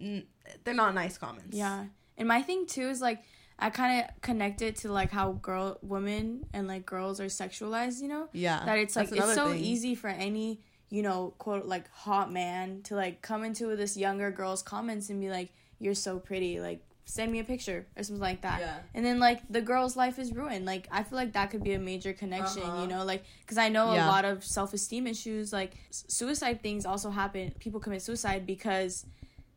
n- 0.00 0.26
they're 0.64 0.74
not 0.74 0.94
nice 0.94 1.18
comments. 1.18 1.56
Yeah. 1.56 1.86
And 2.16 2.28
my 2.28 2.42
thing 2.42 2.66
too 2.66 2.88
is 2.88 3.00
like 3.00 3.22
I 3.58 3.70
kind 3.70 4.04
of 4.04 4.20
connect 4.20 4.60
it 4.60 4.76
to 4.76 4.92
like 4.92 5.10
how 5.10 5.32
girl 5.32 5.78
women 5.80 6.44
and 6.52 6.68
like 6.68 6.84
girls 6.84 7.20
are 7.20 7.26
sexualized, 7.26 8.02
you 8.02 8.08
know? 8.08 8.28
Yeah. 8.32 8.62
That 8.66 8.78
it's 8.78 8.96
like 8.96 9.10
it's 9.10 9.34
so 9.34 9.52
thing. 9.52 9.64
easy 9.64 9.94
for 9.94 10.08
any, 10.08 10.60
you 10.90 11.02
know, 11.02 11.34
quote 11.38 11.66
like 11.66 11.90
hot 11.90 12.32
man 12.32 12.82
to 12.84 12.94
like 12.94 13.20
come 13.22 13.44
into 13.44 13.74
this 13.76 13.96
younger 13.96 14.30
girl's 14.30 14.62
comments 14.62 15.10
and 15.10 15.20
be 15.20 15.28
like 15.28 15.50
you're 15.78 15.94
so 15.94 16.18
pretty, 16.18 16.60
like 16.60 16.80
send 17.08 17.30
me 17.30 17.38
a 17.38 17.44
picture 17.44 17.86
or 17.96 18.02
something 18.02 18.20
like 18.20 18.40
that. 18.42 18.60
Yeah. 18.60 18.76
And 18.94 19.04
then 19.06 19.18
like 19.20 19.40
the 19.48 19.60
girl's 19.60 19.96
life 19.96 20.18
is 20.18 20.32
ruined. 20.32 20.64
Like 20.64 20.88
I 20.90 21.02
feel 21.04 21.16
like 21.18 21.32
that 21.34 21.50
could 21.50 21.62
be 21.62 21.74
a 21.74 21.78
major 21.78 22.12
connection, 22.12 22.62
Uh-huh. 22.62 22.82
you 22.82 22.88
know, 22.88 23.04
like 23.04 23.24
cuz 23.46 23.58
I 23.58 23.68
know 23.68 23.94
Yeah. 23.94 24.06
a 24.06 24.08
lot 24.08 24.24
of 24.24 24.44
self-esteem 24.44 25.06
issues 25.06 25.52
like 25.52 25.72
suicide 25.90 26.62
things 26.62 26.84
also 26.86 27.10
happen. 27.10 27.52
People 27.58 27.78
commit 27.80 28.02
suicide 28.02 28.46
because 28.46 29.06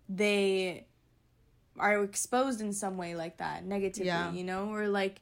they 0.07 0.85
are 1.77 2.03
exposed 2.03 2.59
in 2.61 2.73
some 2.73 2.97
way 2.97 3.15
like 3.15 3.37
that 3.37 3.63
negatively, 3.65 4.07
Yeah. 4.07 4.31
you 4.31 4.43
know, 4.43 4.69
or 4.73 4.87
like 4.87 5.21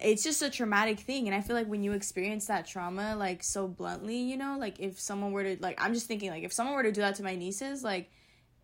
it's 0.00 0.22
just 0.24 0.42
a 0.42 0.50
traumatic 0.50 0.98
thing 1.00 1.26
and 1.26 1.34
I 1.34 1.40
feel 1.40 1.54
like 1.56 1.66
when 1.66 1.82
you 1.82 1.92
experience 1.92 2.46
that 2.46 2.66
trauma 2.66 3.16
like 3.16 3.42
so 3.42 3.68
bluntly, 3.68 4.16
you 4.16 4.36
know, 4.36 4.56
like 4.58 4.80
if 4.80 4.98
someone 5.00 5.32
were 5.32 5.44
to 5.44 5.56
like 5.60 5.80
I'm 5.82 5.94
just 5.94 6.06
thinking 6.06 6.30
like 6.30 6.42
if 6.44 6.52
someone 6.52 6.74
were 6.74 6.82
to 6.82 6.92
do 6.92 7.00
that 7.00 7.14
to 7.16 7.22
my 7.22 7.36
nieces 7.36 7.84
like 7.84 8.10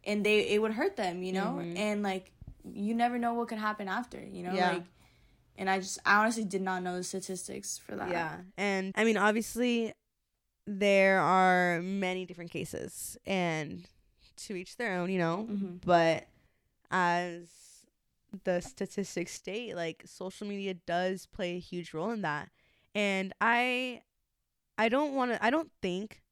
and 0.04 0.24
they 0.24 0.48
it 0.48 0.60
would 0.60 0.72
hurt 0.72 0.96
them, 0.96 1.22
you 1.22 1.32
know? 1.32 1.62
And 1.76 2.02
like 2.02 2.32
you 2.64 2.94
never 2.94 3.18
know 3.18 3.34
what 3.34 3.48
could 3.48 3.58
happen 3.58 3.88
after, 3.88 4.20
you 4.20 4.42
know? 4.42 4.54
Yeah. 4.54 4.72
Like 4.72 4.84
and 5.56 5.68
I 5.68 5.78
just 5.78 5.98
I 6.06 6.20
honestly 6.20 6.44
did 6.44 6.62
not 6.62 6.82
know 6.82 6.96
the 6.96 7.04
statistics 7.04 7.78
for 7.78 7.94
that. 7.96 8.10
Yeah. 8.10 8.36
And 8.56 8.92
I 8.96 9.04
mean, 9.04 9.16
obviously, 9.16 9.92
there 10.66 11.20
are 11.20 11.80
many 11.82 12.24
different 12.24 12.50
cases, 12.50 13.18
and 13.26 13.84
to 14.46 14.54
each 14.54 14.76
their 14.76 14.94
own, 14.94 15.10
you 15.10 15.18
know. 15.18 15.46
Mhm. 15.50 15.80
But 15.84 16.28
as 16.90 17.48
the 18.44 18.60
statistics 18.60 19.32
state, 19.32 19.74
like 19.74 20.02
social 20.06 20.46
media 20.46 20.74
does 20.74 21.26
play 21.26 21.56
a 21.56 21.60
huge 21.60 21.92
role 21.94 22.10
in 22.10 22.22
that. 22.22 22.50
And 22.94 23.32
I, 23.40 24.02
I 24.78 24.88
don't 24.88 25.14
want 25.14 25.32
to. 25.32 25.44
I 25.44 25.50
don't 25.50 25.70
think 25.82 26.22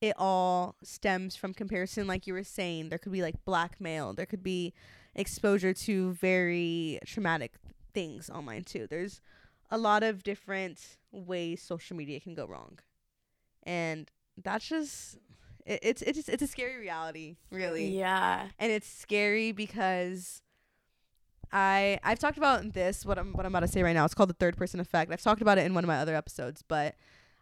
it 0.00 0.14
all 0.18 0.76
stems 0.82 1.36
from 1.36 1.52
comparison, 1.54 2.06
like 2.06 2.26
you 2.26 2.32
were 2.34 2.44
saying. 2.44 2.88
There 2.88 2.98
could 2.98 3.12
be 3.12 3.22
like 3.22 3.44
blackmail. 3.44 4.12
There 4.14 4.26
could 4.26 4.42
be 4.42 4.72
exposure 5.14 5.74
to 5.74 6.12
very 6.12 7.00
traumatic 7.06 7.54
things 7.92 8.30
online 8.30 8.64
too. 8.64 8.86
There's 8.88 9.20
a 9.70 9.78
lot 9.78 10.02
of 10.02 10.22
different 10.22 10.96
ways 11.12 11.62
social 11.62 11.96
media 11.96 12.20
can 12.20 12.34
go 12.34 12.46
wrong, 12.46 12.78
and 13.64 14.10
that's 14.42 14.68
just 14.68 15.16
it, 15.66 15.80
it's 15.82 16.02
it's 16.02 16.28
it's 16.28 16.42
a 16.42 16.46
scary 16.46 16.78
reality, 16.78 17.36
really, 17.50 17.88
Yeah. 17.96 18.48
and 18.58 18.72
it's 18.72 18.88
scary 18.88 19.52
because 19.52 20.42
I 21.52 21.98
I've 22.04 22.18
talked 22.18 22.38
about 22.38 22.72
this 22.72 23.04
what 23.04 23.18
I'm 23.18 23.32
what 23.32 23.44
I'm 23.44 23.52
about 23.52 23.60
to 23.60 23.68
say 23.68 23.82
right 23.82 23.92
now. 23.94 24.04
It's 24.04 24.14
called 24.14 24.30
the 24.30 24.34
third 24.34 24.56
person 24.56 24.80
effect. 24.80 25.12
I've 25.12 25.22
talked 25.22 25.42
about 25.42 25.58
it 25.58 25.66
in 25.66 25.74
one 25.74 25.84
of 25.84 25.88
my 25.88 25.98
other 25.98 26.14
episodes, 26.14 26.62
but 26.66 26.94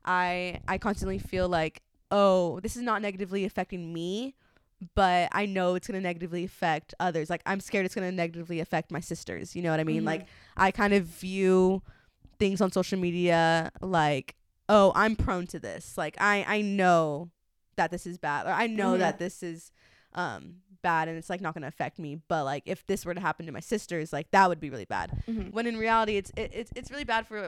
I 0.05 0.61
I 0.67 0.79
constantly 0.79 1.19
feel 1.19 1.49
like 1.49 1.83
oh 2.11 2.59
this 2.61 2.77
is 2.77 2.83
not 2.83 3.03
negatively 3.03 3.45
affecting 3.45 3.93
me 3.93 4.35
but 4.95 5.29
I 5.33 5.45
know 5.47 5.75
it's 5.75 5.89
going 5.89 6.01
to 6.01 6.03
negatively 6.07 6.45
affect 6.45 6.95
others. 7.01 7.29
Like 7.29 7.43
I'm 7.45 7.59
scared 7.59 7.85
it's 7.85 7.97
going 7.97 8.09
to 8.09 8.15
negatively 8.15 8.61
affect 8.61 8.93
my 8.93 9.01
sisters. 9.01 9.57
You 9.57 9.63
know 9.63 9.73
what 9.73 9.81
I 9.81 9.85
mean? 9.85 10.03
Mhm. 10.03 10.07
Like 10.07 10.27
I 10.57 10.71
kind 10.71 10.95
of 10.95 11.05
view 11.05 11.83
things 12.39 12.61
on 12.61 12.71
social 12.71 12.97
media 12.99 13.73
like, 13.81 14.37
oh, 14.69 14.93
I'm 14.95 15.17
prone 15.17 15.49
to 15.49 15.59
this. 15.59 15.99
Like 15.99 16.17
I 16.21 16.45
I 16.47 16.61
know 16.63 17.31
that 17.75 17.91
this 17.91 18.07
is 18.07 18.19
bad 18.19 18.47
or 18.47 18.51
I 18.51 18.69
know 18.69 18.95
Mhm. 18.95 18.99
that 19.01 19.19
this 19.19 19.43
is 19.43 19.73
um 20.15 20.63
bad 20.91 21.05
and 21.09 21.17
it's 21.19 21.31
like 21.33 21.41
not 21.47 21.53
going 21.55 21.63
to 21.69 21.73
affect 21.75 21.97
me, 21.99 22.13
but 22.33 22.43
like 22.53 22.63
if 22.75 22.81
this 22.91 23.01
were 23.07 23.15
to 23.15 23.21
happen 23.29 23.47
to 23.47 23.53
my 23.59 23.61
sisters, 23.75 24.13
like 24.13 24.29
that 24.37 24.47
would 24.51 24.61
be 24.67 24.71
really 24.75 24.85
bad. 24.97 25.09
Mhm. 25.29 25.53
When 25.57 25.67
in 25.67 25.77
reality 25.87 26.15
it's 26.21 26.31
it, 26.43 26.51
it's 26.61 26.71
it's 26.79 26.91
really 26.93 27.05
bad 27.15 27.23
for 27.31 27.39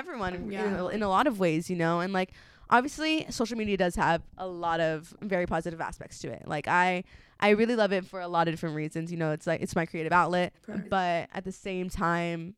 everyone 0.00 0.32
in- 0.34 0.50
Yeah. 0.52 0.66
in, 0.68 0.74
a, 0.74 0.86
in 0.96 1.02
a 1.02 1.08
lot 1.16 1.26
of 1.30 1.34
ways, 1.44 1.62
you 1.72 1.76
know? 1.84 2.00
And 2.04 2.12
like 2.20 2.30
obviously 2.76 3.12
social 3.30 3.56
media 3.62 3.76
does 3.84 3.96
have 3.96 4.20
a 4.38 4.46
lot 4.66 4.78
of 4.80 5.14
very 5.34 5.46
positive 5.46 5.80
aspects 5.80 6.18
to 6.22 6.28
it. 6.36 6.42
Like 6.54 6.66
I 6.68 7.04
I 7.42 7.50
really 7.60 7.76
love 7.82 7.92
it 7.98 8.04
for 8.12 8.20
a 8.20 8.28
lot 8.28 8.44
of 8.48 8.52
different 8.54 8.76
reasons. 8.76 9.10
You 9.12 9.18
know, 9.22 9.30
it's 9.36 9.46
like 9.50 9.60
it's 9.64 9.74
my 9.80 9.86
creative 9.86 10.12
outlet, 10.22 10.52
but 10.96 11.28
at 11.38 11.44
the 11.44 11.52
same 11.68 11.88
time 11.88 12.54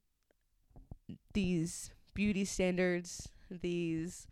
these 1.33 1.91
beauty 2.15 2.45
standards, 2.45 3.29
these 3.51 4.27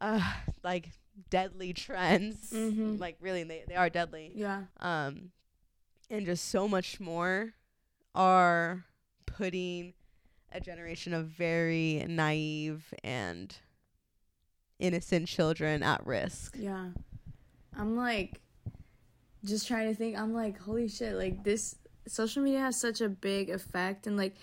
uh 0.00 0.20
like 0.62 0.90
deadly 1.30 1.72
trends, 1.72 2.50
Mhm. 2.52 2.98
like 3.00 3.16
really 3.20 3.42
they 3.44 3.64
they 3.68 3.74
are 3.76 3.90
deadly. 3.90 4.32
Yeah. 4.34 4.64
Um 4.80 5.32
and 6.10 6.26
just 6.26 6.46
so 6.46 6.68
much 6.68 7.00
more 7.00 7.54
are 8.14 8.84
putting 9.26 9.94
a 10.52 10.60
generation 10.60 11.14
of 11.14 11.26
very 11.28 12.04
naive 12.08 12.92
and 13.02 13.54
innocent 14.78 15.28
children 15.28 15.82
at 15.82 16.04
risk. 16.06 16.56
Yeah. 16.58 16.90
I'm 17.76 17.96
like 17.96 18.40
just 19.44 19.66
trying 19.66 19.88
to 19.88 19.94
think. 19.94 20.18
I'm 20.18 20.34
like, 20.34 20.58
holy 20.58 20.88
shit, 20.88 21.14
like 21.14 21.42
this 21.44 21.76
social 22.06 22.42
media 22.42 22.60
has 22.60 22.78
such 22.78 23.00
a 23.00 23.08
big 23.08 23.48
effect 23.50 24.06
and 24.06 24.16
like 24.16 24.34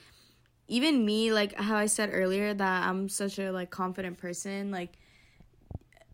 even 0.67 1.03
me, 1.05 1.31
like 1.33 1.53
how 1.55 1.75
I 1.75 1.87
said 1.87 2.09
earlier 2.13 2.53
that 2.53 2.87
I'm 2.87 3.09
such 3.09 3.39
a 3.39 3.51
like 3.51 3.69
confident 3.69 4.17
person, 4.17 4.71
like 4.71 4.97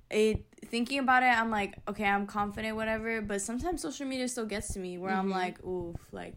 it 0.09 0.45
thinking 0.67 0.99
about 0.99 1.23
it, 1.23 1.27
I'm 1.27 1.49
like, 1.51 1.77
okay, 1.87 2.05
I'm 2.05 2.27
confident, 2.27 2.75
whatever, 2.75 3.21
but 3.21 3.41
sometimes 3.41 3.81
social 3.81 4.05
media 4.07 4.27
still 4.27 4.45
gets 4.45 4.73
to 4.73 4.79
me 4.79 4.97
where 4.97 5.11
I'm 5.13 5.29
Mhm. 5.29 5.31
like, 5.31 5.63
oof, 5.63 5.95
like 6.11 6.35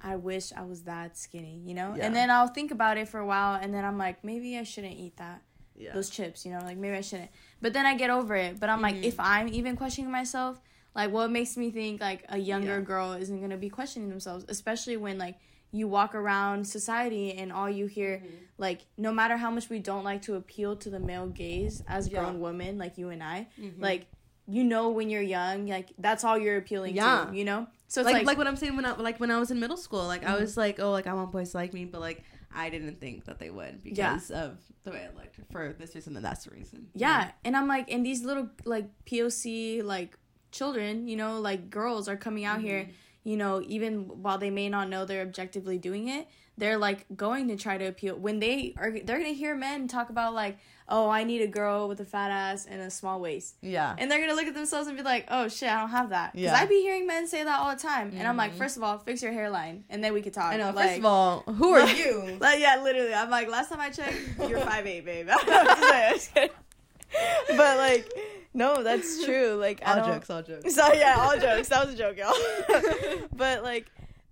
I 0.00 0.16
wish 0.16 0.52
I 0.52 0.62
was 0.62 0.82
that 0.84 1.16
skinny, 1.16 1.60
you 1.64 1.74
know? 1.74 1.94
Yeah. 1.96 2.06
And 2.06 2.14
then 2.14 2.30
I'll 2.30 2.48
think 2.48 2.70
about 2.70 2.98
it 2.98 3.08
for 3.08 3.18
a 3.18 3.26
while 3.26 3.54
and 3.60 3.72
then 3.74 3.84
I'm 3.84 3.98
like, 3.98 4.22
maybe 4.24 4.56
I 4.58 4.62
shouldn't 4.62 4.94
eat 4.96 5.16
that 5.16 5.42
Yeah. 5.76 5.92
those 5.92 6.10
chips, 6.10 6.44
you 6.44 6.52
know, 6.52 6.60
like 6.60 6.76
maybe 6.76 6.96
I 6.96 7.00
shouldn't. 7.00 7.30
But 7.60 7.72
then 7.72 7.86
I 7.86 7.96
get 7.96 8.10
over 8.10 8.34
it. 8.36 8.58
But 8.60 8.68
I'm 8.68 8.80
like, 8.82 8.96
Mhm. 8.96 9.04
if 9.04 9.18
I'm 9.18 9.48
even 9.48 9.76
questioning 9.76 10.10
myself, 10.10 10.60
like 10.94 11.10
what 11.12 11.30
makes 11.30 11.56
me 11.56 11.70
think 11.70 12.00
like 12.00 12.24
a 12.28 12.38
younger 12.38 12.78
Yeah. 12.78 12.84
girl 12.84 13.12
isn't 13.12 13.40
gonna 13.40 13.56
be 13.56 13.68
questioning 13.70 14.08
themselves, 14.08 14.44
especially 14.48 14.96
when 14.96 15.18
like 15.18 15.36
you 15.70 15.86
walk 15.88 16.14
around 16.14 16.66
society 16.66 17.32
and 17.34 17.52
all 17.52 17.68
you 17.68 17.86
hear 17.86 18.18
Mm-hmm. 18.18 18.34
like 18.58 18.80
no 18.96 19.12
matter 19.12 19.36
how 19.36 19.50
much 19.50 19.68
we 19.68 19.78
don't 19.78 20.02
like 20.04 20.22
to 20.22 20.34
appeal 20.36 20.76
to 20.76 20.90
the 20.90 20.98
male 20.98 21.26
gaze 21.28 21.82
as 21.86 22.08
Yeah. 22.08 22.20
grown 22.20 22.40
women 22.40 22.78
like 22.78 22.96
you 22.98 23.10
and 23.10 23.22
I, 23.22 23.48
Mhm. 23.60 23.80
like 23.80 24.06
you 24.46 24.64
know 24.64 24.88
when 24.88 25.10
you're 25.10 25.20
young, 25.22 25.66
like 25.66 25.90
that's 25.98 26.24
all 26.24 26.38
you're 26.38 26.56
appealing 26.56 26.96
Yeah. 26.96 27.26
to, 27.30 27.36
you 27.36 27.44
know? 27.44 27.66
So 27.86 28.00
it's 28.00 28.06
like, 28.06 28.14
like, 28.14 28.26
like 28.26 28.38
what 28.38 28.46
I'm 28.46 28.56
saying 28.56 28.76
when 28.76 28.86
I 28.86 28.92
like 28.96 29.20
when 29.20 29.30
I 29.30 29.38
was 29.38 29.50
in 29.50 29.60
middle 29.60 29.76
school, 29.76 30.06
like 30.06 30.24
I 30.24 30.32
Mhm. 30.36 30.40
was 30.40 30.56
like, 30.56 30.80
oh, 30.80 30.90
like 30.90 31.06
I 31.06 31.12
want 31.12 31.32
boys 31.32 31.50
to 31.50 31.58
like 31.58 31.74
me, 31.74 31.84
but 31.84 32.00
like 32.00 32.22
I 32.50 32.70
didn't 32.70 32.98
think 32.98 33.26
that 33.26 33.38
they 33.38 33.50
would 33.50 33.80
Yeah. 33.84 34.14
because 34.14 34.30
of 34.30 34.58
the 34.84 34.90
way 34.92 35.06
I 35.06 35.14
looked 35.14 35.36
for 35.52 35.74
this 35.78 35.94
reason 35.94 36.16
and 36.16 36.24
that's 36.24 36.44
the 36.46 36.50
reason. 36.50 36.88
Yeah, 36.94 37.30
and 37.44 37.54
I'm 37.54 37.68
like, 37.68 37.92
and 37.92 38.04
these 38.06 38.24
little 38.24 38.48
like 38.64 38.86
POC 39.04 39.82
like 39.82 40.16
children, 40.50 41.06
you 41.08 41.16
know, 41.16 41.40
like 41.40 41.68
girls 41.68 42.08
are 42.08 42.16
coming 42.16 42.44
out 42.46 42.60
here, 42.62 42.80
Mm-hmm. 42.84 42.92
You 43.28 43.36
know, 43.36 43.62
even 43.66 43.92
while 44.22 44.38
they 44.38 44.50
may 44.50 44.68
not 44.68 44.88
know 44.88 45.04
they're 45.04 45.22
objectively 45.22 45.76
doing 45.78 46.08
it, 46.08 46.26
they're 46.56 46.78
like 46.78 47.04
going 47.14 47.46
to 47.48 47.56
try 47.56 47.76
to 47.78 47.84
appeal 47.84 48.16
when 48.16 48.40
they 48.40 48.74
are 48.78 48.90
they're 48.90 49.18
gonna 49.18 49.30
hear 49.44 49.54
men 49.54 49.86
talk 49.86 50.08
about 50.10 50.34
like, 50.34 50.56
oh, 50.88 51.08
I 51.10 51.22
need 51.24 51.42
a 51.42 51.46
girl 51.46 51.86
with 51.88 52.00
a 52.00 52.04
fat 52.04 52.30
ass 52.30 52.64
and 52.64 52.80
a 52.80 52.90
small 52.90 53.20
waist. 53.20 53.56
Yeah. 53.60 53.94
And 53.98 54.10
they're 54.10 54.18
gonna 54.20 54.32
look 54.34 54.46
at 54.46 54.54
themselves 54.54 54.88
and 54.88 54.96
be 54.96 55.02
like, 55.02 55.26
"Oh 55.28 55.46
shit, 55.48 55.68
I 55.68 55.78
don't 55.80 55.90
have 55.90 56.08
that." 56.10 56.32
Because 56.32 56.50
Yeah. 56.52 56.58
I 56.58 56.64
be 56.66 56.80
hearing 56.80 57.06
men 57.06 57.28
say 57.28 57.44
that 57.44 57.60
all 57.60 57.70
the 57.76 57.80
time, 57.80 58.12
and 58.16 58.26
I'm 58.26 58.36
like, 58.38 58.54
Mhm. 58.54 58.58
first 58.58 58.76
of 58.78 58.82
all, 58.82 58.96
fix 58.98 59.22
your 59.22 59.32
hairline, 59.32 59.84
and 59.90 60.02
then 60.02 60.14
we 60.14 60.22
could 60.22 60.32
talk. 60.32 60.52
I 60.54 60.56
know. 60.56 60.70
Like, 60.70 60.86
first 60.88 60.98
of 61.00 61.04
all, 61.04 61.42
who 61.42 61.74
are 61.74 61.86
you? 61.88 62.38
like, 62.40 62.58
yeah, 62.60 62.80
literally. 62.82 63.12
I'm 63.14 63.28
like, 63.30 63.48
last 63.50 63.68
time 63.68 63.80
I 63.80 63.90
checked, 63.90 64.16
you're 64.48 64.58
five 64.72 64.86
eight, 64.86 65.04
babe. 65.04 65.28
I'm 67.14 67.18
just 67.18 67.20
saying, 67.20 67.20
I'm 67.20 67.38
just 67.38 67.50
kidding. 67.50 67.56
but 67.56 67.76
like, 67.78 68.12
no, 68.54 68.82
that's 68.82 69.24
true. 69.24 69.54
Like, 69.54 69.82
I 69.84 69.92
all 69.92 69.96
don't. 70.06 70.14
jokes, 70.14 70.30
all 70.30 70.42
jokes. 70.42 70.74
So 70.74 70.92
yeah, 70.92 71.16
all 71.18 71.38
jokes. 71.38 71.68
That 71.68 71.86
was 71.86 71.94
a 71.94 71.98
joke, 71.98 72.16
y'all. 72.16 72.34
but 73.32 73.62
like, 73.62 73.86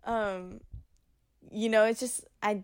um, 0.04 0.60
you 1.50 1.68
know, 1.68 1.84
it's 1.84 2.00
just 2.00 2.24
I. 2.42 2.62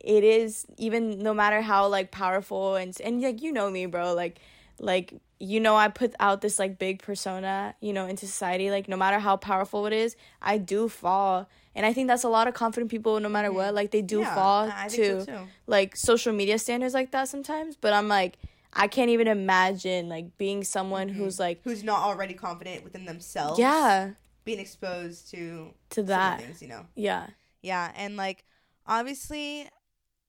It 0.00 0.22
is 0.22 0.66
even 0.76 1.20
no 1.20 1.32
matter 1.32 1.62
how 1.62 1.88
like 1.88 2.10
powerful 2.10 2.76
and 2.76 2.94
and 3.02 3.22
like 3.22 3.40
you 3.40 3.52
know 3.52 3.70
me, 3.70 3.86
bro. 3.86 4.12
Like, 4.12 4.38
like 4.78 5.14
you 5.40 5.60
know, 5.60 5.76
I 5.76 5.88
put 5.88 6.14
out 6.20 6.42
this 6.42 6.58
like 6.58 6.78
big 6.78 7.02
persona, 7.02 7.74
you 7.80 7.92
know, 7.92 8.06
into 8.06 8.26
society. 8.26 8.70
Like, 8.70 8.86
no 8.88 8.96
matter 8.96 9.18
how 9.18 9.36
powerful 9.36 9.86
it 9.86 9.92
is, 9.94 10.16
I 10.42 10.58
do 10.58 10.88
fall. 10.88 11.48
And 11.74 11.84
I 11.84 11.92
think 11.92 12.06
that's 12.08 12.22
a 12.22 12.28
lot 12.28 12.46
of 12.48 12.54
confident 12.54 12.90
people, 12.90 13.18
no 13.18 13.28
matter 13.28 13.50
what. 13.52 13.74
Like, 13.74 13.90
they 13.90 14.02
do 14.02 14.20
Yeah, 14.20 14.34
fall 14.34 14.70
I 14.72 14.88
to 14.88 15.24
so 15.24 15.48
like 15.66 15.96
social 15.96 16.32
media 16.32 16.58
standards 16.58 16.94
like 16.94 17.10
that 17.12 17.28
sometimes. 17.28 17.76
But 17.76 17.92
I'm 17.94 18.06
like, 18.08 18.36
I 18.74 18.88
can't 18.88 19.10
even 19.10 19.28
imagine 19.28 20.08
like 20.08 20.36
being 20.36 20.64
someone 20.64 21.08
Mhm. 21.08 21.14
who's 21.14 21.38
like, 21.38 21.60
Who's 21.64 21.82
not 21.84 22.00
already 22.02 22.34
confident 22.34 22.84
within 22.84 23.04
themselves? 23.04 23.58
yeah, 23.58 24.12
Being 24.44 24.58
exposed 24.60 25.30
to 25.30 25.74
to 25.90 26.02
that. 26.04 26.40
things, 26.40 26.60
you 26.60 26.68
know. 26.68 26.86
Yeah. 26.94 27.28
Yeah, 27.62 27.92
and 27.94 28.16
like 28.16 28.44
obviously 28.86 29.68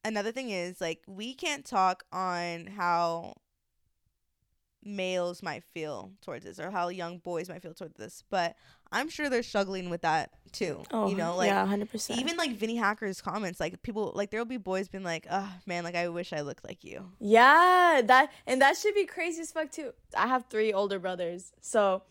another 0.04 0.32
thing 0.32 0.50
is 0.52 0.80
like 0.80 1.02
we 1.08 1.34
can't 1.34 1.66
talk 1.66 2.04
on 2.12 2.68
how 2.68 3.34
males 4.84 5.42
might 5.42 5.64
feel 5.64 6.12
towards 6.22 6.46
this 6.46 6.60
or 6.60 6.70
how 6.70 6.90
young 6.90 7.18
boys 7.18 7.50
might 7.50 7.62
feel 7.62 7.74
towards 7.74 7.96
this, 7.98 8.24
but 8.30 8.56
I'm 8.96 9.10
sure 9.10 9.30
they're 9.30 9.44
struggling 9.44 9.90
with 9.90 10.02
that 10.02 10.32
too. 10.52 10.84
Oh, 10.92 11.10
you 11.10 11.16
know, 11.16 11.36
like 11.36 11.48
yeah, 11.50 11.66
hundred 11.66 11.92
percent. 11.92 12.20
even 12.20 12.38
like 12.38 12.56
Vinnie 12.56 12.78
Hacker's 12.78 13.22
comments, 13.22 13.60
like 13.60 13.84
people 13.84 14.12
like 14.16 14.32
there'll 14.32 14.46
be 14.46 14.58
boys 14.58 14.88
being 14.88 15.04
like, 15.04 15.28
"Oh 15.30 15.52
man, 15.66 15.84
like 15.84 15.96
I 15.96 16.08
wish 16.10 16.32
I 16.34 16.42
looked 16.42 16.64
like 16.66 16.84
you." 16.84 17.12
Yeah, 17.20 18.02
that 18.06 18.32
and 18.48 18.62
that 18.62 18.78
should 18.78 18.96
be 18.96 19.06
crazy 19.06 19.42
as 19.42 19.52
fuck 19.52 19.70
too. 19.72 19.92
I 20.18 20.28
have 20.28 20.46
three 20.50 20.72
older 20.74 20.98
brothers, 21.00 21.52
so 21.62 22.04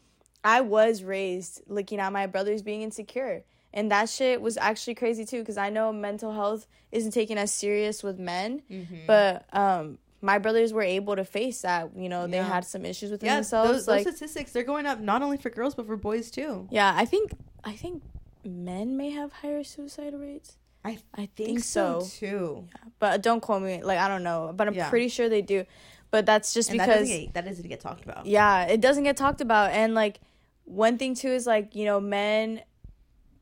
I 0.44 0.60
was 0.60 1.02
raised 1.02 1.62
looking 1.66 2.00
at 2.00 2.12
my 2.12 2.26
brothers 2.26 2.60
being 2.62 2.82
insecure, 2.82 3.44
and 3.72 3.90
that 3.90 4.10
shit 4.10 4.42
was 4.42 4.56
actually 4.58 4.94
crazy 4.96 5.24
too. 5.24 5.38
Because 5.40 5.56
I 5.56 5.70
know 5.70 5.90
mental 5.92 6.32
health 6.32 6.66
isn't 6.92 7.12
taken 7.12 7.38
as 7.38 7.50
serious 7.52 8.02
with 8.02 8.18
men, 8.18 8.62
Mm-hmm. 8.70 9.06
but 9.06 9.46
um, 9.52 9.98
my 10.24 10.38
brothers 10.38 10.72
were 10.72 10.82
able 10.82 11.14
to 11.16 11.24
face 11.24 11.60
that. 11.62 11.90
You 11.96 12.08
know, 12.08 12.26
they 12.26 12.38
Yeah. 12.38 12.48
had 12.48 12.64
some 12.64 12.84
issues 12.86 13.10
with 13.10 13.22
yeah, 13.22 13.34
themselves. 13.36 13.70
those, 13.70 13.88
like, 13.88 14.04
those 14.04 14.16
statistics 14.16 14.52
they're 14.52 14.62
going 14.74 14.86
up 14.86 14.98
not 14.98 15.20
only 15.22 15.36
for 15.36 15.50
girls 15.50 15.74
but 15.74 15.86
for 15.86 15.96
boys 15.96 16.30
too. 16.30 16.66
yeah, 16.70 16.92
I 16.96 17.04
think 17.04 17.32
I 17.62 17.72
think 17.76 18.02
men 18.44 18.96
may 18.96 19.10
have 19.10 19.32
higher 19.32 19.62
suicide 19.64 20.14
rates. 20.14 20.56
I 20.84 20.98
I 21.14 21.26
think, 21.36 21.48
think 21.48 21.60
so. 21.60 22.00
so 22.00 22.08
too. 22.26 22.68
but 22.98 23.22
don't 23.22 23.40
quote 23.40 23.62
me. 23.62 23.82
Like 23.82 23.98
I 23.98 24.08
don't 24.08 24.22
know, 24.22 24.52
but 24.56 24.66
I'm 24.68 24.74
Yeah. 24.74 24.88
pretty 24.90 25.08
sure 25.08 25.28
they 25.28 25.42
do. 25.42 25.64
But 26.10 26.26
that's 26.26 26.54
just 26.54 26.70
And 26.70 26.78
that 26.80 26.86
because 26.86 27.08
doesn't, 27.08 27.24
get, 27.24 27.34
that 27.34 27.44
doesn't 27.44 27.68
get 27.68 27.80
talked 27.80 28.04
about. 28.04 28.24
yeah 28.26 28.64
it 28.66 28.80
doesn't 28.80 29.02
get 29.04 29.16
talked 29.16 29.40
about 29.40 29.72
and 29.72 29.94
like 29.94 30.20
one 30.64 30.96
thing 30.96 31.14
too 31.14 31.28
is 31.28 31.46
like 31.46 31.74
you 31.74 31.84
know 31.84 32.00
men 32.00 32.62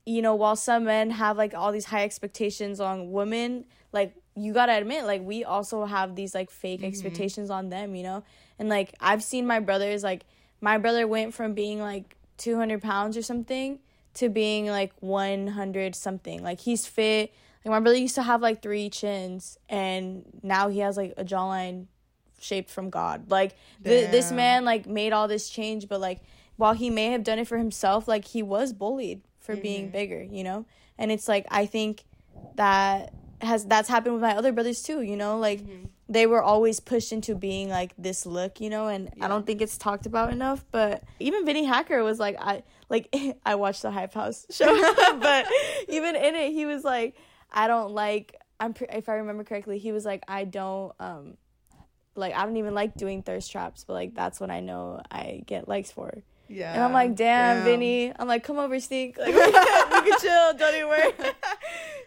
you 0.06 0.22
know 0.22 0.34
while 0.34 0.56
some 0.56 0.84
men 0.84 1.10
have 1.10 1.36
like 1.36 1.52
all 1.54 1.70
these 1.70 1.84
high 1.84 2.02
expectations 2.02 2.80
on 2.80 3.12
women 3.12 3.64
like 3.92 4.14
you 4.34 4.52
gotta 4.52 4.72
admit 4.72 5.04
like 5.04 5.22
we 5.22 5.44
also 5.44 5.84
have 5.84 6.14
these 6.14 6.34
like 6.34 6.50
fake 6.50 6.80
Mhm. 6.80 6.86
expectations 6.86 7.50
on 7.50 7.68
them 7.68 7.94
you 7.94 8.02
know? 8.02 8.22
And 8.58 8.68
like 8.68 8.94
i've 9.00 9.22
seen 9.22 9.46
my 9.46 9.60
brothers 9.60 10.02
like 10.02 10.24
my 10.60 10.78
brother 10.78 11.06
went 11.06 11.34
from 11.34 11.54
being 11.54 11.80
like 11.80 12.16
200 12.38 12.80
pounds 12.82 13.16
or 13.16 13.22
something 13.22 13.78
to 14.14 14.28
being 14.28 14.66
like 14.66 14.92
100 15.00 15.94
something. 15.94 16.42
Like 16.42 16.60
he's 16.60 16.86
fit. 16.86 17.32
Like 17.64 17.70
my 17.70 17.80
brother 17.80 17.96
used 17.98 18.14
to 18.16 18.22
have 18.22 18.42
like 18.42 18.62
three 18.62 18.90
chins 18.90 19.58
and 19.68 20.24
now 20.42 20.68
he 20.68 20.80
has 20.80 20.96
like 20.96 21.14
a 21.16 21.24
jawline 21.24 21.86
shaped 22.40 22.70
from 22.70 22.90
god. 22.90 23.30
Like 23.30 23.54
th- 23.84 24.10
this 24.10 24.30
man 24.30 24.64
like 24.64 24.86
made 24.86 25.12
all 25.12 25.28
this 25.28 25.48
change 25.48 25.88
but 25.88 26.00
like 26.00 26.20
while 26.56 26.74
he 26.74 26.90
may 26.90 27.06
have 27.06 27.24
done 27.24 27.38
it 27.38 27.48
for 27.48 27.58
himself 27.58 28.06
like 28.06 28.24
he 28.26 28.42
was 28.42 28.72
bullied 28.72 29.22
for 29.40 29.56
being 29.56 29.88
Mhm. 29.88 29.92
bigger 29.92 30.22
you 30.22 30.44
know? 30.44 30.64
And 30.98 31.10
it's 31.10 31.26
like 31.28 31.46
i 31.50 31.66
think 31.66 32.04
that 32.56 33.12
has 33.42 33.64
that's 33.66 33.88
happened 33.88 34.14
with 34.14 34.22
my 34.22 34.36
other 34.36 34.52
brothers 34.52 34.82
too 34.82 35.00
you 35.02 35.16
know 35.16 35.36
like 35.38 35.60
Mhm. 35.60 35.88
they 36.08 36.26
were 36.26 36.42
always 36.42 36.78
pushed 36.80 37.12
into 37.12 37.34
being 37.34 37.68
like 37.68 37.92
this 37.98 38.24
look 38.26 38.60
you 38.60 38.70
know 38.70 38.88
and 38.88 39.10
Yeah. 39.16 39.24
i 39.24 39.28
don't 39.28 39.44
think 39.46 39.60
it's 39.60 39.76
talked 39.76 40.06
about 40.06 40.32
enough 40.32 40.64
but 40.70 41.02
even 41.18 41.44
Vinnie 41.44 41.64
Hacker 41.64 42.02
was 42.04 42.18
like 42.20 42.36
i 42.40 42.62
like 42.88 43.08
i 43.46 43.54
watched 43.56 43.82
the 43.82 43.90
hype 43.90 44.14
house 44.14 44.46
show 44.50 44.66
but 45.20 45.46
even 45.88 46.14
in 46.16 46.34
it 46.34 46.52
he 46.52 46.66
was 46.66 46.84
like 46.84 47.16
i 47.52 47.66
don't 47.66 47.92
like 47.92 48.36
i'm 48.60 48.74
pre- 48.74 48.86
if 48.92 49.08
i 49.08 49.14
remember 49.14 49.44
correctly 49.44 49.78
he 49.78 49.90
was 49.92 50.04
like 50.04 50.22
i 50.28 50.44
don't 50.44 50.92
um 51.00 51.36
like 52.14 52.34
i 52.34 52.44
don't 52.44 52.56
even 52.58 52.74
like 52.74 52.94
doing 52.94 53.22
thirst 53.22 53.50
traps 53.50 53.84
but 53.84 53.94
like 53.94 54.14
that's 54.14 54.38
what 54.38 54.50
i 54.50 54.60
know 54.60 55.00
i 55.10 55.42
get 55.46 55.66
likes 55.68 55.90
for 55.90 56.22
Yeah. 56.52 56.74
and 56.74 56.82
i'm 56.82 56.92
like 56.92 57.14
damn, 57.14 57.64
Vinnie. 57.64 58.12
I'm 58.18 58.28
like 58.28 58.44
come 58.44 58.58
over 58.58 58.78
sneak. 58.78 59.18
Like 59.18 59.28
we 59.34 59.52
can, 59.52 60.04
we 60.04 60.10
can 60.10 60.20
chill. 60.20 60.54
Don't 60.58 60.74
even 60.74 60.88
worry. 60.88 61.12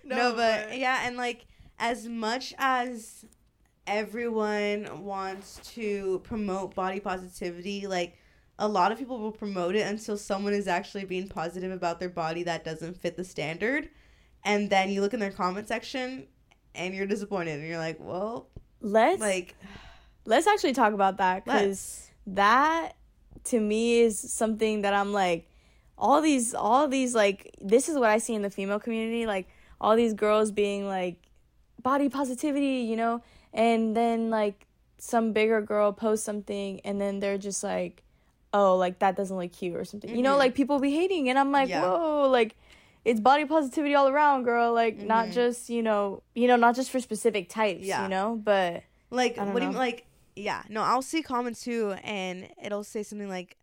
No, 0.07 0.35
but 0.35 0.77
yeah, 0.77 0.99
and 1.07 1.17
like 1.17 1.47
as 1.79 2.07
much 2.07 2.53
as 2.59 3.25
everyone 3.87 5.03
wants 5.03 5.59
to 5.73 6.19
promote 6.19 6.75
body 6.75 6.99
positivity, 6.99 7.87
like 7.87 8.15
a 8.59 8.67
lot 8.67 8.91
of 8.91 8.99
people 8.99 9.19
will 9.19 9.31
promote 9.31 9.75
it 9.75 9.87
until 9.87 10.15
someone 10.15 10.53
is 10.53 10.67
actually 10.67 11.05
being 11.05 11.27
positive 11.27 11.71
about 11.71 11.99
their 11.99 12.09
body 12.09 12.43
that 12.43 12.63
doesn't 12.63 12.97
fit 12.97 13.17
the 13.17 13.23
standard. 13.23 13.89
And 14.43 14.69
then 14.69 14.91
you 14.91 15.01
look 15.01 15.15
in 15.15 15.19
their 15.19 15.31
comment 15.31 15.67
section 15.67 16.27
and 16.75 16.93
you're 16.93 17.07
disappointed. 17.07 17.59
And 17.59 17.67
you're 17.67 17.79
like, 17.79 17.97
well, 17.99 18.47
let's 18.81 19.19
like 19.19 19.55
let's 20.25 20.45
actually 20.47 20.73
talk 20.73 20.93
about 20.93 21.17
that 21.17 21.45
because 21.45 22.11
that 22.27 22.93
to 23.45 23.59
me 23.59 23.99
is 23.99 24.17
something 24.19 24.81
that 24.81 24.93
I'm 24.93 25.13
like 25.13 25.47
all 25.97 26.21
these 26.21 26.53
all 26.53 26.87
these 26.87 27.13
like 27.15 27.55
this 27.61 27.87
is 27.89 27.97
what 27.97 28.09
I 28.09 28.17
see 28.17 28.33
in 28.33 28.41
the 28.41 28.49
female 28.49 28.79
community 28.79 29.25
like 29.25 29.47
all 29.79 29.95
these 29.95 30.13
girls 30.13 30.51
being 30.51 30.87
like 30.87 31.15
body 31.81 32.09
positivity, 32.09 32.77
you 32.89 32.95
know, 32.95 33.21
and 33.53 33.95
then 33.95 34.29
like 34.29 34.65
some 34.97 35.33
bigger 35.33 35.61
girl 35.61 35.91
posts 35.93 36.25
something 36.25 36.79
and 36.83 36.99
then 36.99 37.19
they're 37.19 37.37
just 37.37 37.63
like 37.63 38.01
oh 38.53 38.75
like 38.77 38.99
that 38.99 39.15
doesn't 39.15 39.37
look 39.37 39.51
cute 39.51 39.75
or 39.75 39.85
something. 39.85 40.15
You 40.15 40.23
know, 40.23 40.35
Mhm. 40.35 40.39
like 40.39 40.55
people 40.55 40.79
be 40.79 40.91
hating 40.91 41.29
and 41.29 41.37
I'm 41.37 41.51
like, 41.51 41.69
Yeah. 41.69 41.81
"Whoa, 41.81 42.29
like 42.29 42.55
it's 43.03 43.19
body 43.19 43.45
positivity 43.45 43.93
all 43.93 44.07
around, 44.07 44.43
girl. 44.43 44.73
Like 44.73 44.97
not 44.97 45.27
Mhm. 45.27 45.33
just 45.33 45.69
you 45.69 45.83
know, 45.83 46.23
you 46.33 46.47
know, 46.47 46.55
not 46.55 46.75
just 46.75 46.89
for 46.89 46.99
specific 46.99 47.49
types. 47.49 47.83
Yeah. 47.85 48.03
You 48.03 48.09
know, 48.09 48.41
but 48.43 48.83
Like, 49.11 49.37
what 49.37 49.59
do 49.59 49.65
you 49.67 49.71
like? 49.71 50.05
Yeah, 50.35 50.63
no, 50.69 50.81
I'll 50.81 51.01
see 51.01 51.21
comments 51.21 51.63
too, 51.63 51.95
and 52.03 52.49
it'll 52.63 52.83
say 52.83 53.03
something 53.03 53.29
like, 53.29 53.57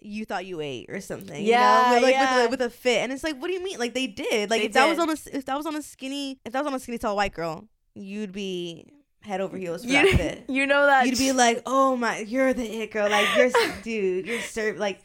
"You 0.00 0.24
thought 0.24 0.46
you 0.46 0.60
ate" 0.60 0.88
or 0.88 1.00
something. 1.00 1.44
you 1.44 1.52
know? 1.52 1.58
Yeah, 1.58 1.98
like 2.02 2.14
yeah. 2.14 2.36
with, 2.36 2.46
a, 2.46 2.50
with 2.50 2.60
a 2.62 2.70
fit, 2.70 2.98
and 2.98 3.12
it's 3.12 3.24
like, 3.24 3.40
what 3.40 3.48
do 3.48 3.52
you 3.52 3.62
mean? 3.62 3.78
Like 3.78 3.94
they 3.94 4.06
did. 4.06 4.50
Like 4.50 4.60
They 4.60 4.66
if 4.66 4.72
that 4.74 4.88
was 4.88 4.98
on 4.98 5.10
a 5.10 5.16
if 5.32 5.44
that 5.46 5.56
was 5.56 5.66
on 5.66 5.74
a 5.74 5.82
skinny 5.82 6.38
if 6.44 6.52
that 6.52 6.60
was 6.60 6.68
on 6.68 6.74
a 6.74 6.78
skinny 6.80 6.98
tall 6.98 7.16
white 7.16 7.34
girl, 7.34 7.68
you'd 7.94 8.32
be 8.32 8.86
head 9.26 9.40
over 9.40 9.56
heels 9.56 9.84
for 9.84 9.90
you, 9.90 10.16
that 10.16 10.16
fit. 10.16 10.44
you 10.48 10.66
know 10.66 10.86
that 10.86 11.06
You'd 11.06 11.18
be 11.18 11.32
like, 11.32 11.62
oh 11.66 11.96
my, 11.96 12.20
you're 12.20 12.54
the 12.54 12.64
it 12.64 12.92
girl. 12.92 13.10
Like 13.10 13.26
you're, 13.36 13.50
dude, 13.82 14.26
you're 14.26 14.40
served. 14.40 14.78
Like, 14.78 15.00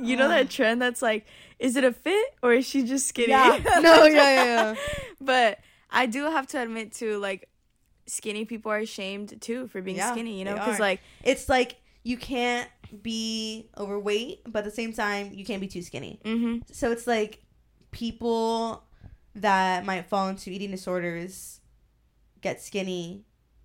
you 0.00 0.16
know 0.16 0.28
that 0.28 0.50
trend 0.50 0.82
that's 0.82 1.00
like, 1.00 1.26
is 1.58 1.76
it 1.76 1.84
a 1.84 1.92
fit 1.92 2.26
or 2.42 2.52
is 2.52 2.66
she 2.66 2.82
just 2.82 3.06
skinny? 3.06 3.28
Yeah. 3.28 3.58
No, 3.80 4.04
yeah, 4.04 4.10
yeah, 4.10 4.44
yeah. 4.44 4.74
but 5.20 5.58
I 5.90 6.06
do 6.06 6.24
have 6.24 6.46
to 6.48 6.62
admit 6.62 6.92
too, 6.92 7.18
like, 7.18 7.48
skinny 8.06 8.44
people 8.44 8.70
are 8.72 8.78
ashamed 8.78 9.40
too 9.40 9.66
for 9.68 9.82
being 9.82 9.96
Yeah, 9.96 10.12
skinny. 10.12 10.38
You 10.38 10.44
know, 10.44 10.54
because 10.54 10.78
like, 10.80 11.00
it's 11.24 11.48
like 11.48 11.76
you 12.04 12.16
can't 12.16 12.68
be 13.02 13.68
overweight, 13.76 14.42
but 14.46 14.60
at 14.60 14.64
the 14.64 14.70
same 14.70 14.92
time, 14.92 15.32
you 15.34 15.44
can't 15.44 15.60
be 15.60 15.66
too 15.68 15.82
skinny. 15.82 16.20
mm-hmm, 16.24 16.58
So 16.72 16.92
it's 16.92 17.06
like 17.06 17.42
people 17.90 18.84
that 19.34 19.84
might 19.84 20.06
fall 20.06 20.28
into 20.28 20.50
eating 20.50 20.70
disorders 20.70 21.60
get 22.40 22.62
skinny 22.62 23.24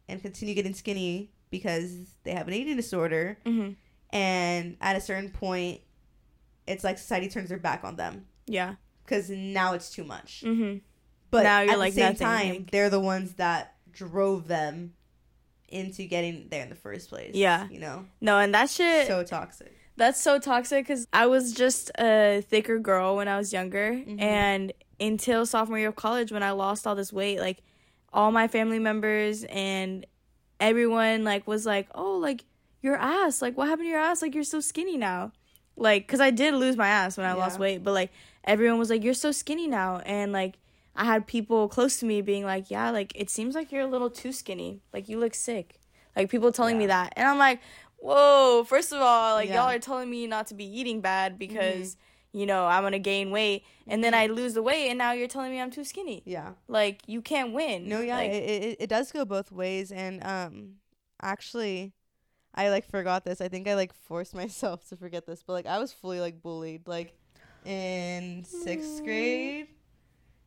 and 0.09 0.21
continue 0.21 0.53
getting 0.55 0.73
skinny 0.73 1.31
because 1.49 1.93
they 2.23 2.31
have 2.31 2.47
an 2.47 2.53
eating 2.53 2.77
disorder, 2.77 3.37
mm-hmm, 3.45 3.71
and 4.15 4.77
at 4.81 4.95
a 4.95 5.01
certain 5.01 5.29
point, 5.29 5.81
it's 6.67 6.83
like 6.83 6.97
society 6.97 7.27
turns 7.29 7.49
their 7.49 7.57
back 7.57 7.83
on 7.83 7.95
them 7.97 8.25
yeah, 8.47 8.75
because 9.03 9.29
now 9.29 9.73
it's 9.73 9.89
too 9.91 10.03
much. 10.03 10.43
mm-hmm. 10.45 10.77
But 11.29 11.43
Now 11.43 11.61
you're 11.61 11.73
at 11.73 11.79
like 11.79 11.93
the 11.93 12.01
same 12.01 12.15
time, 12.15 12.49
like- 12.49 12.71
they're 12.71 12.89
the 12.89 12.99
ones 12.99 13.33
that 13.35 13.75
drove 13.93 14.47
them 14.47 14.93
into 15.69 16.05
getting 16.05 16.47
there 16.49 16.63
in 16.63 16.69
the 16.69 16.75
first 16.75 17.09
place. 17.09 17.33
Yeah. 17.33 17.67
you 17.69 17.79
know, 17.79 18.05
No, 18.19 18.37
and 18.39 18.53
that 18.53 18.69
shit. 18.69 19.07
so 19.07 19.23
toxic. 19.23 19.73
That's 19.97 20.19
so 20.21 20.39
toxic 20.39 20.85
because 20.85 21.07
I 21.13 21.27
was 21.27 21.53
just 21.53 21.91
a 21.99 22.41
thicker 22.41 22.79
girl 22.79 23.15
when 23.17 23.27
I 23.27 23.37
was 23.37 23.53
younger. 23.53 23.93
Mhm. 23.93 24.19
And 24.21 24.73
until 24.99 25.45
sophomore 25.45 25.79
year 25.79 25.89
of 25.89 25.95
college, 25.95 26.31
when 26.31 26.43
I 26.43 26.51
lost 26.51 26.85
all 26.87 26.95
this 26.95 27.13
weight, 27.13 27.39
like 27.39 27.59
all 28.13 28.31
my 28.31 28.47
family 28.47 28.79
members 28.79 29.43
and 29.45 30.05
everyone 30.59 31.23
like 31.23 31.47
was 31.47 31.65
like, 31.65 31.87
"Oh, 31.95 32.17
like 32.17 32.43
your 32.81 32.95
ass, 32.97 33.41
like 33.41 33.57
what 33.57 33.67
happened 33.67 33.85
to 33.85 33.89
your 33.89 33.99
ass? 33.99 34.21
Like 34.21 34.33
you're 34.35 34.43
so 34.43 34.59
skinny 34.59 34.97
now." 34.97 35.31
Like, 35.75 36.07
cause 36.07 36.19
I 36.19 36.31
did 36.31 36.53
lose 36.53 36.75
my 36.77 36.87
ass 36.87 37.17
when 37.17 37.25
I 37.25 37.33
lost 37.33 37.59
weight, 37.59 37.83
but 37.83 37.93
like 37.93 38.11
everyone 38.43 38.77
was 38.79 38.89
like, 38.89 39.03
"You're 39.03 39.13
so 39.13 39.31
skinny 39.31 39.67
now," 39.67 39.99
and 40.05 40.31
like 40.31 40.55
I 40.95 41.05
had 41.05 41.25
people 41.27 41.67
close 41.67 41.97
to 41.99 42.05
me 42.05 42.21
being 42.21 42.43
like, 42.45 42.69
"Yeah, 42.69 42.89
like 42.91 43.13
it 43.15 43.29
seems 43.29 43.55
like 43.55 43.71
you're 43.71 43.83
a 43.83 43.87
little 43.87 44.09
too 44.09 44.31
skinny. 44.31 44.81
Like 44.93 45.07
you 45.09 45.19
look 45.19 45.33
sick." 45.33 45.79
Like 46.15 46.29
people 46.29 46.51
telling 46.51 46.77
me 46.77 46.87
that, 46.87 47.13
and 47.15 47.27
I'm 47.27 47.37
like, 47.37 47.59
"Whoa!" 47.97 48.65
First 48.67 48.91
of 48.91 49.01
all, 49.01 49.35
like 49.35 49.47
Yeah. 49.47 49.55
Mm-hmm. 49.55 49.61
y'all 49.61 49.75
are 49.75 49.79
telling 49.79 50.09
me 50.09 50.27
not 50.27 50.47
to 50.47 50.53
be 50.53 50.65
eating 50.65 50.99
bad 50.99 51.39
because 51.39 51.95
you 52.33 52.45
know 52.45 52.65
I'm 52.65 52.83
gonna 52.83 52.99
gain 52.99 53.31
weight, 53.31 53.63
and 53.87 54.03
then 54.03 54.13
I 54.13 54.27
lose 54.27 54.53
the 54.53 54.61
weight, 54.63 54.89
and 54.89 54.97
now 54.97 55.13
you're 55.13 55.29
telling 55.29 55.51
me 55.51 55.61
I'm 55.61 55.71
too 55.71 55.85
skinny. 55.85 56.23
Yeah. 56.25 56.51
Like 56.67 57.01
you 57.07 57.21
can't 57.21 57.53
win. 57.53 57.87
No, 57.87 58.01
yeah, 58.01 58.17
Like, 58.17 58.31
it, 58.31 58.63
it 58.63 58.77
it 58.81 58.87
does 58.87 59.11
go 59.11 59.23
both 59.23 59.51
ways, 59.51 59.91
and 59.93 60.21
um, 60.25 60.75
actually, 61.21 61.93
I 62.53 62.69
like 62.69 62.85
forgot 62.89 63.23
this. 63.23 63.39
I 63.39 63.47
think 63.47 63.67
I 63.69 63.75
like 63.75 63.93
forced 63.93 64.35
myself 64.43 64.85
to 64.89 64.97
forget 64.97 65.25
this, 65.25 65.41
but 65.41 65.53
like 65.53 65.65
I 65.65 65.79
was 65.79 65.93
fully 65.93 66.19
like 66.19 66.41
bullied, 66.41 66.87
like 66.87 67.13
in 67.65 68.43
sixth 68.43 69.03
grade. 69.05 69.67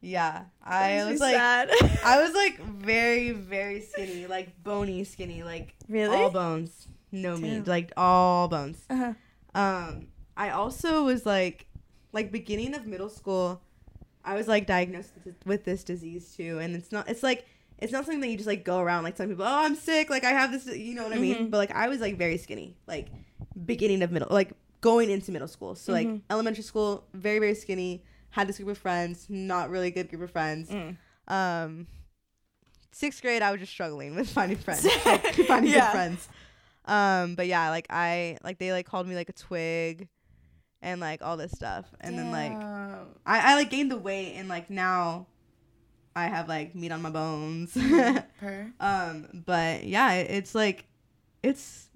Yeah, 0.04 0.44
I 0.62 1.02
was 1.10 1.18
like, 1.18 1.34
sad. 1.34 1.70
I 2.04 2.22
was 2.22 2.34
like 2.42 2.60
very 2.60 3.30
very 3.30 3.80
skinny, 3.80 4.26
like 4.26 4.62
bony 4.62 5.02
skinny, 5.04 5.42
like 5.42 5.74
really. 5.88 6.14
all 6.14 6.30
bones, 6.30 6.88
no 7.10 7.36
meat, 7.38 7.66
like 7.66 7.90
all 7.96 8.48
bones. 8.48 8.78
uh-huh. 8.90 9.14
Um, 9.54 10.08
I 10.36 10.50
also 10.50 11.04
was 11.04 11.24
like, 11.24 11.66
like 12.12 12.30
beginning 12.30 12.74
of 12.74 12.86
middle 12.86 13.08
school, 13.08 13.62
I 14.24 14.34
was 14.34 14.46
like 14.46 14.66
diagnosed 14.66 15.12
with, 15.46 15.64
this 15.64 15.84
disease 15.84 16.34
too, 16.36 16.58
and 16.58 16.74
it's 16.76 16.92
not. 16.92 17.08
It's 17.08 17.22
like 17.22 17.46
it's 17.78 17.92
not 17.92 18.04
something 18.04 18.20
that 18.20 18.28
you 18.28 18.36
just 18.36 18.46
like 18.46 18.62
go 18.64 18.80
around 18.80 19.04
like 19.04 19.16
some 19.16 19.28
people. 19.30 19.44
Oh, 19.46 19.48
I'm 19.64 19.74
sick. 19.74 20.10
Like 20.10 20.24
I 20.24 20.30
have 20.32 20.52
this. 20.52 20.66
You 20.66 20.94
know 20.94 21.04
what 21.04 21.14
I 21.14 21.18
mean? 21.18 21.36
Mhm. 21.46 21.50
But 21.50 21.56
like 21.58 21.70
I 21.70 21.88
was 21.88 22.00
like 22.00 22.18
very 22.18 22.36
skinny, 22.36 22.76
like 22.86 23.06
beginning 23.64 24.02
of 24.02 24.12
middle, 24.12 24.28
like 24.30 24.52
going 24.82 25.08
into 25.08 25.32
middle 25.32 25.48
school. 25.48 25.74
So 25.76 25.92
like 25.92 26.06
Mhm. 26.08 26.20
elementary 26.28 26.62
school, 26.62 27.04
very 27.14 27.38
very 27.38 27.54
skinny. 27.54 28.02
Had 28.34 28.48
this 28.48 28.56
group 28.58 28.70
of 28.70 28.78
friends, 28.78 29.26
not 29.28 29.70
really 29.70 29.92
good 29.92 30.08
group 30.08 30.22
of 30.22 30.30
friends. 30.32 30.68
Mm. 30.68 30.96
Um, 31.28 31.86
sixth 32.90 33.22
grade, 33.22 33.42
I 33.42 33.52
was 33.52 33.60
just 33.60 33.70
struggling 33.72 34.16
with 34.16 34.28
finding 34.38 34.58
friends, 34.58 34.84
like, 35.06 35.24
finding 35.46 35.70
Yeah. 35.72 35.86
good 35.86 35.92
friends. 35.92 36.28
Um, 36.86 37.36
but 37.36 37.46
yeah, 37.46 37.70
like 37.70 37.86
I 37.90 38.38
like 38.42 38.58
they 38.58 38.72
like 38.72 38.86
called 38.86 39.06
me 39.06 39.14
like 39.14 39.28
a 39.28 39.32
twig, 39.32 40.08
and 40.82 41.00
like 41.00 41.22
all 41.22 41.36
this 41.36 41.52
stuff, 41.52 41.86
and 42.00 42.18
then 42.18 42.32
like 42.32 42.52
I 43.24 43.52
I 43.52 43.54
like 43.54 43.70
gained 43.70 43.90
the 43.92 43.96
weight, 43.96 44.34
and 44.34 44.48
like 44.48 44.68
now, 44.68 45.28
I 46.16 46.26
have 46.26 46.48
like 46.48 46.74
meat 46.74 46.90
on 46.90 47.02
my 47.02 47.10
bones. 47.10 47.76
Um, 48.80 49.28
but 49.46 49.84
yeah, 49.84 50.12
it's 50.14 50.54
like, 50.54 50.84
it's 51.42 51.88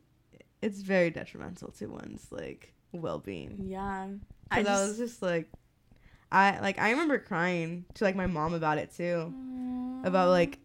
it's 0.62 0.80
very 0.82 1.10
detrimental 1.10 1.72
to 1.72 1.86
one's 1.86 2.26
like 2.30 2.72
well 2.92 3.18
being. 3.18 3.66
Yeah. 3.68 4.08
Cause 4.50 4.66
I, 4.66 4.86
was 4.86 4.96
just 4.96 5.20
like, 5.20 5.50
I 6.30 6.60
like 6.60 6.78
I 6.78 6.90
remember 6.90 7.18
crying 7.18 7.84
to 7.94 8.04
like 8.04 8.16
my 8.16 8.26
mom 8.26 8.54
about 8.54 8.78
it 8.78 8.94
too. 8.94 9.32
About 10.04 10.28
like 10.30 10.58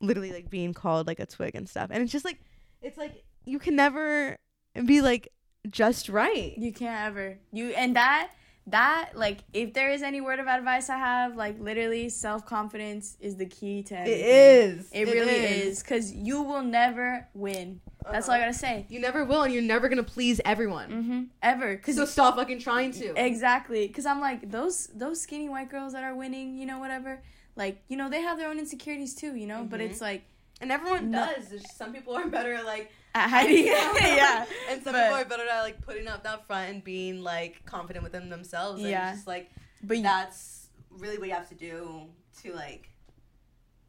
literally 0.00 0.32
like 0.32 0.50
being 0.50 0.74
called 0.74 1.06
like 1.06 1.20
a 1.20 1.26
twig 1.26 1.54
and 1.54 1.68
stuff. 1.68 1.90
And 1.90 2.02
it's 2.02 2.12
just 2.12 2.24
like 2.24 2.40
it's 2.82 2.96
like 2.96 3.24
you 3.44 3.58
can 3.58 3.76
never 3.76 4.36
be 4.84 5.00
like 5.00 5.28
just 5.70 6.08
right. 6.08 6.56
You 6.56 6.72
can't 6.72 7.06
ever. 7.06 7.38
You 7.52 7.70
and 7.70 7.96
that 7.96 8.30
that 8.70 9.10
like 9.14 9.38
if 9.52 9.72
there 9.74 9.90
is 9.90 10.02
any 10.02 10.20
word 10.20 10.40
of 10.40 10.46
advice 10.46 10.88
I 10.90 10.96
have, 10.98 11.36
like 11.36 11.58
literally 11.60 12.08
self 12.08 12.44
confidence 12.46 13.16
is 13.20 13.36
the 13.36 13.46
key 13.46 13.82
to 13.84 13.94
it 13.94 13.98
everything. 13.98 14.78
is 14.78 14.88
It, 14.92 15.06
really 15.06 15.36
is 15.38 15.82
because 15.82 16.12
you 16.12 16.42
will 16.42 16.62
never 16.62 17.28
win. 17.34 17.80
That's 18.10 18.28
all 18.28 18.34
I 18.34 18.38
gotta 18.38 18.54
say. 18.54 18.86
you 18.88 19.00
never 19.00 19.24
will 19.24 19.42
and 19.42 19.52
you're 19.52 19.62
never 19.62 19.88
gonna 19.88 20.02
please 20.02 20.40
everyone 20.44 20.90
Mm-hmm. 20.90 21.22
Ever, 21.42 21.76
because 21.76 21.96
so 21.96 22.04
stop 22.04 22.36
fucking 22.36 22.58
trying 22.60 22.92
to 22.92 23.12
exactly. 23.22 23.86
Because 23.86 24.06
I'm 24.06 24.20
like 24.20 24.50
those 24.50 24.86
those 24.94 25.20
skinny 25.20 25.48
white 25.48 25.70
girls 25.70 25.92
that 25.92 26.04
are 26.04 26.14
winning, 26.14 26.56
you 26.56 26.66
know, 26.66 26.78
whatever. 26.78 27.22
Like 27.56 27.82
you 27.88 27.96
know, 27.96 28.08
they 28.08 28.22
have 28.22 28.38
their 28.38 28.48
own 28.48 28.58
insecurities 28.58 29.14
too, 29.14 29.34
you 29.36 29.46
know. 29.46 29.66
But 29.68 29.80
Mhm. 29.80 29.90
it's 29.90 30.00
like 30.00 30.22
and 30.60 30.72
everyone 30.72 31.10
No. 31.10 31.26
does 31.26 31.48
There's 31.48 31.70
some 31.74 31.92
people 31.92 32.14
are 32.16 32.26
better 32.28 32.52
at 32.54 32.64
like 32.64 32.90
at 33.18 33.30
hiding. 33.30 33.66
yeah. 33.66 34.44
and 34.70 34.82
some 34.82 34.92
but- 34.92 35.02
people 35.04 35.16
are 35.18 35.24
better 35.24 35.48
at 35.48 35.62
like 35.62 35.80
putting 35.82 36.08
up 36.08 36.22
that 36.24 36.46
front 36.46 36.70
and 36.70 36.84
being 36.84 37.22
like 37.22 37.64
confident 37.66 38.02
within 38.04 38.28
themselves 38.30 38.80
and 38.80 38.90
Yeah. 38.90 39.12
just 39.14 39.26
like 39.26 39.50
But 39.82 40.02
that's 40.02 40.68
really 40.90 41.18
what 41.18 41.28
you 41.28 41.34
have 41.34 41.48
to 41.50 41.54
do 41.54 42.06
to 42.42 42.52
like 42.54 42.90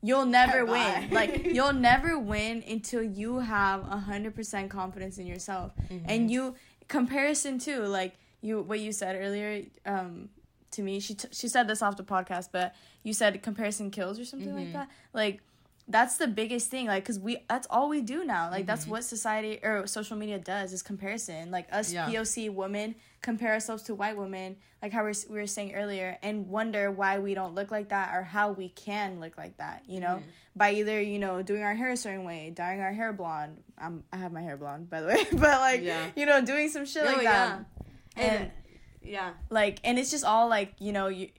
you'll 0.01 0.25
never 0.25 0.65
win. 0.65 1.09
Like 1.11 1.45
you'll 1.55 1.73
never 1.73 2.17
win 2.17 2.63
until 2.67 3.03
you 3.03 3.39
have 3.39 3.81
a 3.91 3.97
hundred 3.97 4.35
percent 4.35 4.69
confidence 4.69 5.17
in 5.17 5.27
yourself. 5.27 5.73
Mm-hmm. 5.89 6.05
and 6.09 6.31
you 6.31 6.55
comparison 6.87 7.59
too 7.59 7.81
like 7.85 8.15
you 8.41 8.61
what 8.61 8.79
you 8.79 8.91
said 8.91 9.15
earlier 9.19 9.63
um 9.85 10.29
to 10.71 10.81
me 10.81 10.99
she 10.99 11.13
t- 11.13 11.27
she 11.31 11.47
said 11.47 11.67
this 11.67 11.81
off 11.83 11.97
the 11.97 12.03
podcast 12.03 12.49
but 12.51 12.73
you 13.03 13.13
said 13.13 13.41
comparison 13.43 13.91
kills 13.91 14.17
or 14.19 14.25
something 14.25 14.55
like 14.55 14.67
Mhm. 14.69 14.73
that 14.73 14.89
like 15.13 15.41
that's 15.91 16.17
the 16.17 16.27
biggest 16.27 16.69
thing 16.69 16.85
like 16.85 17.03
because 17.03 17.19
we 17.19 17.37
that's 17.49 17.65
all 17.69 17.89
we 17.89 17.99
do 18.01 18.23
now 18.23 18.49
like 18.51 18.65
that's 18.67 18.85
Mhm. 18.85 18.89
what 18.89 19.03
society 19.03 19.59
or 19.63 19.87
social 19.87 20.15
media 20.15 20.37
does 20.37 20.71
is 20.71 20.83
comparison 20.83 21.49
like 21.49 21.67
us 21.73 21.91
Yeah. 21.91 22.07
poc 22.07 22.53
women 22.53 22.95
compare 23.21 23.53
ourselves 23.53 23.83
to 23.83 23.95
white 23.95 24.15
women 24.15 24.55
like 24.83 24.93
how 24.93 25.03
we 25.03 25.13
we 25.29 25.35
were 25.39 25.47
saying 25.47 25.73
earlier 25.73 26.17
and 26.21 26.47
wonder 26.47 26.91
why 26.91 27.17
we 27.19 27.33
don't 27.33 27.55
look 27.55 27.71
like 27.71 27.89
that 27.89 28.15
or 28.15 28.21
how 28.23 28.51
we 28.51 28.69
can 28.69 29.19
look 29.19 29.35
like 29.37 29.57
that 29.57 29.83
you 29.87 29.99
know 29.99 30.17
Mhm. 30.17 30.23
by 30.55 30.71
either 30.73 31.01
you 31.01 31.17
know 31.19 31.41
doing 31.41 31.63
our 31.63 31.73
hair 31.75 31.89
a 31.89 31.97
certain 31.97 32.23
way 32.23 32.51
dyeing 32.55 32.81
our 32.81 32.93
hair 32.93 33.11
blonde 33.11 33.57
I'm, 33.77 34.03
i 34.13 34.17
have 34.17 34.31
my 34.31 34.41
hair 34.43 34.57
blonde 34.57 34.89
by 34.91 35.01
the 35.01 35.07
way 35.07 35.23
but 35.31 35.59
like 35.59 35.81
Yeah. 35.81 36.05
you 36.15 36.25
know 36.27 36.39
doing 36.45 36.69
some 36.69 36.85
shit 36.85 37.03
Oh, 37.03 37.07
like 37.13 37.23
that 37.23 37.65
and 38.15 38.31
and 38.43 38.51
yeah 39.01 39.31
like 39.49 39.79
and 39.83 39.97
it's 39.97 40.11
just 40.11 40.23
all 40.23 40.47
like 40.49 40.73
you 40.79 40.91
know 40.91 41.07
you 41.07 41.29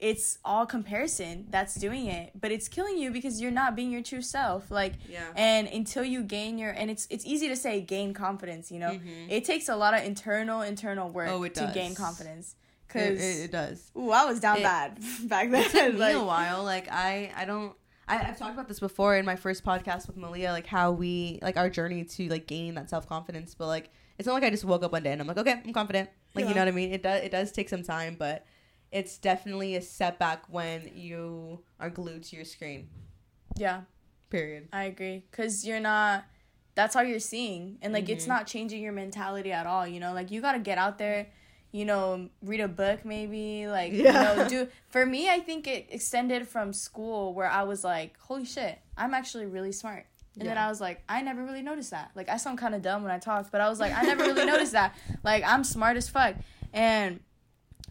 it's 0.00 0.38
all 0.44 0.64
comparison 0.66 1.46
that's 1.50 1.74
doing 1.74 2.06
it 2.06 2.32
but 2.40 2.50
it's 2.50 2.68
killing 2.68 2.96
you 2.98 3.10
because 3.10 3.40
you're 3.40 3.50
not 3.50 3.76
being 3.76 3.90
your 3.92 4.02
true 4.02 4.22
self 4.22 4.70
like 4.70 4.94
yeah 5.08 5.20
and 5.36 5.68
until 5.68 6.02
you 6.02 6.22
gain 6.22 6.56
your 6.58 6.70
and 6.70 6.90
it's 6.90 7.06
it's 7.10 7.24
easy 7.26 7.48
to 7.48 7.54
say 7.56 7.80
gain 7.80 8.14
confidence 8.14 8.72
you 8.72 8.78
know 8.78 8.98
it 9.28 9.44
takes 9.44 9.68
a 9.68 9.76
lot 9.76 9.92
of 9.94 10.02
internal 10.02 10.62
internal 10.62 11.08
work 11.10 11.28
Mm-hmm. 11.28 11.36
Oh, 11.40 11.42
it 11.44 11.54
to 11.56 11.70
gain 11.74 11.94
confidence 11.94 12.56
because 12.88 13.20
it, 13.20 13.44
it 13.44 13.52
does 13.52 13.92
ooh 13.96 14.10
i 14.10 14.24
was 14.24 14.40
down 14.40 14.56
it- 14.58 14.62
bad 14.62 14.98
back 15.28 15.50
then 15.50 15.64
it 15.64 15.70
took 15.70 15.94
me 15.94 16.12
a 16.12 16.24
while. 16.24 16.64
Like 16.64 16.88
I, 16.90 17.30
I 17.36 17.44
don't. 17.44 17.74
I, 18.08 18.16
I've 18.26 18.38
talked 18.38 18.54
about 18.54 18.66
this 18.66 18.80
before 18.80 19.14
in 19.16 19.24
my 19.24 19.36
first 19.36 19.62
podcast 19.64 20.08
with 20.08 20.16
Malia, 20.16 20.50
like 20.50 20.66
how 20.66 20.90
we 20.90 21.38
like 21.42 21.56
our 21.56 21.70
journey 21.70 22.02
to 22.04 22.28
like 22.28 22.48
gaining 22.48 22.74
that 22.74 22.90
self 22.90 23.06
confidence. 23.08 23.54
But 23.54 23.68
like, 23.68 23.90
it's 24.18 24.26
not 24.26 24.32
like 24.32 24.42
I 24.42 24.50
just 24.50 24.64
woke 24.64 24.82
up 24.82 24.90
one 24.90 25.04
day 25.04 25.12
and 25.12 25.20
I'm 25.20 25.28
like, 25.28 25.38
okay, 25.38 25.62
I'm 25.64 25.72
confident. 25.72 26.08
Like 26.34 26.48
you 26.48 26.54
know 26.54 26.62
what 26.62 26.66
I 26.68 26.72
mean? 26.72 26.92
It 26.92 27.02
does. 27.04 27.22
It 27.22 27.30
does 27.30 27.52
take 27.52 27.68
some 27.68 27.84
time, 27.84 28.16
but 28.18 28.44
it's 28.92 29.18
definitely 29.18 29.76
a 29.76 29.80
setback 29.82 30.42
when 30.48 30.90
you 30.94 31.60
are 31.78 31.90
glued 31.90 32.24
to 32.24 32.36
your 32.36 32.44
screen. 32.44 32.88
Yeah. 33.56 33.82
Period. 34.30 34.68
I 34.72 34.84
agree. 34.84 35.24
Cause 35.32 35.64
you're 35.64 35.80
not 35.80 36.24
that's 36.76 36.94
all 36.96 37.02
you're 37.02 37.18
seeing. 37.20 37.78
And 37.82 37.92
like 37.92 38.08
it's 38.08 38.24
Mhm. 38.24 38.28
not 38.28 38.46
changing 38.46 38.80
your 38.82 38.92
mentality 38.92 39.52
at 39.52 39.66
all, 39.66 39.86
you 39.86 40.00
know? 40.00 40.12
Like 40.12 40.30
you 40.30 40.40
gotta 40.40 40.60
get 40.60 40.78
out 40.78 40.98
there, 40.98 41.26
you 41.72 41.84
know, 41.84 42.28
read 42.42 42.60
a 42.60 42.68
book 42.68 43.04
maybe, 43.04 43.66
like 43.68 43.92
you 43.92 44.04
Yeah. 44.04 44.12
know, 44.22 44.48
do 44.48 44.68
for 44.88 45.04
me 45.04 45.28
I 45.28 45.40
think 45.40 45.66
it 45.66 45.86
extended 45.90 46.48
from 46.48 46.72
school 46.72 47.34
where 47.34 47.50
I 47.50 47.64
was 47.64 47.82
like, 47.84 48.18
Holy 48.20 48.44
shit, 48.44 48.78
I'm 48.96 49.14
actually 49.14 49.46
really 49.46 49.72
smart. 49.72 50.06
And 50.38 50.48
then 50.48 50.56
I 50.56 50.68
was 50.68 50.80
like, 50.80 51.02
I 51.08 51.20
never 51.22 51.42
really 51.44 51.60
noticed 51.60 51.90
that. 51.90 52.12
Like 52.14 52.28
I 52.28 52.36
sound 52.38 52.58
kinda 52.60 52.78
dumb 52.78 53.02
when 53.02 53.12
I 53.12 53.18
talk, 53.18 53.50
but 53.50 53.60
I 53.60 53.68
was 53.68 53.78
like, 53.80 53.92
I 53.92 54.02
never 54.02 54.24
really 54.24 54.46
noticed 54.46 54.72
that. 54.72 54.94
Like 55.24 55.42
I'm 55.44 55.64
smart 55.64 55.96
as 55.96 56.08
fuck. 56.08 56.36
And 56.72 57.20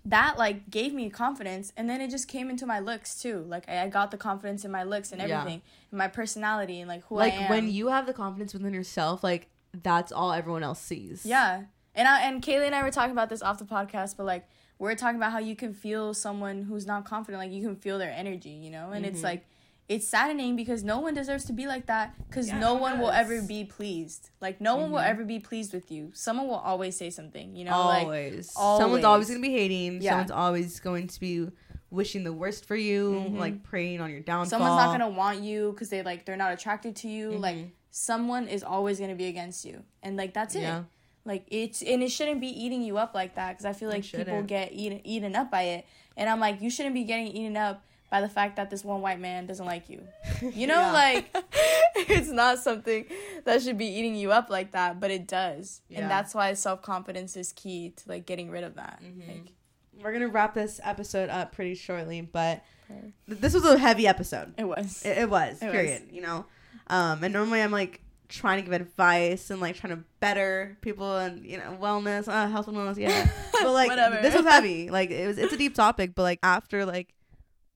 that 0.05 0.37
like 0.37 0.69
gave 0.69 0.93
me 0.93 1.09
confidence 1.09 1.73
and 1.75 1.89
then 1.89 1.99
it 2.01 2.09
just 2.09 2.27
came 2.27 2.49
into 2.49 2.65
my 2.65 2.79
looks 2.79 3.19
too 3.21 3.39
like 3.47 3.67
i, 3.69 3.83
I 3.83 3.87
got 3.89 4.11
the 4.11 4.17
confidence 4.17 4.63
in 4.63 4.71
my 4.71 4.83
looks 4.83 5.11
and 5.11 5.21
Yeah. 5.21 5.39
everything 5.39 5.61
and 5.91 5.97
my 5.97 6.07
personality 6.07 6.79
and 6.79 6.87
like 6.87 7.03
who 7.05 7.15
like 7.15 7.33
i 7.33 7.43
am 7.43 7.49
when 7.49 7.69
you 7.69 7.87
have 7.89 8.05
the 8.05 8.13
confidence 8.13 8.53
within 8.53 8.73
yourself, 8.73 9.23
like 9.23 9.47
that's 9.83 10.11
all 10.11 10.31
everyone 10.31 10.63
else 10.63 10.79
sees. 10.81 11.25
yeah 11.25 11.63
and 11.95 12.07
i 12.07 12.21
and 12.21 12.41
Kayli 12.41 12.65
and 12.65 12.73
i 12.75 12.81
were 12.81 12.91
talking 12.91 13.11
about 13.11 13.29
this 13.29 13.41
off 13.41 13.59
the 13.59 13.65
podcast 13.65 14.15
but 14.17 14.25
like 14.25 14.47
we're 14.79 14.95
talking 14.95 15.17
about 15.17 15.31
how 15.33 15.39
you 15.39 15.55
can 15.55 15.73
feel 15.73 16.13
someone 16.13 16.63
who's 16.63 16.85
not 16.87 17.03
confident 17.05 17.43
like 17.43 17.51
you 17.51 17.61
can 17.65 17.75
feel 17.75 17.97
their 17.99 18.11
energy 18.11 18.51
you 18.51 18.69
know 18.71 18.91
and 18.91 19.05
it's 19.05 19.19
Mhm. 19.19 19.23
like 19.25 19.45
it's 19.89 20.07
saddening 20.07 20.55
because 20.55 20.83
no 20.83 20.99
one 20.99 21.13
deserves 21.15 21.43
to 21.45 21.51
be 21.53 21.65
like 21.67 21.87
that 21.87 22.13
because 22.29 22.47
Yeah, 22.47 22.59
no 22.59 22.75
one 22.75 22.99
will 22.99 23.09
ever 23.09 23.41
be 23.41 23.65
pleased 23.65 24.29
like 24.39 24.61
no 24.61 24.75
one 24.77 24.91
will 24.91 24.99
Mhm. 24.99 25.09
ever 25.09 25.25
be 25.25 25.39
pleased 25.39 25.73
with 25.73 25.91
you 25.91 26.11
someone 26.13 26.47
will 26.47 26.55
always 26.71 26.95
say 26.95 27.09
something 27.09 27.55
you 27.55 27.65
know 27.65 27.71
like 27.85 28.03
always. 28.03 28.53
always. 28.55 28.81
Someone's 28.83 29.03
always 29.05 29.27
gonna 29.27 29.39
be 29.41 29.51
hating. 29.51 30.01
Yeah. 30.01 30.11
Someone's 30.11 30.31
always 30.31 30.79
going 30.79 31.07
to 31.07 31.19
be 31.19 31.47
wishing 31.91 32.23
the 32.23 32.31
worst 32.31 32.65
for 32.65 32.75
you, 32.75 33.25
Mhm. 33.31 33.37
like 33.39 33.63
preying 33.63 33.99
on 33.99 34.11
your 34.11 34.19
downfall. 34.19 34.45
someone's 34.51 34.75
not 34.77 34.91
gonna 34.91 35.09
want 35.09 35.41
you 35.41 35.71
because 35.71 35.89
they 35.89 36.03
like 36.03 36.23
they're 36.25 36.37
not 36.37 36.53
attracted 36.53 36.95
to 36.97 37.07
you 37.09 37.31
like 37.31 37.57
Mhm. 37.57 37.71
someone 37.89 38.47
is 38.47 38.63
always 38.63 38.99
gonna 38.99 39.15
be 39.15 39.25
against 39.25 39.65
you 39.65 39.83
and 40.03 40.15
like 40.15 40.33
that's 40.35 40.53
it 40.53 40.61
Yeah. 40.61 40.83
like 41.25 41.45
it's 41.49 41.81
and 41.81 42.03
it 42.03 42.11
shouldn't 42.11 42.39
be 42.41 42.47
eating 42.63 42.83
you 42.83 42.99
up 42.99 43.15
like 43.15 43.33
that 43.35 43.49
because 43.53 43.65
i 43.65 43.73
feel 43.73 43.89
like 43.89 44.03
people 44.03 44.43
get 44.43 44.71
eaten 44.71 45.01
eaten 45.03 45.35
up 45.35 45.49
by 45.49 45.63
it 45.63 45.85
and 46.15 46.29
i'm 46.29 46.39
like 46.39 46.61
you 46.61 46.69
shouldn't 46.69 46.93
be 46.93 47.03
getting 47.03 47.25
eaten 47.27 47.57
up 47.57 47.83
by 48.09 48.21
the 48.21 48.29
fact 48.29 48.55
that 48.55 48.69
this 48.69 48.83
one 48.83 49.01
white 49.01 49.19
man 49.19 49.45
doesn't 49.45 49.65
like 49.65 49.89
you 49.89 50.01
you 50.41 50.65
know 50.67 50.79
Yeah. 50.79 50.91
like 50.91 51.35
it's 51.95 52.29
not 52.29 52.59
something 52.59 53.05
that 53.45 53.61
should 53.61 53.77
be 53.77 53.85
eating 53.87 54.15
you 54.15 54.31
up 54.31 54.49
like 54.49 54.71
that 54.71 54.99
but 54.99 55.11
it 55.11 55.27
does 55.27 55.81
Yeah. 55.89 56.01
and 56.01 56.11
that's 56.11 56.33
why 56.33 56.53
self-confidence 56.53 57.37
is 57.37 57.51
key 57.53 57.93
to 57.97 58.09
like 58.09 58.25
getting 58.25 58.49
rid 58.49 58.63
of 58.63 58.75
that 58.75 58.99
Mhm. 59.03 59.27
like, 59.27 59.51
We're 60.03 60.13
gonna 60.13 60.27
wrap 60.29 60.53
this 60.53 60.79
episode 60.83 61.29
up 61.29 61.51
pretty 61.51 61.75
shortly, 61.75 62.21
but 62.21 62.63
Okay. 62.89 63.13
th- 63.27 63.39
this 63.41 63.53
was 63.53 63.65
a 63.65 63.77
heavy 63.77 64.07
episode. 64.07 64.53
it 64.57 64.63
was 64.63 65.03
It, 65.05 65.17
it 65.19 65.29
was, 65.29 65.61
It 65.61 65.65
was. 65.65 65.71
period. 65.73 66.03
You 66.11 66.21
know, 66.21 66.45
um, 66.87 67.23
and 67.23 67.31
normally 67.33 67.61
I'm 67.61 67.71
like 67.71 68.01
trying 68.29 68.57
to 68.57 68.61
give 68.63 68.73
advice 68.79 69.49
and 69.49 69.59
like 69.59 69.75
trying 69.75 69.95
to 69.95 70.03
better 70.19 70.77
people 70.81 71.17
and 71.17 71.45
you 71.45 71.57
know 71.57 71.77
wellness, 71.81 72.27
uh, 72.27 72.47
health 72.47 72.67
and 72.67 72.77
wellness, 72.77 72.97
yeah. 72.97 73.27
But 73.51 73.73
like 73.73 73.91
this 74.21 74.33
was 74.33 74.45
heavy. 74.45 74.89
Like 74.89 75.11
it 75.11 75.27
was, 75.27 75.37
it's 75.37 75.51
a 75.53 75.57
deep 75.57 75.75
topic. 75.75 76.15
But 76.15 76.23
like 76.23 76.39
after 76.43 76.85
like 76.85 77.13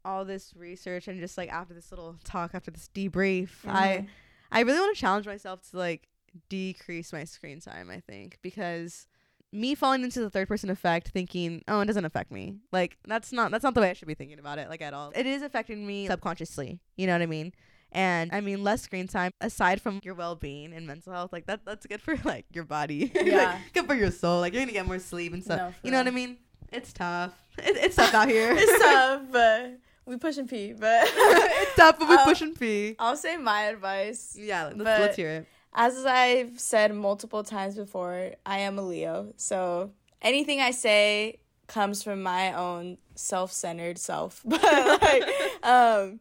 all 0.05 0.25
this 0.25 0.53
research 0.55 1.07
and 1.07 1.19
just 1.19 1.37
like 1.37 1.49
after 1.51 1.73
this 1.73 1.91
little 1.91 2.17
talk, 2.23 2.51
after 2.53 2.71
this 2.71 2.89
debrief, 2.93 3.49
I 3.67 3.87
Mhm. 3.87 4.07
I 4.51 4.59
really 4.61 4.79
want 4.79 4.95
to 4.95 4.99
challenge 5.01 5.25
myself 5.25 5.61
to 5.71 5.77
like 5.77 6.07
decrease 6.49 7.13
my 7.13 7.23
screen 7.23 7.59
time. 7.59 7.89
I 7.89 7.99
think 7.99 8.37
because 8.41 9.07
me 9.51 9.75
falling 9.75 10.03
into 10.03 10.19
the 10.19 10.29
third 10.29 10.47
person 10.47 10.69
effect, 10.69 11.09
thinking, 11.09 11.63
oh, 11.67 11.79
it 11.81 11.85
doesn't 11.85 12.05
affect 12.05 12.31
me. 12.31 12.57
Like 12.71 12.97
that's 13.07 13.31
not 13.31 13.51
that's 13.51 13.63
not 13.63 13.73
the 13.75 13.81
way 13.81 13.89
I 13.89 13.93
should 13.93 14.07
be 14.07 14.13
thinking 14.15 14.39
about 14.39 14.57
it. 14.59 14.69
Like 14.69 14.81
at 14.81 14.93
all. 14.93 15.11
It 15.15 15.25
is 15.25 15.41
affecting 15.41 15.85
me 15.85 16.07
subconsciously. 16.07 16.79
You 16.97 17.07
know 17.07 17.13
what 17.13 17.21
I 17.21 17.27
mean? 17.27 17.53
And 17.91 18.31
I 18.33 18.41
mean, 18.41 18.63
less 18.63 18.81
screen 18.81 19.07
time 19.07 19.31
aside 19.39 19.79
from 19.79 19.99
your 20.03 20.15
well 20.15 20.35
being 20.35 20.73
and 20.73 20.87
mental 20.87 21.13
health, 21.13 21.31
like 21.31 21.45
that 21.45 21.65
that's 21.65 21.85
good 21.85 22.01
for 22.01 22.15
like 22.25 22.45
your 22.51 22.63
body. 22.63 23.11
Like, 23.15 23.25
Yeah. 23.25 23.59
good 23.73 23.85
for 23.85 23.93
your 23.95 24.11
soul. 24.11 24.39
Like 24.39 24.53
you're 24.53 24.61
gonna 24.63 24.71
get 24.73 24.87
more 24.87 24.99
sleep 24.99 25.33
and 25.33 25.43
stuff. 25.43 25.59
No, 25.59 25.73
you 25.83 25.91
know 25.91 25.97
what 25.99 26.07
I 26.07 26.11
mean? 26.11 26.37
It's 26.71 26.91
tough. 26.93 27.33
It, 27.59 27.77
it's 27.77 27.95
tough 27.95 28.15
out 28.15 28.27
here. 28.29 28.51
it's 28.57 28.83
tough 28.83 29.21
but 29.31 29.77
we 30.05 30.17
push 30.17 30.37
and 30.37 30.49
pee 30.49 30.73
but 30.73 31.01
it's 31.05 31.75
tough, 31.75 31.97
but 31.99 32.09
we 32.09 32.17
push 32.23 32.41
and 32.41 32.59
pee. 32.59 32.95
i'll 32.99 33.15
say 33.17 33.37
my 33.37 33.63
advice 33.63 34.35
Yeah, 34.39 34.65
let's, 34.75 34.77
let's 34.79 35.15
hear 35.15 35.29
it. 35.29 35.47
as 35.73 36.05
I've 36.05 36.59
said 36.59 36.93
multiple 36.93 37.43
times 37.43 37.75
before, 37.75 38.31
I 38.45 38.59
am 38.59 38.77
a 38.77 38.81
Leo. 38.81 39.33
So 39.37 39.91
anything 40.21 40.59
I 40.59 40.71
say 40.71 41.39
comes 41.67 42.03
from 42.03 42.21
my 42.21 42.53
own 42.53 42.97
self-centered 43.15 43.97
self. 43.97 44.41
But 44.45 44.61
like 45.01 45.23
um 45.63 46.19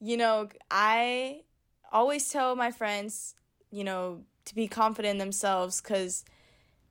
you 0.00 0.16
know, 0.16 0.48
I 0.70 1.42
always 1.90 2.30
tell 2.30 2.54
my 2.54 2.70
friends, 2.70 3.34
you 3.70 3.82
know, 3.82 4.22
to 4.44 4.54
be 4.54 4.68
confident 4.68 5.12
in 5.12 5.18
themselves 5.18 5.80
cuz 5.80 6.24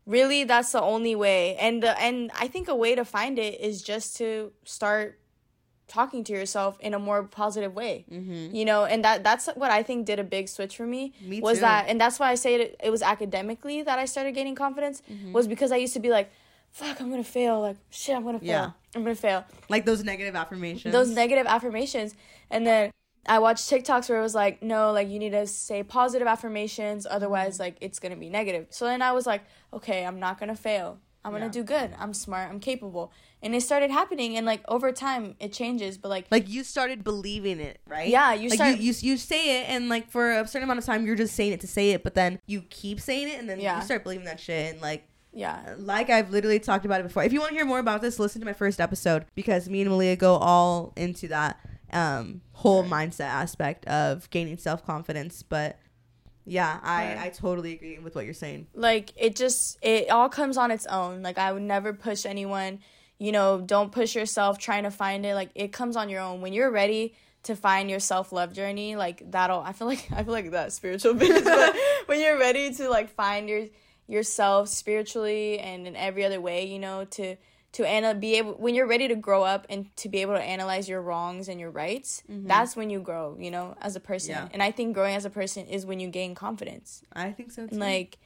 really 0.06 0.44
that's 0.44 0.72
the 0.74 0.82
only 0.82 1.16
way. 1.16 1.56
And 1.56 1.82
the, 1.84 2.00
and 2.00 2.32
I 2.36 2.48
think 2.48 2.68
a 2.68 2.76
way 2.76 2.96
to 2.96 3.06
find 3.06 3.40
it 3.40 3.60
is 3.62 3.82
just 3.82 4.18
to 4.18 4.52
start 4.64 5.20
talking 5.88 6.24
to 6.26 6.34
yourself 6.34 6.78
in 6.82 6.94
a 6.94 7.00
more 7.00 7.24
positive 7.24 7.74
way. 7.74 8.06
Mm-hmm. 8.12 8.54
You 8.56 8.66
know, 8.66 8.86
and 8.86 9.04
that 9.06 9.24
that's 9.24 9.48
what 9.56 9.72
I 9.72 9.84
think 9.84 10.06
did 10.06 10.20
a 10.20 10.24
big 10.24 10.50
switch 10.50 10.76
for 10.78 10.86
me 10.86 11.14
Me 11.22 11.40
was 11.42 11.58
too. 11.58 11.62
that 11.62 11.86
and 11.88 12.00
that's 12.00 12.20
why 12.20 12.30
i 12.32 12.36
say 12.36 12.56
it, 12.56 12.76
it 12.84 12.90
was 12.90 13.02
academically 13.02 13.82
that 13.84 13.98
i 14.00 14.06
started 14.06 14.34
gaining 14.34 14.56
confidence 14.56 15.02
Mm-hmm. 15.12 15.32
was 15.34 15.48
because 15.48 15.72
i 15.72 15.78
used 15.78 15.94
to 15.94 16.00
be 16.00 16.10
like 16.10 16.30
fuck 16.72 17.00
i'm 17.02 17.10
gonna 17.10 17.24
fail 17.24 17.62
like 17.62 17.78
shit 17.90 18.16
i'm 18.16 18.24
gonna 18.24 18.40
fail 18.40 18.48
Yeah. 18.48 18.72
i'm 18.96 19.04
gonna 19.04 19.16
fail 19.16 19.46
like 19.70 19.86
those 19.86 20.04
negative 20.04 20.36
affirmations. 20.36 20.92
those 20.94 21.10
negative 21.10 21.46
affirmations 21.48 22.16
and 22.52 22.68
then 22.68 22.92
i 23.28 23.40
watched 23.40 23.70
tiktoks 23.70 24.10
where 24.10 24.20
it 24.20 24.22
was 24.22 24.36
like 24.36 24.62
no 24.62 24.92
like 24.92 25.08
you 25.10 25.20
need 25.20 25.32
to 25.32 25.48
say 25.48 25.84
positive 25.84 26.28
affirmations 26.28 27.06
Mm-hmm. 27.06 27.16
otherwise 27.16 27.60
like 27.60 27.78
it's 27.82 28.00
gonna 28.00 28.16
be 28.18 28.30
negative 28.30 28.68
so 28.70 28.86
then 28.86 29.02
i 29.02 29.12
was 29.14 29.26
like 29.26 29.44
okay 29.74 30.06
i'm 30.06 30.20
not 30.20 30.40
gonna 30.40 30.56
fail 30.56 31.00
i'm 31.24 31.32
gonna 31.32 31.46
Yeah. 31.46 31.52
do 31.60 31.64
good 31.64 31.96
i'm 32.00 32.14
smart 32.14 32.50
i'm 32.50 32.60
capable 32.60 33.12
and 33.42 33.54
it 33.56 33.62
started 33.62 33.92
happening 33.92 34.36
and 34.36 34.46
like 34.46 34.62
over 34.68 34.92
time 34.92 35.36
it 35.40 35.54
changes 35.54 35.98
but 35.98 36.10
like 36.10 36.26
like 36.32 36.50
you 36.50 36.64
started 36.64 37.04
believing 37.04 37.60
it, 37.60 37.80
right? 37.88 38.08
yeah 38.08 38.34
you 38.34 38.50
like 38.50 38.58
start 38.58 38.78
you, 38.78 38.92
you 38.92 39.12
you 39.12 39.18
say 39.18 39.62
it 39.62 39.70
and 39.70 39.90
like 39.90 40.10
for 40.10 40.32
a 40.32 40.48
certain 40.48 40.64
amount 40.64 40.80
of 40.80 40.86
time 40.86 41.06
you're 41.06 41.16
just 41.16 41.36
saying 41.36 41.52
it 41.54 41.60
to 41.62 41.68
say 41.68 41.92
it, 41.92 42.04
but 42.04 42.14
then 42.16 42.40
you 42.48 42.62
keep 42.70 43.00
saying 43.00 43.28
it 43.30 43.40
and 43.40 43.50
then 43.50 43.60
Yeah. 43.60 43.78
you 43.78 43.84
start 43.84 44.04
believing 44.04 44.26
that 44.26 44.40
shit 44.40 44.74
and 44.74 44.82
like 44.82 45.08
yeah 45.34 45.76
like 45.78 46.10
I've 46.10 46.32
literally 46.32 46.60
talked 46.60 46.86
about 46.86 47.00
it 47.02 47.04
before. 47.04 47.24
If 47.24 47.32
you 47.34 47.40
want 47.40 47.50
to 47.50 47.56
hear 47.56 47.66
more 47.66 47.80
about 47.80 48.02
this, 48.02 48.18
listen 48.18 48.42
to 48.42 48.46
my 48.46 48.54
first 48.54 48.82
episode 48.82 49.26
because 49.36 49.70
me 49.70 49.82
and 49.82 49.90
Malia 49.92 50.16
go 50.16 50.36
all 50.38 50.94
into 50.96 51.28
that 51.28 51.60
um 51.94 52.42
whole 52.54 52.84
mindset 52.84 53.28
aspect 53.30 53.86
of 53.88 54.30
gaining 54.32 54.58
self 54.58 54.84
confidence. 54.86 55.44
But 55.44 55.78
yeah, 56.44 56.80
I 56.82 57.04
Right. 57.14 57.18
I 57.26 57.30
totally 57.30 57.74
agree 57.74 58.00
with 58.00 58.16
what 58.16 58.26
you're 58.26 58.34
saying. 58.34 58.68
like 58.74 59.14
it 59.16 59.36
just 59.36 59.78
it 59.84 60.10
all 60.10 60.30
comes 60.30 60.58
on 60.58 60.72
its 60.72 60.86
own 60.88 61.22
like 61.22 61.38
i 61.38 61.52
would 61.52 61.62
never 61.62 61.92
push 61.94 62.26
anyone 62.26 62.80
you 63.20 63.32
know 63.32 63.62
don't 63.62 63.92
push 63.92 64.16
yourself 64.16 64.58
trying 64.58 64.84
to 64.84 64.92
find 64.92 65.26
it. 65.26 65.34
Like 65.36 65.52
it 65.56 65.72
comes 65.72 65.96
on 65.96 66.10
your 66.10 66.22
own. 66.22 66.42
When 66.42 66.54
you're 66.54 66.72
ready 66.72 67.14
to 67.48 67.56
find 67.56 67.90
your 67.90 68.00
self-love 68.00 68.52
journey 68.52 68.98
like 68.98 69.32
that'll 69.32 69.62
i 69.62 69.72
feel 69.72 69.88
like 69.88 70.06
i 70.16 70.22
feel 70.24 70.34
like 70.34 70.52
that 70.52 70.74
spiritual 70.74 71.14
bitch 71.16 71.44
but 71.44 71.76
when 72.08 72.20
you're 72.20 72.38
ready 72.38 72.74
to 72.74 72.90
like 72.90 73.10
find 73.10 73.48
your 73.48 73.66
yourself 74.06 74.68
spiritually 74.68 75.58
and 75.60 75.88
in 75.88 75.96
every 75.96 76.26
other 76.26 76.42
way 76.42 76.66
you 76.66 76.78
know 76.78 77.06
to 77.06 77.38
to 77.74 77.86
ana- 77.86 78.16
be 78.16 78.36
able 78.36 78.54
when 78.54 78.76
you're 78.76 78.88
ready 78.88 79.08
to 79.08 79.16
grow 79.16 79.44
up 79.44 79.66
and 79.70 79.96
to 79.98 80.10
be 80.10 80.22
able 80.22 80.34
to 80.34 80.42
analyze 80.42 80.90
your 80.90 81.02
wrongs 81.02 81.48
and 81.48 81.60
your 81.60 81.70
rights 81.70 82.24
mm-hmm. 82.30 82.48
that's 82.48 82.76
when 82.76 82.90
you 82.90 83.00
grow 83.00 83.38
you 83.40 83.52
know 83.52 83.76
as 83.82 83.96
a 83.96 84.00
person. 84.00 84.32
Yeah. 84.32 84.48
and 84.52 84.62
i 84.62 84.72
think 84.72 84.94
growing 84.94 85.16
as 85.16 85.26
a 85.26 85.30
person 85.30 85.66
is 85.68 85.86
when 85.86 86.00
you 86.00 86.10
gain 86.10 86.36
confidence. 86.36 87.02
I 87.14 87.32
think 87.32 87.52
so 87.52 87.64
too. 87.64 87.72
and 87.72 87.80
like 87.80 88.18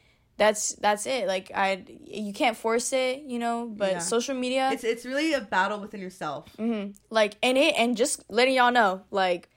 that's 0.42 0.74
that's 0.86 1.06
it 1.06 1.28
like 1.34 1.52
i 1.54 1.84
you 2.24 2.34
can't 2.34 2.58
force 2.58 2.90
it 2.94 3.14
you 3.32 3.38
know 3.44 3.58
but 3.82 3.92
Yeah. 3.92 4.00
social 4.16 4.36
media 4.46 4.70
it's 4.74 4.84
it's 4.84 5.06
really 5.06 5.34
a 5.34 5.42
battle 5.56 5.80
within 5.80 6.02
yourself. 6.02 6.44
mhm, 6.58 6.96
like 7.20 7.34
and 7.48 7.56
it 7.66 7.74
and 7.82 7.96
just 7.96 8.16
letting 8.38 8.56
y'all 8.56 8.72
know 8.72 8.94
like 9.12 9.50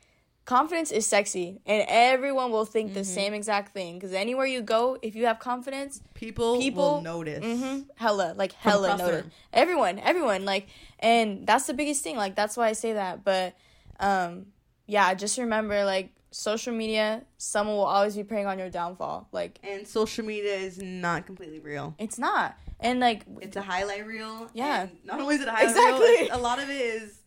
confidence 0.44 0.90
is 0.92 1.06
sexy 1.06 1.48
and 1.64 1.80
everyone 1.88 2.50
will 2.54 2.66
think 2.66 2.86
Mm-hmm. 2.90 3.00
the 3.00 3.04
same 3.18 3.32
exact 3.40 3.72
thing 3.72 3.94
because 3.96 4.12
anywhere 4.12 4.44
you 4.56 4.60
go 4.60 4.98
if 5.00 5.14
you 5.18 5.24
have 5.30 5.38
confidence 5.38 6.02
People 6.12 6.60
People- 6.60 6.94
will 6.96 7.02
notice. 7.16 7.44
hmm 7.44 7.76
hella 7.96 8.34
like 8.36 8.52
hella 8.52 8.96
notice 8.98 9.26
everyone 9.52 9.98
everyone 10.00 10.44
like 10.44 10.66
and 11.00 11.46
that's 11.46 11.66
the 11.70 11.74
biggest 11.80 12.02
thing 12.04 12.16
like 12.24 12.34
that's 12.40 12.56
why 12.58 12.66
i 12.68 12.74
say 12.74 12.92
that 12.92 13.24
but 13.24 13.54
um 14.00 14.46
yeah 14.86 15.14
just 15.14 15.38
remember 15.38 15.84
like 15.94 16.08
social 16.36 16.74
media 16.74 17.22
someone 17.38 17.76
will 17.76 17.84
always 17.84 18.16
be 18.16 18.24
preying 18.24 18.46
on 18.46 18.58
your 18.58 18.68
downfall 18.68 19.28
like 19.30 19.60
And 19.62 19.86
social 19.86 20.24
media 20.24 20.54
is 20.56 20.78
not 20.82 21.26
completely 21.26 21.60
real. 21.60 21.94
it's 21.96 22.18
not 22.18 22.56
and 22.80 22.98
like 22.98 23.24
It's 23.40 23.56
a 23.56 23.62
highlight 23.62 24.04
reel. 24.04 24.50
Yeah. 24.52 24.88
Not 25.04 25.20
only 25.20 25.36
is 25.36 25.42
it 25.42 25.46
a 25.48 25.52
highlight 25.52 25.68
Exactly. 25.70 26.06
reel, 26.26 26.28
a 26.32 26.38
lot 26.38 26.58
of 26.60 26.68
it 26.68 26.80
is 26.80 27.20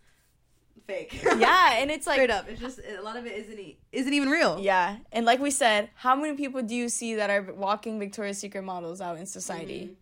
fake. 0.88 1.18
yeah 1.38 1.78
and 1.80 1.90
it's 1.90 2.06
like 2.06 2.16
Straight 2.18 2.32
up. 2.32 2.50
It's 2.50 2.60
just 2.60 2.80
a 2.80 3.02
lot 3.02 3.16
of 3.16 3.26
it 3.26 3.32
isn't 3.34 3.60
isn't 3.94 4.14
even 4.14 4.30
real. 4.30 4.60
Yeah, 4.60 4.98
and 5.14 5.26
like 5.26 5.40
we 5.40 5.52
said, 5.52 5.90
how 5.96 6.14
many 6.16 6.36
people 6.36 6.62
do 6.62 6.76
you 6.76 6.90
see 6.90 7.16
that 7.16 7.30
are 7.30 7.54
walking 7.54 8.00
Victoria's 8.00 8.38
Secret 8.40 8.64
models 8.64 9.00
out 9.00 9.18
in 9.18 9.26
society? 9.26 9.82
Mhm. 9.92 9.96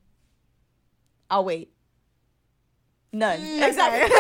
I'll 1.30 1.46
wait. 1.46 1.72
None. 3.14 3.40
Mm, 3.40 3.68
Exactly. 3.68 4.16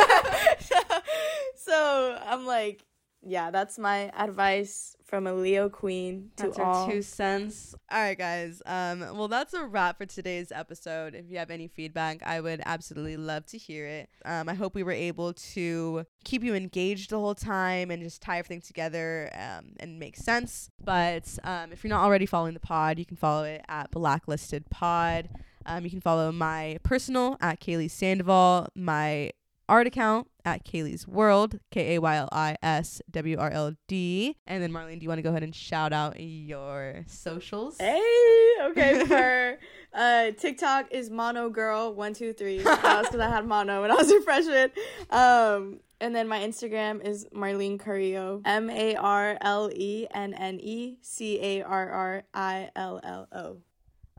so 1.55 2.17
I'm 2.25 2.45
like, 2.45 2.83
yeah, 3.25 3.49
that's 3.49 3.79
my 3.79 4.11
advice 4.15 4.95
from 5.03 5.25
a 5.25 5.33
Leo 5.33 5.67
queen 5.67 6.29
to 6.35 6.43
That's 6.43 6.59
all. 6.59 6.87
two 6.87 7.01
cents. 7.01 7.73
All 7.91 7.99
right, 7.99 8.17
guys. 8.17 8.61
Um, 8.65 8.99
well, 8.99 9.27
that's 9.27 9.53
a 9.53 9.65
wrap 9.65 9.97
for 9.97 10.05
today's 10.05 10.51
episode. 10.51 11.15
If 11.15 11.29
you 11.29 11.37
have 11.39 11.49
any 11.49 11.67
feedback, 11.67 12.21
I 12.23 12.39
would 12.39 12.61
absolutely 12.65 13.17
love 13.17 13.45
to 13.47 13.57
hear 13.57 13.87
it. 13.87 14.09
Um, 14.25 14.47
I 14.47 14.53
hope 14.53 14.75
we 14.75 14.83
were 14.83 14.91
able 14.91 15.33
to 15.33 16.05
keep 16.23 16.43
you 16.43 16.53
engaged 16.53 17.09
the 17.09 17.19
whole 17.19 17.35
time 17.35 17.89
and 17.89 18.01
just 18.03 18.21
tie 18.21 18.37
everything 18.37 18.61
together 18.61 19.31
um, 19.33 19.73
and 19.79 19.99
make 19.99 20.17
sense. 20.17 20.69
But 20.83 21.37
um, 21.43 21.71
if 21.71 21.83
you're 21.83 21.89
not 21.89 22.03
already 22.03 22.27
following 22.27 22.53
the 22.53 22.59
pod, 22.59 22.99
you 22.99 23.05
can 23.05 23.17
follow 23.17 23.43
it 23.43 23.63
at 23.67 23.89
Blacklisted 23.91 24.69
Pod. 24.69 25.29
Um, 25.65 25.83
you 25.83 25.89
can 25.89 26.01
follow 26.01 26.31
my 26.31 26.77
personal 26.83 27.37
at 27.41 27.59
Kayli 27.59 27.89
Sandoval, 27.89 28.67
my 28.75 29.31
art 29.67 29.87
account 29.87 30.27
at 30.43 30.65
Kayli's 30.65 31.07
World, 31.07 31.59
K 31.71 31.95
A 31.95 31.99
Y 31.99 32.15
L 32.15 32.29
I 32.31 32.55
S 32.61 33.01
W 33.11 33.37
R 33.37 33.49
L 33.49 33.73
D. 33.87 34.37
And 34.45 34.61
then 34.61 34.71
Marlenne, 34.71 34.99
do 34.99 35.03
you 35.03 35.09
want 35.09 35.19
to 35.19 35.23
go 35.23 35.29
ahead 35.29 35.43
and 35.43 35.55
shout 35.55 35.93
out 35.93 36.19
your 36.19 37.03
socials? 37.07 37.77
Hey, 37.79 38.53
okay, 38.63 39.05
for 39.07 39.57
uh, 39.93 40.31
TikTok 40.31 40.91
is 40.91 41.09
mono 41.09 41.49
girl 41.49 41.93
one 41.93 42.13
two 42.13 42.33
three. 42.33 42.59
That 42.63 42.99
was 42.99 43.07
because 43.07 43.21
I 43.21 43.29
had 43.29 43.45
mono 43.47 43.81
when 43.81 43.91
I 43.91 43.95
was 43.95 44.11
a 44.11 44.21
freshman. 44.21 44.71
Um, 45.09 45.79
and 45.99 46.13
then 46.13 46.27
my 46.27 46.39
Instagram 46.39 47.05
is 47.05 47.25
Marlenne 47.33 47.77
Carrillo, 47.77 48.41
M 48.45 48.69
A 48.69 48.95
R 48.95 49.37
L 49.41 49.71
E 49.73 50.07
N 50.13 50.33
N 50.33 50.59
E 50.61 50.97
C 51.01 51.39
A 51.41 51.63
R 51.63 51.89
R 51.89 52.23
I 52.33 52.69
L 52.75 52.99
L 53.03 53.27
O. 53.31 53.57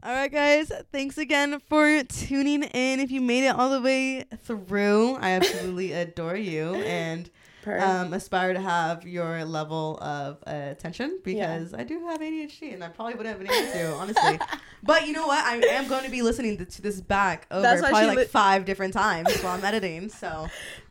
All 0.07 0.13
right, 0.13 0.31
guys. 0.31 0.71
Thanks 0.93 1.19
again 1.19 1.59
for 1.69 2.05
tuning 2.05 2.63
in. 2.63 3.01
If 3.01 3.11
you 3.11 3.21
made 3.21 3.43
it 3.45 3.57
all 3.57 3.71
the 3.71 3.81
way 3.81 4.23
through, 4.45 5.17
I 5.17 5.31
absolutely 5.31 5.91
adore 5.95 6.37
you 6.37 6.77
and 6.77 7.29
um, 7.67 8.13
aspire 8.13 8.53
to 8.53 8.61
have 8.61 9.05
your 9.05 9.45
level 9.45 9.99
of 10.01 10.39
uh, 10.47 10.51
attention 10.71 11.19
because 11.25 11.75
I 11.75 11.83
do 11.83 12.07
have 12.07 12.21
ADHD 12.21 12.73
and 12.73 12.85
I 12.85 12.89
probably 12.89 13.15
wouldn't 13.15 13.37
have 13.37 13.45
been 13.45 13.53
able 13.53 13.73
to, 13.73 13.95
honestly. 13.95 14.39
But 14.85 15.09
you 15.09 15.13
know 15.13 15.27
what? 15.27 15.45
I 15.45 15.57
am 15.57 15.89
going 15.89 16.05
to 16.05 16.11
be 16.11 16.23
listening 16.23 16.59
to, 16.59 16.65
to 16.65 16.83
this 16.83 17.01
back 17.01 17.49
over 17.51 17.67
probably 17.81 18.07
like 18.07 18.17
lit- 18.17 18.31
five 18.31 18.65
different 18.65 18.93
times 18.95 19.37
while 19.43 19.55
I'm 19.55 19.65
editing. 19.65 20.09
So, 20.11 20.47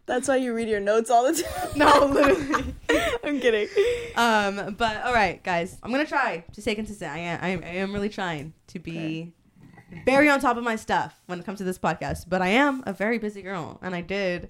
That's 0.06 0.28
why 0.28 0.36
you 0.38 0.54
read 0.54 0.70
your 0.70 0.80
notes 0.80 1.10
all 1.10 1.32
the 1.32 1.42
time. 1.42 1.70
no, 1.76 2.06
literally. 2.12 2.76
I'm 3.24 3.40
kidding. 3.40 3.68
Um, 4.16 4.76
but 4.76 5.04
all 5.04 5.14
right, 5.14 5.42
guys, 5.44 5.78
I'm 5.82 5.92
gonna 5.92 6.06
try 6.06 6.44
to 6.54 6.62
stay 6.62 6.76
consistent. 6.76 7.12
I 7.12 7.18
am, 7.20 7.40
I 7.42 7.48
am, 7.50 7.64
I 7.64 7.68
am 7.68 7.94
really 7.94 8.10
trying 8.10 8.54
to 8.68 8.80
be 8.80 9.34
very 10.06 10.30
on 10.30 10.40
top 10.40 10.58
of 10.58 10.64
my 10.64 10.76
stuff 10.76 11.20
when 11.26 11.40
it 11.40 11.46
comes 11.46 11.58
to 11.60 11.64
this 11.64 11.80
podcast. 11.80 12.26
But 12.30 12.42
I 12.42 12.50
am 12.50 12.84
a 12.86 12.94
very 12.94 13.18
busy 13.18 13.42
girl, 13.42 13.80
and 13.82 13.96
I 13.96 14.02
did 14.02 14.50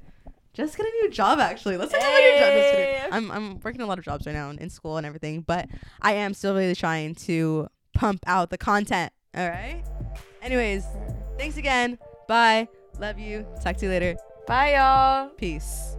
just 0.53 0.77
get 0.77 0.85
a 0.85 0.89
new 0.89 1.09
job. 1.09 1.39
Actually, 1.39 1.77
let's 1.77 1.91
talk 1.91 2.01
about 2.01 2.21
your 2.21 2.37
job. 2.39 2.53
Just 2.53 2.71
kidding. 2.73 3.13
I'm, 3.13 3.31
I'm 3.31 3.59
working 3.61 3.81
a 3.81 3.85
lot 3.85 3.97
of 3.97 4.05
jobs 4.05 4.25
right 4.25 4.33
now 4.33 4.49
in, 4.49 4.57
in 4.59 4.69
school 4.69 4.97
and 4.97 5.05
everything, 5.05 5.41
but 5.41 5.69
I 6.01 6.13
am 6.13 6.33
still 6.33 6.53
really 6.53 6.75
trying 6.75 7.15
to 7.15 7.67
pump 7.93 8.21
out 8.27 8.49
the 8.49 8.57
content. 8.57 9.13
All 9.35 9.47
right. 9.47 9.83
Anyways, 10.41 10.85
thanks 11.37 11.57
again. 11.57 11.97
Bye. 12.27 12.67
Love 12.99 13.19
you. 13.19 13.45
Talk 13.63 13.77
to 13.77 13.85
you 13.85 13.91
later. 13.91 14.15
Bye, 14.47 14.75
y'all. 14.75 15.29
Peace. 15.37 15.97